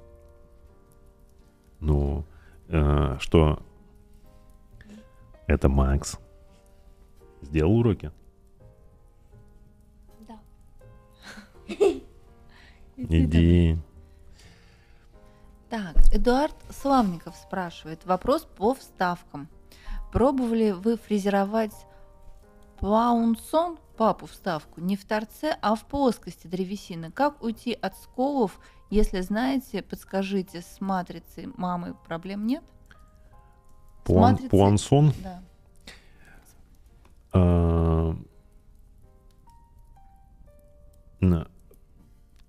Ну, 1.79 2.25
э, 2.69 3.17
что? 3.19 3.63
Это 5.45 5.69
Макс. 5.69 6.17
Сделал 7.43 7.77
уроки? 7.77 8.11
Да. 10.27 10.39
Иди. 12.97 13.77
Так, 15.69 15.95
Эдуард 16.13 16.55
Славников 16.69 17.35
спрашивает. 17.35 18.05
Вопрос 18.05 18.47
по 18.57 18.73
вставкам. 18.73 19.47
Пробовали 20.13 20.71
вы 20.71 20.95
фрезеровать 20.97 21.73
паунсон, 22.79 23.77
папу 23.97 24.27
вставку, 24.27 24.79
не 24.79 24.95
в 24.95 25.05
торце, 25.05 25.57
а 25.61 25.75
в 25.75 25.85
плоскости 25.85 26.47
древесины? 26.47 27.11
Как 27.11 27.43
уйти 27.43 27.73
от 27.73 27.97
сколов? 27.97 28.59
Если 28.89 29.19
знаете, 29.21 29.81
подскажите, 29.81 30.61
с 30.61 30.79
матрицей 30.79 31.47
мамы 31.57 31.95
проблем 32.07 32.45
нет? 32.45 32.63
Пуан- 34.05 34.35
матрицей- 34.35 34.49
Пуансон. 34.49 35.13
Да. 35.23 35.41
А, 37.33 38.15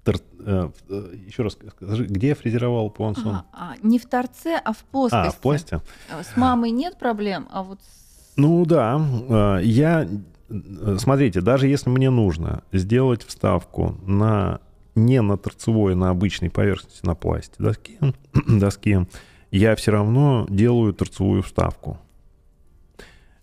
тор- 0.06 0.20
э, 0.40 0.70
э, 0.88 1.14
Еще 1.26 1.42
раз 1.42 1.58
скажи, 1.76 2.06
где 2.06 2.28
я 2.28 2.34
фрезеровал 2.34 2.88
Пуансон? 2.90 3.34
А, 3.34 3.44
а, 3.52 3.74
не 3.82 3.98
в 3.98 4.06
торце, 4.06 4.58
а 4.64 4.72
в 4.72 4.78
плоскости. 4.84 5.26
А, 5.26 5.30
в 5.30 5.36
пласте? 5.38 5.80
Э, 6.10 6.22
С 6.22 6.36
мамой 6.36 6.70
нет 6.70 6.98
проблем, 6.98 7.48
а 7.50 7.62
вот 7.62 7.80
с- 7.80 8.32
Ну 8.36 8.64
да, 8.64 9.58
я, 9.62 10.08
смотрите, 10.98 11.40
даже 11.40 11.66
если 11.68 11.90
мне 11.90 12.10
нужно 12.10 12.62
сделать 12.72 13.22
вставку 13.24 13.96
на 14.06 14.60
не 14.94 15.20
на 15.20 15.36
торцевой, 15.36 15.94
на 15.94 16.08
обычной 16.10 16.48
поверхности, 16.48 17.04
на 17.04 17.14
пласте 17.14 17.54
доски, 17.58 17.98
доски, 18.48 19.06
я 19.50 19.74
все 19.76 19.90
равно 19.90 20.46
делаю 20.48 20.94
торцевую 20.94 21.42
вставку. 21.42 21.98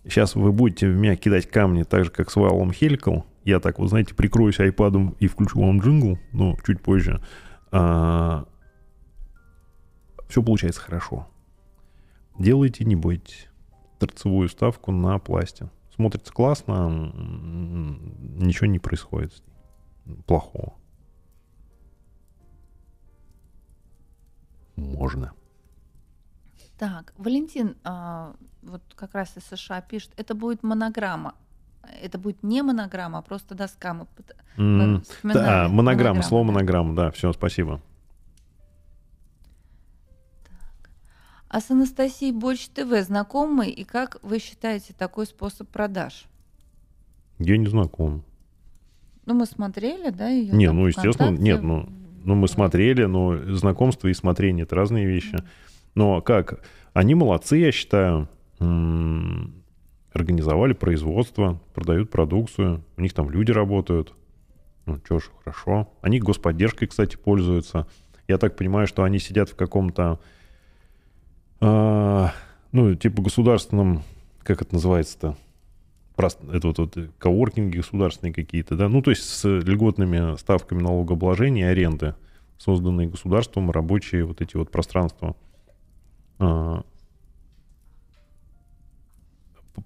Сейчас 0.05 0.35
вы 0.35 0.51
будете 0.51 0.87
в 0.89 0.95
меня 0.95 1.15
кидать 1.15 1.47
камни 1.49 1.83
так 1.83 2.05
же, 2.05 2.11
как 2.11 2.29
с 2.31 2.35
валом 2.35 2.71
Helical. 2.71 3.23
Я 3.43 3.59
так, 3.59 3.79
вот 3.79 3.89
знаете, 3.89 4.15
прикроюсь 4.15 4.59
айпадом 4.59 5.15
и 5.19 5.27
включу 5.27 5.59
вам 5.59 5.79
джингл, 5.79 6.17
но 6.31 6.57
чуть 6.65 6.81
позже. 6.81 7.21
все 7.71 8.45
получается 10.43 10.81
хорошо. 10.81 11.27
Делайте, 12.39 12.85
не 12.85 12.95
бойтесь 12.95 13.49
торцевую 13.99 14.49
вставку 14.49 14.91
на 14.91 15.17
пласте. 15.19 15.69
Смотрится 15.95 16.33
классно, 16.33 16.89
ничего 16.89 18.65
не 18.65 18.79
происходит 18.79 19.43
плохого. 20.25 20.73
Можно. 24.75 25.33
Так, 26.77 27.13
Валентин, 27.17 27.77
а, 27.83 28.35
вот 28.61 28.81
как 28.95 29.13
раз 29.13 29.37
из 29.37 29.43
США 29.45 29.81
пишет, 29.81 30.11
это 30.17 30.33
будет 30.33 30.63
монограмма. 30.63 31.35
Это 32.01 32.17
будет 32.17 32.43
не 32.43 32.61
монограмма, 32.61 33.19
а 33.19 33.21
просто 33.21 33.55
доска. 33.55 33.93
Мы 33.93 34.07
мы. 34.57 35.01
Да, 35.33 35.67
монограмма, 35.69 36.21
слово 36.21 36.45
да. 36.45 36.51
монограмма, 36.51 36.95
да, 36.95 37.11
все, 37.11 37.31
спасибо. 37.33 37.81
А 41.49 41.61
с 41.61 41.69
Анастасией 41.69 42.31
Борщ 42.31 42.67
ТВ 42.67 43.05
знакомы? 43.05 43.69
И 43.69 43.83
как 43.83 44.17
вы 44.23 44.39
считаете 44.39 44.93
такой 44.97 45.27
способ 45.27 45.69
продаж? 45.69 46.25
Я 47.37 47.57
не 47.57 47.67
знаком. 47.67 48.23
Ну, 49.25 49.35
мы 49.35 49.45
смотрели, 49.45 50.09
да, 50.09 50.29
ее? 50.29 50.51
Не, 50.51 50.71
ну, 50.71 50.87
естественно, 50.87 51.29
нет, 51.29 51.61
ну, 51.61 51.87
Ну, 52.23 52.35
мы 52.35 52.47
смотрели, 52.47 53.05
но 53.05 53.37
знакомство 53.55 54.07
и 54.07 54.13
смотрение— 54.13 54.63
это 54.65 54.75
разные 54.75 55.05
вещи. 55.05 55.37
Но 55.93 56.21
как? 56.21 56.63
Они 56.93 57.15
молодцы, 57.15 57.57
я 57.57 57.71
считаю. 57.71 58.27
М, 58.59 59.62
Организовали 60.13 60.73
производство, 60.73 61.59
продают 61.73 62.11
продукцию. 62.11 62.83
У 62.97 63.01
них 63.01 63.13
там 63.13 63.29
люди 63.29 63.51
работают. 63.51 64.13
Ну, 64.85 64.99
что 65.05 65.19
ж, 65.19 65.31
хорошо. 65.43 65.89
Они 66.01 66.19
господдержкой, 66.19 66.87
кстати, 66.87 67.15
пользуются. 67.15 67.87
Я 68.27 68.37
так 68.37 68.55
понимаю, 68.55 68.87
что 68.87 69.03
они 69.03 69.19
сидят 69.19 69.49
в 69.49 69.55
каком-то, 69.55 70.19
а, 71.59 72.31
ну, 72.71 72.93
типа 72.95 73.21
государственном, 73.21 74.03
как 74.43 74.61
это 74.61 74.75
называется-то? 74.75 75.35
Просто 76.15 76.45
это 76.55 76.67
вот, 76.67 76.77
вот 76.77 76.97
коворкинги 77.17 77.77
государственные 77.77 78.33
какие-то, 78.33 78.75
да, 78.75 78.87
ну, 78.87 79.01
то 79.01 79.09
есть 79.09 79.23
с 79.23 79.47
льготными 79.47 80.37
ставками 80.37 80.81
налогообложения 80.81 81.67
и 81.67 81.71
аренды, 81.71 82.13
созданные 82.57 83.07
государством, 83.07 83.71
рабочие 83.71 84.25
вот 84.25 84.41
эти 84.41 84.55
вот 84.55 84.69
пространства. 84.69 85.35
А, 86.39 86.83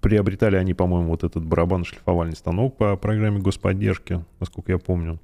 Приобретали 0.00 0.56
они, 0.56 0.74
по-моему, 0.74 1.10
вот 1.10 1.24
этот 1.24 1.44
барабан-шлифовальный 1.44 2.36
станок 2.36 2.76
по 2.76 2.96
программе 2.96 3.40
господдержки, 3.40 4.24
насколько 4.38 4.72
я 4.72 4.78
помню. 4.78 5.18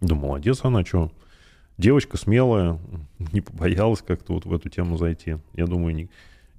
Да 0.00 0.14
молодец 0.14 0.60
она, 0.64 0.84
что. 0.84 1.10
Девочка 1.76 2.16
смелая, 2.16 2.78
не 3.32 3.40
побоялась 3.40 4.02
как-то 4.02 4.34
вот 4.34 4.44
в 4.44 4.54
эту 4.54 4.68
тему 4.68 4.96
зайти. 4.96 5.38
Я 5.54 5.66
думаю, 5.66 5.94
не... 5.94 6.08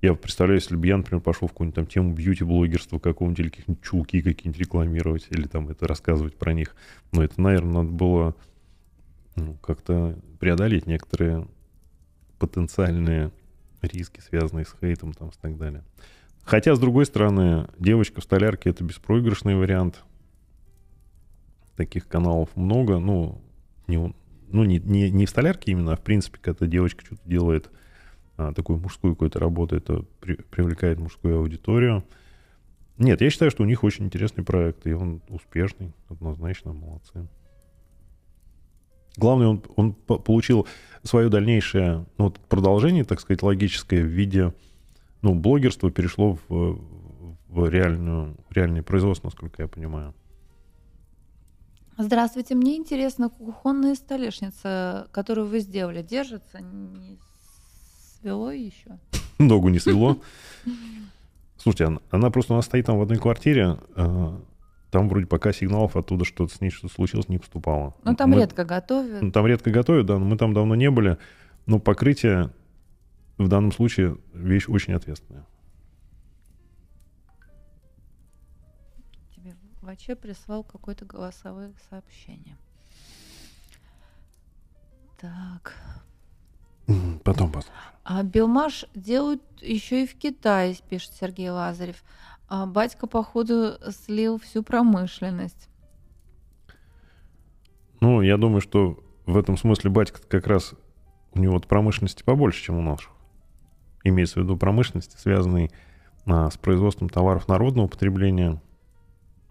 я 0.02 0.14
представляю, 0.14 0.60
если 0.60 0.76
бы 0.76 0.86
я, 0.88 0.98
например, 0.98 1.22
пошел 1.22 1.48
в 1.48 1.52
какую-нибудь 1.52 1.76
там 1.76 1.86
тему 1.86 2.14
бьюти-блогерства 2.14 3.00
какого-нибудь 3.00 3.40
или 3.40 3.50
каких-нибудь 3.50 3.84
чулки 3.84 4.22
какие-нибудь 4.22 4.60
рекламировать 4.60 5.28
или 5.30 5.48
там 5.48 5.70
это 5.70 5.88
рассказывать 5.88 6.36
про 6.36 6.52
них. 6.52 6.76
Но 7.14 7.24
это, 7.24 7.40
наверное, 7.40 7.84
надо 7.84 7.92
было 7.92 8.36
ну, 9.38 9.54
как-то 9.62 10.18
преодолеть 10.40 10.86
некоторые 10.86 11.48
потенциальные 12.40 13.32
риски, 13.82 14.20
связанные 14.20 14.66
с 14.66 14.76
хейтом 14.80 15.14
там 15.14 15.30
и 15.30 15.34
так 15.42 15.58
далее. 15.58 15.84
Хотя, 16.46 16.76
с 16.76 16.80
другой 16.80 17.08
стороны, 17.08 17.68
девочка 17.80 18.22
в 18.22 18.24
столярке— 18.24 18.70
это 18.72 18.84
беспроигрышный 18.84 19.56
вариант. 19.56 20.04
Таких 21.76 22.08
каналов 22.08 22.56
много. 22.56 23.00
Ну, 23.00 23.42
не, 23.88 23.98
ну, 23.98 24.64
не, 24.64 24.80
не, 24.80 25.10
не 25.10 25.26
в 25.26 25.30
столярке 25.30 25.72
именно, 25.72 25.94
а 25.94 25.96
в 25.96 26.02
принципе, 26.02 26.38
когда 26.40 26.68
девочка 26.68 27.04
что-то 27.04 27.28
делает, 27.28 27.72
а, 28.38 28.54
такую 28.54 28.80
мужскую 28.80 29.16
какую-то 29.16 29.40
работу, 29.40 29.76
это 29.76 30.06
при- 30.22 30.36
привлекает 30.36 31.00
мужскую 31.00 31.40
аудиторию. 31.40 32.06
Нет, 33.00 33.22
я 33.22 33.30
считаю, 33.32 33.50
что 33.50 33.64
у 33.64 33.66
них 33.66 33.84
очень 33.84 34.06
интересный 34.06 34.44
проект, 34.44 34.86
и 34.86 34.94
он 34.94 35.22
успешный, 35.30 35.94
однозначно, 36.10 36.74
молодцы. 36.74 37.28
Главное, 39.18 39.48
он, 39.48 39.64
он 39.76 39.94
по- 39.94 40.20
получил 40.20 40.68
свое 41.02 41.30
дальнейшее 41.30 42.06
ну, 42.20 42.30
продолжение, 42.50 43.04
так 43.04 43.20
сказать, 43.20 43.42
логическое 43.42 44.04
в 44.04 44.08
виде 44.08 44.54
ну, 45.26 45.34
блогерство 45.34 45.90
перешло 45.90 46.38
в, 46.48 46.80
в 47.50 47.68
реальную, 47.68 48.36
в 48.48 48.56
реальное 48.56 48.84
производство, 48.84 49.26
насколько 49.28 49.64
я 49.64 49.68
понимаю. 49.68 50.14
Здравствуйте, 51.98 52.54
мне 52.54 52.76
интересно, 52.78 53.30
кухонная 53.30 53.96
столешница, 53.96 55.08
которую 55.12 55.48
вы 55.48 55.62
сделали, 55.62 56.04
держится? 56.04 56.60
Не 56.60 57.18
свело 58.22 58.52
еще? 58.52 59.00
Ногу 59.40 59.70
не 59.70 59.80
свело. 59.80 60.18
Слушайте, 61.58 61.86
она, 61.86 62.00
она 62.12 62.30
просто 62.30 62.54
у 62.54 62.58
нас 62.58 62.66
стоит 62.66 62.86
там 62.86 63.00
в 63.00 63.02
одной 63.02 63.18
квартире. 63.18 63.78
э, 63.96 64.38
Там 64.92 65.10
вроде 65.10 65.26
пока 65.26 65.54
сигналов 65.54 65.96
оттуда 65.96 66.24
что-то 66.24 66.54
с 66.54 66.62
ней 66.62 66.70
что 66.70 66.88
случилось 66.88 67.30
не 67.30 67.40
поступало. 67.40 67.96
Ну, 68.04 68.16
там 68.16 68.30
Мы- 68.30 68.42
редко 68.42 68.64
готовят. 68.64 69.24
ну, 69.24 69.32
Там 69.32 69.48
редко 69.48 69.72
готовят, 69.72 70.06
да, 70.06 70.20
но 70.20 70.26
мы 70.26 70.38
там 70.38 70.54
давно 70.54 70.76
не 70.76 70.92
были. 70.92 71.18
Но 71.66 71.80
покрытие 71.80 72.52
в 73.38 73.48
данном 73.48 73.72
случае 73.72 74.18
вещь 74.34 74.68
очень 74.68 74.94
ответственная. 74.94 75.46
Тебе 79.36 79.56
Ваче 79.82 80.16
прислал 80.16 80.64
какое-то 80.64 81.06
голосовое 81.06 81.74
сообщение. 81.90 82.58
Так. 85.18 85.74
Потом 87.24 87.52
послушаем. 87.52 87.82
А 88.04 88.22
биомаш 88.24 88.86
делают 88.94 89.42
еще 89.62 90.04
и 90.04 90.08
в 90.08 90.16
Китае, 90.16 90.76
пишет 90.88 91.14
Сергей 91.14 91.50
Лазарев. 91.50 92.04
А 92.48 92.68
батька, 92.68 93.08
походу, 93.08 93.80
слил 93.90 94.40
всю 94.40 94.62
промышленность. 94.62 95.68
Ну, 98.02 98.22
я 98.22 98.38
думаю, 98.38 98.62
что 98.62 99.04
в 99.26 99.36
этом 99.36 99.58
смысле 99.58 99.90
батька 99.90 100.22
как 100.28 100.46
раз 100.46 100.76
у 101.34 101.40
него 101.40 101.54
вот 101.54 101.66
промышленности 101.66 102.22
побольше, 102.24 102.64
чем 102.64 102.78
у 102.78 102.82
наших. 102.82 103.15
Имеется 104.06 104.40
в 104.40 104.44
виду 104.44 104.56
промышленности, 104.56 105.18
связанной 105.18 105.72
а, 106.26 106.50
с 106.50 106.58
производством 106.58 107.10
товаров 107.10 107.48
народного 107.50 107.88
потребления. 107.88 108.62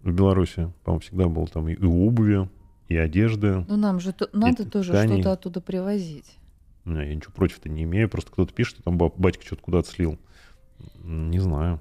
В 0.01 0.11
Беларуси, 0.11 0.71
по-моему, 0.83 1.01
всегда 1.01 1.27
было 1.27 1.45
там 1.47 1.67
и, 1.69 1.75
обуви, 1.85 2.49
и 2.87 2.95
одежды. 2.95 3.65
Ну, 3.67 3.75
нам 3.75 3.99
же 3.99 4.13
то- 4.13 4.29
надо 4.33 4.67
тоже 4.69 4.91
тканей. 4.93 5.15
что-то 5.21 5.31
оттуда 5.33 5.61
привозить. 5.61 6.37
Ну, 6.85 7.01
Я 7.01 7.13
ничего 7.15 7.33
против-то 7.33 7.69
не 7.69 7.83
имею, 7.83 8.07
просто 8.09 8.31
кто-то 8.31 8.53
пишет, 8.53 8.75
что 8.75 8.83
там 8.83 8.97
ба- 8.97 9.11
батька 9.17 9.45
что-то 9.45 9.61
куда-то 9.63 9.89
слил. 9.89 10.17
Не 11.03 11.39
знаю. 11.39 11.79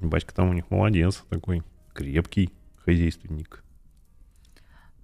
Батька 0.00 0.34
там 0.34 0.50
у 0.50 0.52
них 0.52 0.70
молодец, 0.70 1.24
такой 1.28 1.62
крепкий 1.92 2.50
хозяйственник. 2.84 3.64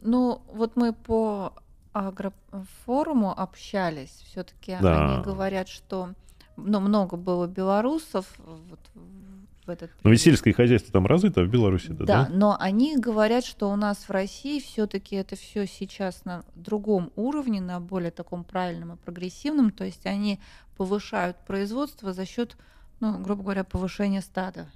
Ну, 0.02 0.42
вот 0.52 0.76
мы 0.76 0.92
по 0.92 1.54
агрофоруму 1.92 3.32
общались, 3.38 4.22
все-таки 4.30 4.76
Да. 4.80 5.14
они 5.16 5.24
говорят, 5.24 5.68
что 5.68 6.10
ну, 6.56 6.80
много 6.80 7.16
было 7.16 7.46
белорусов 7.46 8.26
вот 8.38 8.80
в 9.66 9.70
этот 9.70 9.90
Но 10.02 10.10
ведь 10.10 10.22
период. 10.22 10.36
сельское 10.38 10.52
хозяйство 10.52 10.92
там 10.92 11.06
развито 11.06 11.42
в 11.42 11.48
Беларуси, 11.48 11.88
да? 11.88 12.04
Да, 12.04 12.28
но 12.30 12.56
они 12.60 12.98
говорят, 12.98 13.44
что 13.46 13.70
у 13.70 13.76
нас 13.76 13.96
в 14.08 14.10
России 14.10 14.60
все-таки 14.60 15.16
это 15.16 15.36
все 15.36 15.66
сейчас 15.66 16.24
на 16.26 16.44
другом 16.54 17.10
уровне, 17.16 17.60
на 17.62 17.80
более 17.80 18.10
таком 18.10 18.44
правильном 18.44 18.92
и 18.92 18.96
прогрессивном. 18.96 19.70
То 19.70 19.84
есть 19.84 20.04
они 20.06 20.38
повышают 20.76 21.38
производство 21.46 22.12
за 22.12 22.26
счет, 22.26 22.56
ну, 23.00 23.18
грубо 23.22 23.42
говоря, 23.42 23.64
повышения 23.64 24.20
стада. 24.20 24.66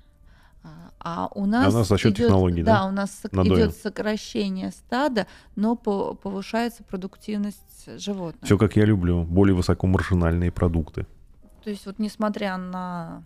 А- 0.64 0.90
А 1.00 1.28
у 1.34 1.46
нас, 1.46 1.72
нас 1.72 1.86
за 1.88 1.98
счет 1.98 2.12
идёт- 2.14 2.26
технологий, 2.26 2.62
да? 2.62 2.86
у 2.86 2.90
нас 2.90 3.22
Надоем. 3.30 3.54
идет 3.68 3.76
сокращение 3.76 4.70
стада, 4.72 5.26
но 5.54 5.76
по- 5.76 6.14
повышается 6.14 6.82
продуктивность 6.82 7.88
животных. 8.00 8.42
Все 8.44 8.58
как 8.58 8.74
я 8.76 8.84
люблю, 8.84 9.22
более 9.22 9.54
высокомаржинальные 9.54 10.50
продукты. 10.50 11.06
То 11.62 11.70
есть 11.70 11.86
вот 11.86 11.98
несмотря 11.98 12.56
на 12.56 13.24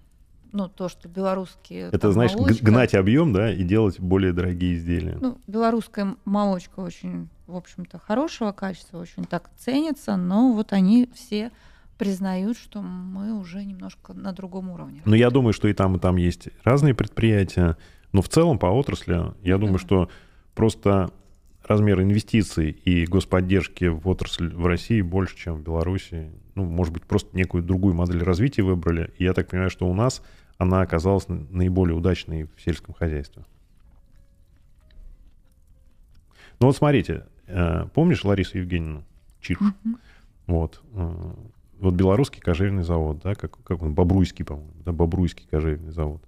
ну, 0.53 0.69
то, 0.69 0.89
что 0.89 1.09
белорусские... 1.09 1.89
Это, 1.89 1.99
там, 1.99 2.13
знаешь, 2.13 2.33
молочка- 2.35 2.63
гнать 2.63 2.95
объем, 2.95 3.33
да, 3.33 3.53
и 3.53 3.63
делать 3.65 3.99
более 3.99 4.33
дорогие 4.33 4.75
изделия. 4.75 5.17
Ну, 5.21 5.39
белорусская 5.47 6.15
молочка 6.25 6.81
очень, 6.81 7.29
в 7.47 7.57
общем-то, 7.57 7.99
хорошего 7.99 8.53
качества, 8.53 8.99
очень 8.99 9.25
так 9.25 9.51
ценится, 9.57 10.17
но 10.17 10.53
вот 10.53 10.73
они 10.73 11.09
все 11.15 11.51
признают, 11.97 12.59
что 12.59 12.83
мы 12.83 13.33
уже 13.33 13.65
немножко 13.65 14.13
на 14.13 14.33
другом 14.33 14.71
уровне. 14.71 15.03
Но 15.05 15.17
я 15.17 15.31
думаю, 15.31 15.53
что 15.53 15.69
и 15.69 15.73
там, 15.73 15.97
и 15.97 15.99
там 15.99 16.17
есть 16.17 16.49
разные 16.65 16.95
предприятия. 16.95 17.77
Но 18.13 18.21
в 18.23 18.29
целом 18.29 18.59
по 18.59 18.67
отрасли, 18.67 19.33
я 19.43 19.57
думаю, 19.57 19.75
Мгм. 19.75 19.79
что 19.79 20.11
просто 20.55 21.11
размер 21.65 22.01
инвестиций 22.01 22.71
и 22.71 23.07
господдержки 23.07 23.87
в 23.87 24.09
отрасль 24.09 24.55
в 24.55 24.67
России 24.67 25.01
больше, 25.01 25.37
чем 25.37 25.57
в 25.57 25.63
Беларуси. 25.63 26.31
Ну, 26.55 26.65
может 26.65 26.93
быть, 26.93 27.05
просто 27.05 27.37
некую 27.37 27.63
другую 27.63 27.95
модель 27.95 28.23
развития 28.23 28.63
выбрали. 28.63 29.13
И 29.19 29.25
я 29.25 29.33
так 29.33 29.49
понимаю, 29.49 29.71
что 29.71 29.87
у 29.87 29.95
нас 29.95 30.23
она 30.59 30.83
оказалась 30.83 31.27
наиболее 31.29 31.97
удачной 31.97 32.45
в 32.45 32.61
сельском 32.63 32.95
хозяйстве. 32.95 33.45
Ну 36.61 36.67
вот 36.69 36.77
смотрите, 36.77 37.27
э, 37.47 37.87
помнишь 37.95 38.25
Ларису 38.25 38.59
Евгеньевну 38.59 39.05
Чирш? 39.41 39.61
Мгм. 39.61 39.99
Вот. 40.47 40.81
э, 40.93 41.33
Вот 41.81 41.95
белорусский 41.95 42.41
кожевенный 42.41 42.85
завод, 42.85 43.21
да, 43.25 43.35
как, 43.35 43.61
как 43.65 43.83
он, 43.83 43.95
Бобруйский, 43.95 44.45
по-моему, 44.45 44.71
да, 44.85 44.93
Бобруйский 44.93 45.47
кожевенный 45.51 45.91
завод. 45.91 46.23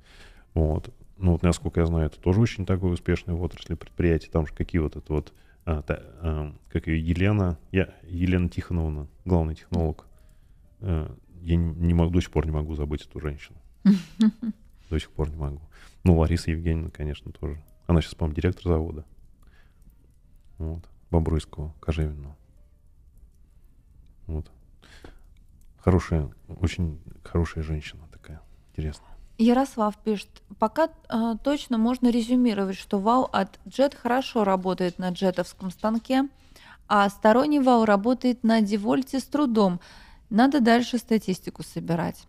Вот. 0.55 0.93
Ну 1.16 1.32
вот, 1.32 1.43
насколько 1.43 1.81
я 1.81 1.86
знаю, 1.86 2.07
это 2.07 2.19
тоже 2.20 2.41
очень 2.41 2.66
такой 2.66 2.93
успешный 2.93 3.35
в 3.35 3.43
отрасли 3.43 3.74
предприятий. 3.74 4.28
Там 4.31 4.47
же 4.47 4.53
какие 4.55 4.81
вот 4.81 4.97
это 4.97 5.12
вот, 5.12 5.32
а, 5.65 5.82
та- 5.82 6.01
а, 6.20 6.55
как 6.70 6.86
ее, 6.89 7.01
Елена, 7.01 7.59
я, 7.73 7.95
Елена 8.03 8.49
Тихоновна, 8.49 9.07
главный 9.24 9.55
технолог. 9.55 10.07
Э, 10.81 11.09
Я 11.41 11.57
не, 11.57 11.74
не 11.74 11.95
могу, 11.95 12.11
до 12.11 12.20
сих 12.20 12.31
пор 12.31 12.47
не 12.47 12.53
могу 12.53 12.74
забыть 12.74 13.03
эту 13.07 13.20
женщину. 13.20 13.59
До 14.91 14.99
сих 14.99 15.11
пор 15.11 15.28
не 15.31 15.36
могу. 15.36 15.61
Ну, 16.05 16.16
Лариса 16.19 16.51
Евгеньевна, 16.51 16.91
конечно, 16.91 17.32
тоже. 17.32 17.62
Она 17.86 18.01
сейчас, 18.01 18.15
по-моему, 18.15 18.35
директор 18.36 18.62
завода. 18.65 19.05
Вот. 20.59 20.89
Бобруйского, 21.11 21.74
кожевенного. 21.81 22.35
Вот. 24.27 24.51
Хорошая, 25.78 26.31
очень 26.49 26.99
хорошая 27.23 27.62
женщина 27.62 28.03
такая, 28.11 28.41
интересная. 28.73 29.14
Ярослав 29.39 29.97
пишет, 29.97 30.28
пока 30.59 30.90
а, 31.09 31.36
точно 31.36 31.77
можно 31.77 32.09
резюмировать, 32.09 32.77
что 32.77 32.98
вал 32.98 33.28
от 33.32 33.59
Jet 33.66 33.97
хорошо 33.97 34.44
работает 34.44 34.98
на 34.98 35.11
джетовском 35.11 35.70
станке, 35.70 36.28
а 36.86 37.09
сторонний 37.09 37.59
вал 37.59 37.85
работает 37.85 38.44
на 38.44 38.61
девольте 38.61 39.19
с 39.19 39.24
трудом. 39.24 39.81
Надо 40.31 40.61
дальше 40.61 40.98
статистику 40.98 41.62
собирать. 41.62 42.27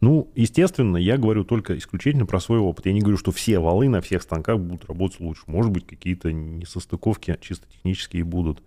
Ну, 0.00 0.30
естественно, 0.36 0.96
я 0.96 1.16
говорю 1.16 1.42
только 1.42 1.76
исключительно 1.76 2.24
про 2.24 2.38
свой 2.38 2.60
опыт. 2.60 2.86
Я 2.86 2.92
не 2.92 3.00
говорю, 3.00 3.16
что 3.16 3.32
все 3.32 3.58
валы 3.58 3.88
на 3.88 4.00
всех 4.00 4.22
станках 4.22 4.58
будут 4.58 4.84
работать 4.84 5.18
лучше. 5.20 5.42
Может 5.46 5.72
быть, 5.72 5.86
какие-то 5.86 6.30
несостыковки 6.32 7.36
чисто 7.40 7.66
технические 7.68 8.24
будут. 8.24 8.62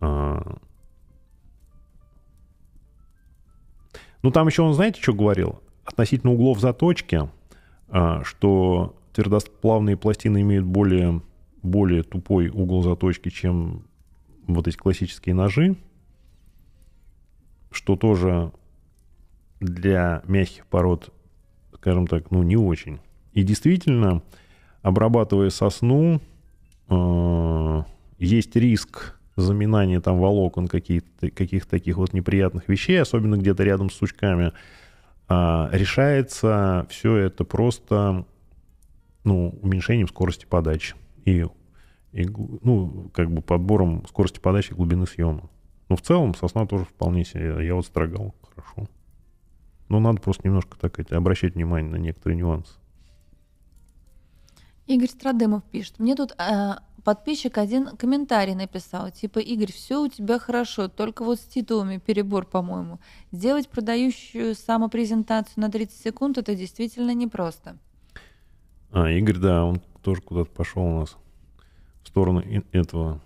А. 0.00 0.58
Ну, 4.22 4.30
там 4.30 4.46
еще 4.46 4.62
он, 4.62 4.72
знаете, 4.72 5.02
что 5.02 5.12
говорил? 5.12 5.60
Относительно 5.84 6.32
углов 6.32 6.60
заточки, 6.60 7.28
а, 7.88 8.22
что 8.24 8.96
твердосплавные 9.12 9.96
пластины 9.96 10.42
имеют 10.42 10.64
более, 10.64 11.22
более 11.62 12.02
тупой 12.02 12.48
угол 12.48 12.82
заточки, 12.82 13.28
чем 13.28 13.84
вот 14.46 14.68
эти 14.68 14.76
классические 14.76 15.34
ножи, 15.34 15.76
что 17.70 17.96
тоже 17.96 18.52
для 19.60 20.22
мягких 20.26 20.66
пород, 20.66 21.12
скажем 21.74 22.06
так, 22.06 22.30
ну, 22.30 22.42
не 22.42 22.56
очень. 22.56 23.00
И 23.32 23.42
действительно, 23.42 24.22
обрабатывая 24.82 25.50
сосну, 25.50 26.20
э, 26.88 27.82
есть 28.18 28.56
риск 28.56 29.18
заминания 29.36 30.00
там 30.00 30.18
волокон 30.18 30.68
каких-то, 30.68 31.30
каких-то 31.30 31.70
таких 31.70 31.96
вот 31.96 32.12
неприятных 32.12 32.68
вещей, 32.68 33.00
особенно 33.00 33.36
где-то 33.36 33.62
рядом 33.62 33.90
с 33.90 33.94
сучками. 33.94 34.52
А 35.34 35.70
решается 35.72 36.86
все 36.90 37.16
это 37.16 37.44
просто 37.44 38.26
ну, 39.24 39.58
уменьшением 39.62 40.06
скорости 40.06 40.44
подачи 40.44 40.94
и, 41.24 41.46
и 42.12 42.26
ну, 42.26 43.10
как 43.14 43.30
бы 43.30 43.40
подбором 43.40 44.04
скорости 44.06 44.40
подачи 44.40 44.72
и 44.72 44.74
глубины 44.74 45.06
съема. 45.06 45.48
Но 45.88 45.96
в 45.96 46.02
целом 46.02 46.34
сосна 46.34 46.66
тоже 46.66 46.84
вполне 46.84 47.24
себе, 47.24 47.64
я 47.66 47.74
вот 47.74 47.86
строгал 47.86 48.34
хорошо. 48.42 48.90
Но 49.88 50.00
надо 50.00 50.20
просто 50.20 50.46
немножко 50.46 50.76
так 50.78 50.92
сказать, 50.92 51.12
обращать 51.12 51.54
внимание 51.54 51.90
на 51.90 51.96
некоторые 51.96 52.36
нюансы. 52.36 52.74
Игорь 54.86 55.08
Страдымов 55.08 55.64
пишет, 55.64 55.98
мне 55.98 56.14
тут 56.14 56.32
э, 56.32 56.72
подписчик 57.04 57.58
один 57.58 57.96
комментарий 57.96 58.54
написал, 58.54 59.10
типа, 59.10 59.38
Игорь, 59.38 59.72
все 59.72 60.02
у 60.02 60.08
тебя 60.08 60.38
хорошо, 60.38 60.88
только 60.88 61.24
вот 61.24 61.38
с 61.38 61.44
титулами 61.44 61.98
перебор, 61.98 62.46
по-моему. 62.46 63.00
Сделать 63.30 63.68
продающую 63.68 64.54
самопрезентацию 64.54 65.54
на 65.56 65.70
30 65.70 66.00
секунд 66.00 66.38
это 66.38 66.54
действительно 66.54 67.14
непросто. 67.14 67.76
А, 68.90 69.10
Игорь, 69.10 69.38
да, 69.38 69.64
он 69.64 69.80
тоже 70.02 70.20
куда-то 70.20 70.50
пошел 70.50 70.82
у 70.82 71.00
нас 71.00 71.16
в 72.02 72.08
сторону 72.08 72.42
этого 72.72 73.20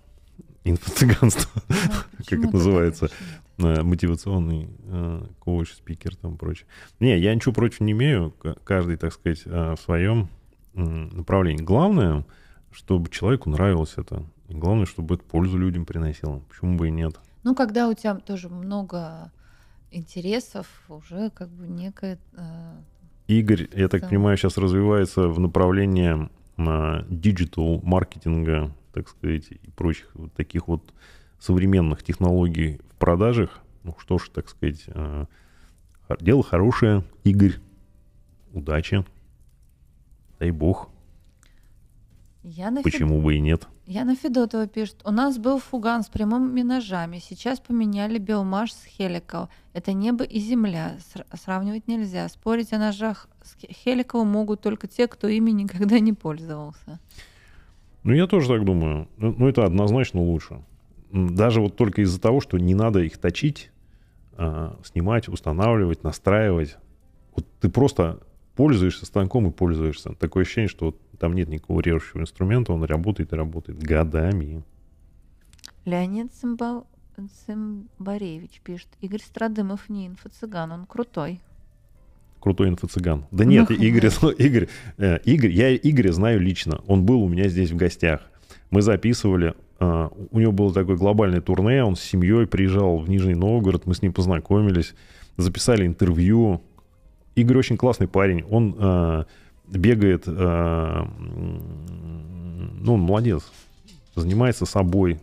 инфо-цыганства. 0.65 1.63
Ну, 1.69 1.75
Как 2.19 2.19
почему 2.19 2.43
это 2.45 2.53
называется? 2.53 3.11
мотивационный 3.59 4.69
э, 4.85 5.23
коуч, 5.39 5.73
спикер 5.73 6.15
там 6.15 6.37
прочее. 6.37 6.67
Не, 7.01 7.19
я 7.19 7.35
ничего 7.35 7.55
против 7.55 7.81
не 7.81 7.93
имею. 7.93 8.35
Каждый, 8.65 8.99
так 8.99 9.15
сказать, 9.15 9.43
э, 9.47 9.75
в 9.75 9.81
своем 9.81 10.29
направлении. 10.75 11.65
Главное, 11.65 12.27
чтобы 12.77 13.09
человеку 13.11 13.49
нравилось 13.49 13.95
это. 13.97 14.23
И 14.49 14.55
главное, 14.55 14.85
чтобы 14.85 15.15
это 15.15 15.25
пользу 15.25 15.57
людям 15.57 15.87
приносило. 15.87 16.41
Почему 16.51 16.77
бы 16.77 16.89
и 16.89 16.91
нет? 16.91 17.19
Ну, 17.43 17.55
когда 17.55 17.89
у 17.89 17.95
тебя 17.95 18.17
тоже 18.17 18.51
много 18.51 19.33
интересов, 19.91 20.67
уже 20.89 21.31
как 21.31 21.49
бы 21.49 21.67
некое... 21.67 22.19
э, 22.35 22.77
Игорь, 23.29 23.67
я 23.75 23.89
так 23.89 24.03
Да. 24.03 24.09
понимаю, 24.09 24.37
сейчас 24.37 24.59
развивается 24.59 25.29
в 25.29 25.41
направлении 25.41 26.29
digital 27.11 27.81
маркетинга, 27.83 28.73
так 28.93 29.09
сказать, 29.09 29.51
и 29.51 29.71
прочих 29.71 30.11
вот 30.15 30.33
таких 30.33 30.69
вот 30.69 30.95
современных 31.39 32.03
технологий 32.03 32.81
в 32.93 32.97
продажах. 32.97 33.61
Ну 33.85 33.95
что 33.99 34.19
ж, 34.19 34.31
так 34.31 34.49
сказать, 34.49 34.85
э, 34.87 35.27
дело 36.21 36.43
хорошее, 36.43 37.05
Игорь. 37.25 37.57
Удачи. 38.55 39.05
Дай 40.39 40.51
бог. 40.51 40.89
Я 42.49 42.71
на, 42.71 42.79
Фед- 42.79 42.85
Почему 42.85 43.21
бы 43.21 43.35
и 43.35 43.41
нет? 43.41 43.67
Яна 43.87 44.15
Федотова 44.15 44.69
пишет, 44.69 45.03
у 45.05 45.11
нас 45.11 45.37
был 45.37 45.59
фуган 45.59 46.05
с 46.05 46.09
прямыми 46.09 46.63
ножами, 46.63 47.19
сейчас 47.19 47.59
поменяли 47.59 48.19
биомаш 48.19 48.73
с 48.73 48.85
Хеликал. 48.85 49.49
Это 49.73 49.93
небо 49.93 50.23
и 50.23 50.39
земля, 50.39 50.97
Сра- 51.13 51.27
сравнивать 51.37 51.89
нельзя. 51.89 52.29
Спорить 52.29 52.73
о 52.73 52.79
ножах 52.79 53.29
с 53.43 53.57
Хе- 53.57 53.73
Хеликал 53.73 54.25
могут 54.25 54.61
только 54.61 54.87
те, 54.87 55.09
кто 55.09 55.27
ими 55.27 55.51
никогда 55.51 55.99
не 55.99 56.13
пользовался. 56.13 57.01
Ну, 58.05 58.13
я 58.13 58.29
тоже 58.29 58.47
так 58.47 58.65
думаю. 58.65 59.09
Ну, 59.17 59.35
ну, 59.37 59.49
это 59.49 59.65
однозначно 59.65 60.21
лучше. 60.23 60.63
Даже 61.11 61.61
вот 61.61 61.75
только 61.77 62.03
из-за 62.03 62.21
того, 62.21 62.41
что 62.41 62.59
не 62.59 62.77
надо 62.77 63.01
их 63.01 63.19
точить, 63.19 63.73
а, 64.37 64.79
снимать, 64.85 65.29
устанавливать, 65.29 66.05
настраивать. 66.05 66.77
Вот 67.35 67.45
ты 67.61 67.69
просто 67.71 68.21
пользуешься 68.57 69.07
станком 69.07 69.47
и 69.47 69.51
пользуешься. 69.51 70.15
Такое 70.15 70.43
ощущение, 70.43 70.69
что 70.69 70.87
вот 70.87 71.01
там 71.19 71.35
нет 71.35 71.49
никакого 71.49 71.81
режущего 71.81 72.23
инструмента, 72.23 72.73
он 72.73 72.83
работает 72.83 73.33
и 73.33 73.37
работает 73.37 73.79
годами. 73.79 74.65
Леонид 75.85 76.33
Цимба- 76.33 76.85
Цимбаревич 77.47 78.61
пишет, 78.65 78.89
Игорь 79.01 79.21
Страдымов 79.21 79.89
не 79.89 80.09
инфо-цыган, 80.09 80.73
он 80.73 80.87
крутой. 80.87 81.41
Крутой 82.41 82.71
инфо-цыган. 82.71 83.27
Да 83.31 83.45
нет, 83.45 83.71
Игорь, 83.71 84.11
Игорь, 84.39 84.69
э, 84.99 85.19
Игорь, 85.25 85.51
я 85.51 85.75
Игоря 85.77 86.13
знаю 86.13 86.41
лично. 86.41 86.81
Он 86.87 87.05
был 87.05 87.23
у 87.23 87.29
меня 87.29 87.49
здесь 87.49 87.71
в 87.71 87.77
гостях. 87.77 88.23
Мы 88.71 88.83
записывали, 88.83 89.55
э, 89.79 90.09
у 90.31 90.39
него 90.39 90.53
было 90.53 90.73
такое 90.73 90.97
глобальное 90.97 91.41
турне, 91.41 91.85
он 91.85 91.95
с 91.95 92.01
семьей 92.01 92.47
приезжал 92.47 92.99
в 92.99 93.09
Нижний 93.09 93.35
Новгород, 93.35 93.87
мы 93.87 93.95
с 93.95 94.03
ним 94.03 94.13
познакомились, 94.13 94.95
записали 95.37 95.87
интервью. 95.87 96.63
Игорь 97.37 97.59
очень 97.59 97.77
классный 97.77 98.09
парень, 98.09 98.43
он 98.51 98.75
э, 98.79 99.25
бегает, 99.69 100.25
э, 100.27 101.05
ну, 102.81 102.95
он 102.95 103.01
молодец, 103.01 103.53
занимается 104.15 104.67
собой, 104.67 105.21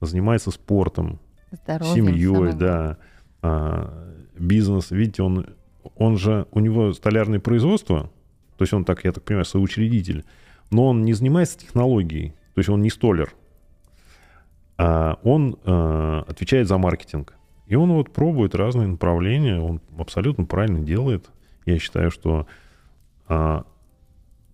занимается 0.00 0.50
спортом, 0.50 1.20
Здоровьем 1.52 2.06
семьей, 2.06 2.52
да, 2.54 2.96
а, 3.42 4.14
бизнес. 4.38 4.90
Видите, 4.90 5.22
он, 5.22 5.46
он 5.96 6.16
же, 6.16 6.46
у 6.50 6.60
него 6.60 6.92
столярное 6.94 7.40
производство, 7.40 8.10
то 8.56 8.62
есть 8.62 8.72
он 8.72 8.84
так, 8.84 9.04
я 9.04 9.12
так 9.12 9.22
понимаю, 9.22 9.44
соучредитель, 9.44 10.24
но 10.70 10.88
он 10.88 11.04
не 11.04 11.12
занимается 11.12 11.58
технологией, 11.58 12.30
то 12.54 12.58
есть 12.58 12.70
он 12.70 12.80
не 12.82 12.88
столер, 12.88 13.34
а 14.78 15.18
он 15.22 15.58
а, 15.64 16.24
отвечает 16.26 16.68
за 16.68 16.78
маркетинг. 16.78 17.34
И 17.66 17.74
он 17.74 17.92
вот 17.92 18.12
пробует 18.12 18.54
разные 18.54 18.88
направления, 18.88 19.60
он 19.60 19.80
абсолютно 19.98 20.44
правильно 20.44 20.80
делает. 20.80 21.30
Я 21.66 21.78
считаю, 21.78 22.10
что 22.10 22.46
а, 23.28 23.64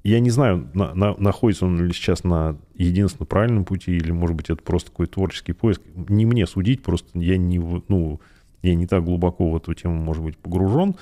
я 0.05 0.21
не 0.21 0.31
знаю, 0.31 0.71
на- 0.75 0.95
на- 0.95 1.17
находится 1.17 1.67
он 1.67 1.85
ли 1.85 1.93
сейчас 1.93 2.25
на 2.25 2.57
единственно 2.75 3.27
правильном 3.27 3.65
пути, 3.65 3.97
или, 3.97 4.11
может 4.11 4.37
быть, 4.37 4.51
это 4.51 4.63
просто 4.63 4.91
какой-то 4.91 5.15
творческий 5.15 5.53
поиск. 5.53 5.83
Не 5.95 6.25
мне 6.25 6.47
судить, 6.47 6.83
просто 6.83 7.19
я 7.19 7.37
не, 7.37 7.59
ну, 7.59 8.21
я 8.63 8.75
не 8.75 8.87
так 8.87 9.05
глубоко 9.05 9.51
в 9.51 9.57
эту 9.57 9.75
тему, 9.75 9.97
может 9.97 10.23
быть, 10.23 10.39
погружен. 10.39 10.97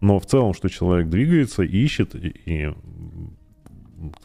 Но 0.00 0.18
в 0.18 0.26
целом, 0.26 0.52
что 0.52 0.68
человек 0.68 1.08
двигается, 1.08 1.62
ищет, 1.62 2.14
и, 2.14 2.28
и, 2.44 2.74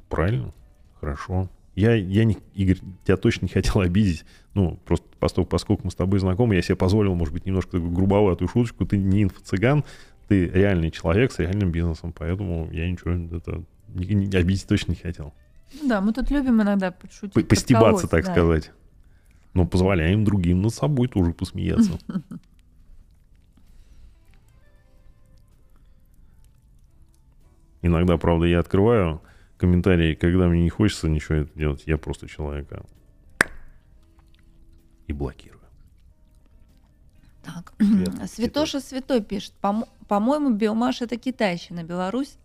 правильно, 0.09 0.53
хорошо. 0.99 1.49
Я, 1.75 1.93
я 1.93 2.23
не, 2.23 2.37
Игорь, 2.55 2.79
тебя 3.05 3.17
точно 3.17 3.45
не 3.45 3.51
хотел 3.51 3.81
обидеть. 3.81 4.25
Ну, 4.55 4.79
просто 4.85 5.05
поскольку, 5.19 5.49
поскольку 5.49 5.81
мы 5.85 5.91
с 5.91 5.95
тобой 5.95 6.19
знакомы, 6.19 6.55
я 6.55 6.63
себе 6.63 6.75
позволил, 6.75 7.13
может 7.13 7.33
быть, 7.33 7.45
немножко 7.45 7.73
такую 7.73 7.91
грубоватую 7.91 8.47
шуточку. 8.47 8.85
Ты 8.87 8.97
не 8.97 9.23
инфо-цыган, 9.23 9.83
ты 10.27 10.47
реальный 10.47 10.91
человек 10.91 11.31
с 11.31 11.39
реальным 11.39 11.71
бизнесом, 11.71 12.13
поэтому 12.13 12.69
я 12.71 12.89
ничего 12.89 13.11
это, 13.11 13.63
не, 13.87 14.05
не- 14.07 14.37
обидеть 14.37 14.67
точно 14.67 14.91
не 14.91 14.97
хотел. 14.97 15.33
Ну 15.81 15.87
да, 15.87 16.01
мы 16.01 16.13
тут 16.13 16.29
любим 16.31 16.61
иногда 16.61 16.91
подшутить. 16.91 17.47
Постебаться, 17.47 18.07
так 18.07 18.25
да. 18.25 18.31
сказать. 18.31 18.71
Но 19.53 19.65
позволяем 19.65 20.23
другим 20.23 20.61
над 20.61 20.73
собой 20.73 21.07
тоже 21.07 21.33
посмеяться. 21.33 21.99
Иногда, 27.81 28.17
правда, 28.17 28.45
я 28.45 28.59
открываю 28.59 29.21
комментарии, 29.57 30.13
когда 30.15 30.47
мне 30.47 30.63
не 30.63 30.69
хочется 30.69 31.07
ничего 31.09 31.35
это 31.39 31.57
делать, 31.57 31.83
я 31.85 31.97
просто 31.97 32.27
человека 32.27 32.83
и 35.07 35.13
блокирую. 35.13 35.61
Так. 37.43 37.73
Святоша 38.27 38.81
Святой 38.81 39.21
пишет. 39.21 39.53
«Помо- 39.61 39.87
По-моему, 40.07 40.51
Биомаш 40.51 41.01
это 41.01 41.17
китайщина. 41.17 41.83
Беларусь, 41.83 42.37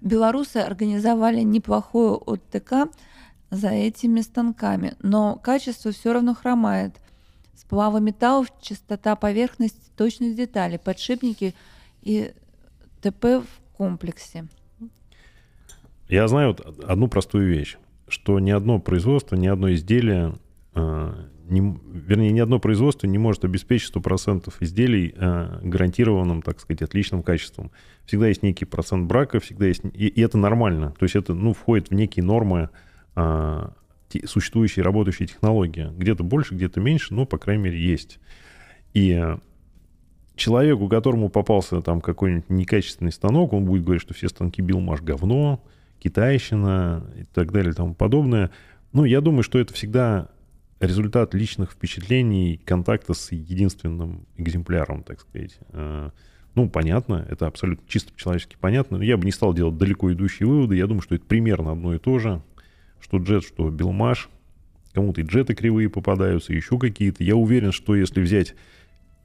белорусы 0.00 0.58
организовали 0.58 1.40
неплохую 1.40 2.16
ОТК 2.16 2.90
за 3.50 3.70
этими 3.70 4.20
станками, 4.20 4.94
но 5.00 5.36
качество 5.36 5.92
все 5.92 6.12
равно 6.12 6.34
хромает. 6.34 7.00
Сплавы 7.54 8.00
металлов, 8.00 8.48
чистота 8.60 9.16
поверхности, 9.16 9.90
точность 9.96 10.36
деталей, 10.36 10.78
подшипники 10.78 11.54
и 12.02 12.32
ТП 13.00 13.24
в 13.24 13.76
комплексе. 13.76 14.46
Я 16.08 16.28
знаю 16.28 16.56
одну 16.86 17.08
простую 17.08 17.48
вещь, 17.48 17.76
что 18.08 18.38
ни 18.38 18.50
одно 18.50 18.78
производство, 18.78 19.36
ни 19.36 19.46
одно 19.46 19.72
изделие, 19.72 20.34
э, 20.74 21.14
не 21.48 21.78
вернее, 21.86 22.32
ни 22.32 22.40
одно 22.40 22.58
производство 22.58 23.06
не 23.06 23.18
может 23.18 23.44
обеспечить 23.44 23.94
100% 23.94 24.52
изделий 24.60 25.14
э, 25.16 25.58
гарантированным, 25.62 26.42
так 26.42 26.60
сказать, 26.60 26.82
отличным 26.82 27.22
качеством. 27.22 27.70
Всегда 28.06 28.28
есть 28.28 28.42
некий 28.42 28.64
процент 28.64 29.06
брака, 29.06 29.40
всегда 29.40 29.66
есть... 29.66 29.82
И, 29.92 30.08
и 30.08 30.20
это 30.20 30.38
нормально. 30.38 30.94
То 30.98 31.04
есть 31.04 31.16
это, 31.16 31.34
ну, 31.34 31.52
входит 31.52 31.90
в 31.90 31.94
некие 31.94 32.24
нормы 32.24 32.70
э, 33.16 33.68
существующей, 34.24 34.82
работающей 34.82 35.26
технологии. 35.26 35.90
Где-то 35.96 36.24
больше, 36.24 36.54
где-то 36.54 36.80
меньше, 36.80 37.14
но, 37.14 37.26
по 37.26 37.38
крайней 37.38 37.64
мере, 37.64 37.78
есть. 37.78 38.18
И 38.94 39.36
человеку, 40.36 40.88
которому 40.88 41.28
попался 41.28 41.80
там 41.80 42.00
какой-нибудь 42.00 42.48
некачественный 42.48 43.12
станок, 43.12 43.52
он 43.52 43.64
будет 43.64 43.84
говорить, 43.84 44.02
что 44.02 44.14
все 44.14 44.28
станки 44.28 44.62
Билмаш 44.62 45.02
говно, 45.02 45.62
китайщина 45.98 47.06
и 47.16 47.24
так 47.24 47.52
далее 47.52 47.72
и 47.72 47.74
тому 47.74 47.94
подобное. 47.94 48.50
Ну, 48.92 49.04
я 49.04 49.20
думаю, 49.20 49.42
что 49.42 49.58
это 49.58 49.74
всегда 49.74 50.28
результат 50.80 51.34
личных 51.34 51.72
впечатлений, 51.72 52.60
контакта 52.64 53.14
с 53.14 53.32
единственным 53.32 54.26
экземпляром, 54.36 55.02
так 55.02 55.20
сказать. 55.20 55.58
Э, 55.70 56.10
Ну, 56.54 56.68
понятно, 56.68 57.26
это 57.28 57.48
абсолютно 57.48 57.84
чисто 57.88 58.12
по-человечески 58.12 58.56
понятно, 58.60 58.98
но 58.98 59.04
я 59.04 59.16
бы 59.16 59.24
не 59.24 59.32
стал 59.32 59.54
делать 59.54 59.76
далеко 59.76 60.12
идущие 60.12 60.48
выводы. 60.48 60.76
Я 60.76 60.86
думаю, 60.86 61.02
что 61.02 61.16
это 61.16 61.24
примерно 61.24 61.72
одно 61.72 61.94
и 61.94 61.98
то 61.98 62.20
же, 62.20 62.42
что 63.00 63.18
джет, 63.18 63.44
что 63.44 63.70
билмаш. 63.70 64.28
Кому-то 64.92 65.20
и 65.20 65.24
джеты 65.24 65.56
кривые 65.56 65.90
попадаются, 65.90 66.52
еще 66.52 66.78
какие-то. 66.78 67.24
Я 67.24 67.34
уверен, 67.34 67.72
что 67.72 67.96
если 67.96 68.20
взять 68.20 68.54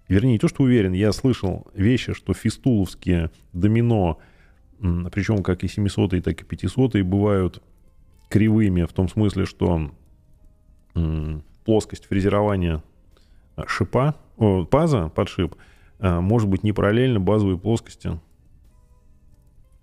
Вернее, 0.10 0.34
не 0.34 0.40
то, 0.40 0.48
что 0.48 0.64
уверен, 0.64 0.94
я 0.94 1.14
слышал 1.14 1.68
вещи, 1.76 2.14
что 2.14 2.34
фистуловские 2.34 3.30
домино, 3.54 4.18
причем 4.80 5.44
как 5.44 5.64
и 5.64 5.68
700 5.68 6.24
так 6.24 6.42
и 6.42 6.44
500 6.44 7.02
бывают 7.04 7.62
кривыми, 8.28 8.84
в 8.86 8.92
том 8.92 9.08
смысле, 9.08 9.46
что 9.46 9.92
плоскость 11.66 12.06
фрезерования 12.06 12.84
шипа, 13.68 14.16
о, 14.38 14.66
паза, 14.66 15.10
подшип, 15.10 15.56
а, 16.00 16.22
может 16.22 16.48
быть 16.48 16.64
не 16.64 16.72
параллельно 16.72 17.20
базовой 17.20 17.58
плоскости. 17.58 18.20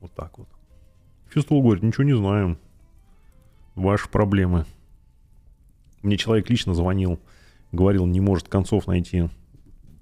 Вот 0.01 0.13
так 0.15 0.39
вот. 0.39 0.49
Фистул 1.29 1.63
говорит, 1.63 1.83
ничего 1.83 2.05
не 2.05 2.17
знаем. 2.17 2.59
Ваши 3.75 4.09
проблемы. 4.09 4.65
Мне 6.03 6.17
человек 6.17 6.49
лично 6.49 6.73
звонил, 6.73 7.19
говорил, 7.73 8.07
не 8.07 8.21
может 8.21 8.49
концов 8.49 8.87
найти 8.87 9.29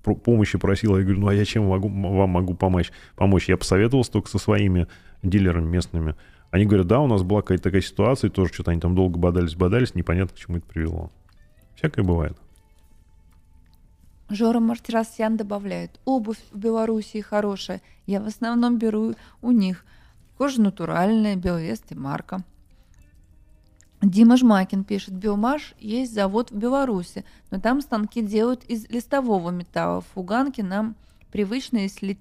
помощи 0.02 0.58
просил. 0.58 0.96
Я 0.96 1.02
говорю, 1.02 1.20
ну 1.20 1.28
а 1.28 1.34
я 1.34 1.44
чем 1.44 1.66
могу, 1.66 1.88
вам 1.88 2.30
могу 2.30 2.54
помочь? 2.54 2.92
помочь? 3.16 3.48
Я 3.48 3.56
посоветовался 3.56 4.12
только 4.12 4.28
со 4.28 4.38
своими 4.38 4.86
дилерами 5.22 5.66
местными. 5.66 6.14
Они 6.54 6.66
говорят, 6.66 6.86
да, 6.86 7.00
у 7.00 7.08
нас 7.08 7.24
была 7.24 7.42
какая-то 7.42 7.64
такая 7.64 7.80
ситуация, 7.80 8.30
тоже 8.30 8.54
что-то 8.54 8.70
они 8.70 8.80
там 8.80 8.94
долго 8.94 9.18
бодались-бодались, 9.18 9.96
непонятно, 9.96 10.36
к 10.36 10.38
чему 10.38 10.58
это 10.58 10.66
привело. 10.68 11.10
Всякое 11.74 12.04
бывает. 12.04 12.38
Жора 14.28 14.60
Мартиросян 14.60 15.36
добавляет. 15.36 15.98
Обувь 16.04 16.38
в 16.52 16.56
Белоруссии 16.56 17.20
хорошая. 17.20 17.82
Я 18.06 18.20
в 18.20 18.28
основном 18.28 18.78
беру 18.78 19.14
у 19.42 19.50
них. 19.50 19.84
Кожа 20.38 20.62
натуральная, 20.62 21.34
Белвест 21.34 21.90
и 21.90 21.96
марка. 21.96 22.44
Дима 24.00 24.36
Жмакин 24.36 24.84
пишет. 24.84 25.14
Биомаш 25.14 25.74
есть 25.80 26.14
завод 26.14 26.52
в 26.52 26.56
Беларуси, 26.56 27.24
но 27.50 27.58
там 27.58 27.80
станки 27.80 28.22
делают 28.22 28.62
из 28.62 28.88
листового 28.90 29.50
металла. 29.50 30.02
Фуганки 30.14 30.60
нам 30.60 30.94
привычные 31.32 31.88
с, 31.88 32.00
ли- 32.00 32.20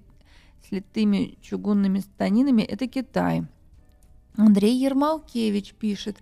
с 0.68 0.72
литыми 0.72 1.38
чугунными 1.40 2.00
станинами. 2.00 2.62
Это 2.62 2.88
Китай. 2.88 3.44
Андрей 4.36 4.76
Ермалкевич 4.76 5.74
пишет. 5.74 6.18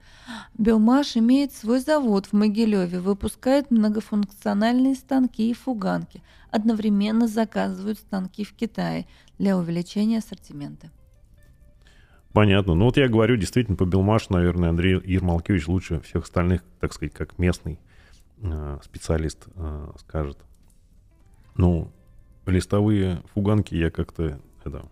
Белмаш 0.59 1.17
имеет 1.17 1.53
свой 1.53 1.81
завод 1.81 2.27
в 2.27 2.35
Могилеве, 2.35 3.01
выпускает 3.01 3.71
многофункциональные 3.71 4.95
станки 4.95 5.51
и 5.51 5.55
фуганки. 5.55 6.23
Одновременно 6.51 7.27
заказывают 7.27 7.99
станки 7.99 8.45
в 8.45 8.53
Китае 8.53 9.07
для 9.39 9.57
увеличения 9.57 10.19
ассортимента. 10.19 10.91
Понятно. 12.35 12.75
Ну 12.75 12.87
вот 12.87 12.97
я 12.99 13.09
говорю, 13.09 13.37
действительно, 13.37 13.77
по 13.77 13.85
Белмашу, 13.85 14.33
наверное, 14.35 14.71
Андрей 14.71 15.01
Ермолкевич 15.05 15.69
лучше 15.69 16.01
всех 16.01 16.25
остальных, 16.25 16.63
так 16.81 16.93
сказать, 16.93 17.15
как 17.15 17.39
местный 17.39 17.79
э, 18.43 18.79
специалист 18.83 19.47
э, 19.55 19.89
скажет. 19.99 20.39
Ну, 21.57 21.91
листовые 22.47 23.23
фуганки 23.35 23.75
я 23.75 23.91
как-то, 23.91 24.39
это... 24.65 24.87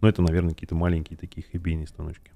Ну, 0.00 0.08
это, 0.08 0.22
наверное, 0.22 0.54
какие-то 0.54 0.74
маленькие 0.74 1.16
такие 1.16 1.46
хэбийные 1.50 1.86
станочки. 1.86 2.30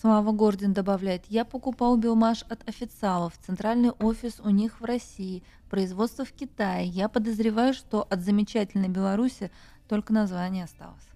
Слава 0.00 0.32
Гордин 0.32 0.72
добавляет, 0.72 1.26
я 1.28 1.44
покупал 1.44 1.98
биомаш 1.98 2.42
от 2.48 2.66
официалов, 2.66 3.34
центральный 3.46 3.90
офис 3.90 4.40
у 4.42 4.48
них 4.48 4.80
в 4.80 4.84
России, 4.84 5.42
производство 5.68 6.24
в 6.24 6.32
Китае. 6.32 6.88
Я 6.88 7.10
подозреваю, 7.10 7.74
что 7.74 8.02
от 8.02 8.22
замечательной 8.22 8.88
Беларуси 8.88 9.50
только 9.86 10.14
название 10.14 10.64
осталось. 10.64 11.06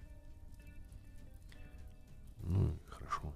Ну, 2.43 2.75
хорошо. 2.87 3.33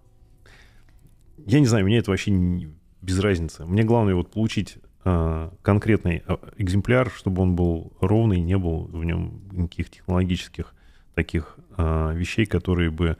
Я 1.47 1.59
не 1.59 1.65
знаю, 1.65 1.85
мне 1.85 1.97
это 1.97 2.11
вообще 2.11 2.29
не- 2.29 2.69
без 3.01 3.19
разницы. 3.19 3.65
Мне 3.65 3.83
главное 3.83 4.13
вот 4.13 4.29
получить 4.31 4.77
э, 5.03 5.51
конкретный 5.63 6.23
э, 6.27 6.37
экземпляр, 6.57 7.09
чтобы 7.09 7.41
он 7.41 7.55
был 7.55 7.91
ровный, 8.01 8.39
не 8.39 8.57
был 8.57 8.85
в 8.85 9.03
нем 9.03 9.41
никаких 9.51 9.89
технологических 9.89 10.75
таких 11.15 11.55
э, 11.77 12.13
вещей, 12.15 12.45
которые 12.45 12.89
бы 12.91 13.17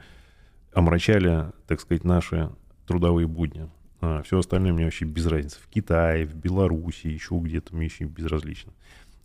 омрачали, 0.72 1.52
так 1.66 1.80
сказать, 1.80 2.04
наши 2.04 2.50
трудовые 2.86 3.26
будни. 3.26 3.68
А 4.00 4.22
все 4.22 4.38
остальное 4.38 4.72
мне 4.72 4.84
вообще 4.84 5.04
без 5.04 5.26
разницы. 5.26 5.58
В 5.60 5.68
Китае, 5.68 6.26
в 6.26 6.34
Беларуси, 6.34 7.06
еще 7.06 7.38
где-то 7.38 7.74
мне 7.74 7.86
еще 7.86 8.04
безразлично. 8.04 8.72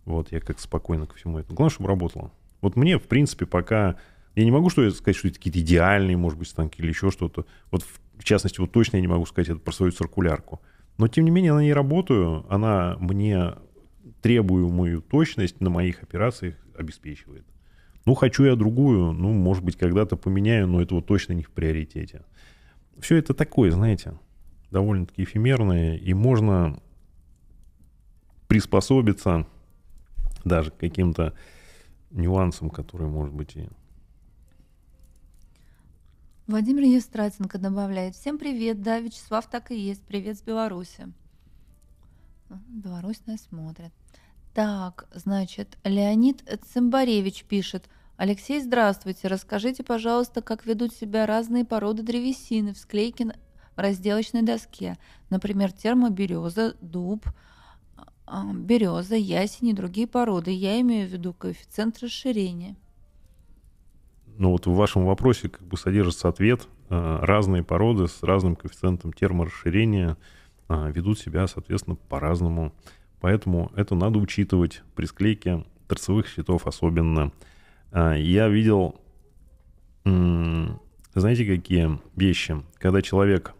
Вот, 0.04 0.32
я 0.32 0.40
как 0.40 0.58
спокойно 0.58 1.06
ко 1.06 1.14
всему 1.16 1.38
этому. 1.38 1.56
Главное, 1.56 1.74
чтобы 1.74 1.88
работало. 1.88 2.32
Вот 2.60 2.76
мне, 2.76 2.98
в 2.98 3.04
принципе, 3.04 3.46
пока... 3.46 3.96
Я 4.36 4.44
не 4.44 4.52
могу 4.52 4.70
что 4.70 4.88
сказать, 4.92 5.16
что 5.16 5.28
это 5.28 5.36
какие-то 5.36 5.60
идеальные, 5.60 6.16
может 6.16 6.38
быть, 6.38 6.48
станки 6.48 6.80
или 6.80 6.88
еще 6.88 7.10
что-то. 7.10 7.46
Вот, 7.70 7.84
в 8.16 8.24
частности, 8.24 8.60
вот 8.60 8.70
точно 8.70 8.96
я 8.96 9.02
не 9.02 9.08
могу 9.08 9.26
сказать 9.26 9.48
это 9.48 9.58
про 9.58 9.72
свою 9.72 9.92
циркулярку. 9.92 10.60
Но, 10.98 11.08
тем 11.08 11.24
не 11.24 11.30
менее, 11.30 11.52
на 11.52 11.60
ней 11.60 11.72
работаю. 11.72 12.46
Она 12.48 12.96
мне 13.00 13.54
требуемую 14.22 15.02
точность 15.02 15.60
на 15.60 15.68
моих 15.68 16.02
операциях 16.02 16.54
обеспечивает. 16.78 17.44
Ну, 18.06 18.14
хочу 18.14 18.44
я 18.44 18.56
другую, 18.56 19.12
ну, 19.12 19.32
может 19.32 19.62
быть, 19.62 19.76
когда-то 19.76 20.16
поменяю, 20.16 20.66
но 20.66 20.80
это 20.80 20.94
вот 20.94 21.06
точно 21.06 21.34
не 21.34 21.42
в 21.42 21.50
приоритете. 21.50 22.24
Все 22.98 23.16
это 23.16 23.34
такое, 23.34 23.70
знаете, 23.70 24.18
довольно-таки 24.70 25.24
эфемерное, 25.24 25.96
и 25.96 26.14
можно 26.14 26.80
приспособиться 28.48 29.46
даже 30.44 30.70
к 30.70 30.76
каким-то 30.76 31.34
нюансам, 32.10 32.70
которые, 32.70 33.08
может 33.08 33.34
быть, 33.34 33.56
и... 33.56 33.68
Владимир 36.46 36.82
Евстратенко 36.82 37.58
добавляет. 37.58 38.16
Всем 38.16 38.36
привет, 38.36 38.82
да, 38.82 38.98
Вячеслав 38.98 39.48
так 39.48 39.70
и 39.70 39.78
есть. 39.78 40.02
Привет 40.02 40.36
с 40.36 40.42
Беларуси. 40.42 41.12
Беларусь 42.68 43.24
нас 43.26 43.42
смотрит. 43.42 43.92
Так, 44.54 45.06
значит, 45.14 45.78
Леонид 45.84 46.42
Цимбаревич 46.72 47.44
пишет. 47.44 47.88
Алексей, 48.16 48.60
здравствуйте. 48.60 49.28
Расскажите, 49.28 49.82
пожалуйста, 49.84 50.42
как 50.42 50.66
ведут 50.66 50.92
себя 50.92 51.24
разные 51.24 51.64
породы 51.64 52.02
древесины 52.02 52.74
в 52.74 52.78
склейке 52.78 53.32
в 53.76 53.80
разделочной 53.80 54.42
доске. 54.42 54.98
Например, 55.30 55.72
термобереза, 55.72 56.76
дуб, 56.80 57.24
а, 58.26 58.52
береза, 58.52 59.14
ясень 59.14 59.68
и 59.68 59.72
другие 59.72 60.06
породы. 60.06 60.50
Я 60.50 60.80
имею 60.80 61.08
в 61.08 61.12
виду 61.12 61.32
коэффициент 61.32 61.98
расширения. 62.00 62.76
Ну 64.36 64.50
вот 64.50 64.66
в 64.66 64.72
вашем 64.72 65.04
вопросе 65.06 65.48
как 65.48 65.62
бы 65.62 65.76
содержится 65.76 66.28
ответ. 66.28 66.68
А, 66.88 67.24
разные 67.24 67.62
породы 67.62 68.08
с 68.08 68.22
разным 68.22 68.56
коэффициентом 68.56 69.12
терморасширения 69.12 70.16
а, 70.68 70.90
ведут 70.90 71.18
себя, 71.18 71.46
соответственно, 71.46 71.96
по-разному. 71.96 72.72
Поэтому 73.20 73.70
это 73.76 73.94
надо 73.94 74.18
учитывать 74.18 74.82
при 74.94 75.06
склейке 75.06 75.64
торцевых 75.86 76.26
щитов 76.26 76.66
особенно. 76.66 77.32
А, 77.92 78.14
я 78.14 78.48
видел, 78.48 79.00
знаете, 80.04 81.44
какие 81.44 81.98
вещи? 82.16 82.62
Когда 82.78 83.02
человек 83.02 83.54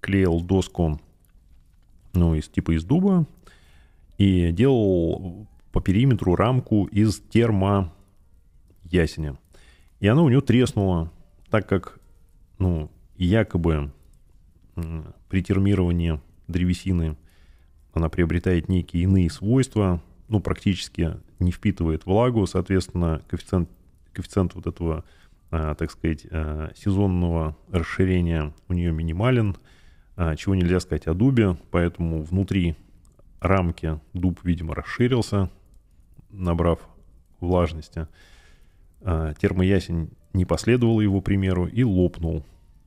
клеил 0.00 0.40
доску, 0.40 1.00
ну, 2.12 2.34
из 2.34 2.48
типа 2.48 2.76
из 2.76 2.84
дуба, 2.84 3.26
и 4.18 4.50
делал 4.50 5.46
по 5.72 5.80
периметру 5.80 6.34
рамку 6.34 6.86
из 6.86 7.20
термо 7.20 7.92
ясеня. 8.84 9.38
И 10.00 10.08
она 10.08 10.22
у 10.22 10.28
него 10.28 10.40
треснула, 10.40 11.12
так 11.50 11.68
как, 11.68 12.00
ну, 12.58 12.90
якобы 13.16 13.92
при 15.28 15.42
термировании 15.42 16.20
древесины 16.48 17.16
она 17.96 18.10
приобретает 18.10 18.68
некие 18.68 19.04
иные 19.04 19.30
свойства, 19.30 20.02
ну, 20.28 20.40
практически 20.40 21.16
не 21.38 21.50
впитывает 21.50 22.04
влагу, 22.04 22.46
соответственно, 22.46 23.22
коэффициент, 23.26 23.70
коэффициент 24.12 24.54
вот 24.54 24.66
этого, 24.66 25.04
а, 25.50 25.74
так 25.74 25.90
сказать, 25.90 26.26
а, 26.30 26.72
сезонного 26.76 27.56
расширения 27.70 28.52
у 28.68 28.74
нее 28.74 28.92
минимален, 28.92 29.56
а, 30.14 30.36
чего 30.36 30.54
нельзя 30.54 30.78
сказать 30.80 31.06
о 31.06 31.14
дубе, 31.14 31.56
поэтому 31.70 32.22
внутри 32.22 32.76
рамки 33.40 33.98
дуб, 34.12 34.40
видимо, 34.44 34.74
расширился, 34.74 35.50
набрав 36.30 36.80
влажности. 37.40 38.08
Термоясень 39.00 40.10
не 40.32 40.44
последовал 40.44 41.00
его 41.00 41.20
примеру 41.20 41.66
и 41.66 41.84
лопнул. 41.84 42.44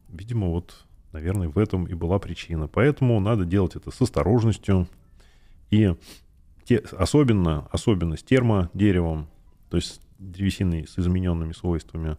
Видимо, 0.09 0.49
вот, 0.49 0.85
наверное, 1.13 1.47
в 1.47 1.57
этом 1.57 1.85
и 1.85 1.93
была 1.93 2.19
причина. 2.19 2.67
Поэтому 2.67 3.19
надо 3.19 3.45
делать 3.45 3.75
это 3.75 3.89
с 3.91 4.01
осторожностью, 4.01 4.87
и 5.69 5.95
те, 6.65 6.77
особенно, 6.77 7.67
особенно 7.71 8.17
с 8.17 8.23
термодеревом, 8.23 9.27
то 9.69 9.77
есть 9.77 10.01
древесиной 10.19 10.87
с 10.87 10.99
измененными 10.99 11.53
свойствами, 11.53 12.17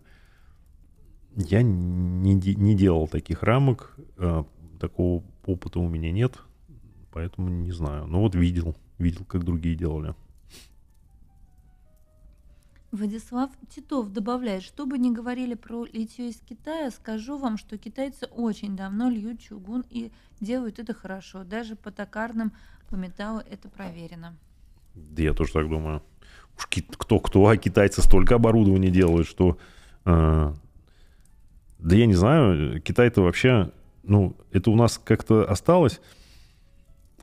я 1.37 1.63
не, 1.63 2.35
не 2.35 2.75
делал 2.75 3.07
таких 3.07 3.43
рамок, 3.43 3.97
э, 4.17 4.45
такого 4.81 5.23
опыта 5.47 5.79
у 5.79 5.89
меня 5.89 6.11
нет, 6.11 6.39
поэтому 7.13 7.49
не 7.49 7.73
знаю. 7.73 8.07
Но 8.07 8.21
вот 8.21 8.35
видел, 8.35 8.77
видел, 8.99 9.25
как 9.25 9.45
другие 9.45 9.77
делали. 9.77 10.15
Владислав 12.93 13.53
Титов 13.69 14.13
добавляет, 14.13 14.65
что 14.65 14.85
бы 14.85 14.99
ни 14.99 15.11
говорили 15.15 15.55
про 15.55 15.85
литье 15.85 16.29
из 16.29 16.41
Китая, 16.41 16.91
скажу 16.91 17.39
вам, 17.39 17.57
что 17.57 17.79
китайцы 17.79 18.27
очень 18.27 18.77
давно 18.77 19.09
льют 19.09 19.39
чугун 19.39 19.85
и 19.91 20.11
делают 20.41 20.81
это 20.81 20.93
хорошо. 20.93 21.45
Даже 21.45 21.77
по 21.77 21.93
токарным, 21.93 22.53
по 22.91 22.97
металлу 22.97 23.41
это 23.51 23.69
проверено. 23.69 24.37
Да 24.95 25.23
я 25.23 25.33
тоже 25.33 25.53
так 25.53 25.69
думаю. 25.69 26.03
Уж 26.59 26.67
кто-кто, 26.99 27.47
а 27.47 27.57
китайцы 27.57 28.03
столько 28.03 28.35
оборудования 28.35 28.91
делают, 28.91 29.27
что... 29.27 29.57
Э, 30.05 30.53
да 31.79 31.97
я 31.97 32.07
не 32.07 32.15
знаю, 32.15 32.83
Китай-то 32.83 33.23
вообще... 33.23 33.71
Ну, 34.03 34.37
это 34.51 34.71
у 34.71 34.77
нас 34.77 34.99
как-то 34.99 35.49
осталось. 35.51 36.01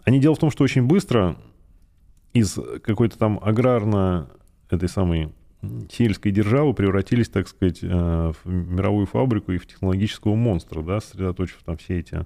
Они 0.03 0.19
дело 0.19 0.35
в 0.35 0.39
том, 0.39 0.51
что 0.51 0.63
очень 0.63 0.83
быстро 0.83 1.37
из 2.33 2.57
какой-то 2.83 3.17
там 3.17 3.39
аграрно 3.43 4.29
этой 4.69 4.87
самой 4.87 5.33
сельской 5.91 6.31
державы 6.31 6.73
превратились, 6.73 7.29
так 7.29 7.47
сказать, 7.47 7.79
э, 7.81 7.87
в 7.87 8.47
мировую 8.47 9.05
фабрику 9.05 9.51
и 9.51 9.57
в 9.57 9.67
технологического 9.67 10.35
монстра, 10.35 10.81
да, 10.81 11.01
сосредоточив 11.01 11.61
там 11.63 11.77
все 11.77 11.99
эти 11.99 12.25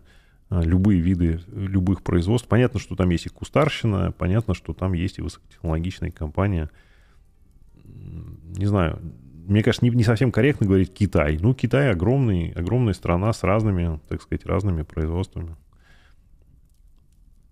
любые 0.51 0.99
виды 0.99 1.39
любых 1.47 2.03
производств. 2.03 2.47
Понятно, 2.47 2.79
что 2.79 2.95
там 2.95 3.09
есть 3.09 3.25
и 3.25 3.29
кустарщина, 3.29 4.11
понятно, 4.11 4.53
что 4.53 4.73
там 4.73 4.93
есть 4.93 5.17
и 5.17 5.21
высокотехнологичная 5.21 6.11
компания. 6.11 6.69
Не 7.83 8.65
знаю, 8.65 8.99
мне 9.47 9.63
кажется, 9.63 9.85
не, 9.85 9.91
не 9.91 10.03
совсем 10.03 10.31
корректно 10.31 10.67
говорить 10.67 10.93
Китай. 10.93 11.37
Ну, 11.39 11.53
Китай 11.53 11.91
огромный, 11.91 12.51
огромная 12.51 12.93
страна 12.93 13.31
с 13.31 13.43
разными, 13.43 13.99
так 14.09 14.21
сказать, 14.21 14.45
разными 14.45 14.83
производствами. 14.83 15.55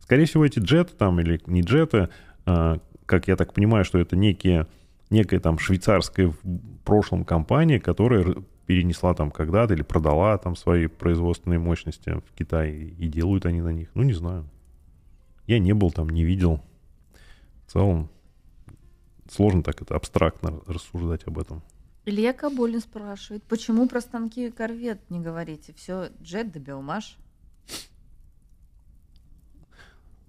Скорее 0.01 0.25
всего, 0.25 0.45
эти 0.45 0.59
джеты 0.59 0.93
там 0.97 1.19
или 1.19 1.39
не 1.45 1.61
джеты, 1.61 2.09
э, 2.45 2.77
как 3.05 3.27
я 3.27 3.35
так 3.35 3.53
понимаю, 3.53 3.85
что 3.85 3.97
это 3.97 4.15
некие 4.15 4.67
некая 5.09 5.39
там 5.39 5.57
швейцарская 5.57 6.27
в 6.27 6.35
прошлом 6.83 7.25
компания, 7.25 7.79
которая 7.79 8.35
перенесла 8.69 9.15
там 9.15 9.31
когда-то 9.31 9.73
или 9.73 9.81
продала 9.81 10.37
там 10.37 10.55
свои 10.55 10.85
производственные 10.85 11.57
мощности 11.57 12.11
в 12.11 12.35
Китай, 12.37 12.71
и 12.71 13.07
делают 13.07 13.47
они 13.47 13.61
на 13.61 13.69
них. 13.69 13.89
Ну, 13.95 14.03
не 14.03 14.13
знаю. 14.13 14.47
Я 15.47 15.57
не 15.57 15.73
был 15.73 15.89
там, 15.89 16.07
не 16.07 16.23
видел. 16.23 16.61
В 17.65 17.71
целом, 17.71 18.11
сложно 19.27 19.63
так 19.63 19.81
это 19.81 19.95
абстрактно 19.95 20.61
рассуждать 20.67 21.25
об 21.25 21.39
этом. 21.39 21.63
Илья 22.05 22.31
Кабулин 22.31 22.79
спрашивает, 22.79 23.43
почему 23.45 23.87
про 23.89 24.01
станки 24.01 24.51
корвет 24.51 25.01
не 25.09 25.19
говорите? 25.19 25.73
Все 25.73 26.11
джет 26.21 26.51
да 26.51 26.59
биомаш. 26.59 27.17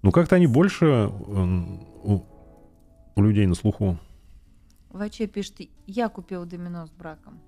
Ну, 0.01 0.11
как-то 0.11 0.35
они 0.35 0.47
больше 0.47 1.11
у, 1.11 2.25
у 3.15 3.21
людей 3.21 3.45
на 3.45 3.53
слуху. 3.53 3.99
Ваче 4.89 5.27
пишет, 5.27 5.57
я 5.85 6.09
купил 6.09 6.45
домино 6.45 6.87
с 6.87 6.89
браком. 6.89 7.39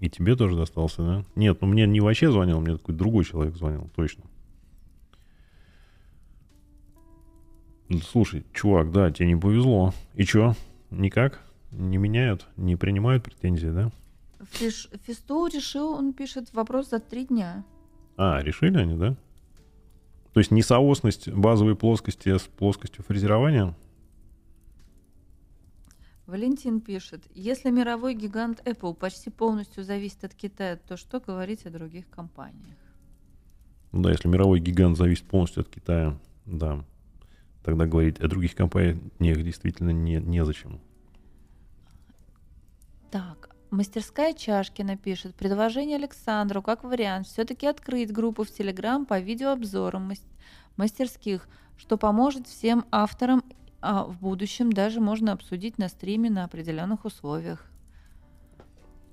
И 0.00 0.08
тебе 0.08 0.36
тоже 0.36 0.56
достался, 0.56 1.02
да? 1.02 1.24
Нет, 1.34 1.60
ну 1.60 1.66
мне 1.66 1.86
не 1.86 2.00
вообще 2.00 2.30
звонил, 2.30 2.60
мне 2.60 2.76
такой 2.76 2.94
другой 2.94 3.24
человек 3.24 3.56
звонил, 3.56 3.90
точно. 3.96 4.24
Слушай, 8.04 8.44
чувак, 8.52 8.92
да, 8.92 9.10
тебе 9.10 9.28
не 9.28 9.36
повезло. 9.36 9.94
И 10.14 10.24
чё? 10.24 10.54
Никак? 10.90 11.42
Не 11.72 11.96
меняют? 11.96 12.46
Не 12.56 12.76
принимают 12.76 13.24
претензии, 13.24 13.68
да? 13.68 13.90
Фиш, 14.52 14.88
Фисту 15.04 15.46
решил, 15.46 15.92
он 15.92 16.12
пишет, 16.12 16.52
вопрос 16.52 16.90
за 16.90 17.00
три 17.00 17.26
дня. 17.26 17.64
А, 18.16 18.40
решили 18.42 18.78
они, 18.78 18.94
да? 18.94 19.16
То 20.32 20.40
есть 20.40 20.50
несоосность 20.50 21.28
базовой 21.28 21.74
плоскости 21.74 22.36
с 22.36 22.42
плоскостью 22.42 23.02
фрезерования 23.04 23.74
Валентин 26.28 26.82
пишет, 26.82 27.24
если 27.34 27.70
мировой 27.70 28.12
гигант 28.12 28.60
Apple 28.66 28.92
почти 28.92 29.30
полностью 29.30 29.82
зависит 29.82 30.24
от 30.24 30.34
Китая, 30.34 30.76
то 30.76 30.98
что 30.98 31.20
говорить 31.20 31.64
о 31.64 31.70
других 31.70 32.06
компаниях? 32.10 32.76
Ну 33.92 34.02
да, 34.02 34.10
если 34.10 34.28
мировой 34.28 34.60
гигант 34.60 34.98
зависит 34.98 35.24
полностью 35.24 35.62
от 35.62 35.70
Китая, 35.70 36.18
да, 36.44 36.84
тогда 37.64 37.86
говорить 37.86 38.20
о 38.20 38.28
других 38.28 38.54
компаниях 38.54 39.42
действительно 39.42 39.88
не, 39.88 40.16
незачем. 40.16 40.82
Так, 43.10 43.56
Мастерская 43.70 44.34
Чашкина 44.34 44.98
пишет. 44.98 45.34
Предложение 45.34 45.96
Александру 45.96 46.60
как 46.60 46.84
вариант 46.84 47.26
все-таки 47.26 47.66
открыть 47.66 48.12
группу 48.12 48.44
в 48.44 48.50
Телеграм 48.50 49.06
по 49.06 49.18
видеообзорам 49.18 50.08
мас- 50.08 50.26
мастерских, 50.76 51.48
что 51.78 51.96
поможет 51.96 52.46
всем 52.46 52.84
авторам 52.90 53.42
а 53.80 54.04
в 54.04 54.18
будущем 54.20 54.72
даже 54.72 55.00
можно 55.00 55.32
обсудить 55.32 55.78
на 55.78 55.88
стриме 55.88 56.30
на 56.30 56.44
определенных 56.44 57.04
условиях. 57.04 57.64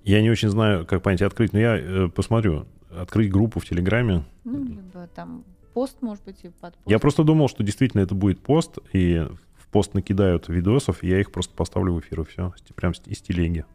Я 0.03 0.21
не 0.21 0.29
очень 0.29 0.49
знаю, 0.49 0.85
как 0.85 1.01
понять 1.01 1.21
открыть, 1.21 1.53
но 1.53 1.59
я 1.59 1.77
э, 1.77 2.09
посмотрю. 2.09 2.67
Открыть 2.91 3.31
группу 3.31 3.59
в 3.59 3.65
Телеграме. 3.65 4.23
Ну, 4.43 4.63
либо 4.63 5.07
там 5.07 5.43
пост, 5.73 6.01
может 6.01 6.23
быть, 6.23 6.43
и 6.43 6.49
под 6.49 6.75
пост. 6.75 6.89
Я 6.89 6.99
просто 6.99 7.23
думал, 7.23 7.49
что 7.49 7.63
действительно 7.63 8.01
это 8.01 8.15
будет 8.15 8.39
пост, 8.41 8.77
и 8.93 9.27
в 9.57 9.67
пост 9.67 9.93
накидают 9.93 10.47
видосов, 10.47 11.03
и 11.03 11.07
я 11.07 11.19
их 11.19 11.31
просто 11.31 11.53
поставлю 11.55 11.93
в 11.93 11.99
эфир, 11.99 12.21
и 12.21 12.25
все, 12.25 12.53
прям 12.75 12.93
из 13.05 13.21
телеги. 13.21 13.65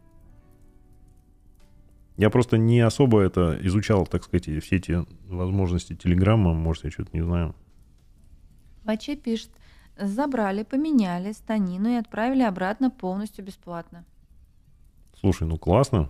Я 2.17 2.29
просто 2.29 2.57
не 2.57 2.79
особо 2.81 3.21
это 3.21 3.57
изучал, 3.61 4.05
так 4.05 4.23
сказать, 4.23 4.45
все 4.63 4.75
эти 4.75 5.05
возможности 5.27 5.95
Телеграма, 5.95 6.53
может, 6.53 6.83
я 6.83 6.91
что-то 6.91 7.09
не 7.13 7.23
знаю. 7.23 7.55
Ваче 8.83 9.15
пишет, 9.15 9.51
забрали, 10.01 10.63
поменяли 10.63 11.31
станину 11.31 11.89
и 11.89 11.95
отправили 11.95 12.43
обратно 12.43 12.89
полностью 12.89 13.45
бесплатно. 13.45 14.05
Слушай, 15.19 15.47
ну 15.47 15.57
классно. 15.57 16.09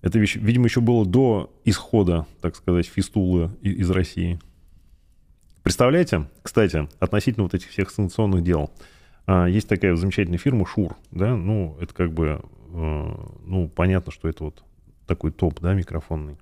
Это, 0.00 0.18
видимо, 0.18 0.66
еще 0.66 0.80
было 0.80 1.04
до 1.04 1.52
исхода, 1.64 2.26
так 2.40 2.56
сказать, 2.56 2.86
фистулы 2.86 3.50
из 3.62 3.90
России. 3.90 4.38
Представляете, 5.62 6.28
кстати, 6.42 6.88
относительно 7.00 7.42
вот 7.42 7.54
этих 7.54 7.68
всех 7.68 7.90
санкционных 7.90 8.42
дел, 8.42 8.70
а, 9.26 9.46
есть 9.46 9.68
такая 9.68 9.96
замечательная 9.96 10.38
фирма 10.38 10.66
Шур, 10.66 10.96
да, 11.10 11.36
ну, 11.36 11.76
это 11.80 11.92
как 11.92 12.12
бы, 12.12 12.40
э, 12.72 13.14
ну, 13.44 13.68
понятно, 13.68 14.10
что 14.10 14.28
это 14.28 14.44
вот 14.44 14.62
такой 15.06 15.32
топ, 15.32 15.60
да, 15.60 15.74
микрофонный. 15.74 16.38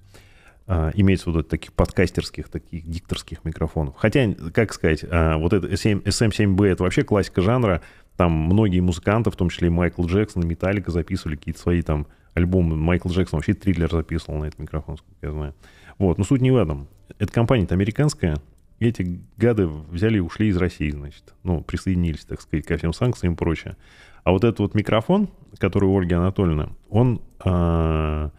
А, 0.69 0.91
имеется 0.95 1.31
в 1.31 1.33
виду 1.33 1.45
таких 1.45 1.73
подкастерских, 1.73 2.49
таких 2.49 2.89
дикторских 2.89 3.45
микрофонов. 3.45 3.95
Хотя, 3.97 4.35
как 4.53 4.73
сказать, 4.73 5.05
а, 5.09 5.39
вот 5.39 5.53
это 5.53 5.69
SM7B 5.69 6.67
это 6.67 6.83
вообще 6.83 7.05
классика 7.05 7.41
жанра. 7.41 7.83
Там 8.17 8.33
многие 8.33 8.81
музыканты, 8.81 9.31
в 9.31 9.37
том 9.37 9.49
числе 9.49 9.69
и 9.69 9.71
Майкл 9.71 10.05
Джексон, 10.05 10.43
и 10.43 10.47
Металлика 10.47 10.91
записывали 10.91 11.37
какие-то 11.37 11.61
свои 11.61 11.83
там 11.83 12.09
альбомы. 12.35 12.75
Майкл 12.75 13.09
Джексон 13.09 13.39
вообще 13.39 13.55
триллер 13.55 13.91
записывал 13.91 14.41
на 14.41 14.47
этот 14.47 14.59
микрофон, 14.59 14.97
сколько 14.97 15.15
я 15.23 15.31
знаю. 15.31 15.55
Вот, 15.99 16.19
но 16.19 16.25
суть 16.25 16.41
не 16.41 16.51
в 16.51 16.57
этом. 16.57 16.89
Эта 17.21 17.33
компания-то 17.33 17.75
американская, 17.75 18.37
и 18.81 18.89
эти 18.89 19.21
гады 19.37 19.69
взяли 19.69 20.17
и 20.17 20.21
ушли 20.21 20.49
из 20.49 20.57
России, 20.57 20.91
значит. 20.91 21.33
Ну, 21.45 21.61
присоединились, 21.61 22.25
так 22.25 22.41
сказать, 22.41 22.67
ко 22.67 22.77
всем 22.77 22.93
санкциям 22.93 23.35
и 23.35 23.37
прочее. 23.37 23.77
А 24.25 24.33
вот 24.33 24.43
этот 24.43 24.59
вот 24.59 24.75
микрофон, 24.75 25.29
который 25.59 25.89
у 25.89 25.97
Ольги 25.97 26.15
Анатольевны, 26.15 26.71
он... 26.91 27.23
А- 27.39 28.33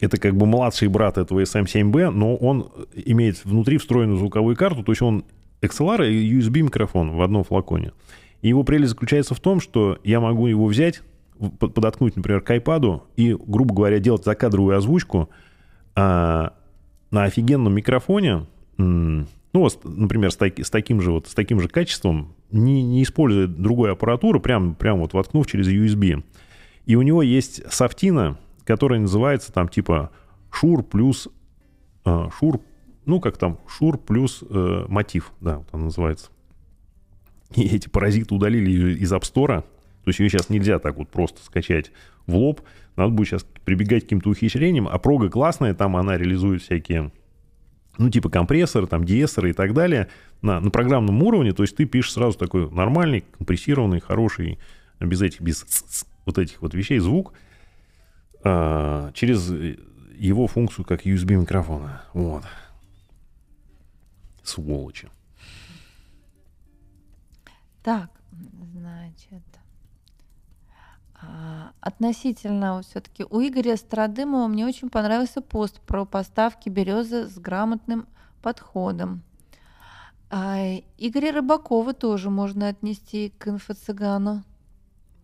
это 0.00 0.18
как 0.18 0.36
бы 0.36 0.46
младший 0.46 0.88
брат 0.88 1.18
этого 1.18 1.42
SM7B, 1.42 2.10
но 2.10 2.36
он 2.36 2.70
имеет 2.94 3.44
внутри 3.44 3.78
встроенную 3.78 4.18
звуковую 4.18 4.56
карту, 4.56 4.82
то 4.82 4.92
есть 4.92 5.02
он 5.02 5.24
XLR 5.60 6.10
и 6.10 6.38
USB 6.38 6.62
микрофон 6.62 7.12
в 7.12 7.22
одном 7.22 7.44
флаконе. 7.44 7.92
И 8.42 8.48
его 8.48 8.62
прелесть 8.62 8.90
заключается 8.90 9.34
в 9.34 9.40
том, 9.40 9.60
что 9.60 9.98
я 10.04 10.20
могу 10.20 10.46
его 10.46 10.66
взять, 10.66 11.02
подоткнуть, 11.58 12.16
например, 12.16 12.40
к 12.40 12.50
iPad 12.50 13.02
и, 13.16 13.36
грубо 13.46 13.74
говоря, 13.74 13.98
делать 13.98 14.24
закадровую 14.24 14.76
озвучку 14.76 15.28
а, 15.94 16.52
на 17.10 17.24
офигенном 17.24 17.74
микрофоне, 17.74 18.46
ну, 18.76 19.68
например, 19.84 20.30
с, 20.30 20.36
таки, 20.36 20.62
с, 20.62 20.70
таким 20.70 21.00
же, 21.00 21.10
вот, 21.10 21.26
с 21.28 21.34
таким 21.34 21.60
же 21.60 21.68
качеством, 21.68 22.34
не, 22.50 22.82
не 22.82 23.02
используя 23.02 23.46
другой 23.46 23.92
аппаратуры, 23.92 24.40
прям, 24.40 24.74
прям 24.74 25.00
вот 25.00 25.14
воткнув 25.14 25.46
через 25.46 25.68
USB. 25.68 26.22
И 26.86 26.94
у 26.94 27.02
него 27.02 27.22
есть 27.22 27.62
софтина, 27.72 28.38
которая 28.68 29.00
называется 29.00 29.50
там 29.50 29.66
типа 29.70 30.10
Шур 30.50 30.82
плюс 30.82 31.26
э, 32.04 32.28
Шур, 32.38 32.60
ну 33.06 33.18
как 33.18 33.38
там, 33.38 33.58
Шур 33.66 33.96
плюс 33.96 34.44
э, 34.46 34.84
мотив, 34.88 35.32
да, 35.40 35.56
вот 35.58 35.68
она 35.72 35.84
называется. 35.84 36.28
И 37.56 37.62
эти 37.62 37.88
паразиты 37.88 38.34
удалили 38.34 38.98
из 38.98 39.10
App 39.10 39.22
Store, 39.22 39.62
то 39.62 40.08
есть 40.08 40.18
ее 40.18 40.28
сейчас 40.28 40.50
нельзя 40.50 40.78
так 40.80 40.98
вот 40.98 41.08
просто 41.08 41.42
скачать 41.42 41.92
в 42.26 42.36
лоб, 42.36 42.60
надо 42.94 43.10
будет 43.10 43.28
сейчас 43.28 43.46
прибегать 43.64 44.02
к 44.02 44.04
каким-то 44.04 44.28
ухищрениям, 44.28 44.86
а 44.86 44.98
прога 44.98 45.30
классная, 45.30 45.72
там 45.72 45.96
она 45.96 46.18
реализует 46.18 46.60
всякие 46.60 47.10
ну, 47.96 48.10
типа 48.10 48.28
компрессоры, 48.28 48.86
там, 48.86 49.02
диэссоры 49.02 49.50
и 49.50 49.52
так 49.54 49.72
далее 49.72 50.08
на, 50.42 50.60
на 50.60 50.70
программном 50.70 51.22
уровне, 51.22 51.52
то 51.52 51.62
есть 51.62 51.74
ты 51.74 51.86
пишешь 51.86 52.12
сразу 52.12 52.36
такой 52.36 52.70
нормальный, 52.70 53.24
компрессированный, 53.38 54.00
хороший, 54.00 54.58
без 55.00 55.22
этих, 55.22 55.40
без 55.40 55.64
вот 56.26 56.36
этих 56.36 56.60
вот 56.60 56.74
вещей 56.74 56.98
звук, 56.98 57.32
а, 58.44 59.12
через 59.12 59.50
его 59.50 60.46
функцию 60.46 60.84
как 60.84 61.06
USB 61.06 61.34
микрофона. 61.34 62.02
Вот. 62.12 62.44
Сволочи. 64.42 65.08
Так, 67.82 68.10
значит, 68.72 69.42
а, 71.20 71.72
относительно 71.80 72.82
все-таки 72.82 73.24
у 73.24 73.40
Игоря 73.40 73.76
Страдымова 73.76 74.46
мне 74.46 74.66
очень 74.66 74.90
понравился 74.90 75.40
пост 75.40 75.80
про 75.80 76.04
поставки 76.04 76.68
березы 76.68 77.28
с 77.28 77.38
грамотным 77.38 78.06
подходом. 78.42 79.22
А 80.30 80.58
Игоря 80.98 81.32
Рыбакова 81.32 81.94
тоже 81.94 82.30
можно 82.30 82.68
отнести 82.68 83.32
к 83.38 83.48
инфо-цыгану. 83.48 84.42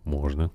Можно. 0.04 0.50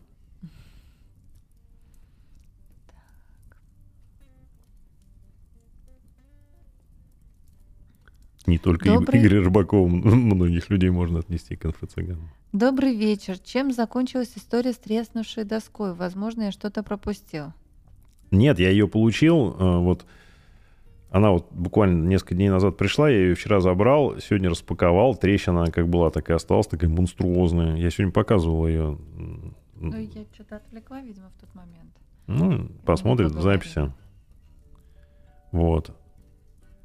Не 8.49 8.57
только 8.57 8.85
Добрый... 8.85 9.21
Игоря 9.21 9.43
Рыбакова, 9.43 9.87
многих 9.87 10.71
людей 10.71 10.89
можно 10.89 11.19
отнести 11.19 11.55
к 11.55 11.65
инфо-цыганам. 11.65 12.29
Добрый 12.51 12.95
вечер. 12.95 13.37
Чем 13.37 13.71
закончилась 13.71 14.33
история 14.35 14.73
с 14.73 14.77
треснувшей 14.77 15.43
доской? 15.43 15.93
Возможно, 15.93 16.43
я 16.43 16.51
что-то 16.51 16.81
пропустил. 16.81 17.53
Нет, 18.31 18.57
я 18.57 18.71
ее 18.71 18.87
получил. 18.87 19.55
Э, 19.59 19.77
вот 19.77 20.07
она 21.11 21.29
вот 21.29 21.51
буквально 21.51 22.07
несколько 22.07 22.33
дней 22.33 22.49
назад 22.49 22.75
пришла, 22.75 23.07
я 23.07 23.17
ее 23.17 23.35
вчера 23.35 23.59
забрал, 23.59 24.17
сегодня 24.17 24.49
распаковал. 24.49 25.15
Трещина 25.15 25.69
как 25.71 25.87
была, 25.87 26.09
так 26.09 26.31
и 26.31 26.33
осталась, 26.33 26.65
такая 26.65 26.89
монструозная. 26.89 27.75
Я 27.75 27.91
сегодня 27.91 28.11
показывал 28.11 28.67
ее. 28.67 28.97
Ну, 29.75 29.95
я 29.95 30.25
что-то 30.33 30.55
отвлекла, 30.55 31.01
видимо, 31.01 31.29
в 31.29 31.39
тот 31.39 31.53
момент. 31.53 31.91
Ну, 32.25 32.67
посмотрит 32.83 33.29
в 33.31 33.41
записи. 33.41 33.93
Вот 35.51 35.95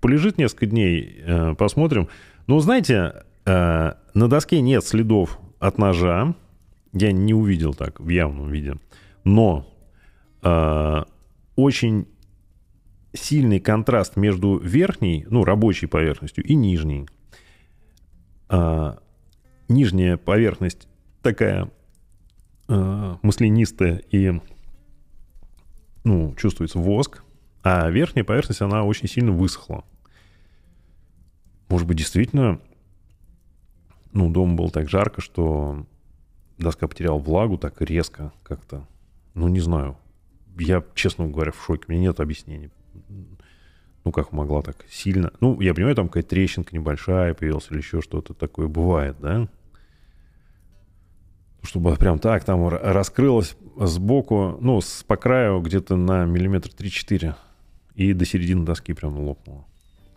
полежит 0.04 0.36
несколько 0.36 0.66
дней, 0.66 1.22
э, 1.24 1.54
посмотрим. 1.54 2.10
Ну, 2.46 2.60
знаете, 2.60 3.24
э, 3.46 3.92
на 4.12 4.28
доске 4.28 4.60
нет 4.60 4.84
следов 4.84 5.38
от 5.60 5.78
ножа. 5.78 6.34
Я 6.92 7.10
не 7.10 7.32
увидел 7.32 7.72
так 7.72 8.00
в 8.00 8.08
явном 8.10 8.50
виде. 8.50 8.74
Но 9.24 9.66
э, 10.42 11.04
очень 11.56 12.06
сильный 13.14 13.60
контраст 13.60 14.16
между 14.16 14.58
верхней, 14.58 15.24
ну, 15.30 15.42
рабочей 15.42 15.86
поверхностью 15.86 16.44
и 16.44 16.54
нижней. 16.54 17.08
Нижняя 19.68 20.18
поверхность 20.18 20.86
такая 21.22 21.70
маслянистая 22.68 24.02
и 24.10 24.38
ну, 26.04 26.34
чувствуется 26.34 26.78
воск, 26.78 27.24
а 27.62 27.88
верхняя 27.88 28.24
поверхность, 28.24 28.60
она 28.60 28.84
очень 28.84 29.08
сильно 29.08 29.32
высохла. 29.32 29.84
Может 31.68 31.88
быть, 31.88 31.98
действительно, 31.98 32.60
ну, 34.12 34.30
дома 34.30 34.54
было 34.54 34.70
так 34.70 34.88
жарко, 34.88 35.20
что 35.20 35.86
доска 36.58 36.86
потеряла 36.86 37.18
влагу 37.18 37.58
так 37.58 37.80
резко 37.80 38.32
как-то. 38.42 38.86
Ну, 39.34 39.48
не 39.48 39.60
знаю. 39.60 39.96
Я, 40.58 40.84
честно 40.94 41.26
говоря, 41.26 41.52
в 41.52 41.62
шоке. 41.64 41.84
У 41.88 41.92
меня 41.92 42.02
нет 42.02 42.20
объяснений. 42.20 42.70
Ну, 44.04 44.12
как 44.12 44.32
могла 44.32 44.62
так 44.62 44.84
сильно... 44.90 45.32
Ну, 45.40 45.60
я 45.60 45.74
понимаю, 45.74 45.96
там 45.96 46.08
какая-то 46.08 46.28
трещинка 46.28 46.74
небольшая 46.76 47.34
появилась 47.34 47.68
или 47.70 47.78
еще 47.78 48.02
что-то 48.02 48.34
такое 48.34 48.68
бывает, 48.68 49.16
да? 49.18 49.48
Чтобы 51.62 51.96
прям 51.96 52.18
так 52.18 52.44
там 52.44 52.68
раскрылось 52.68 53.56
сбоку, 53.76 54.58
ну, 54.60 54.80
с, 54.82 55.02
по 55.02 55.16
краю 55.16 55.60
где-то 55.60 55.96
на 55.96 56.26
миллиметр 56.26 56.68
3-4. 56.68 57.34
И 57.94 58.12
до 58.12 58.26
середины 58.26 58.64
доски 58.64 58.92
прям 58.92 59.18
лопнуло. 59.18 59.64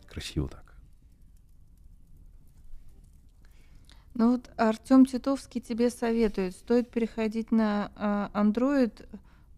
Красиво 0.10 0.50
так. 0.50 0.67
Ну 4.18 4.32
вот 4.32 4.50
Артем 4.58 5.06
Титовский 5.06 5.62
тебе 5.62 5.92
советует, 5.92 6.54
стоит 6.54 6.90
переходить 6.90 7.52
на 7.52 7.92
э, 7.96 8.40
Android 8.40 8.92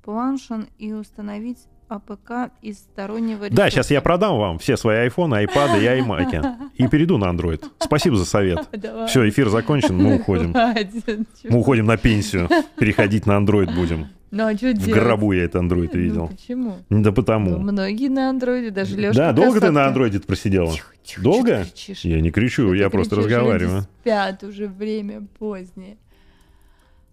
Plantion 0.04 0.68
и 0.78 0.92
установить 0.92 1.60
АПК 1.88 2.52
из 2.62 2.80
стороннего 2.80 3.46
ресурса. 3.46 3.56
Да, 3.56 3.70
сейчас 3.70 3.90
я 3.90 4.02
продам 4.02 4.38
вам 4.38 4.60
все 4.60 4.76
свои 4.76 4.98
айфоны, 4.98 5.36
айпады 5.36 5.82
и 5.82 5.88
аймаки. 5.88 6.42
И 6.76 6.88
перейду 6.88 7.18
на 7.18 7.32
Android. 7.32 7.64
Спасибо 7.80 8.18
за 8.18 8.26
совет. 8.26 8.68
Давай. 8.74 9.08
Все, 9.08 9.28
эфир 9.30 9.48
закончен, 9.48 9.96
мы 9.96 10.16
уходим. 10.16 10.54
Мы 11.50 11.58
уходим 11.58 11.86
на 11.86 11.96
пенсию. 11.96 12.50
Переходить 12.78 13.26
на 13.26 13.40
Android 13.40 13.74
будем. 13.74 14.10
Ну 14.32 14.46
а 14.46 14.56
что 14.56 14.68
В 14.70 14.74
делать? 14.74 14.94
гробу 14.94 15.32
я 15.32 15.44
этот 15.46 15.56
андроид 15.58 15.94
Ну, 15.94 16.00
видел. 16.00 16.28
почему? 16.28 16.78
Да 16.90 16.98
Ну, 17.10 17.14
потому. 17.14 17.58
многие 17.58 18.10
на 18.10 18.30
андроиде, 18.30 18.70
даже 18.70 18.96
Лёшка 18.96 19.18
Да, 19.18 19.34
долго 19.34 19.54
ты 19.54 19.60
Касатка. 19.62 19.72
на 19.72 19.88
андроиде 19.88 20.20
просидела? 20.20 20.72
Тихо, 20.72 20.94
тихо, 21.04 21.22
Долго? 21.22 21.66
ты? 21.66 21.96
Я 22.08 22.22
не 22.22 22.30
кричу, 22.32 22.64
Что 22.68 22.72
ты 22.74 22.78
я 22.78 22.90
просто 22.92 23.16
кричишь? 23.16 23.32
разговариваю. 23.32 23.76
Люди 23.78 23.88
спят, 24.02 24.44
уже 24.44 24.68
время 24.68 25.28
позднее. 25.40 25.98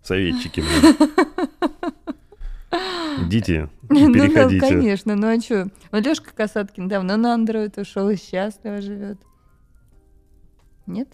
Советчики, 0.03 0.61
блин. 0.61 0.97
Идите, 3.27 3.71
Ну 3.89 4.13
да, 4.13 4.21
переходите. 4.21 4.61
конечно, 4.69 5.17
ну 5.17 5.29
а 5.37 5.41
что? 5.41 5.69
Вот 5.91 6.05
Лёшка 6.05 6.35
Касаткин 6.35 6.87
давно 6.89 7.17
на 7.17 7.33
андроид 7.35 7.79
ушел 7.79 8.11
и 8.11 8.17
счастливо 8.17 8.83
живет. 8.83 9.19
Нет? 10.87 11.09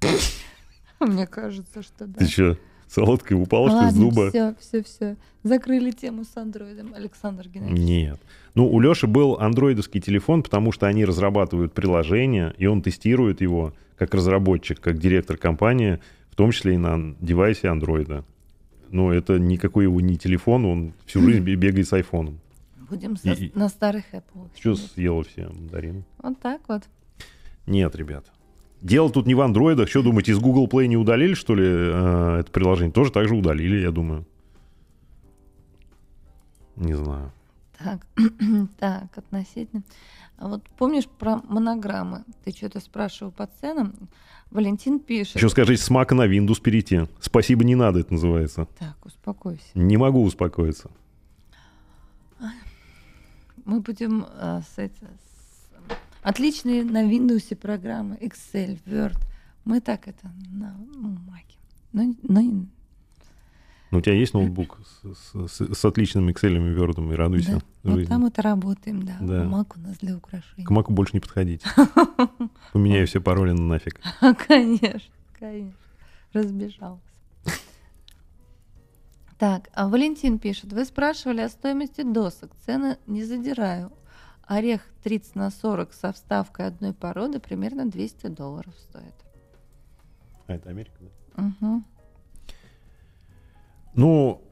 Мне 1.00 1.26
кажется, 1.26 1.82
что 1.82 2.06
да. 2.06 2.20
Ты 2.20 2.26
что, 2.26 2.56
солодкой 2.88 3.40
упала, 3.40 3.68
что 3.70 3.78
ли, 3.80 3.90
с 3.90 3.94
Ладно, 3.94 4.00
зуба? 4.10 4.28
все, 4.30 4.54
все, 4.60 4.82
все. 4.82 5.16
Закрыли 5.42 5.90
тему 5.90 6.24
с 6.24 6.36
андроидом, 6.36 6.94
Александр 6.94 7.48
Геннадьевич. 7.48 7.82
Нет. 7.82 8.20
Ну, 8.54 8.68
у 8.70 8.80
Леши 8.80 9.06
был 9.06 9.34
андроидовский 9.38 10.00
телефон, 10.00 10.42
потому 10.42 10.72
что 10.72 10.86
они 10.86 11.04
разрабатывают 11.04 11.72
приложение, 11.74 12.54
и 12.58 12.66
он 12.66 12.82
тестирует 12.82 13.40
его 13.40 13.72
как 13.96 14.14
разработчик, 14.14 14.80
как 14.80 14.98
директор 14.98 15.36
компании, 15.36 16.00
в 16.30 16.36
том 16.36 16.50
числе 16.52 16.74
и 16.74 16.78
на 16.78 17.14
девайсе 17.20 17.68
андроида. 17.68 18.24
Но 18.90 19.12
это 19.12 19.38
никакой 19.38 19.84
его 19.84 20.00
не 20.00 20.16
телефон, 20.16 20.64
он 20.64 20.92
всю 21.04 21.20
жизнь 21.20 21.40
бе- 21.40 21.56
бегает 21.56 21.86
с 21.86 21.92
айфоном. 21.92 22.40
Будем 22.88 23.16
со- 23.16 23.32
И- 23.32 23.50
на 23.54 23.68
старых 23.68 24.04
Apple. 24.12 24.48
Что 24.58 24.74
съела 24.76 25.22
все 25.24 25.48
мандарины? 25.48 26.04
Вот 26.22 26.40
так 26.40 26.62
вот. 26.68 26.84
Нет, 27.66 27.94
ребят. 27.96 28.24
Дело 28.80 29.10
тут 29.10 29.26
не 29.26 29.34
в 29.34 29.40
андроидах. 29.40 29.88
Что 29.88 30.02
думаете, 30.02 30.32
из 30.32 30.38
Google 30.38 30.66
Play 30.68 30.86
не 30.86 30.96
удалили, 30.96 31.34
что 31.34 31.54
ли, 31.54 31.64
э, 31.66 32.36
это 32.40 32.50
приложение? 32.52 32.92
Тоже 32.92 33.10
так 33.10 33.26
же 33.28 33.34
удалили, 33.34 33.76
я 33.80 33.90
думаю. 33.90 34.24
Не 36.76 36.94
знаю. 36.94 37.32
Так, 37.78 38.06
так, 38.78 39.16
относительно. 39.16 39.82
А 40.36 40.48
вот 40.48 40.62
помнишь 40.78 41.06
про 41.08 41.42
монограммы? 41.48 42.24
Ты 42.44 42.52
что-то 42.52 42.78
спрашивал 42.80 43.32
по 43.32 43.48
ценам? 43.60 43.94
Валентин 44.52 45.00
пишет. 45.00 45.36
Еще 45.36 45.48
скажите, 45.48 45.82
с 45.82 45.90
Mac 45.90 46.14
на 46.14 46.26
Windows 46.26 46.60
перейти. 46.60 47.02
Спасибо, 47.20 47.64
не 47.64 47.74
надо, 47.74 48.00
это 48.00 48.12
называется. 48.12 48.66
Так, 48.78 48.94
успокойся. 49.04 49.64
Не 49.74 49.96
могу 49.96 50.22
успокоиться. 50.22 50.90
Мы 53.64 53.80
будем 53.80 54.24
э, 54.40 54.60
с 54.62 54.78
с- 54.78 54.92
отличные 56.22 56.84
на 56.84 57.04
Windows 57.04 57.54
программы 57.56 58.16
Excel, 58.20 58.78
Word. 58.86 59.18
Мы 59.64 59.80
так 59.80 60.08
это 60.08 60.30
на 60.50 60.76
ну, 60.94 61.10
Mac. 61.10 61.44
Но, 61.92 62.14
но 62.22 62.40
не- 62.40 62.68
Ну, 63.90 63.98
у 63.98 64.00
тебя 64.00 64.14
есть 64.14 64.34
ноутбук 64.34 64.78
с, 65.02 65.48
с- 65.48 65.74
с 65.74 65.84
отличным 65.84 66.28
Excel 66.28 66.56
и 66.56 66.76
Word, 66.78 67.12
и 67.12 67.16
радуйся 67.16 67.62
да, 67.82 67.90
вот 67.94 68.06
там 68.06 68.26
это 68.26 68.42
работаем, 68.42 69.02
да. 69.04 69.16
Да. 69.20 69.44
Mac 69.44 69.72
у 69.76 69.80
нас 69.80 69.96
для 69.98 70.16
украшений. 70.16 70.64
К 70.64 70.70
Маку 70.70 70.92
больше 70.92 71.12
не 71.14 71.20
подходить. 71.20 71.62
Поменяю 72.72 73.06
все 73.06 73.20
пароли 73.20 73.52
на 73.52 73.62
нафиг. 73.62 74.00
Конечно, 74.46 75.12
конечно. 75.38 75.72
Разбежался. 76.32 77.02
Так, 79.38 79.68
а 79.72 79.88
Валентин 79.88 80.38
пишет, 80.40 80.72
вы 80.72 80.84
спрашивали 80.84 81.40
о 81.42 81.48
стоимости 81.48 82.02
досок. 82.02 82.50
Цены 82.66 82.98
не 83.06 83.22
задираю. 83.22 83.92
Орех 84.48 84.80
30 85.04 85.34
на 85.36 85.50
40 85.50 85.92
со 85.92 86.12
вставкой 86.12 86.66
одной 86.66 86.94
породы 86.94 87.38
примерно 87.38 87.84
200 87.88 88.28
долларов 88.28 88.74
стоит. 88.78 89.14
А, 90.46 90.54
это 90.54 90.70
Америка, 90.70 90.96
да? 91.00 91.42
Мгм. 91.42 91.84
Ну, 93.94 94.42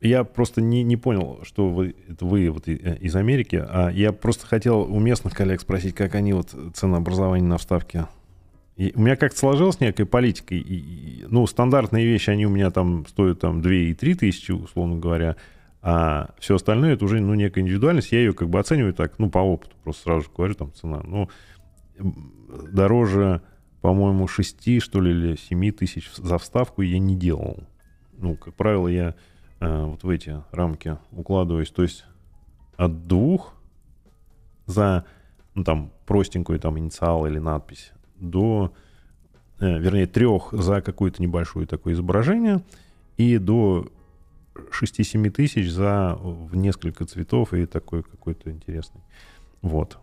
я 0.00 0.24
просто 0.24 0.60
не, 0.60 0.82
не 0.82 0.96
понял, 0.96 1.40
что 1.44 1.68
вы, 1.70 1.94
это 2.08 2.24
вы 2.24 2.50
вот 2.50 2.66
э, 2.68 2.96
из 3.00 3.14
Америки, 3.14 3.62
а 3.64 3.90
я 3.90 4.12
просто 4.12 4.46
хотел 4.46 4.80
у 4.80 4.98
местных 4.98 5.34
коллег 5.34 5.60
спросить, 5.60 5.94
как 5.94 6.14
они 6.16 6.32
вот 6.32 6.54
ценообразование 6.74 7.46
на 7.48 7.58
вставке. 7.58 8.06
И 8.76 8.92
у 8.96 9.00
меня 9.02 9.14
как-то 9.16 9.38
сложилась 9.38 9.78
некая 9.80 10.06
политика. 10.06 10.54
И, 10.54 10.58
и- 10.58 11.24
ну, 11.28 11.46
стандартные 11.46 12.06
вещи, 12.06 12.30
они 12.30 12.46
у 12.46 12.50
меня 12.50 12.70
там 12.70 13.06
стоят 13.06 13.40
там 13.40 13.60
2 13.62 13.72
и 13.72 13.94
3 13.94 14.14
тысячи, 14.14 14.52
условно 14.52 14.96
говоря, 14.98 15.36
а 15.82 16.34
все 16.38 16.56
остальное 16.56 16.94
это 16.94 17.04
уже, 17.04 17.20
ну, 17.20 17.34
некая 17.34 17.62
индивидуальность. 17.62 18.12
Я 18.12 18.18
ее 18.18 18.34
как 18.34 18.48
бы 18.50 18.58
оцениваю 18.58 18.92
так, 18.92 19.18
ну, 19.18 19.30
по 19.30 19.38
опыту, 19.38 19.76
просто 19.82 20.02
сразу 20.02 20.22
же 20.22 20.30
говорю, 20.34 20.54
там, 20.54 20.72
цена. 20.74 21.00
Ну, 21.04 21.28
дороже, 22.72 23.40
по-моему, 23.80 24.26
6, 24.26 24.82
что 24.82 25.00
ли, 25.00 25.10
или 25.10 25.36
7 25.36 25.72
тысяч 25.72 26.10
за 26.16 26.38
вставку 26.38 26.82
я 26.82 26.98
не 26.98 27.16
делал. 27.16 27.64
Ну, 28.18 28.36
как 28.36 28.54
правило, 28.54 28.88
я 28.88 29.14
э, 29.60 29.84
вот 29.84 30.02
в 30.02 30.08
эти 30.10 30.42
рамки 30.52 30.98
укладываюсь. 31.12 31.70
То 31.70 31.82
есть 31.82 32.04
от 32.76 33.06
двух 33.06 33.54
за, 34.66 35.06
ну, 35.54 35.64
там, 35.64 35.92
простенькую 36.04 36.60
там 36.60 36.78
инициал 36.78 37.26
или 37.26 37.38
надпись 37.38 37.92
до, 38.16 38.74
э, 39.60 39.78
вернее, 39.78 40.06
трех 40.06 40.52
за 40.52 40.82
какое-то 40.82 41.22
небольшое 41.22 41.66
такое 41.66 41.94
изображение 41.94 42.62
и 43.16 43.38
до 43.38 43.88
6-7 44.54 45.30
тысяч 45.30 45.70
за 45.70 46.16
в 46.20 46.56
несколько 46.56 47.06
цветов 47.06 47.54
и 47.54 47.66
такой 47.66 48.02
какой-то 48.02 48.50
интересный. 48.50 49.02
Вот. 49.62 49.98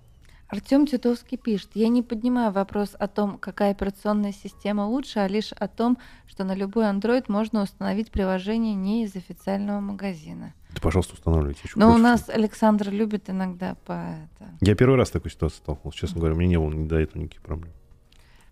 Артем 0.47 0.87
Тютовский 0.87 1.37
пишет, 1.37 1.71
я 1.73 1.89
не 1.89 2.01
поднимаю 2.01 2.53
вопрос 2.53 2.95
о 2.97 3.09
том, 3.09 3.37
какая 3.37 3.71
операционная 3.71 4.31
система 4.31 4.83
лучше, 4.87 5.19
а 5.19 5.27
лишь 5.27 5.51
о 5.51 5.67
том, 5.67 5.97
что 6.25 6.45
на 6.45 6.55
любой 6.55 6.85
Android 6.85 7.25
можно 7.27 7.61
установить 7.61 8.11
приложение 8.11 8.73
не 8.73 9.03
из 9.03 9.15
официального 9.17 9.81
магазина. 9.81 10.53
Да, 10.73 10.79
пожалуйста, 10.81 11.15
устанавливайте. 11.15 11.67
Чё, 11.67 11.71
Но 11.75 11.93
у 11.93 11.97
нас? 11.97 12.29
Александр 12.29 12.89
любит 12.91 13.29
иногда 13.29 13.75
по 13.85 13.91
это. 13.91 14.49
Я 14.61 14.75
первый 14.75 14.95
раз 14.95 15.09
в 15.09 15.13
такой 15.13 15.31
ситуации 15.31 15.57
столкнулся, 15.57 15.99
честно 15.99 16.19
говоря. 16.19 16.35
Мне 16.35 16.47
не 16.47 16.59
было 16.59 16.73
до 16.73 16.97
этого 16.97 17.21
никаких 17.21 17.41
проблем. 17.41 17.73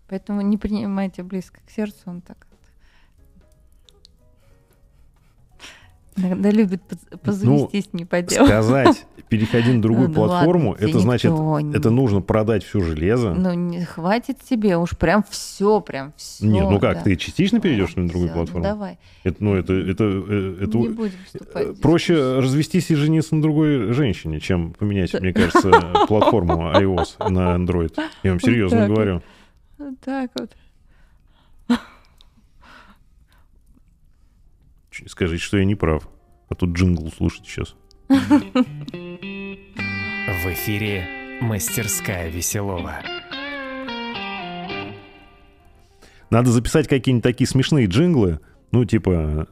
Поэтому 0.08 0.42
не 0.42 0.58
принимайте 0.58 1.22
близко 1.22 1.60
к 1.66 1.70
сердцу, 1.70 2.02
он 2.06 2.20
так 2.20 2.46
иногда 6.16 6.50
любит 6.50 6.82
поз- 6.82 7.18
позвестись 7.20 7.88
не 7.92 8.04
по 8.04 8.22
делу. 8.22 8.46
Сказать, 8.46 9.06
переходи 9.28 9.72
на 9.72 9.82
другую 9.82 10.08
Ну 10.08 10.14
да 10.14 10.20
платформу, 10.20 10.70
ладно, 10.70 10.84
это 10.84 10.98
значит, 11.00 11.30
не- 11.32 11.76
это 11.76 11.90
нужно 11.90 12.20
продать 12.20 12.64
все 12.64 12.80
железо. 12.80 13.34
Ну, 13.34 13.52
не 13.54 13.84
хватит 13.84 14.38
тебе, 14.48 14.76
уж 14.76 14.96
прям 14.96 15.24
все, 15.28 15.80
прям 15.80 16.12
все. 16.16 16.46
Нет, 16.46 16.66
ну 16.70 16.78
как, 16.78 17.02
ты 17.02 17.16
частично 17.16 17.60
перейдешь 17.60 17.96
на 17.96 18.08
другую 18.08 18.28
ну 18.30 18.34
платформу? 18.34 18.62
давай, 18.64 18.98
Это, 19.24 19.36
ну, 19.42 19.54
это, 19.54 19.72
это, 19.72 20.04
э, 20.04 20.58
это 20.62 20.78
не 20.78 20.88
будем 20.90 21.12
э, 21.12 21.24
вступать. 21.26 21.80
проще 21.80 22.38
развестись 22.38 22.90
и 22.90 22.94
жениться 22.94 23.34
на 23.34 23.42
другой 23.42 23.92
женщине, 23.92 24.40
чем 24.40 24.72
поменять, 24.72 25.12
Да. 25.12 25.20
мне 25.20 25.32
кажется, 25.32 25.70
платформу 26.08 26.70
iOS 26.72 27.28
на 27.28 27.56
Android. 27.56 27.92
Я 28.22 28.30
вам 28.30 28.40
серьезно 28.40 28.86
вот. 28.86 28.88
говорю. 28.94 29.22
Вот 29.78 30.00
так 30.04 30.30
вот. 30.38 30.50
Скажите, 35.06 35.42
что 35.42 35.58
я 35.58 35.64
не 35.64 35.74
прав. 35.74 36.08
А 36.48 36.54
тут 36.54 36.70
джингл 36.76 37.10
слушать 37.10 37.46
сейчас. 37.46 37.74
В 38.08 38.14
эфире 40.52 41.06
«Мастерская 41.40 42.28
Веселова». 42.28 42.94
Надо 46.30 46.50
записать 46.50 46.88
какие-нибудь 46.88 47.22
такие 47.22 47.46
смешные 47.46 47.86
джинглы, 47.86 48.40
ну, 48.72 48.84
типа, 48.84 49.48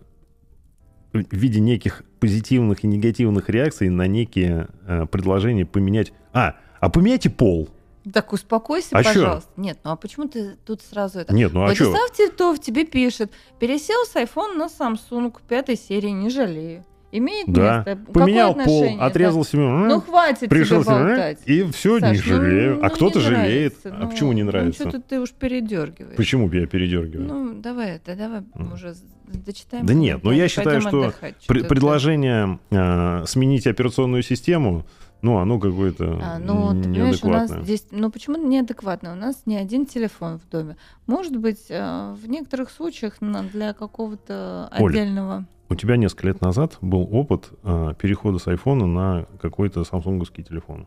в 1.13 1.37
виде 1.37 1.61
неких 1.61 2.03
позитивных 2.21 2.85
и 2.85 2.87
негативных 2.87 3.49
реакций 3.49 3.89
на 3.89 4.07
некие 4.07 4.69
э, 4.87 5.07
предложения 5.07 5.65
поменять... 5.65 6.13
А, 6.33 6.57
а 6.81 6.89
поменяйте 6.91 7.31
пол. 7.31 7.71
Так 8.13 8.33
успокойся, 8.33 8.89
А 8.93 9.03
чё? 9.03 9.09
пожалуйста. 9.15 9.51
Нет, 9.57 9.79
ну 9.83 9.91
а 9.93 9.97
почему 9.97 10.29
ты 10.29 10.57
тут 10.67 10.83
сразу 10.83 11.21
это? 11.21 11.35
Нет, 11.35 11.53
ну 11.55 11.65
а 11.65 11.75
что? 11.75 11.85
Владислав 11.85 12.13
Титов 12.17 12.61
тебе 12.61 12.85
пишет, 12.85 13.33
пересел 13.59 14.05
с 14.05 14.15
iPhone 14.17 14.57
на 14.57 14.67
Samsung 14.67 15.33
пятой 15.49 15.77
серии, 15.77 16.11
не 16.11 16.29
жалею. 16.29 16.85
Имеет 17.13 17.47
Да. 17.47 17.85
место. 17.87 18.13
Поменял 18.13 18.55
Какое 18.55 18.65
пол, 18.67 19.01
отрезал 19.01 19.43
Да. 19.45 19.49
себе... 19.49 19.63
Ну 19.63 20.01
хватит 20.01 20.49
пришел 20.51 20.83
тебе 20.83 20.93
болтать. 20.95 21.39
и 21.47 21.63
все, 21.71 21.99
не 21.99 22.17
Саш, 22.17 22.27
ну, 22.27 22.35
жалею. 22.37 22.77
ну, 22.81 22.85
а 22.85 22.91
кто-то 22.91 23.19
не 23.21 23.25
жалеет. 23.25 23.75
а 23.85 23.89
ну, 24.01 24.11
почему 24.11 24.33
не 24.33 24.43
Ну 24.43 24.51
нравится? 24.51 24.83
что-то 24.83 25.01
ты 25.01 25.21
уж 25.21 25.31
передергиваешь. 25.31 26.17
Почему 26.17 26.51
я 26.51 26.67
передергиваю? 26.67 27.29
Ну, 27.29 27.55
давай, 27.55 28.01
да, 28.05 28.17
давай 28.17 28.43
уже 28.73 28.95
дочитаем. 29.29 29.87
Да 29.87 29.95
нет, 29.95 30.25
ну 30.25 30.33
я 30.33 30.49
считаю, 30.49 30.81
что. 30.81 31.13
Пр- 31.47 31.61
ты- 31.63 31.69
предложение 31.69 32.59
э, 32.71 33.25
сменить 33.29 33.67
операционную 33.69 34.25
систему, 34.25 34.85
ну, 35.25 35.39
оно 35.39 35.59
какое-то 35.59 36.21
А, 36.23 36.39
ну, 36.39 36.73
ты 36.75 36.83
понимаешь, 36.89 37.25
у 37.25 37.29
нас 37.29 37.51
здесь, 37.63 37.87
ну 37.91 38.11
почему 38.11 38.37
неадекватно? 38.37 39.13
У 39.13 39.17
нас 39.17 39.43
не 39.47 39.57
один 39.57 39.87
телефон 39.87 40.39
в 40.39 40.49
доме. 40.51 40.77
Может 41.07 41.37
быть, 41.37 41.67
э, 41.71 42.15
в 42.15 42.29
некоторых 42.29 42.71
случаях 42.71 43.21
на- 43.21 43.43
для 43.43 43.73
какого-то 43.73 44.69
отдельного. 44.71 45.47
У 45.71 45.75
тебя 45.77 45.97
несколько 45.97 46.27
лет 46.27 46.41
назад 46.43 46.77
был 46.83 47.09
опыт 47.11 47.51
э, 47.63 47.95
перехода 47.99 48.39
с 48.39 48.47
айфона 48.47 48.87
на 48.87 49.27
какой-то 49.41 49.83
самсунговский 49.85 50.45
телефон. 50.45 50.87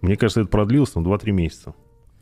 Мне 0.00 0.16
кажется, 0.16 0.40
это 0.40 0.50
продлилось 0.50 0.90
там 0.90 1.04
2-3 1.04 1.30
месяца. 1.30 1.74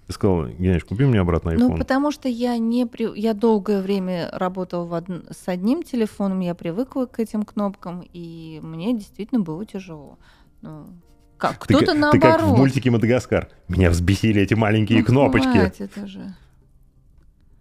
Ты 0.07 0.13
сказал, 0.13 0.47
Геннадий, 0.49 0.81
купи 0.87 1.05
мне 1.05 1.21
обратно 1.21 1.51
iPhone. 1.51 1.69
Ну, 1.71 1.77
потому 1.79 2.11
что 2.13 2.29
я 2.29 2.57
не 2.59 2.87
при... 2.87 3.19
я 3.19 3.35
долгое 3.35 3.81
время 3.83 4.29
работала 4.33 4.85
в 4.85 4.93
од- 4.93 5.27
с 5.31 5.49
одним 5.49 5.83
телефоном, 5.83 6.41
я 6.41 6.55
привыкла 6.55 7.07
к 7.07 7.19
этим 7.21 7.43
кнопкам, 7.43 8.03
и 8.13 8.59
мне 8.63 8.93
действительно 8.95 9.41
было 9.41 9.65
тяжело. 9.67 10.19
Ну, 10.63 10.87
как? 11.39 11.59
Кто-то 11.61 11.95
наоборот. 11.95 12.13
ты 12.13 12.21
как 12.21 12.43
в 12.43 12.57
мультике 12.57 12.91
«Мадагаскар». 12.91 13.49
Меня 13.69 13.91
взбесили 13.91 14.43
эти 14.43 14.55
маленькие 14.55 14.99
Ну, 15.01 15.05
кнопочки. 15.07 15.47
хватит 15.49 15.97
уже. 15.97 16.35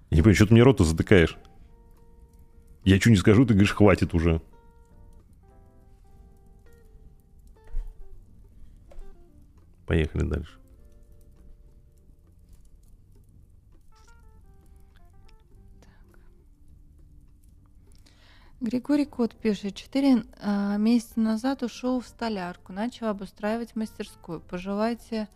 Я 0.09 0.17
не 0.17 0.21
понимаю, 0.21 0.35
что 0.35 0.47
ты 0.47 0.53
мне 0.53 0.63
рот 0.63 0.79
затыкаешь? 0.79 1.37
Я 2.83 2.99
что 2.99 3.09
не 3.11 3.17
скажу, 3.17 3.45
ты 3.45 3.53
говоришь, 3.53 3.73
хватит 3.73 4.13
уже. 4.13 4.41
Поехали 9.85 10.23
дальше. 10.23 10.51
Григорий 18.59 19.05
Кот 19.05 19.35
пишет, 19.35 19.75
четыре 19.75 20.23
а, 20.41 20.77
месяца 20.77 21.19
назад 21.19 21.61
ушел 21.61 21.99
в 21.99 22.07
столярку, 22.07 22.73
начал 22.73 23.07
обустраивать 23.07 23.75
мастерскую. 23.75 24.39
Пожелайте 24.39 25.27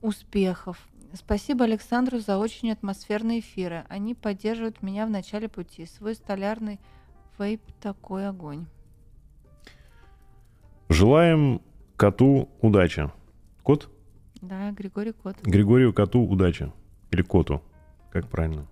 успехов. 0.00 0.78
Спасибо 1.12 1.64
Александру 1.64 2.18
за 2.18 2.38
очень 2.38 2.72
атмосферные 2.72 3.40
эфиры. 3.40 3.84
Они 3.90 4.14
поддерживают 4.14 4.82
меня 4.82 5.04
в 5.06 5.10
начале 5.10 5.48
пути. 5.48 5.84
Свой 5.84 6.14
столярный 6.14 6.80
вейп 7.38 7.60
такой 7.80 8.26
огонь. 8.26 8.66
Желаем 10.88 11.60
коту 11.96 12.48
удачи. 12.62 13.10
Кот? 13.62 13.90
Да, 14.40 14.70
Григорий 14.70 15.12
Кот. 15.12 15.36
Григорию 15.42 15.92
коту 15.92 16.22
удачи. 16.22 16.72
Или 17.10 17.20
коту. 17.20 17.62
Как 18.10 18.28
правильно? 18.28 18.66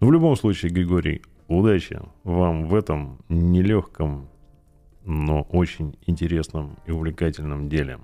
Ну, 0.00 0.08
в 0.08 0.12
любом 0.12 0.34
случае, 0.34 0.72
Григорий, 0.72 1.22
удачи 1.58 2.00
вам 2.24 2.66
в 2.66 2.74
этом 2.74 3.18
нелегком, 3.28 4.28
но 5.04 5.42
очень 5.42 5.96
интересном 6.06 6.78
и 6.86 6.90
увлекательном 6.92 7.68
деле. 7.68 7.98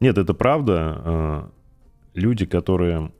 Нет, 0.00 0.18
это 0.18 0.34
правда. 0.34 1.02
э, 1.04 1.48
Люди, 2.14 2.46
которые... 2.46 3.12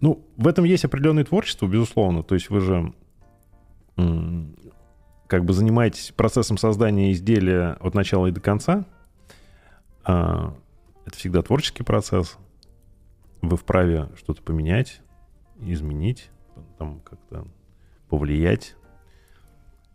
Ну, 0.00 0.24
в 0.36 0.46
этом 0.46 0.64
есть 0.64 0.84
определенное 0.84 1.24
творчество, 1.24 1.66
безусловно. 1.66 2.22
То 2.22 2.34
есть 2.34 2.50
вы 2.50 2.60
же 2.60 2.92
как 5.26 5.44
бы 5.44 5.52
занимаетесь 5.52 6.12
процессом 6.16 6.56
создания 6.58 7.12
изделия 7.12 7.76
от 7.80 7.94
начала 7.94 8.26
и 8.26 8.32
до 8.32 8.40
конца. 8.40 8.84
А, 10.04 10.54
Это 11.04 11.16
всегда 11.16 11.42
творческий 11.42 11.82
процесс. 11.82 12.36
Вы 13.40 13.56
вправе 13.56 14.08
что-то 14.16 14.42
поменять, 14.42 15.00
изменить, 15.58 16.30
там 16.78 17.00
как-то 17.00 17.46
повлиять. 18.12 18.76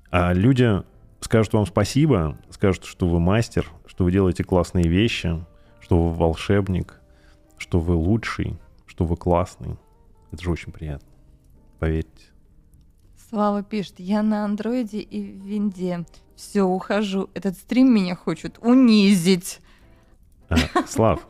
А 0.10 0.34
люди 0.34 0.82
скажут 1.20 1.54
вам 1.54 1.68
спасибо, 1.68 2.36
скажут, 2.50 2.86
что 2.86 3.08
вы 3.08 3.20
мастер, 3.20 3.72
что 3.86 4.06
вы 4.06 4.12
делаете 4.12 4.44
классные 4.44 4.88
вещи, 4.88 5.46
что 5.80 6.02
вы 6.02 6.16
волшебник, 6.16 7.00
что 7.60 7.80
вы 7.80 7.94
лучший, 7.94 8.58
что 8.88 9.06
вы 9.06 9.18
классный. 9.18 9.78
Это 10.32 10.42
же 10.42 10.50
очень 10.50 10.72
приятно. 10.72 11.08
Поверьте. 11.78 12.24
Слава 13.30 13.62
пишет, 13.62 14.00
я 14.00 14.24
на 14.24 14.46
андроиде 14.46 14.98
и 14.98 15.22
в 15.22 15.46
винде. 15.46 16.04
Все, 16.36 16.64
ухожу. 16.64 17.30
Этот 17.36 17.56
стрим 17.56 17.94
меня 17.94 18.16
хочет 18.16 18.58
унизить. 18.64 19.60
А, 20.50 20.56
Слав, 20.88 21.28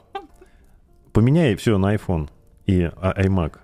поменяй 1.12 1.58
все 1.58 1.78
на 1.78 1.94
iPhone 1.94 2.30
и 2.66 2.84
а, 2.84 3.22
iMac. 3.22 3.58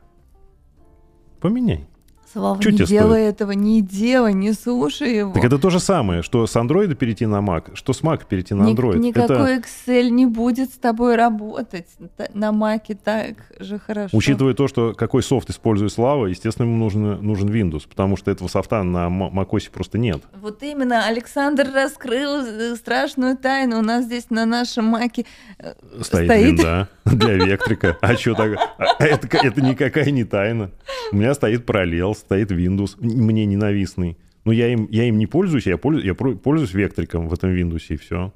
Поменяй. 1.39 1.87
Слава, 2.33 2.59
Чё 2.61 2.71
не 2.71 2.77
тебе 2.77 2.87
делай 2.87 3.21
этого, 3.23 3.51
не 3.51 3.81
делай, 3.81 4.33
не 4.33 4.53
слушай 4.53 5.15
его. 5.17 5.33
Так 5.33 5.43
это 5.45 5.59
то 5.59 5.69
же 5.69 5.79
самое, 5.79 6.23
что 6.23 6.47
с 6.47 6.55
Android 6.55 6.93
перейти 6.95 7.27
на 7.27 7.37
Mac, 7.41 7.75
что 7.75 7.93
с 7.93 8.01
Mac 8.01 8.21
перейти 8.27 8.55
на 8.55 8.63
Ник- 8.63 8.79
Android. 8.79 8.97
никакой 8.97 9.57
Это, 9.57 9.61
Excel 9.67 10.09
не 10.09 10.25
будет 10.25 10.71
с 10.71 10.77
тобой 10.77 11.15
работать. 11.15 11.87
На 12.33 12.51
Маке 12.51 12.95
так 12.95 13.35
же 13.59 13.77
хорошо. 13.79 14.17
учитывая 14.17 14.53
то, 14.55 14.67
что 14.67 14.93
какой 14.93 15.21
софт 15.21 15.49
использует 15.51 15.91
Слава, 15.93 16.25
естественно, 16.25 16.65
ему 16.65 16.77
нужен, 16.77 17.23
нужен 17.25 17.49
Windows, 17.49 17.83
потому 17.87 18.17
что 18.17 18.31
этого 18.31 18.47
софта 18.47 18.81
на 18.83 19.07
macOS 19.07 19.69
просто 19.71 19.97
нет. 19.99 20.21
Вот 20.41 20.63
именно, 20.63 21.05
Александр 21.05 21.67
раскрыл 21.73 22.41
э, 22.45 22.75
страшную 22.75 23.37
тайну. 23.37 23.79
У 23.79 23.81
нас 23.83 24.05
здесь 24.05 24.29
на 24.31 24.45
нашем 24.45 24.85
Маке 24.85 25.25
э, 25.59 25.73
Стоит, 26.01 26.25
Стоит. 26.29 26.45
винда 26.47 26.89
для 27.05 27.33
вектрика. 27.35 27.97
А 28.01 28.15
что 28.15 28.33
так? 28.33 28.57
а 28.77 29.03
Это, 29.05 29.27
это 29.37 29.61
никакая 29.61 30.09
не 30.11 30.23
тайна. 30.23 30.71
У 31.11 31.17
меня 31.17 31.33
стоит 31.33 31.65
параллел, 31.65 32.15
стоит 32.23 32.51
Windows, 32.51 32.95
мне 32.99 33.45
ненавистный. 33.45 34.17
Но 34.45 34.51
я 34.51 34.67
им, 34.71 34.87
я 34.91 35.05
им 35.05 35.17
не 35.17 35.27
пользуюсь, 35.27 35.67
я 35.67 35.77
пользуюсь, 35.77 36.05
я 36.05 36.13
пользуюсь 36.15 36.73
вектриком 36.73 37.27
в 37.27 37.33
этом 37.33 37.51
Windows, 37.51 37.83
и 37.89 37.97
все. 37.97 38.33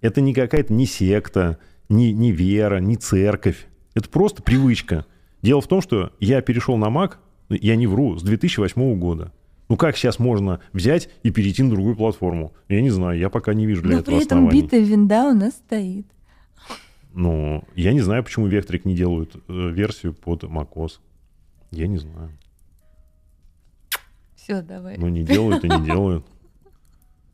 Это 0.00 0.20
не 0.20 0.34
какая-то 0.34 0.72
ни 0.72 0.84
секта, 0.84 1.58
ни, 1.88 2.06
ни 2.06 2.32
вера, 2.32 2.78
ни 2.78 2.96
церковь. 2.96 3.66
Это 3.94 4.08
просто 4.08 4.42
привычка. 4.42 5.06
Дело 5.42 5.60
в 5.60 5.66
том, 5.66 5.80
что 5.80 6.12
я 6.20 6.40
перешел 6.42 6.76
на 6.76 6.86
Mac, 6.86 7.14
я 7.48 7.76
не 7.76 7.86
вру, 7.86 8.18
с 8.18 8.22
2008 8.22 8.98
года. 8.98 9.32
Ну 9.68 9.76
как 9.76 9.96
сейчас 9.96 10.18
можно 10.18 10.60
взять 10.72 11.08
и 11.22 11.30
перейти 11.30 11.62
на 11.62 11.70
другую 11.70 11.96
платформу? 11.96 12.52
Я 12.68 12.82
не 12.82 12.90
знаю, 12.90 13.18
я 13.18 13.30
пока 13.30 13.54
не 13.54 13.66
вижу 13.66 13.82
для 13.82 13.92
но 13.92 13.98
этого 14.00 14.16
при 14.16 14.24
этом 14.24 14.38
оснований. 14.38 14.62
битая 14.62 14.80
винда 14.80 15.24
у 15.24 15.34
нас 15.34 15.54
стоит. 15.54 16.06
Ну, 17.14 17.64
я 17.74 17.92
не 17.92 18.00
знаю, 18.00 18.24
почему 18.24 18.46
Вектрик 18.46 18.84
не 18.84 18.94
делают 18.94 19.36
э, 19.36 19.70
версию 19.70 20.14
под 20.14 20.44
macOS. 20.44 20.92
Я 21.72 21.86
не 21.88 21.98
знаю. 21.98 22.30
Все, 24.36 24.60
давай. 24.60 24.96
Ну, 24.98 25.08
не 25.08 25.24
делают 25.24 25.64
и 25.64 25.68
не 25.68 25.84
делают. 25.84 26.26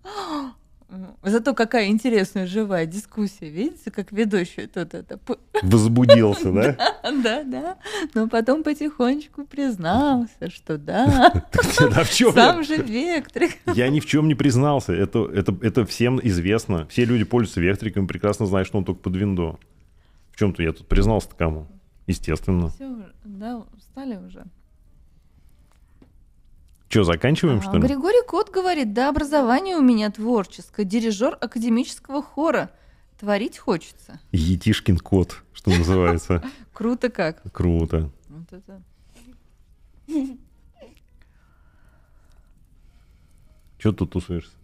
Зато 1.22 1.52
какая 1.54 1.88
интересная 1.88 2.46
живая 2.46 2.86
дискуссия. 2.86 3.50
Видите, 3.50 3.90
как 3.90 4.12
ведущий 4.12 4.66
тут 4.66 4.94
это... 4.94 5.18
Возбудился, 5.62 6.52
да? 6.52 6.76
Да, 7.02 7.42
да. 7.44 7.76
Но 8.14 8.28
потом 8.28 8.62
потихонечку 8.62 9.44
признался, 9.44 10.50
что 10.50 10.78
да. 10.78 11.44
Сам 12.34 12.62
же 12.62 12.76
Вектрик. 12.76 13.56
Я 13.74 13.88
ни 13.88 14.00
в 14.00 14.06
чем 14.06 14.28
не 14.28 14.34
признался. 14.34 14.92
Это, 14.92 15.84
всем 15.86 16.20
известно. 16.22 16.86
Все 16.88 17.04
люди 17.04 17.24
пользуются 17.24 17.60
Вектриком, 17.60 18.06
прекрасно 18.06 18.46
знают, 18.46 18.68
что 18.68 18.78
он 18.78 18.84
только 18.84 19.00
под 19.00 19.16
виндо. 19.16 19.58
В 20.32 20.38
чем-то 20.38 20.62
я 20.62 20.72
тут 20.72 20.86
признался 20.86 21.28
кому? 21.36 21.66
Естественно. 22.08 22.70
Все, 22.70 22.90
да, 23.22 23.58
устали 23.76 24.16
уже. 24.16 24.44
Что, 26.88 27.04
заканчиваем, 27.04 27.58
А, 27.58 27.62
что 27.62 27.76
ли? 27.76 27.82
Григорий 27.82 28.26
Кот 28.26 28.50
говорит, 28.50 28.94
да, 28.94 29.10
образование 29.10 29.76
у 29.76 29.82
меня 29.82 30.10
творческое, 30.10 30.84
дирижер 30.84 31.36
академического 31.38 32.22
хора. 32.22 32.70
Творить 33.20 33.58
хочется. 33.58 34.20
Етишкин 34.32 34.98
кот, 34.98 35.42
что 35.52 35.70
называется. 35.70 36.42
Круто 36.72 37.10
как. 37.10 37.42
Круто. 37.52 38.10
Вот 38.28 38.52
это. 38.52 38.82
Что 43.76 43.92
тут 43.92 44.12
тусуешься? 44.12 44.56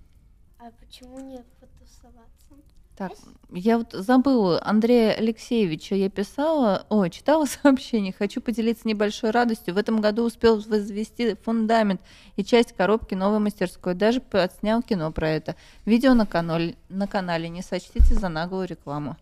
А 0.58 0.70
почему 0.80 1.18
не 1.20 1.44
потусоваться? 1.60 2.54
Так, 2.96 3.12
я 3.54 3.78
вот 3.78 3.92
забыла 3.92 4.60
Андрея 4.64 5.12
Алексеевича, 5.12 5.94
я 5.94 6.10
писала, 6.10 6.86
ой, 6.88 7.10
читала 7.10 7.44
сообщение, 7.62 8.12
хочу 8.12 8.40
поделиться 8.40 8.86
небольшой 8.86 9.30
радостью. 9.30 9.74
В 9.74 9.78
этом 9.78 10.00
году 10.00 10.24
успел 10.24 10.60
возвести 10.60 11.36
фундамент 11.42 12.00
и 12.36 12.44
часть 12.44 12.72
коробки 12.72 13.14
новой 13.14 13.38
мастерской. 13.38 13.94
Даже 13.94 14.20
отснял 14.32 14.82
кино 14.82 15.12
про 15.12 15.30
это. 15.30 15.56
Видео 15.84 16.14
на 16.14 16.26
канале, 16.26 16.74
на 16.88 17.06
канале, 17.06 17.48
не 17.48 17.62
сочтите 17.62 18.14
за 18.14 18.28
наглую 18.28 18.66
рекламу. 18.66 19.16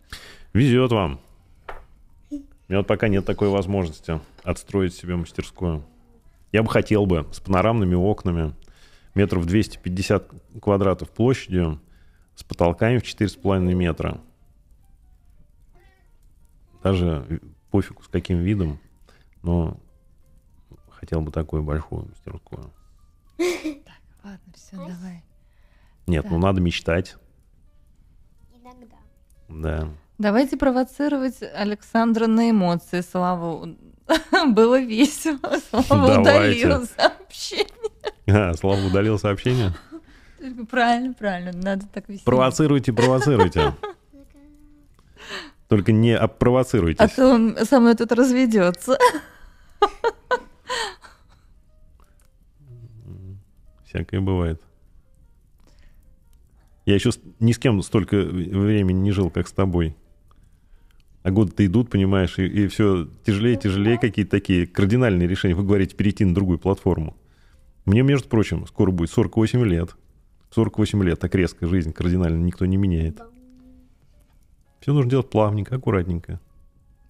Везет 0.53 0.91
вам. 0.91 1.19
У 2.31 2.35
меня 2.69 2.79
вот 2.79 2.87
пока 2.87 3.07
нет 3.07 3.25
такой 3.25 3.49
возможности 3.49 4.19
отстроить 4.43 4.95
себе 4.95 5.15
мастерскую. 5.15 5.83
Я 6.51 6.63
бы 6.63 6.69
хотел 6.69 7.05
бы 7.05 7.27
с 7.31 7.39
панорамными 7.39 7.95
окнами, 7.95 8.53
метров 9.15 9.45
250 9.45 10.27
квадратов 10.61 11.09
площадью, 11.09 11.79
с 12.35 12.43
потолками 12.43 12.97
в 12.97 13.03
4,5 13.03 13.59
метра. 13.73 14.19
Даже 16.83 17.39
пофигу 17.71 18.03
с 18.03 18.07
каким 18.07 18.39
видом, 18.39 18.79
но 19.41 19.77
хотел 20.89 21.21
бы 21.21 21.31
такую 21.31 21.63
большую 21.63 22.05
мастерскую. 22.07 22.71
Ладно, 24.23 24.53
все, 24.53 24.75
давай. 24.77 25.23
Нет, 26.07 26.25
ну 26.29 26.37
надо 26.37 26.61
мечтать. 26.61 27.15
Иногда. 28.53 28.97
Да. 29.49 29.89
Давайте 30.17 30.57
провоцировать 30.57 31.41
Александра 31.41 32.27
на 32.27 32.49
эмоции. 32.51 33.01
Славу 33.01 33.75
было 34.47 34.79
весело. 34.79 35.59
Слава 35.69 36.23
Давайте. 36.23 36.67
удалил 36.67 36.87
сообщение. 36.87 37.67
А, 38.25 38.53
Слава 38.53 38.85
удалил 38.85 39.19
сообщение. 39.19 39.73
Правильно, 40.69 41.13
правильно. 41.13 41.51
Надо 41.53 41.85
так 41.87 42.09
весело. 42.09 42.25
Провоцируйте, 42.25 42.93
провоцируйте. 42.93 43.73
Только 45.67 45.91
не 45.91 46.19
провоцируйтесь. 46.27 46.99
А 46.99 47.07
то 47.07 47.33
он 47.33 47.57
со 47.65 47.79
мной 47.79 47.95
тут 47.95 48.11
разведется. 48.11 48.97
Всякое 53.85 54.21
бывает. 54.21 54.61
Я 56.85 56.95
еще 56.95 57.11
ни 57.39 57.53
с 57.53 57.57
кем 57.57 57.81
столько 57.81 58.17
времени 58.17 58.99
не 58.99 59.11
жил, 59.11 59.29
как 59.29 59.47
с 59.47 59.51
тобой. 59.51 59.95
А 61.23 61.31
годы-то 61.31 61.65
идут, 61.65 61.89
понимаешь, 61.89 62.37
и, 62.37 62.67
все 62.67 63.07
тяжелее, 63.25 63.55
тяжелее 63.55 63.97
какие-то 63.97 64.31
такие 64.31 64.67
кардинальные 64.67 65.27
решения. 65.27 65.55
Вы 65.55 65.63
говорите 65.63 65.95
перейти 65.95 66.25
на 66.25 66.35
другую 66.35 66.59
платформу. 66.59 67.15
Мне, 67.85 68.01
между 68.01 68.27
прочим, 68.27 68.67
скоро 68.67 68.91
будет 68.91 69.09
48 69.11 69.63
лет. 69.63 69.95
48 70.53 71.03
лет, 71.03 71.19
так 71.19 71.33
резко 71.33 71.67
жизнь 71.67 71.91
кардинально 71.91 72.43
никто 72.43 72.65
не 72.65 72.77
меняет. 72.77 73.19
Все 74.79 74.93
нужно 74.93 75.09
делать 75.09 75.29
плавненько, 75.29 75.75
аккуратненько. 75.75 76.39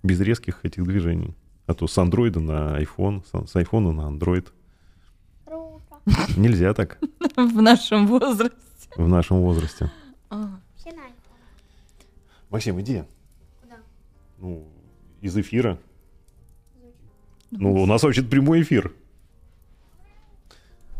Без 0.01 0.19
резких 0.21 0.63
этих 0.63 0.83
движений. 0.83 1.35
А 1.65 1.73
то 1.73 1.87
с 1.87 1.97
андроида 1.97 2.39
на 2.39 2.81
iPhone, 2.81 3.23
с, 3.47 3.55
айфона 3.55 3.91
на 3.91 4.01
Android. 4.01 4.47
Круто. 5.45 5.81
Нельзя 6.37 6.73
так 6.73 6.99
В 7.35 7.61
нашем 7.61 8.07
возрасте. 8.07 8.57
в 8.95 9.07
нашем 9.07 9.41
возрасте. 9.41 9.91
А. 10.29 10.49
Максим, 12.49 12.79
иди. 12.79 13.03
Куда? 13.61 13.77
Ну, 14.37 14.67
из 15.21 15.35
эфира. 15.35 15.79
Ну, 17.49 17.73
у 17.73 17.85
нас 17.87 18.03
вообще 18.03 18.21
прямой 18.21 18.61
эфир. 18.61 18.93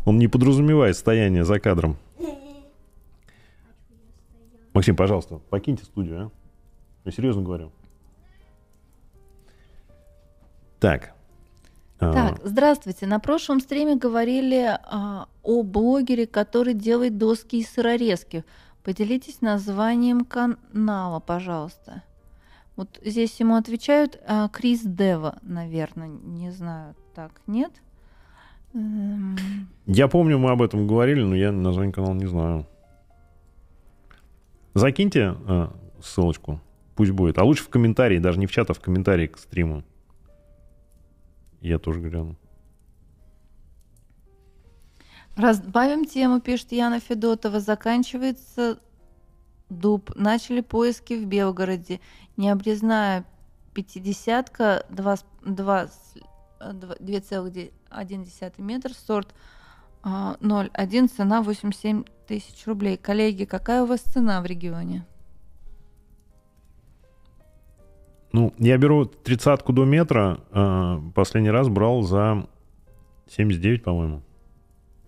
Он 0.04 0.18
не 0.18 0.26
подразумевает 0.28 0.96
стояние 0.96 1.44
за 1.44 1.60
кадром. 1.60 1.96
Максим, 4.74 4.96
пожалуйста, 4.96 5.38
покиньте 5.50 5.84
студию, 5.84 6.26
а? 6.26 6.30
Я 7.04 7.12
серьезно 7.12 7.42
говорю. 7.42 7.70
Так. 10.80 11.14
А, 12.00 12.12
Так, 12.12 12.40
здравствуйте. 12.44 13.06
На 13.06 13.20
прошлом 13.20 13.60
стриме 13.60 13.96
говорили 13.96 14.76
а, 14.82 15.28
о 15.42 15.62
блогере, 15.62 16.26
который 16.26 16.74
делает 16.74 17.16
доски 17.16 17.60
из 17.60 17.70
сырорезки. 17.70 18.44
Поделитесь 18.82 19.40
названием 19.40 20.24
канала, 20.24 21.20
пожалуйста. 21.20 22.02
Вот 22.76 23.00
здесь 23.04 23.38
ему 23.38 23.54
отвечают 23.54 24.20
а, 24.26 24.48
Крис 24.48 24.82
Дева, 24.82 25.38
наверное. 25.42 26.08
Не 26.08 26.50
знаю, 26.50 26.96
так, 27.14 27.30
нет? 27.46 27.70
Эм, 28.74 29.36
Я 29.86 30.08
помню, 30.08 30.38
мы 30.38 30.50
об 30.50 30.60
этом 30.62 30.88
говорили, 30.88 31.22
но 31.22 31.36
я 31.36 31.52
название 31.52 31.92
канала 31.92 32.14
не 32.14 32.26
знаю. 32.26 32.66
Закиньте 34.74 35.36
а, 35.46 35.72
ссылочку, 36.02 36.60
пусть 36.96 37.12
будет. 37.12 37.38
А 37.38 37.44
лучше 37.44 37.64
в 37.64 37.68
комментарии, 37.68 38.18
даже 38.18 38.38
не 38.38 38.46
в 38.46 38.52
чат, 38.52 38.70
а 38.70 38.74
в 38.74 38.80
комментарии 38.80 39.26
к 39.28 39.38
стриму. 39.38 39.84
Я 41.60 41.78
тоже 41.78 42.00
гляну. 42.00 42.36
Разбавим 45.36 46.04
тему, 46.04 46.40
пишет 46.40 46.72
Яна 46.72 47.00
Федотова. 47.00 47.58
Заканчивается 47.60 48.78
дуб. 49.68 50.10
Начали 50.14 50.60
поиски 50.60 51.14
в 51.14 51.26
Белгороде. 51.26 52.00
Необрезная 52.36 53.24
пятидесятка, 53.72 54.86
два 54.90 55.16
с- 55.16 55.24
два 55.44 55.88
с- 55.88 56.14
э, 56.60 56.72
два- 56.72 56.94
2,1 57.00 58.60
метр, 58.62 58.92
сорт 58.94 59.34
0,1, 60.04 61.08
цена 61.08 61.42
87 61.42 62.04
тысяч 62.26 62.66
рублей. 62.66 62.96
Коллеги, 62.96 63.44
какая 63.44 63.82
у 63.82 63.86
вас 63.86 64.00
цена 64.00 64.40
в 64.42 64.46
регионе? 64.46 65.04
Ну, 68.32 68.52
я 68.58 68.76
беру 68.78 69.04
тридцатку 69.04 69.72
до 69.72 69.84
метра. 69.84 70.40
а, 70.50 71.00
последний 71.14 71.50
раз 71.50 71.68
брал 71.68 72.02
за 72.02 72.46
79, 73.28 73.82
по-моему. 73.84 74.22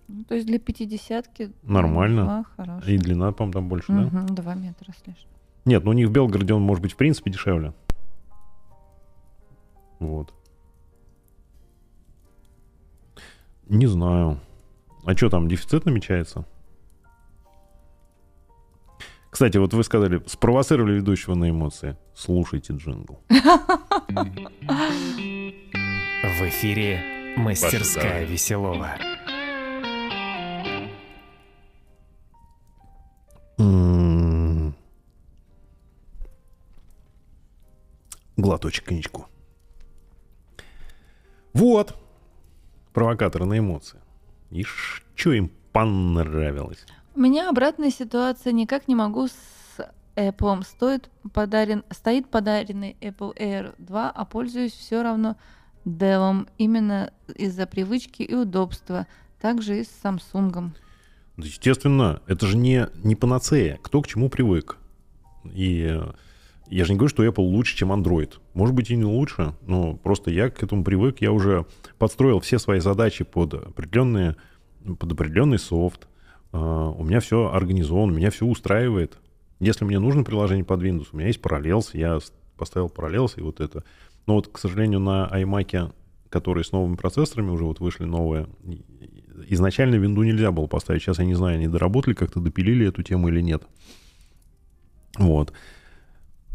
Ну, 0.08 0.24
то 0.24 0.36
есть 0.36 0.46
для 0.46 0.60
пятидесятки 0.60 1.52
Нормально. 1.64 2.46
два. 2.56 2.80
И 2.86 2.96
длина, 2.96 3.32
по-моему, 3.32 3.52
там 3.52 3.68
больше, 3.68 3.92
да? 3.92 4.02
Мгм, 4.02 4.26
два 4.26 4.54
метра 4.54 4.92
с 4.92 5.06
лишним. 5.06 5.28
Нет, 5.64 5.82
ну 5.84 5.90
у 5.90 5.94
них 5.94 6.08
в 6.08 6.12
Белгороде 6.12 6.54
он 6.54 6.62
может 6.62 6.80
быть 6.80 6.92
в 6.92 6.96
принципе 6.96 7.30
дешевле. 7.32 7.72
Вот. 9.98 10.32
Не 13.68 13.86
знаю. 13.86 14.38
А 15.06 15.16
что 15.16 15.30
там, 15.30 15.46
дефицит 15.46 15.86
намечается? 15.86 16.44
Кстати, 19.30 19.56
вот 19.56 19.72
вы 19.72 19.84
сказали, 19.84 20.20
спровоцировали 20.26 20.94
ведущего 20.94 21.36
на 21.36 21.48
эмоции. 21.48 21.96
Слушайте 22.12 22.72
джингл. 22.72 23.20
В 23.28 23.38
эфире 26.48 27.36
«Мастерская 27.36 28.24
Веселова». 28.24 28.96
М. 33.58 34.74
Глоточек 38.36 38.86
коньячку. 38.86 39.28
Вот. 41.52 41.94
Провокаторы 42.92 43.44
на 43.44 43.56
эмоции. 43.56 44.00
И 44.50 44.64
что 45.14 45.32
им 45.32 45.50
понравилось? 45.72 46.84
У 47.14 47.20
меня 47.20 47.48
обратная 47.48 47.90
ситуация, 47.90 48.52
никак 48.52 48.88
не 48.88 48.94
могу 48.94 49.28
с 49.28 49.32
Apple. 50.16 50.64
Стоит 50.64 51.10
подарен, 51.32 51.84
стоит 51.90 52.28
подаренный 52.28 52.96
Apple 53.00 53.36
Air 53.36 53.74
2, 53.78 54.10
а 54.10 54.24
пользуюсь 54.24 54.72
все 54.72 55.02
равно 55.02 55.36
Dell, 55.84 56.48
именно 56.58 57.12
из-за 57.34 57.66
привычки 57.66 58.22
и 58.22 58.34
удобства. 58.34 59.06
Также 59.40 59.80
и 59.80 59.84
с 59.84 59.90
Samsung. 60.02 60.70
Да, 61.36 61.46
естественно, 61.46 62.22
это 62.26 62.46
же 62.46 62.56
не, 62.56 62.88
не 63.04 63.14
панацея. 63.14 63.78
Кто 63.82 64.02
к 64.02 64.08
чему 64.08 64.28
привык. 64.28 64.78
И 65.44 65.86
э, 65.88 66.12
я 66.68 66.84
же 66.84 66.92
не 66.92 66.98
говорю, 66.98 67.10
что 67.10 67.24
Apple 67.24 67.44
лучше, 67.44 67.76
чем 67.76 67.92
Android. 67.92 68.34
Может 68.54 68.74
быть, 68.74 68.90
и 68.90 68.96
не 68.96 69.04
лучше, 69.04 69.54
но 69.66 69.94
просто 69.94 70.30
я 70.30 70.50
к 70.50 70.62
этому 70.62 70.84
привык. 70.84 71.20
Я 71.20 71.32
уже 71.32 71.66
подстроил 71.98 72.40
все 72.40 72.58
свои 72.58 72.80
задачи 72.80 73.24
под 73.24 73.54
определенные, 73.54 74.36
под 74.84 75.12
определенный 75.12 75.58
софт. 75.58 76.08
А, 76.52 76.90
У 76.90 77.04
меня 77.04 77.20
все 77.20 77.50
организовано, 77.52 78.12
меня 78.12 78.30
все 78.30 78.46
устраивает. 78.46 79.18
Если 79.60 79.84
мне 79.84 79.98
нужно 79.98 80.24
приложение 80.24 80.64
под 80.64 80.82
Windows, 80.82 81.08
у 81.12 81.16
меня 81.16 81.28
есть 81.28 81.40
Parallels, 81.40 81.90
я 81.92 82.18
поставил 82.56 82.92
Parallels 82.94 83.34
и 83.36 83.40
вот 83.40 83.60
это. 83.60 83.84
Но 84.26 84.34
вот, 84.34 84.48
к 84.48 84.58
сожалению, 84.58 85.00
на 85.00 85.30
iMac, 85.32 85.92
которые 86.28 86.64
с 86.64 86.72
новыми 86.72 86.96
процессорами 86.96 87.50
уже 87.50 87.64
вот 87.64 87.80
вышли 87.80 88.04
новые, 88.04 88.48
изначально 89.48 89.94
винду 89.96 90.22
нельзя 90.22 90.50
было 90.50 90.66
поставить. 90.66 91.02
Сейчас 91.02 91.18
я 91.18 91.24
не 91.24 91.34
знаю, 91.34 91.56
они 91.56 91.68
доработали, 91.68 92.14
как-то 92.14 92.40
допилили 92.40 92.86
эту 92.88 93.02
тему 93.02 93.28
или 93.28 93.40
нет. 93.40 93.62
Вот. 95.18 95.52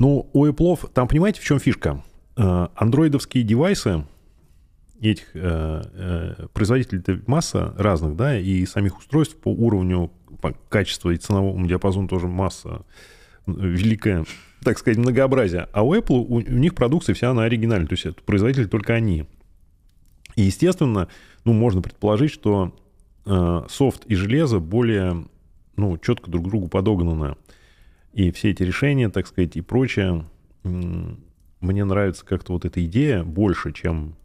Ну, 0.02 0.28
у 0.34 0.48
Apple, 0.48 0.90
там 0.92 1.08
понимаете, 1.08 1.42
в 1.42 1.44
чем 1.44 1.60
фишка? 1.60 2.04
Э, 2.36 2.70
Андроидовские 2.74 3.44
девайсы, 3.44 4.04
этих 5.00 5.28
э, 5.36 5.84
э, 5.94 6.48
производителей 6.54 7.22
масса 7.28 7.76
разных, 7.78 8.16
да, 8.16 8.36
и 8.36 8.66
самих 8.66 8.98
устройств 8.98 9.38
по 9.38 9.50
уровню 9.50 10.12
по 10.42 10.54
качества 10.70 11.12
и 11.12 11.18
ценовому 11.18 11.68
диапазону 11.68 12.08
тоже 12.08 12.26
масса 12.26 12.84
великая, 13.46 14.26
так 14.64 14.80
сказать, 14.80 14.98
многообразие. 14.98 15.68
А 15.72 15.84
у 15.84 15.94
Apple, 15.94 16.26
у, 16.28 16.38
у 16.38 16.40
них 16.40 16.74
продукция 16.74 17.14
вся 17.14 17.30
она 17.30 17.44
оригинальная, 17.44 17.88
то 17.88 17.94
есть 17.94 18.08
это 18.08 18.24
производители 18.24 18.66
только 18.66 18.96
они. 18.96 19.28
И, 20.36 20.42
естественно, 20.42 21.10
ну, 21.46 21.54
можно 21.54 21.84
предположить, 21.84 22.32
что 22.32 22.76
э, 23.28 23.62
софт 23.70 24.08
и 24.08 24.16
железо 24.16 24.58
более, 24.60 25.28
ну, 25.76 25.96
четко 26.00 26.32
друг 26.32 26.48
к 26.48 26.50
другу 26.50 26.70
подогнаны. 26.70 27.36
И 28.14 28.32
все 28.32 28.52
эти 28.52 28.64
решения, 28.64 29.10
так 29.10 29.28
сказать, 29.28 29.56
и 29.56 29.62
прочее, 29.62 30.26
мне 30.64 31.86
нравится 31.86 32.26
как-то 32.26 32.54
вот 32.54 32.66
эта 32.66 32.84
идея 32.86 33.24
больше, 33.24 33.72
чем 33.72 34.16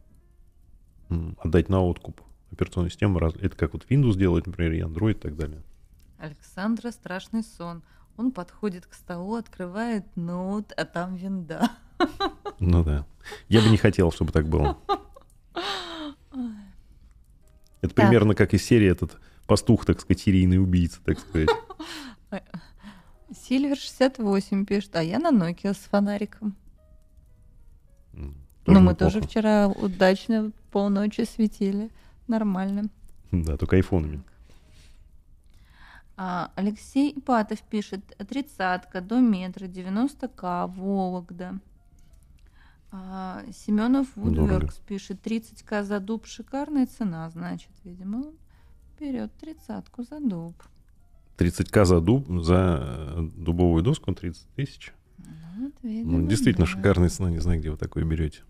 отдать 1.38 1.68
на 1.68 1.80
откуп 1.82 2.20
операционную 2.50 2.90
систему. 2.90 3.18
Это 3.18 3.56
как 3.56 3.74
вот 3.74 3.86
Windows 3.88 4.16
делает, 4.16 4.46
например, 4.46 4.72
и 4.72 4.80
Android 4.80 5.12
и 5.12 5.20
так 5.20 5.36
далее. 5.36 5.62
Александра 6.18 6.90
страшный 6.90 7.42
сон. 7.42 7.82
Он 8.16 8.32
подходит 8.32 8.86
к 8.86 8.94
столу, 8.94 9.34
открывает 9.36 10.04
ноут, 10.16 10.72
а 10.76 10.84
там 10.84 11.16
винда. 11.16 11.70
Ну 12.58 12.82
да. 12.82 13.06
Я 13.48 13.60
бы 13.60 13.68
не 13.68 13.76
хотел, 13.76 14.10
чтобы 14.10 14.32
так 14.32 14.48
было. 14.48 14.78
Это 17.82 17.94
Так. 17.94 18.06
примерно 18.06 18.34
как 18.34 18.54
из 18.54 18.64
серии 18.64 18.88
этот 18.88 19.18
пастух, 19.46 19.84
так 19.84 20.00
сказать, 20.00 20.20
серийный 20.20 20.58
убийца, 20.58 21.00
так 21.04 21.18
сказать. 21.18 21.50
Сильвер 23.32 23.76
68 23.76 24.64
пишет, 24.64 24.96
а 24.96 25.02
я 25.02 25.18
на 25.18 25.30
Nokia 25.30 25.74
с 25.74 25.78
фонариком. 25.78 26.56
Ну, 28.12 28.32
мы 28.66 28.92
неплохо. 28.92 28.96
тоже 28.96 29.20
вчера 29.20 29.68
удачно 29.68 30.52
полночи 30.70 31.22
светили. 31.24 31.90
Нормально. 32.26 32.88
Да, 33.30 33.56
только 33.56 33.76
айфонами. 33.76 34.22
А, 36.16 36.50
Алексей 36.54 37.12
Ипатов 37.16 37.60
пишет, 37.62 38.00
тридцатка 38.28 39.00
до 39.00 39.20
метра, 39.20 39.66
90к, 39.66 40.66
Вологда. 40.68 41.58
А, 42.90 43.44
Семенов 43.52 44.08
Вудверкс 44.16 44.78
пишет, 44.78 45.24
30к 45.24 45.82
за 45.82 46.00
дуб, 46.00 46.26
шикарная 46.26 46.86
цена, 46.86 47.28
значит, 47.30 47.70
видимо, 47.84 48.32
берет 48.98 49.32
тридцатку 49.34 50.02
за 50.04 50.20
дуб. 50.20 50.54
30к 51.38 51.84
за 51.84 52.00
дуб, 52.00 52.26
за 52.42 52.80
э, 52.82 53.28
дубовую 53.36 53.82
доску 53.82 54.14
30 54.14 54.46
тысяч. 54.54 54.92
Ну, 55.18 55.64
вот, 55.66 55.72
видимо, 55.82 56.18
Ну, 56.18 56.26
действительно 56.28 56.66
да. 56.66 56.72
шикарная 56.72 57.08
цена, 57.08 57.30
не 57.30 57.38
знаю, 57.38 57.60
где 57.60 57.70
вы 57.70 57.76
такое 57.76 58.04
берете. 58.04 58.40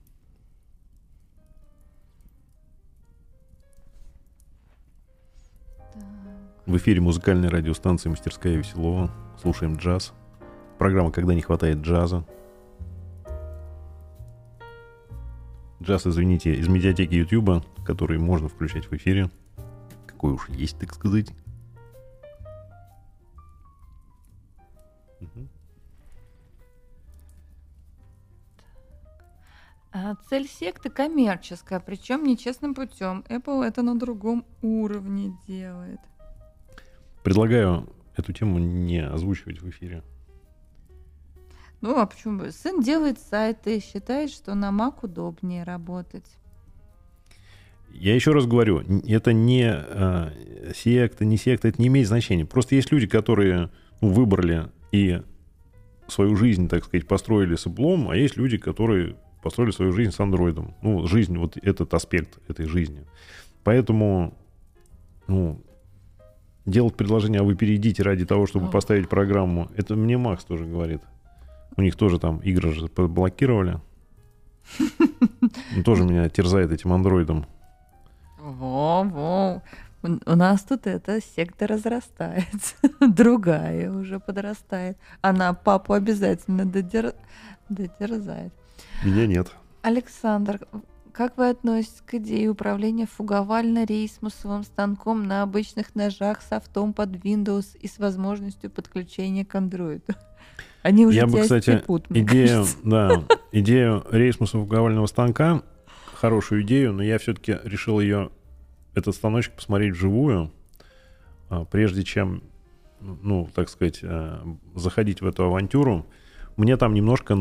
Так. 5.93 6.03
В 6.67 6.77
эфире 6.77 7.01
музыкальной 7.01 7.49
радиостанции 7.49 8.09
«Мастерская 8.09 8.57
Веселова». 8.57 9.11
Слушаем 9.41 9.77
джаз. 9.77 10.13
Программа 10.79 11.11
«Когда 11.13 11.35
не 11.35 11.43
хватает 11.43 11.79
джаза». 11.79 12.25
Джаз, 15.83 16.07
извините, 16.07 16.55
из 16.55 16.69
медиатеки 16.69 17.15
Ютуба, 17.15 17.63
который 17.85 18.19
можно 18.19 18.49
включать 18.49 18.87
в 18.91 18.93
эфире. 18.95 19.31
Какой 20.07 20.33
уж 20.33 20.49
есть, 20.49 20.79
так 20.79 20.93
сказать. 20.95 21.29
А 29.93 30.15
цель 30.29 30.47
секты 30.47 30.91
коммерческая, 30.91 31.81
причем 31.81 32.25
нечестным 32.25 32.75
путем. 32.75 33.25
Apple 33.29 33.65
это 33.65 33.81
на 33.81 33.99
другом 33.99 34.45
уровне 34.61 35.33
делает. 35.49 36.01
Предлагаю 37.25 37.89
эту 38.15 38.33
тему 38.35 38.59
не 38.59 38.99
озвучивать 38.99 39.63
в 39.63 39.71
эфире. 39.71 40.03
Ну, 41.81 41.99
а 41.99 42.07
почему 42.07 42.41
бы? 42.41 42.53
Сын 42.53 42.83
делает 42.83 43.19
сайты, 43.19 43.81
считает, 43.81 44.31
что 44.31 44.55
на 44.55 44.71
Mac 44.71 44.99
удобнее 45.03 45.65
работать. 45.65 46.27
Я 47.91 48.15
еще 48.15 48.33
раз 48.33 48.47
говорю, 48.47 48.83
это 49.09 49.33
не 49.33 49.73
э, 49.73 50.73
секта, 50.75 51.25
не 51.25 51.39
секта, 51.39 51.69
это 51.69 51.81
не 51.81 51.89
имеет 51.89 52.09
значения. 52.09 52.45
Просто 52.45 52.75
есть 52.75 52.93
люди, 52.93 53.07
которые 53.07 53.71
ну, 54.03 54.11
выбрали 54.11 54.71
и 54.97 55.23
свою 56.09 56.37
жизнь, 56.37 56.69
так 56.69 56.85
сказать, 56.85 57.07
построили 57.07 57.57
с 57.57 57.67
Apple, 57.67 58.11
а 58.11 58.17
есть 58.17 58.37
люди, 58.37 58.57
которые 58.57 59.17
построили 59.43 59.73
свою 59.73 59.93
жизнь 59.93 60.11
с 60.11 60.21
андроидом. 60.21 60.75
Ну, 60.83 61.07
жизнь, 61.07 61.37
вот 61.37 61.57
этот 61.57 61.93
аспект 61.95 62.39
этой 62.49 62.67
жизни. 62.67 63.05
Поэтому, 63.63 64.35
ну, 65.27 65.61
делать 66.65 66.97
предложение, 66.97 67.41
а 67.41 67.45
вы 67.45 67.55
перейдите 67.55 68.03
ради 68.03 68.25
того, 68.25 68.47
чтобы 68.47 68.71
поставить 68.71 69.09
программу, 69.09 69.69
это 69.77 69.97
мне 69.97 70.17
Макс 70.17 70.45
тоже 70.45 70.65
говорит. 70.65 71.03
У 71.77 71.83
них 71.83 71.97
тоже 71.97 72.19
там 72.19 72.39
игры 72.39 72.73
же 72.73 72.87
блокировали. 72.87 73.81
Тоже 75.85 76.05
меня 76.05 76.29
терзает 76.29 76.73
этим 76.73 76.93
андроидом. 76.93 77.47
Во-во. 78.39 79.63
У 80.25 80.37
нас 80.37 80.63
тут 80.63 80.87
эта 80.87 81.21
секта 81.21 81.67
разрастается. 81.67 82.75
Другая 83.01 83.91
уже 83.93 84.21
подрастает. 84.21 84.97
Она 85.21 85.53
папу 85.55 85.93
обязательно 85.93 86.63
додер- 86.63 87.15
дотерзает. 87.69 88.53
Меня 89.05 89.27
нет. 89.27 89.49
Александр, 89.83 90.61
как 91.13 91.39
вы 91.39 91.49
относитесь 91.49 92.03
к 92.05 92.15
идее 92.15 92.51
управления 92.51 93.07
фуговально-рейсмусовым 93.07 94.65
станком 94.65 95.27
на 95.27 95.43
обычных 95.43 95.95
ножах 95.95 96.43
с 96.43 96.53
автом 96.53 96.93
под 96.93 97.11
Windows 97.11 97.77
и 97.81 97.89
с 97.89 97.99
возможностью 97.99 98.71
подключения 98.71 99.45
к 99.45 99.55
Android? 99.55 100.03
Они 100.83 101.07
уже 101.07 101.17
Я 101.17 101.27
бы, 101.27 101.41
кстати, 101.41 101.79
степут, 101.79 102.07
идею, 102.11 102.49
кажется. 102.49 102.77
да, 102.85 103.25
идею 103.51 104.05
рейсмусового 104.11 105.07
станка, 105.07 105.63
хорошую 106.15 106.63
идею, 106.63 106.93
но 106.93 107.03
я 107.03 107.19
все-таки 107.19 107.59
решил 107.65 107.99
ее, 107.99 108.31
этот 108.97 109.15
станочек, 109.15 109.53
посмотреть 109.53 109.93
вживую, 109.93 110.51
а, 111.49 111.65
прежде 111.65 112.03
чем, 112.03 112.43
ну, 113.01 113.49
так 113.55 113.69
сказать, 113.69 114.01
э, 114.03 114.41
заходить 114.75 115.21
в 115.21 115.27
эту 115.27 115.45
авантюру. 115.45 116.07
Мне 116.57 116.77
там 116.77 116.95
немножко 116.95 117.37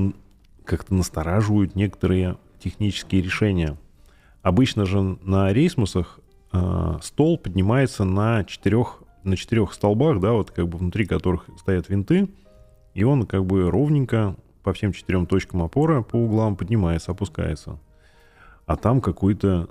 как-то 0.65 0.94
настораживают 0.94 1.76
некоторые 1.76 2.38
технические 2.60 3.22
решения. 3.22 3.77
Обычно 4.41 4.86
же 4.86 5.02
на 5.02 5.52
рейсмусах 5.53 6.19
э, 6.52 6.98
стол 7.02 7.38
поднимается 7.38 8.03
на 8.03 8.44
четырех, 8.44 9.02
на 9.23 9.38
четырех 9.38 9.73
столбах, 9.73 10.19
да, 10.19 10.34
вот 10.34 10.52
как 10.52 10.68
бы 10.68 10.77
внутри 10.77 11.06
которых 11.06 11.48
стоят 11.57 11.90
винты, 11.90 12.27
и 12.94 13.03
он 13.03 13.26
как 13.26 13.45
бы 13.45 13.69
ровненько 13.72 14.36
по 14.61 14.73
всем 14.73 14.91
четырем 14.91 15.26
точкам 15.26 15.64
опоры 15.64 16.03
по 16.03 16.18
углам 16.18 16.57
поднимается, 16.57 17.11
опускается. 17.11 17.80
А 18.65 18.76
там 18.76 18.99
какой-то 18.99 19.69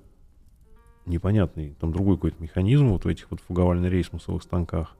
непонятный, 1.06 1.74
там 1.80 1.92
другой 1.92 2.16
какой-то 2.16 2.42
механизм 2.42 2.88
вот 2.88 3.04
в 3.04 3.08
этих 3.08 3.30
вот 3.30 3.40
фуговально-рейсмусовых 3.40 4.42
станках. 4.42 4.96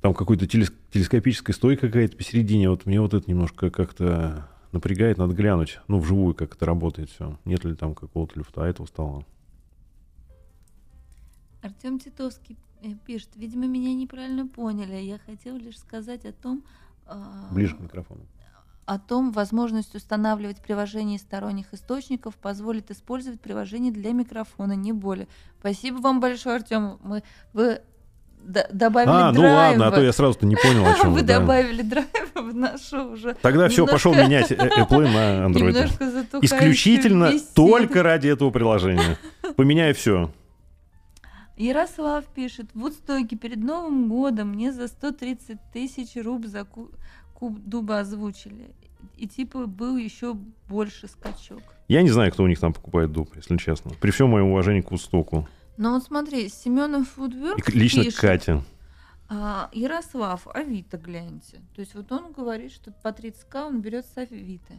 Там 0.00 0.14
какой-то 0.14 0.46
телес- 0.46 0.72
телескопическая 0.92 1.54
стойка 1.54 1.86
какая-то 1.86 2.16
посередине. 2.16 2.68
Вот 2.68 2.86
мне 2.86 3.00
вот 3.00 3.14
это 3.14 3.30
немножко 3.30 3.70
как-то 3.70 4.48
напрягает, 4.72 5.18
надо 5.18 5.34
глянуть, 5.34 5.80
ну, 5.88 5.98
вживую, 5.98 6.34
как 6.34 6.56
это 6.56 6.66
работает 6.66 7.08
все. 7.10 7.38
Нет 7.44 7.64
ли 7.64 7.74
там 7.74 7.94
какого-то 7.94 8.38
люфта 8.38 8.64
этого 8.64 8.86
стола. 8.86 9.24
Артем 11.62 11.98
Титовский 11.98 12.58
э, 12.82 12.88
пишет, 13.06 13.30
видимо, 13.36 13.66
меня 13.66 13.94
неправильно 13.94 14.46
поняли. 14.46 14.96
Я 14.96 15.18
хотел 15.18 15.56
лишь 15.56 15.78
сказать 15.78 16.26
о 16.26 16.32
том, 16.32 16.62
а, 17.06 17.48
Ближе 17.52 17.76
к 17.76 17.80
микрофону. 17.80 18.26
О 18.86 18.98
том, 18.98 19.32
возможность 19.32 19.94
устанавливать 19.94 20.60
приложение 20.60 21.16
из 21.16 21.22
сторонних 21.22 21.72
источников 21.72 22.34
позволит 22.36 22.90
использовать 22.90 23.40
приложение 23.40 23.92
для 23.92 24.12
микрофона, 24.12 24.74
не 24.74 24.92
более. 24.92 25.26
Спасибо 25.60 25.96
вам 25.98 26.20
большое, 26.20 26.56
Артем. 26.56 26.98
Мы, 27.02 27.22
вы 27.54 27.80
д- 28.42 28.68
добавили 28.72 29.10
А, 29.10 29.32
ну 29.32 29.40
драйва. 29.40 29.56
ладно, 29.56 29.86
а 29.86 29.90
то 29.90 30.02
я 30.02 30.12
сразу-то 30.12 30.44
не 30.46 30.56
понял, 30.56 30.84
о 30.86 30.94
чем 31.00 31.12
Вы 31.14 31.20
вы. 31.20 31.26
да. 31.26 31.40
добавили 31.40 31.80
драйва 31.82 32.10
в 32.34 32.54
нашу 32.54 33.12
уже 33.12 33.34
Тогда 33.40 33.68
все, 33.68 33.86
пошел 33.86 34.12
менять 34.14 34.52
э, 34.52 34.56
Apple 34.56 35.08
на 35.10 35.46
Android. 35.48 36.38
Исключительно 36.42 37.32
беседу. 37.32 37.48
только 37.54 38.02
ради 38.02 38.28
этого 38.28 38.50
приложения. 38.50 39.16
Поменяю 39.56 39.94
все. 39.94 40.30
Ярослав 41.56 42.24
пишет, 42.34 42.66
в 42.74 42.80
Вудстоке 42.80 43.36
перед 43.36 43.58
Новым 43.58 44.08
годом 44.08 44.48
мне 44.50 44.72
за 44.72 44.88
130 44.88 45.56
тысяч 45.72 46.16
руб 46.16 46.46
за 46.46 46.64
ку- 46.64 46.90
куб 46.90 46.96
дуба 47.50 48.00
озвучили. 48.00 48.70
И 49.16 49.26
типа 49.28 49.66
был 49.66 49.96
еще 49.96 50.34
больше 50.68 51.08
скачок. 51.08 51.62
Я 51.88 52.02
не 52.02 52.10
знаю, 52.10 52.32
кто 52.32 52.42
у 52.42 52.46
них 52.46 52.58
там 52.58 52.72
покупает 52.72 53.12
дуб, 53.12 53.30
если 53.36 53.56
честно. 53.58 53.92
При 54.00 54.10
всем 54.10 54.30
моем 54.30 54.46
уважении 54.48 54.80
к 54.80 54.90
Вудстоку. 54.90 55.46
Но 55.76 55.92
вот 55.94 56.04
смотри, 56.04 56.48
Семенов 56.48 57.02
И 57.02 57.10
Фудверк 57.10 57.62
к- 57.64 57.70
лично 57.70 58.04
пишет, 58.04 58.18
Кате. 58.20 58.62
а, 59.28 59.68
Ярослав, 59.72 60.46
Авито 60.54 60.96
гляньте. 60.98 61.58
То 61.74 61.80
есть 61.80 61.94
вот 61.94 62.10
он 62.12 62.32
говорит, 62.32 62.72
что 62.72 62.90
по 63.02 63.08
30к 63.08 63.66
он 63.66 63.80
берет 63.82 64.06
с 64.06 64.16
Авито. 64.16 64.72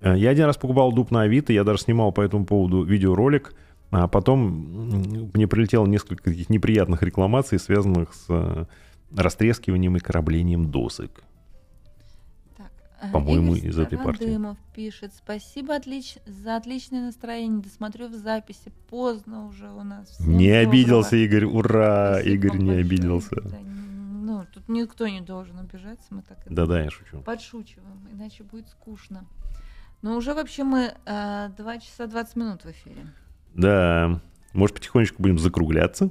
Э, 0.00 0.16
Я 0.16 0.30
один 0.30 0.46
раз 0.46 0.56
покупал 0.56 0.92
дуб 0.92 1.10
на 1.10 1.22
Авито, 1.22 1.52
я 1.52 1.64
даже 1.64 1.82
снимал 1.82 2.12
по 2.12 2.20
этому 2.22 2.44
поводу 2.44 2.82
видеоролик, 2.82 3.54
а 3.90 4.08
потом 4.08 5.30
мне 5.34 5.46
прилетело 5.46 5.86
несколько 5.86 6.24
таких 6.24 6.50
неприятных 6.50 7.02
рекламаций, 7.02 7.58
связанных 7.58 8.14
с 8.14 8.24
э, 8.28 8.64
растрескиванием 9.16 9.96
и 9.96 10.00
кораблением 10.00 10.70
досок. 10.70 11.22
А, 13.00 13.08
По-моему, 13.08 13.56
из 13.56 13.76
этой 13.80 13.98
партии. 13.98 14.18
Стародымов 14.22 14.58
пишет, 14.76 15.12
спасибо 15.12 15.74
отлич... 15.74 16.18
за 16.24 16.54
отличное 16.56 17.06
настроение, 17.06 17.60
досмотрю 17.60 18.06
в 18.06 18.14
записи, 18.14 18.70
поздно 18.88 19.46
уже 19.48 19.68
у 19.72 19.82
нас. 19.82 20.08
Всем 20.10 20.36
Не 20.36 20.46
доброго. 20.52 20.70
обиделся, 20.70 21.16
Игорь, 21.16 21.44
ура! 21.46 22.12
Спасибо 22.14 22.34
Игорь 22.34 22.58
не 22.58 22.58
большое. 22.66 22.80
обиделся. 22.84 23.40
Да, 23.42 23.58
ну, 23.60 24.46
тут 24.54 24.68
никто 24.68 25.08
не 25.08 25.20
должен 25.20 25.58
обижаться, 25.58 26.06
мы 26.10 26.22
так 26.22 26.38
Да-да, 26.48 26.80
я 26.80 26.90
шучу. 26.90 27.22
подшучиваем, 27.22 28.06
иначе 28.12 28.44
будет 28.44 28.68
скучно. 28.68 29.24
Но 30.00 30.16
уже 30.16 30.32
вообще 30.32 30.62
мы 30.62 30.94
э, 31.04 31.48
2 31.56 31.78
часа 31.78 32.06
20 32.06 32.36
минут 32.36 32.62
в 32.64 32.70
эфире. 32.70 33.08
Да, 33.54 34.20
может, 34.52 34.76
потихонечку 34.76 35.20
будем 35.20 35.40
закругляться? 35.40 36.10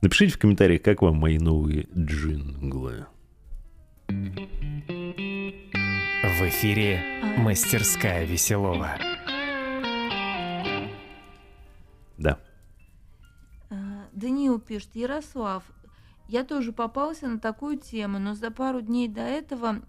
Напишите 0.00 0.32
в 0.34 0.38
комментариях, 0.38 0.82
как 0.82 1.02
вам 1.02 1.16
мои 1.16 1.38
новые 1.38 1.88
джинглы. 1.96 3.06
В 4.06 4.12
эфире 6.48 7.02
А, 7.20 7.40
«Мастерская 7.40 8.24
Веселова». 8.24 8.96
Да. 12.16 12.38
э, 13.70 13.74
Даниил 14.12 14.60
пишет, 14.60 14.90
Ярослав, 14.94 15.64
я 16.28 16.44
тоже 16.44 16.72
попался 16.72 17.26
на 17.26 17.40
такую 17.40 17.78
тему, 17.78 18.20
но 18.20 18.34
за 18.34 18.52
пару 18.52 18.80
дней 18.80 19.08
до 19.08 19.22
этого 19.22 19.82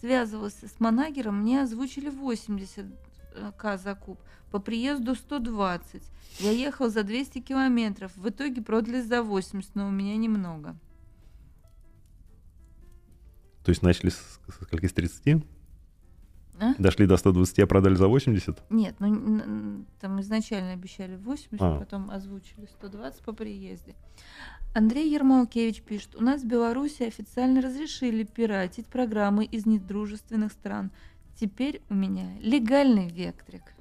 связывался 0.00 0.68
с 0.68 0.78
Манагером, 0.78 1.40
мне 1.40 1.62
озвучили 1.62 2.08
80 2.08 2.86
к 3.56 3.76
за 3.78 3.94
куб. 3.96 4.20
По 4.50 4.58
приезду 4.58 5.14
120. 5.14 6.02
Я 6.40 6.50
ехал 6.50 6.88
за 6.88 7.02
200 7.02 7.40
километров. 7.40 8.12
В 8.16 8.28
итоге 8.28 8.62
продали 8.62 9.00
за 9.00 9.22
80, 9.22 9.74
но 9.74 9.88
у 9.88 9.90
меня 9.90 10.16
немного. 10.16 10.76
То 13.64 13.70
есть 13.70 13.82
начали 13.82 14.10
с, 14.10 14.16
с 14.48 14.54
скольки, 14.62 14.86
с 14.86 14.92
30? 14.92 15.44
А? 16.58 16.74
Дошли 16.78 17.06
до 17.06 17.16
120, 17.16 17.58
а 17.58 17.66
продали 17.66 17.94
за 17.94 18.08
80? 18.08 18.70
Нет, 18.70 18.96
ну 18.98 19.84
там 20.00 20.20
изначально 20.20 20.72
обещали 20.72 21.16
80, 21.16 21.60
А. 21.60 21.78
потом 21.78 22.10
озвучили 22.10 22.66
120 22.78 23.22
по 23.22 23.32
приезде. 23.32 23.94
Андрей 24.74 25.10
Ермолкевич 25.12 25.82
пишет, 25.82 26.14
у 26.16 26.22
нас 26.22 26.42
в 26.42 26.46
Беларуси 26.46 27.02
официально 27.02 27.60
разрешили 27.60 28.24
пиратить 28.24 28.86
программы 28.86 29.44
из 29.44 29.66
недружественных 29.66 30.52
стран. 30.52 30.90
Теперь 31.34 31.82
у 31.90 31.94
меня 31.94 32.38
легальный 32.40 33.08
вектрик. 33.08 33.75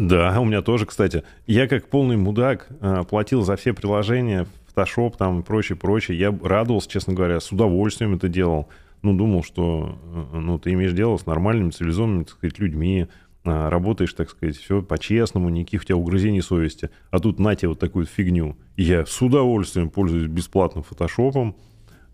Да, 0.00 0.40
у 0.40 0.46
меня 0.46 0.62
тоже, 0.62 0.86
кстати. 0.86 1.24
Я 1.46 1.68
как 1.68 1.88
полный 1.88 2.16
мудак 2.16 2.68
а, 2.80 3.04
платил 3.04 3.42
за 3.42 3.56
все 3.56 3.74
приложения, 3.74 4.46
Photoshop 4.74 5.18
там 5.18 5.40
и 5.40 5.42
прочее, 5.42 5.76
прочее. 5.76 6.18
Я 6.18 6.34
радовался, 6.42 6.88
честно 6.88 7.12
говоря, 7.12 7.38
с 7.38 7.52
удовольствием 7.52 8.14
это 8.14 8.28
делал. 8.28 8.70
Ну, 9.02 9.14
думал, 9.14 9.44
что 9.44 9.98
э, 10.32 10.38
ну, 10.38 10.58
ты 10.58 10.72
имеешь 10.72 10.94
дело 10.94 11.18
с 11.18 11.26
нормальными, 11.26 11.68
цивилизованными, 11.68 12.24
так 12.24 12.32
сказать, 12.32 12.58
людьми, 12.58 13.08
а, 13.44 13.68
работаешь, 13.68 14.14
так 14.14 14.30
сказать, 14.30 14.56
все 14.56 14.80
по-честному, 14.80 15.50
никаких 15.50 15.82
у 15.82 15.84
тебя 15.84 15.96
угрызений 15.96 16.40
совести. 16.40 16.88
А 17.10 17.18
тут 17.18 17.38
на 17.38 17.54
тебе 17.54 17.68
вот 17.68 17.78
такую 17.78 18.06
фигню. 18.06 18.56
И 18.76 18.84
я 18.84 19.04
с 19.04 19.20
удовольствием 19.20 19.90
пользуюсь 19.90 20.28
бесплатным 20.28 20.82
фотошопом, 20.82 21.56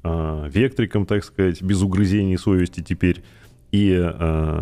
вектриком, 0.02 1.06
так 1.06 1.22
сказать, 1.22 1.62
без 1.62 1.82
угрызений 1.82 2.36
совести 2.36 2.82
теперь. 2.82 3.22
И 3.70 4.12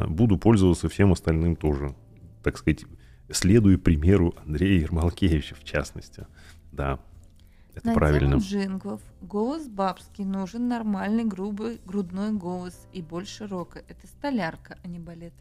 буду 0.08 0.36
пользоваться 0.36 0.90
всем 0.90 1.12
остальным 1.12 1.56
тоже, 1.56 1.94
так 2.42 2.58
сказать, 2.58 2.84
следуя 3.30 3.78
примеру 3.78 4.34
Андрея 4.44 4.80
Ермолкевича, 4.80 5.54
в 5.54 5.64
частности. 5.64 6.26
Да, 6.72 6.98
это 7.74 7.88
На 7.88 7.94
правильно. 7.94 8.36
джинглов. 8.36 9.00
Голос 9.22 9.66
бабский, 9.68 10.24
нужен 10.24 10.68
нормальный 10.68 11.24
грубый 11.24 11.80
грудной 11.84 12.32
голос 12.32 12.86
и 12.92 13.02
больше 13.02 13.46
рока. 13.46 13.80
Это 13.88 14.06
столярка, 14.06 14.78
а 14.82 14.88
не 14.88 14.98
балет. 14.98 15.32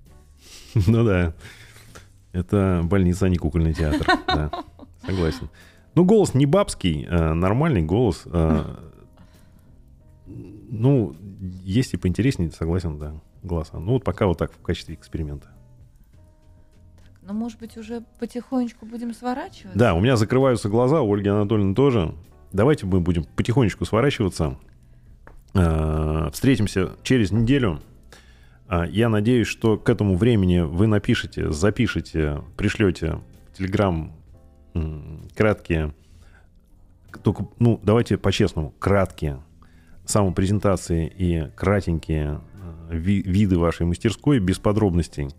Ну 0.87 1.03
да. 1.05 1.33
Это 2.31 2.81
больница, 2.83 3.27
а 3.27 3.29
не 3.29 3.37
кукольный 3.37 3.73
театр. 3.73 4.07
Да, 4.27 4.63
согласен. 5.05 5.49
Ну, 5.95 6.05
голос 6.05 6.33
не 6.33 6.47
бабский, 6.47 7.05
а 7.07 7.33
нормальный 7.35 7.83
голос. 7.83 8.23
а, 8.25 8.79
Ну, 10.25 11.15
есть 11.63 11.93
и 11.93 11.97
поинтереснее, 11.97 12.49
согласен, 12.49 12.97
да, 12.97 13.13
голоса. 13.43 13.77
Ну, 13.79 13.93
вот 13.93 14.03
пока 14.03 14.25
вот 14.25 14.39
так 14.39 14.51
в 14.51 14.61
качестве 14.61 14.95
эксперимента. 14.95 15.49
Но, 17.25 17.33
может 17.33 17.59
быть, 17.59 17.77
уже 17.77 18.03
потихонечку 18.19 18.85
будем 18.85 19.13
сворачивать? 19.13 19.75
Да, 19.75 19.93
у 19.93 19.99
меня 20.01 20.17
закрываются 20.17 20.67
глаза, 20.69 21.01
у 21.01 21.13
Ольги 21.13 21.29
Анатольевны 21.29 21.73
тоже. 21.75 22.13
Давайте 22.51 22.85
мы 22.85 22.99
будем 22.99 23.23
потихонечку 23.23 23.85
сворачиваться. 23.85 24.57
А, 25.53 26.29
Встретимся 26.31 26.91
через 27.03 27.31
неделю. 27.31 27.79
А, 28.67 28.85
Я 28.85 29.09
надеюсь, 29.09 29.47
что 29.47 29.77
к 29.77 29.89
этому 29.89 30.15
времени 30.17 30.59
вы 30.59 30.87
напишите, 30.87 31.51
запишите, 31.51 32.41
пришлете 32.57 33.19
в 33.51 33.57
Телеграм 33.57 34.11
краткие, 35.35 35.93
только, 37.23 37.47
ну, 37.59 37.79
давайте 37.83 38.17
по-честному, 38.17 38.73
краткие 38.79 39.39
самопрезентации 40.05 41.07
и 41.15 41.49
кратенькие 41.55 42.41
э, 42.89 42.97
ви- 42.97 43.21
виды 43.21 43.57
вашей 43.59 43.85
мастерской 43.85 44.39
без 44.39 44.57
подробностей. 44.57 45.29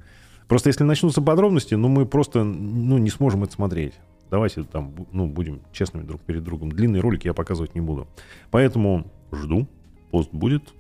Просто 0.49 0.69
если 0.69 0.85
начнутся 0.85 1.23
подробности, 1.23 1.75
ну, 1.75 1.89
мы 1.89 2.07
просто 2.07 2.45
ну, 2.45 2.99
не 2.99 3.11
сможем 3.11 3.45
это 3.45 3.53
смотреть. 3.53 3.95
Давайте 4.31 4.65
там, 4.65 4.95
ну, 5.13 5.27
будем 5.27 5.63
честными 5.73 6.05
друг 6.05 6.21
перед 6.21 6.43
другом. 6.43 6.73
Длинные 6.73 7.01
ролики 7.01 7.27
я 7.27 7.35
показывать 7.35 7.75
не 7.75 7.81
буду. 7.81 8.09
Поэтому 8.51 9.07
жду. 9.33 9.67
Пост 10.11 10.31
будет. 10.33 10.75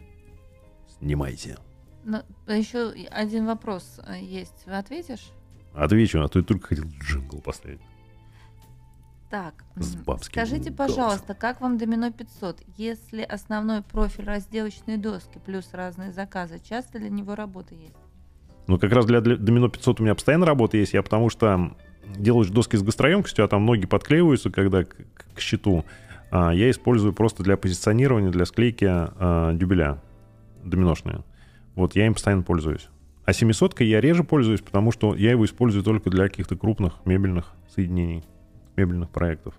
Снимайте. 0.99 1.59
Но 2.05 2.23
еще 2.47 2.93
один 3.11 3.47
вопрос 3.47 4.01
э, 4.07 4.21
есть. 4.21 4.67
Вы 4.67 4.77
ответишь? 4.77 5.31
Отвечу, 5.75 6.21
а 6.21 6.29
то 6.29 6.39
я 6.39 6.45
только 6.45 6.69
хотел 6.69 6.85
джингл 7.01 7.41
поставить. 7.41 7.81
Так, 9.31 9.65
С 9.75 9.97
бабским 9.97 10.33
скажите, 10.33 10.71
голосом. 10.71 10.77
пожалуйста, 10.77 11.35
как 11.35 11.61
вам 11.61 11.77
домино 11.79 12.13
500? 12.13 12.63
Если 12.77 13.23
основной 13.23 13.83
профиль 13.83 14.25
разделочные 14.27 14.99
доски 14.99 15.41
плюс 15.45 15.71
разные 15.73 16.13
заказы, 16.13 16.61
часто 16.63 17.01
для 17.01 17.11
него 17.11 17.35
работа 17.35 17.75
есть? 17.75 17.97
Ну, 18.67 18.79
как 18.79 18.93
раз 18.93 19.07
для, 19.07 19.21
Домино 19.21 19.69
500 19.69 20.01
у 20.01 20.03
меня 20.05 20.15
постоянно 20.15 20.47
работа 20.47 20.77
есть, 20.77 20.95
я 20.95 21.03
потому 21.03 21.29
что 21.29 21.73
делаешь 22.17 22.49
доски 22.49 22.77
с 22.77 22.83
гастроемкостью, 22.83 23.45
а 23.45 23.49
там 23.49 23.67
ноги 23.67 23.87
подклеиваются, 23.87 24.51
когда 24.51 24.85
к, 24.85 24.97
к 25.35 25.41
щиту. 25.41 25.85
А, 26.31 26.53
я 26.53 26.71
использую 26.71 27.13
просто 27.13 27.43
для 27.43 27.57
позиционирования, 27.57 28.31
для 28.31 28.45
склейки 28.47 28.87
а, 28.89 29.53
дюбеля 29.53 30.03
доминошные. 30.65 31.25
Вот, 31.75 31.95
я 31.97 32.07
им 32.07 32.15
постоянно 32.15 32.43
пользуюсь. 32.43 32.89
А 33.25 33.33
700 33.33 33.81
я 33.81 34.01
реже 34.01 34.25
пользуюсь, 34.25 34.61
потому 34.61 34.93
что 34.93 35.15
я 35.15 35.31
его 35.31 35.45
использую 35.45 35.83
только 35.83 36.11
для 36.11 36.29
каких-то 36.29 36.57
крупных 36.57 36.95
мебельных 37.05 37.53
соединений, 37.75 38.23
мебельных 38.77 39.11
проектов. 39.11 39.55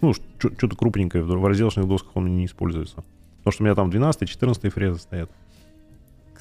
Ну, 0.00 0.14
что-то 0.14 0.76
крупненькое, 0.76 1.24
в 1.24 1.46
разделочных 1.46 1.88
досках 1.88 2.16
он 2.16 2.36
не 2.36 2.46
используется. 2.46 3.04
Потому 3.38 3.52
что 3.52 3.62
у 3.62 3.66
меня 3.66 3.74
там 3.74 3.90
12 3.90 4.28
14 4.28 4.72
фрезы 4.72 5.00
стоят. 5.00 5.30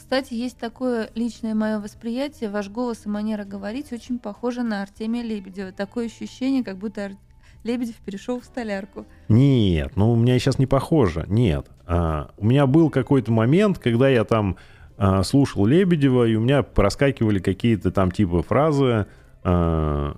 Кстати, 0.07 0.35
есть 0.35 0.57
такое 0.57 1.09
личное 1.15 1.53
мое 1.53 1.79
восприятие. 1.81 2.49
Ваш 2.49 2.69
голос 2.69 3.05
и 3.05 3.09
манера 3.09 3.43
говорить 3.43 3.91
очень 3.91 4.19
похожи 4.19 4.63
на 4.63 4.81
Артемия 4.81 5.21
Лебедева. 5.21 5.73
Такое 5.73 6.05
ощущение, 6.05 6.63
как 6.63 6.77
будто 6.77 7.01
Ар- 7.03 7.17
Лебедев 7.65 7.95
перешел 7.97 8.39
в 8.39 8.45
столярку. 8.45 9.05
Нет, 9.27 9.97
ну 9.97 10.13
у 10.13 10.15
меня 10.15 10.39
сейчас 10.39 10.59
не 10.59 10.65
похоже. 10.65 11.25
Нет. 11.27 11.67
А, 11.85 12.31
у 12.37 12.45
меня 12.45 12.67
был 12.67 12.89
какой-то 12.89 13.33
момент, 13.33 13.79
когда 13.79 14.07
я 14.07 14.23
там 14.23 14.55
а, 14.97 15.23
слушал 15.23 15.65
Лебедева, 15.65 16.25
и 16.25 16.35
у 16.35 16.39
меня 16.39 16.63
проскакивали 16.63 17.39
какие-то 17.39 17.91
там 17.91 18.09
типа 18.11 18.43
фразы. 18.43 19.07
а, 19.43 20.15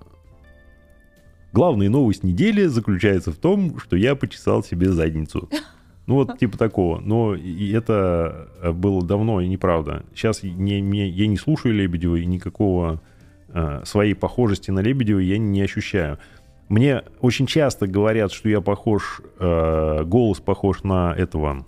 Главная 1.52 1.88
новость 1.88 2.22
недели 2.22 2.66
заключается 2.66 3.32
в 3.32 3.36
том, 3.36 3.80
что 3.80 3.96
я 3.96 4.14
почесал 4.14 4.62
себе 4.62 4.92
задницу. 4.92 5.48
Ну 6.10 6.16
вот 6.16 6.38
типа 6.40 6.58
такого. 6.58 6.98
Но 6.98 7.36
и 7.36 7.70
это 7.70 8.48
э, 8.60 8.72
было 8.72 9.00
давно 9.00 9.40
и 9.40 9.46
неправда. 9.46 10.02
Сейчас 10.12 10.42
не, 10.42 10.80
не- 10.80 11.08
я 11.08 11.28
не 11.28 11.36
слушаю 11.36 11.72
Лебедева 11.72 12.16
и 12.16 12.26
никакого 12.26 13.00
э, 13.46 13.82
своей 13.84 14.14
похожести 14.14 14.72
на 14.72 14.80
Лебедева 14.80 15.20
я 15.20 15.38
не 15.38 15.62
ощущаю. 15.62 16.18
Мне 16.68 17.02
очень 17.20 17.46
часто 17.46 17.86
говорят, 17.86 18.32
что 18.32 18.48
я 18.48 18.60
похож, 18.60 19.20
э, 19.38 20.02
голос 20.04 20.40
похож 20.40 20.82
на 20.82 21.14
этого 21.16 21.64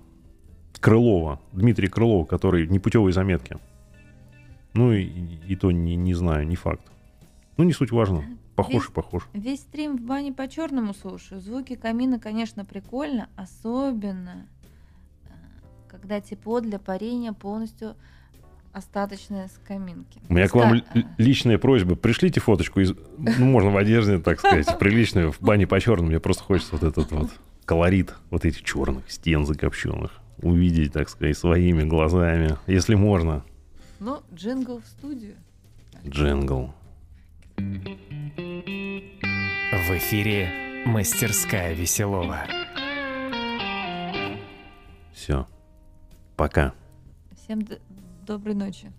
Крылова, 0.80 1.38
Дмитрия 1.52 1.88
Крылова, 1.88 2.24
который 2.24 2.66
непутевые 2.66 3.12
заметки. 3.12 3.58
Ну 4.74 4.92
и, 4.92 5.04
и 5.46 5.54
то 5.54 5.70
не, 5.70 5.94
не 5.94 6.14
знаю, 6.14 6.48
не 6.48 6.56
факт. 6.56 6.82
Ну 7.58 7.62
не 7.62 7.72
суть 7.72 7.92
важно. 7.92 8.24
Похож 8.56 8.88
и 8.88 8.92
похож. 8.92 9.28
Весь 9.32 9.60
стрим 9.60 9.96
в 9.96 10.00
бане 10.00 10.32
по 10.32 10.46
черному 10.48 10.94
слушаю. 10.94 11.40
Звуки 11.40 11.74
камина, 11.76 12.18
конечно, 12.18 12.64
прикольно, 12.64 13.28
особенно 13.36 14.46
э, 15.24 15.28
когда 15.88 16.20
тепло 16.20 16.60
для 16.60 16.78
парения 16.78 17.32
полностью 17.32 17.96
остаточное 18.72 19.48
с 19.48 19.58
каминки. 19.66 20.20
У 20.28 20.34
меня 20.34 20.48
к 20.48 20.54
вам 20.54 20.74
Ска- 20.74 20.84
л- 20.94 21.02
личная 21.18 21.58
просьба. 21.58 21.94
Пришлите 21.96 22.40
фоточку 22.40 22.80
из, 22.80 22.92
ну, 23.18 23.44
можно 23.46 23.70
в 23.70 23.76
одежде, 23.76 24.18
так 24.18 24.38
сказать, 24.38 24.66
приличную, 24.78 25.32
в 25.32 25.40
бане 25.40 25.66
по 25.66 25.80
черному. 25.80 26.08
Мне 26.08 26.20
просто 26.20 26.42
хочется 26.44 26.72
вот 26.76 26.82
этот 26.82 27.10
вот 27.12 27.30
колорит 27.64 28.14
вот 28.30 28.44
этих 28.44 28.62
черных 28.62 29.10
стен 29.10 29.46
закопченных 29.46 30.18
увидеть, 30.42 30.92
так 30.92 31.08
сказать, 31.08 31.38
своими 31.38 31.84
глазами, 31.84 32.56
если 32.66 32.94
можно. 32.96 33.44
Ну, 34.00 34.20
джингл 34.34 34.80
в 34.80 34.86
студию. 34.86 35.36
Джингл. 36.06 36.74
В 38.22 39.90
эфире 39.96 40.84
«Мастерская 40.86 41.72
Веселова». 41.74 42.38
Все. 45.12 45.46
Пока. 46.36 46.72
Всем 47.36 47.62
д- 47.62 47.80
доброй 48.24 48.54
ночи. 48.54 48.92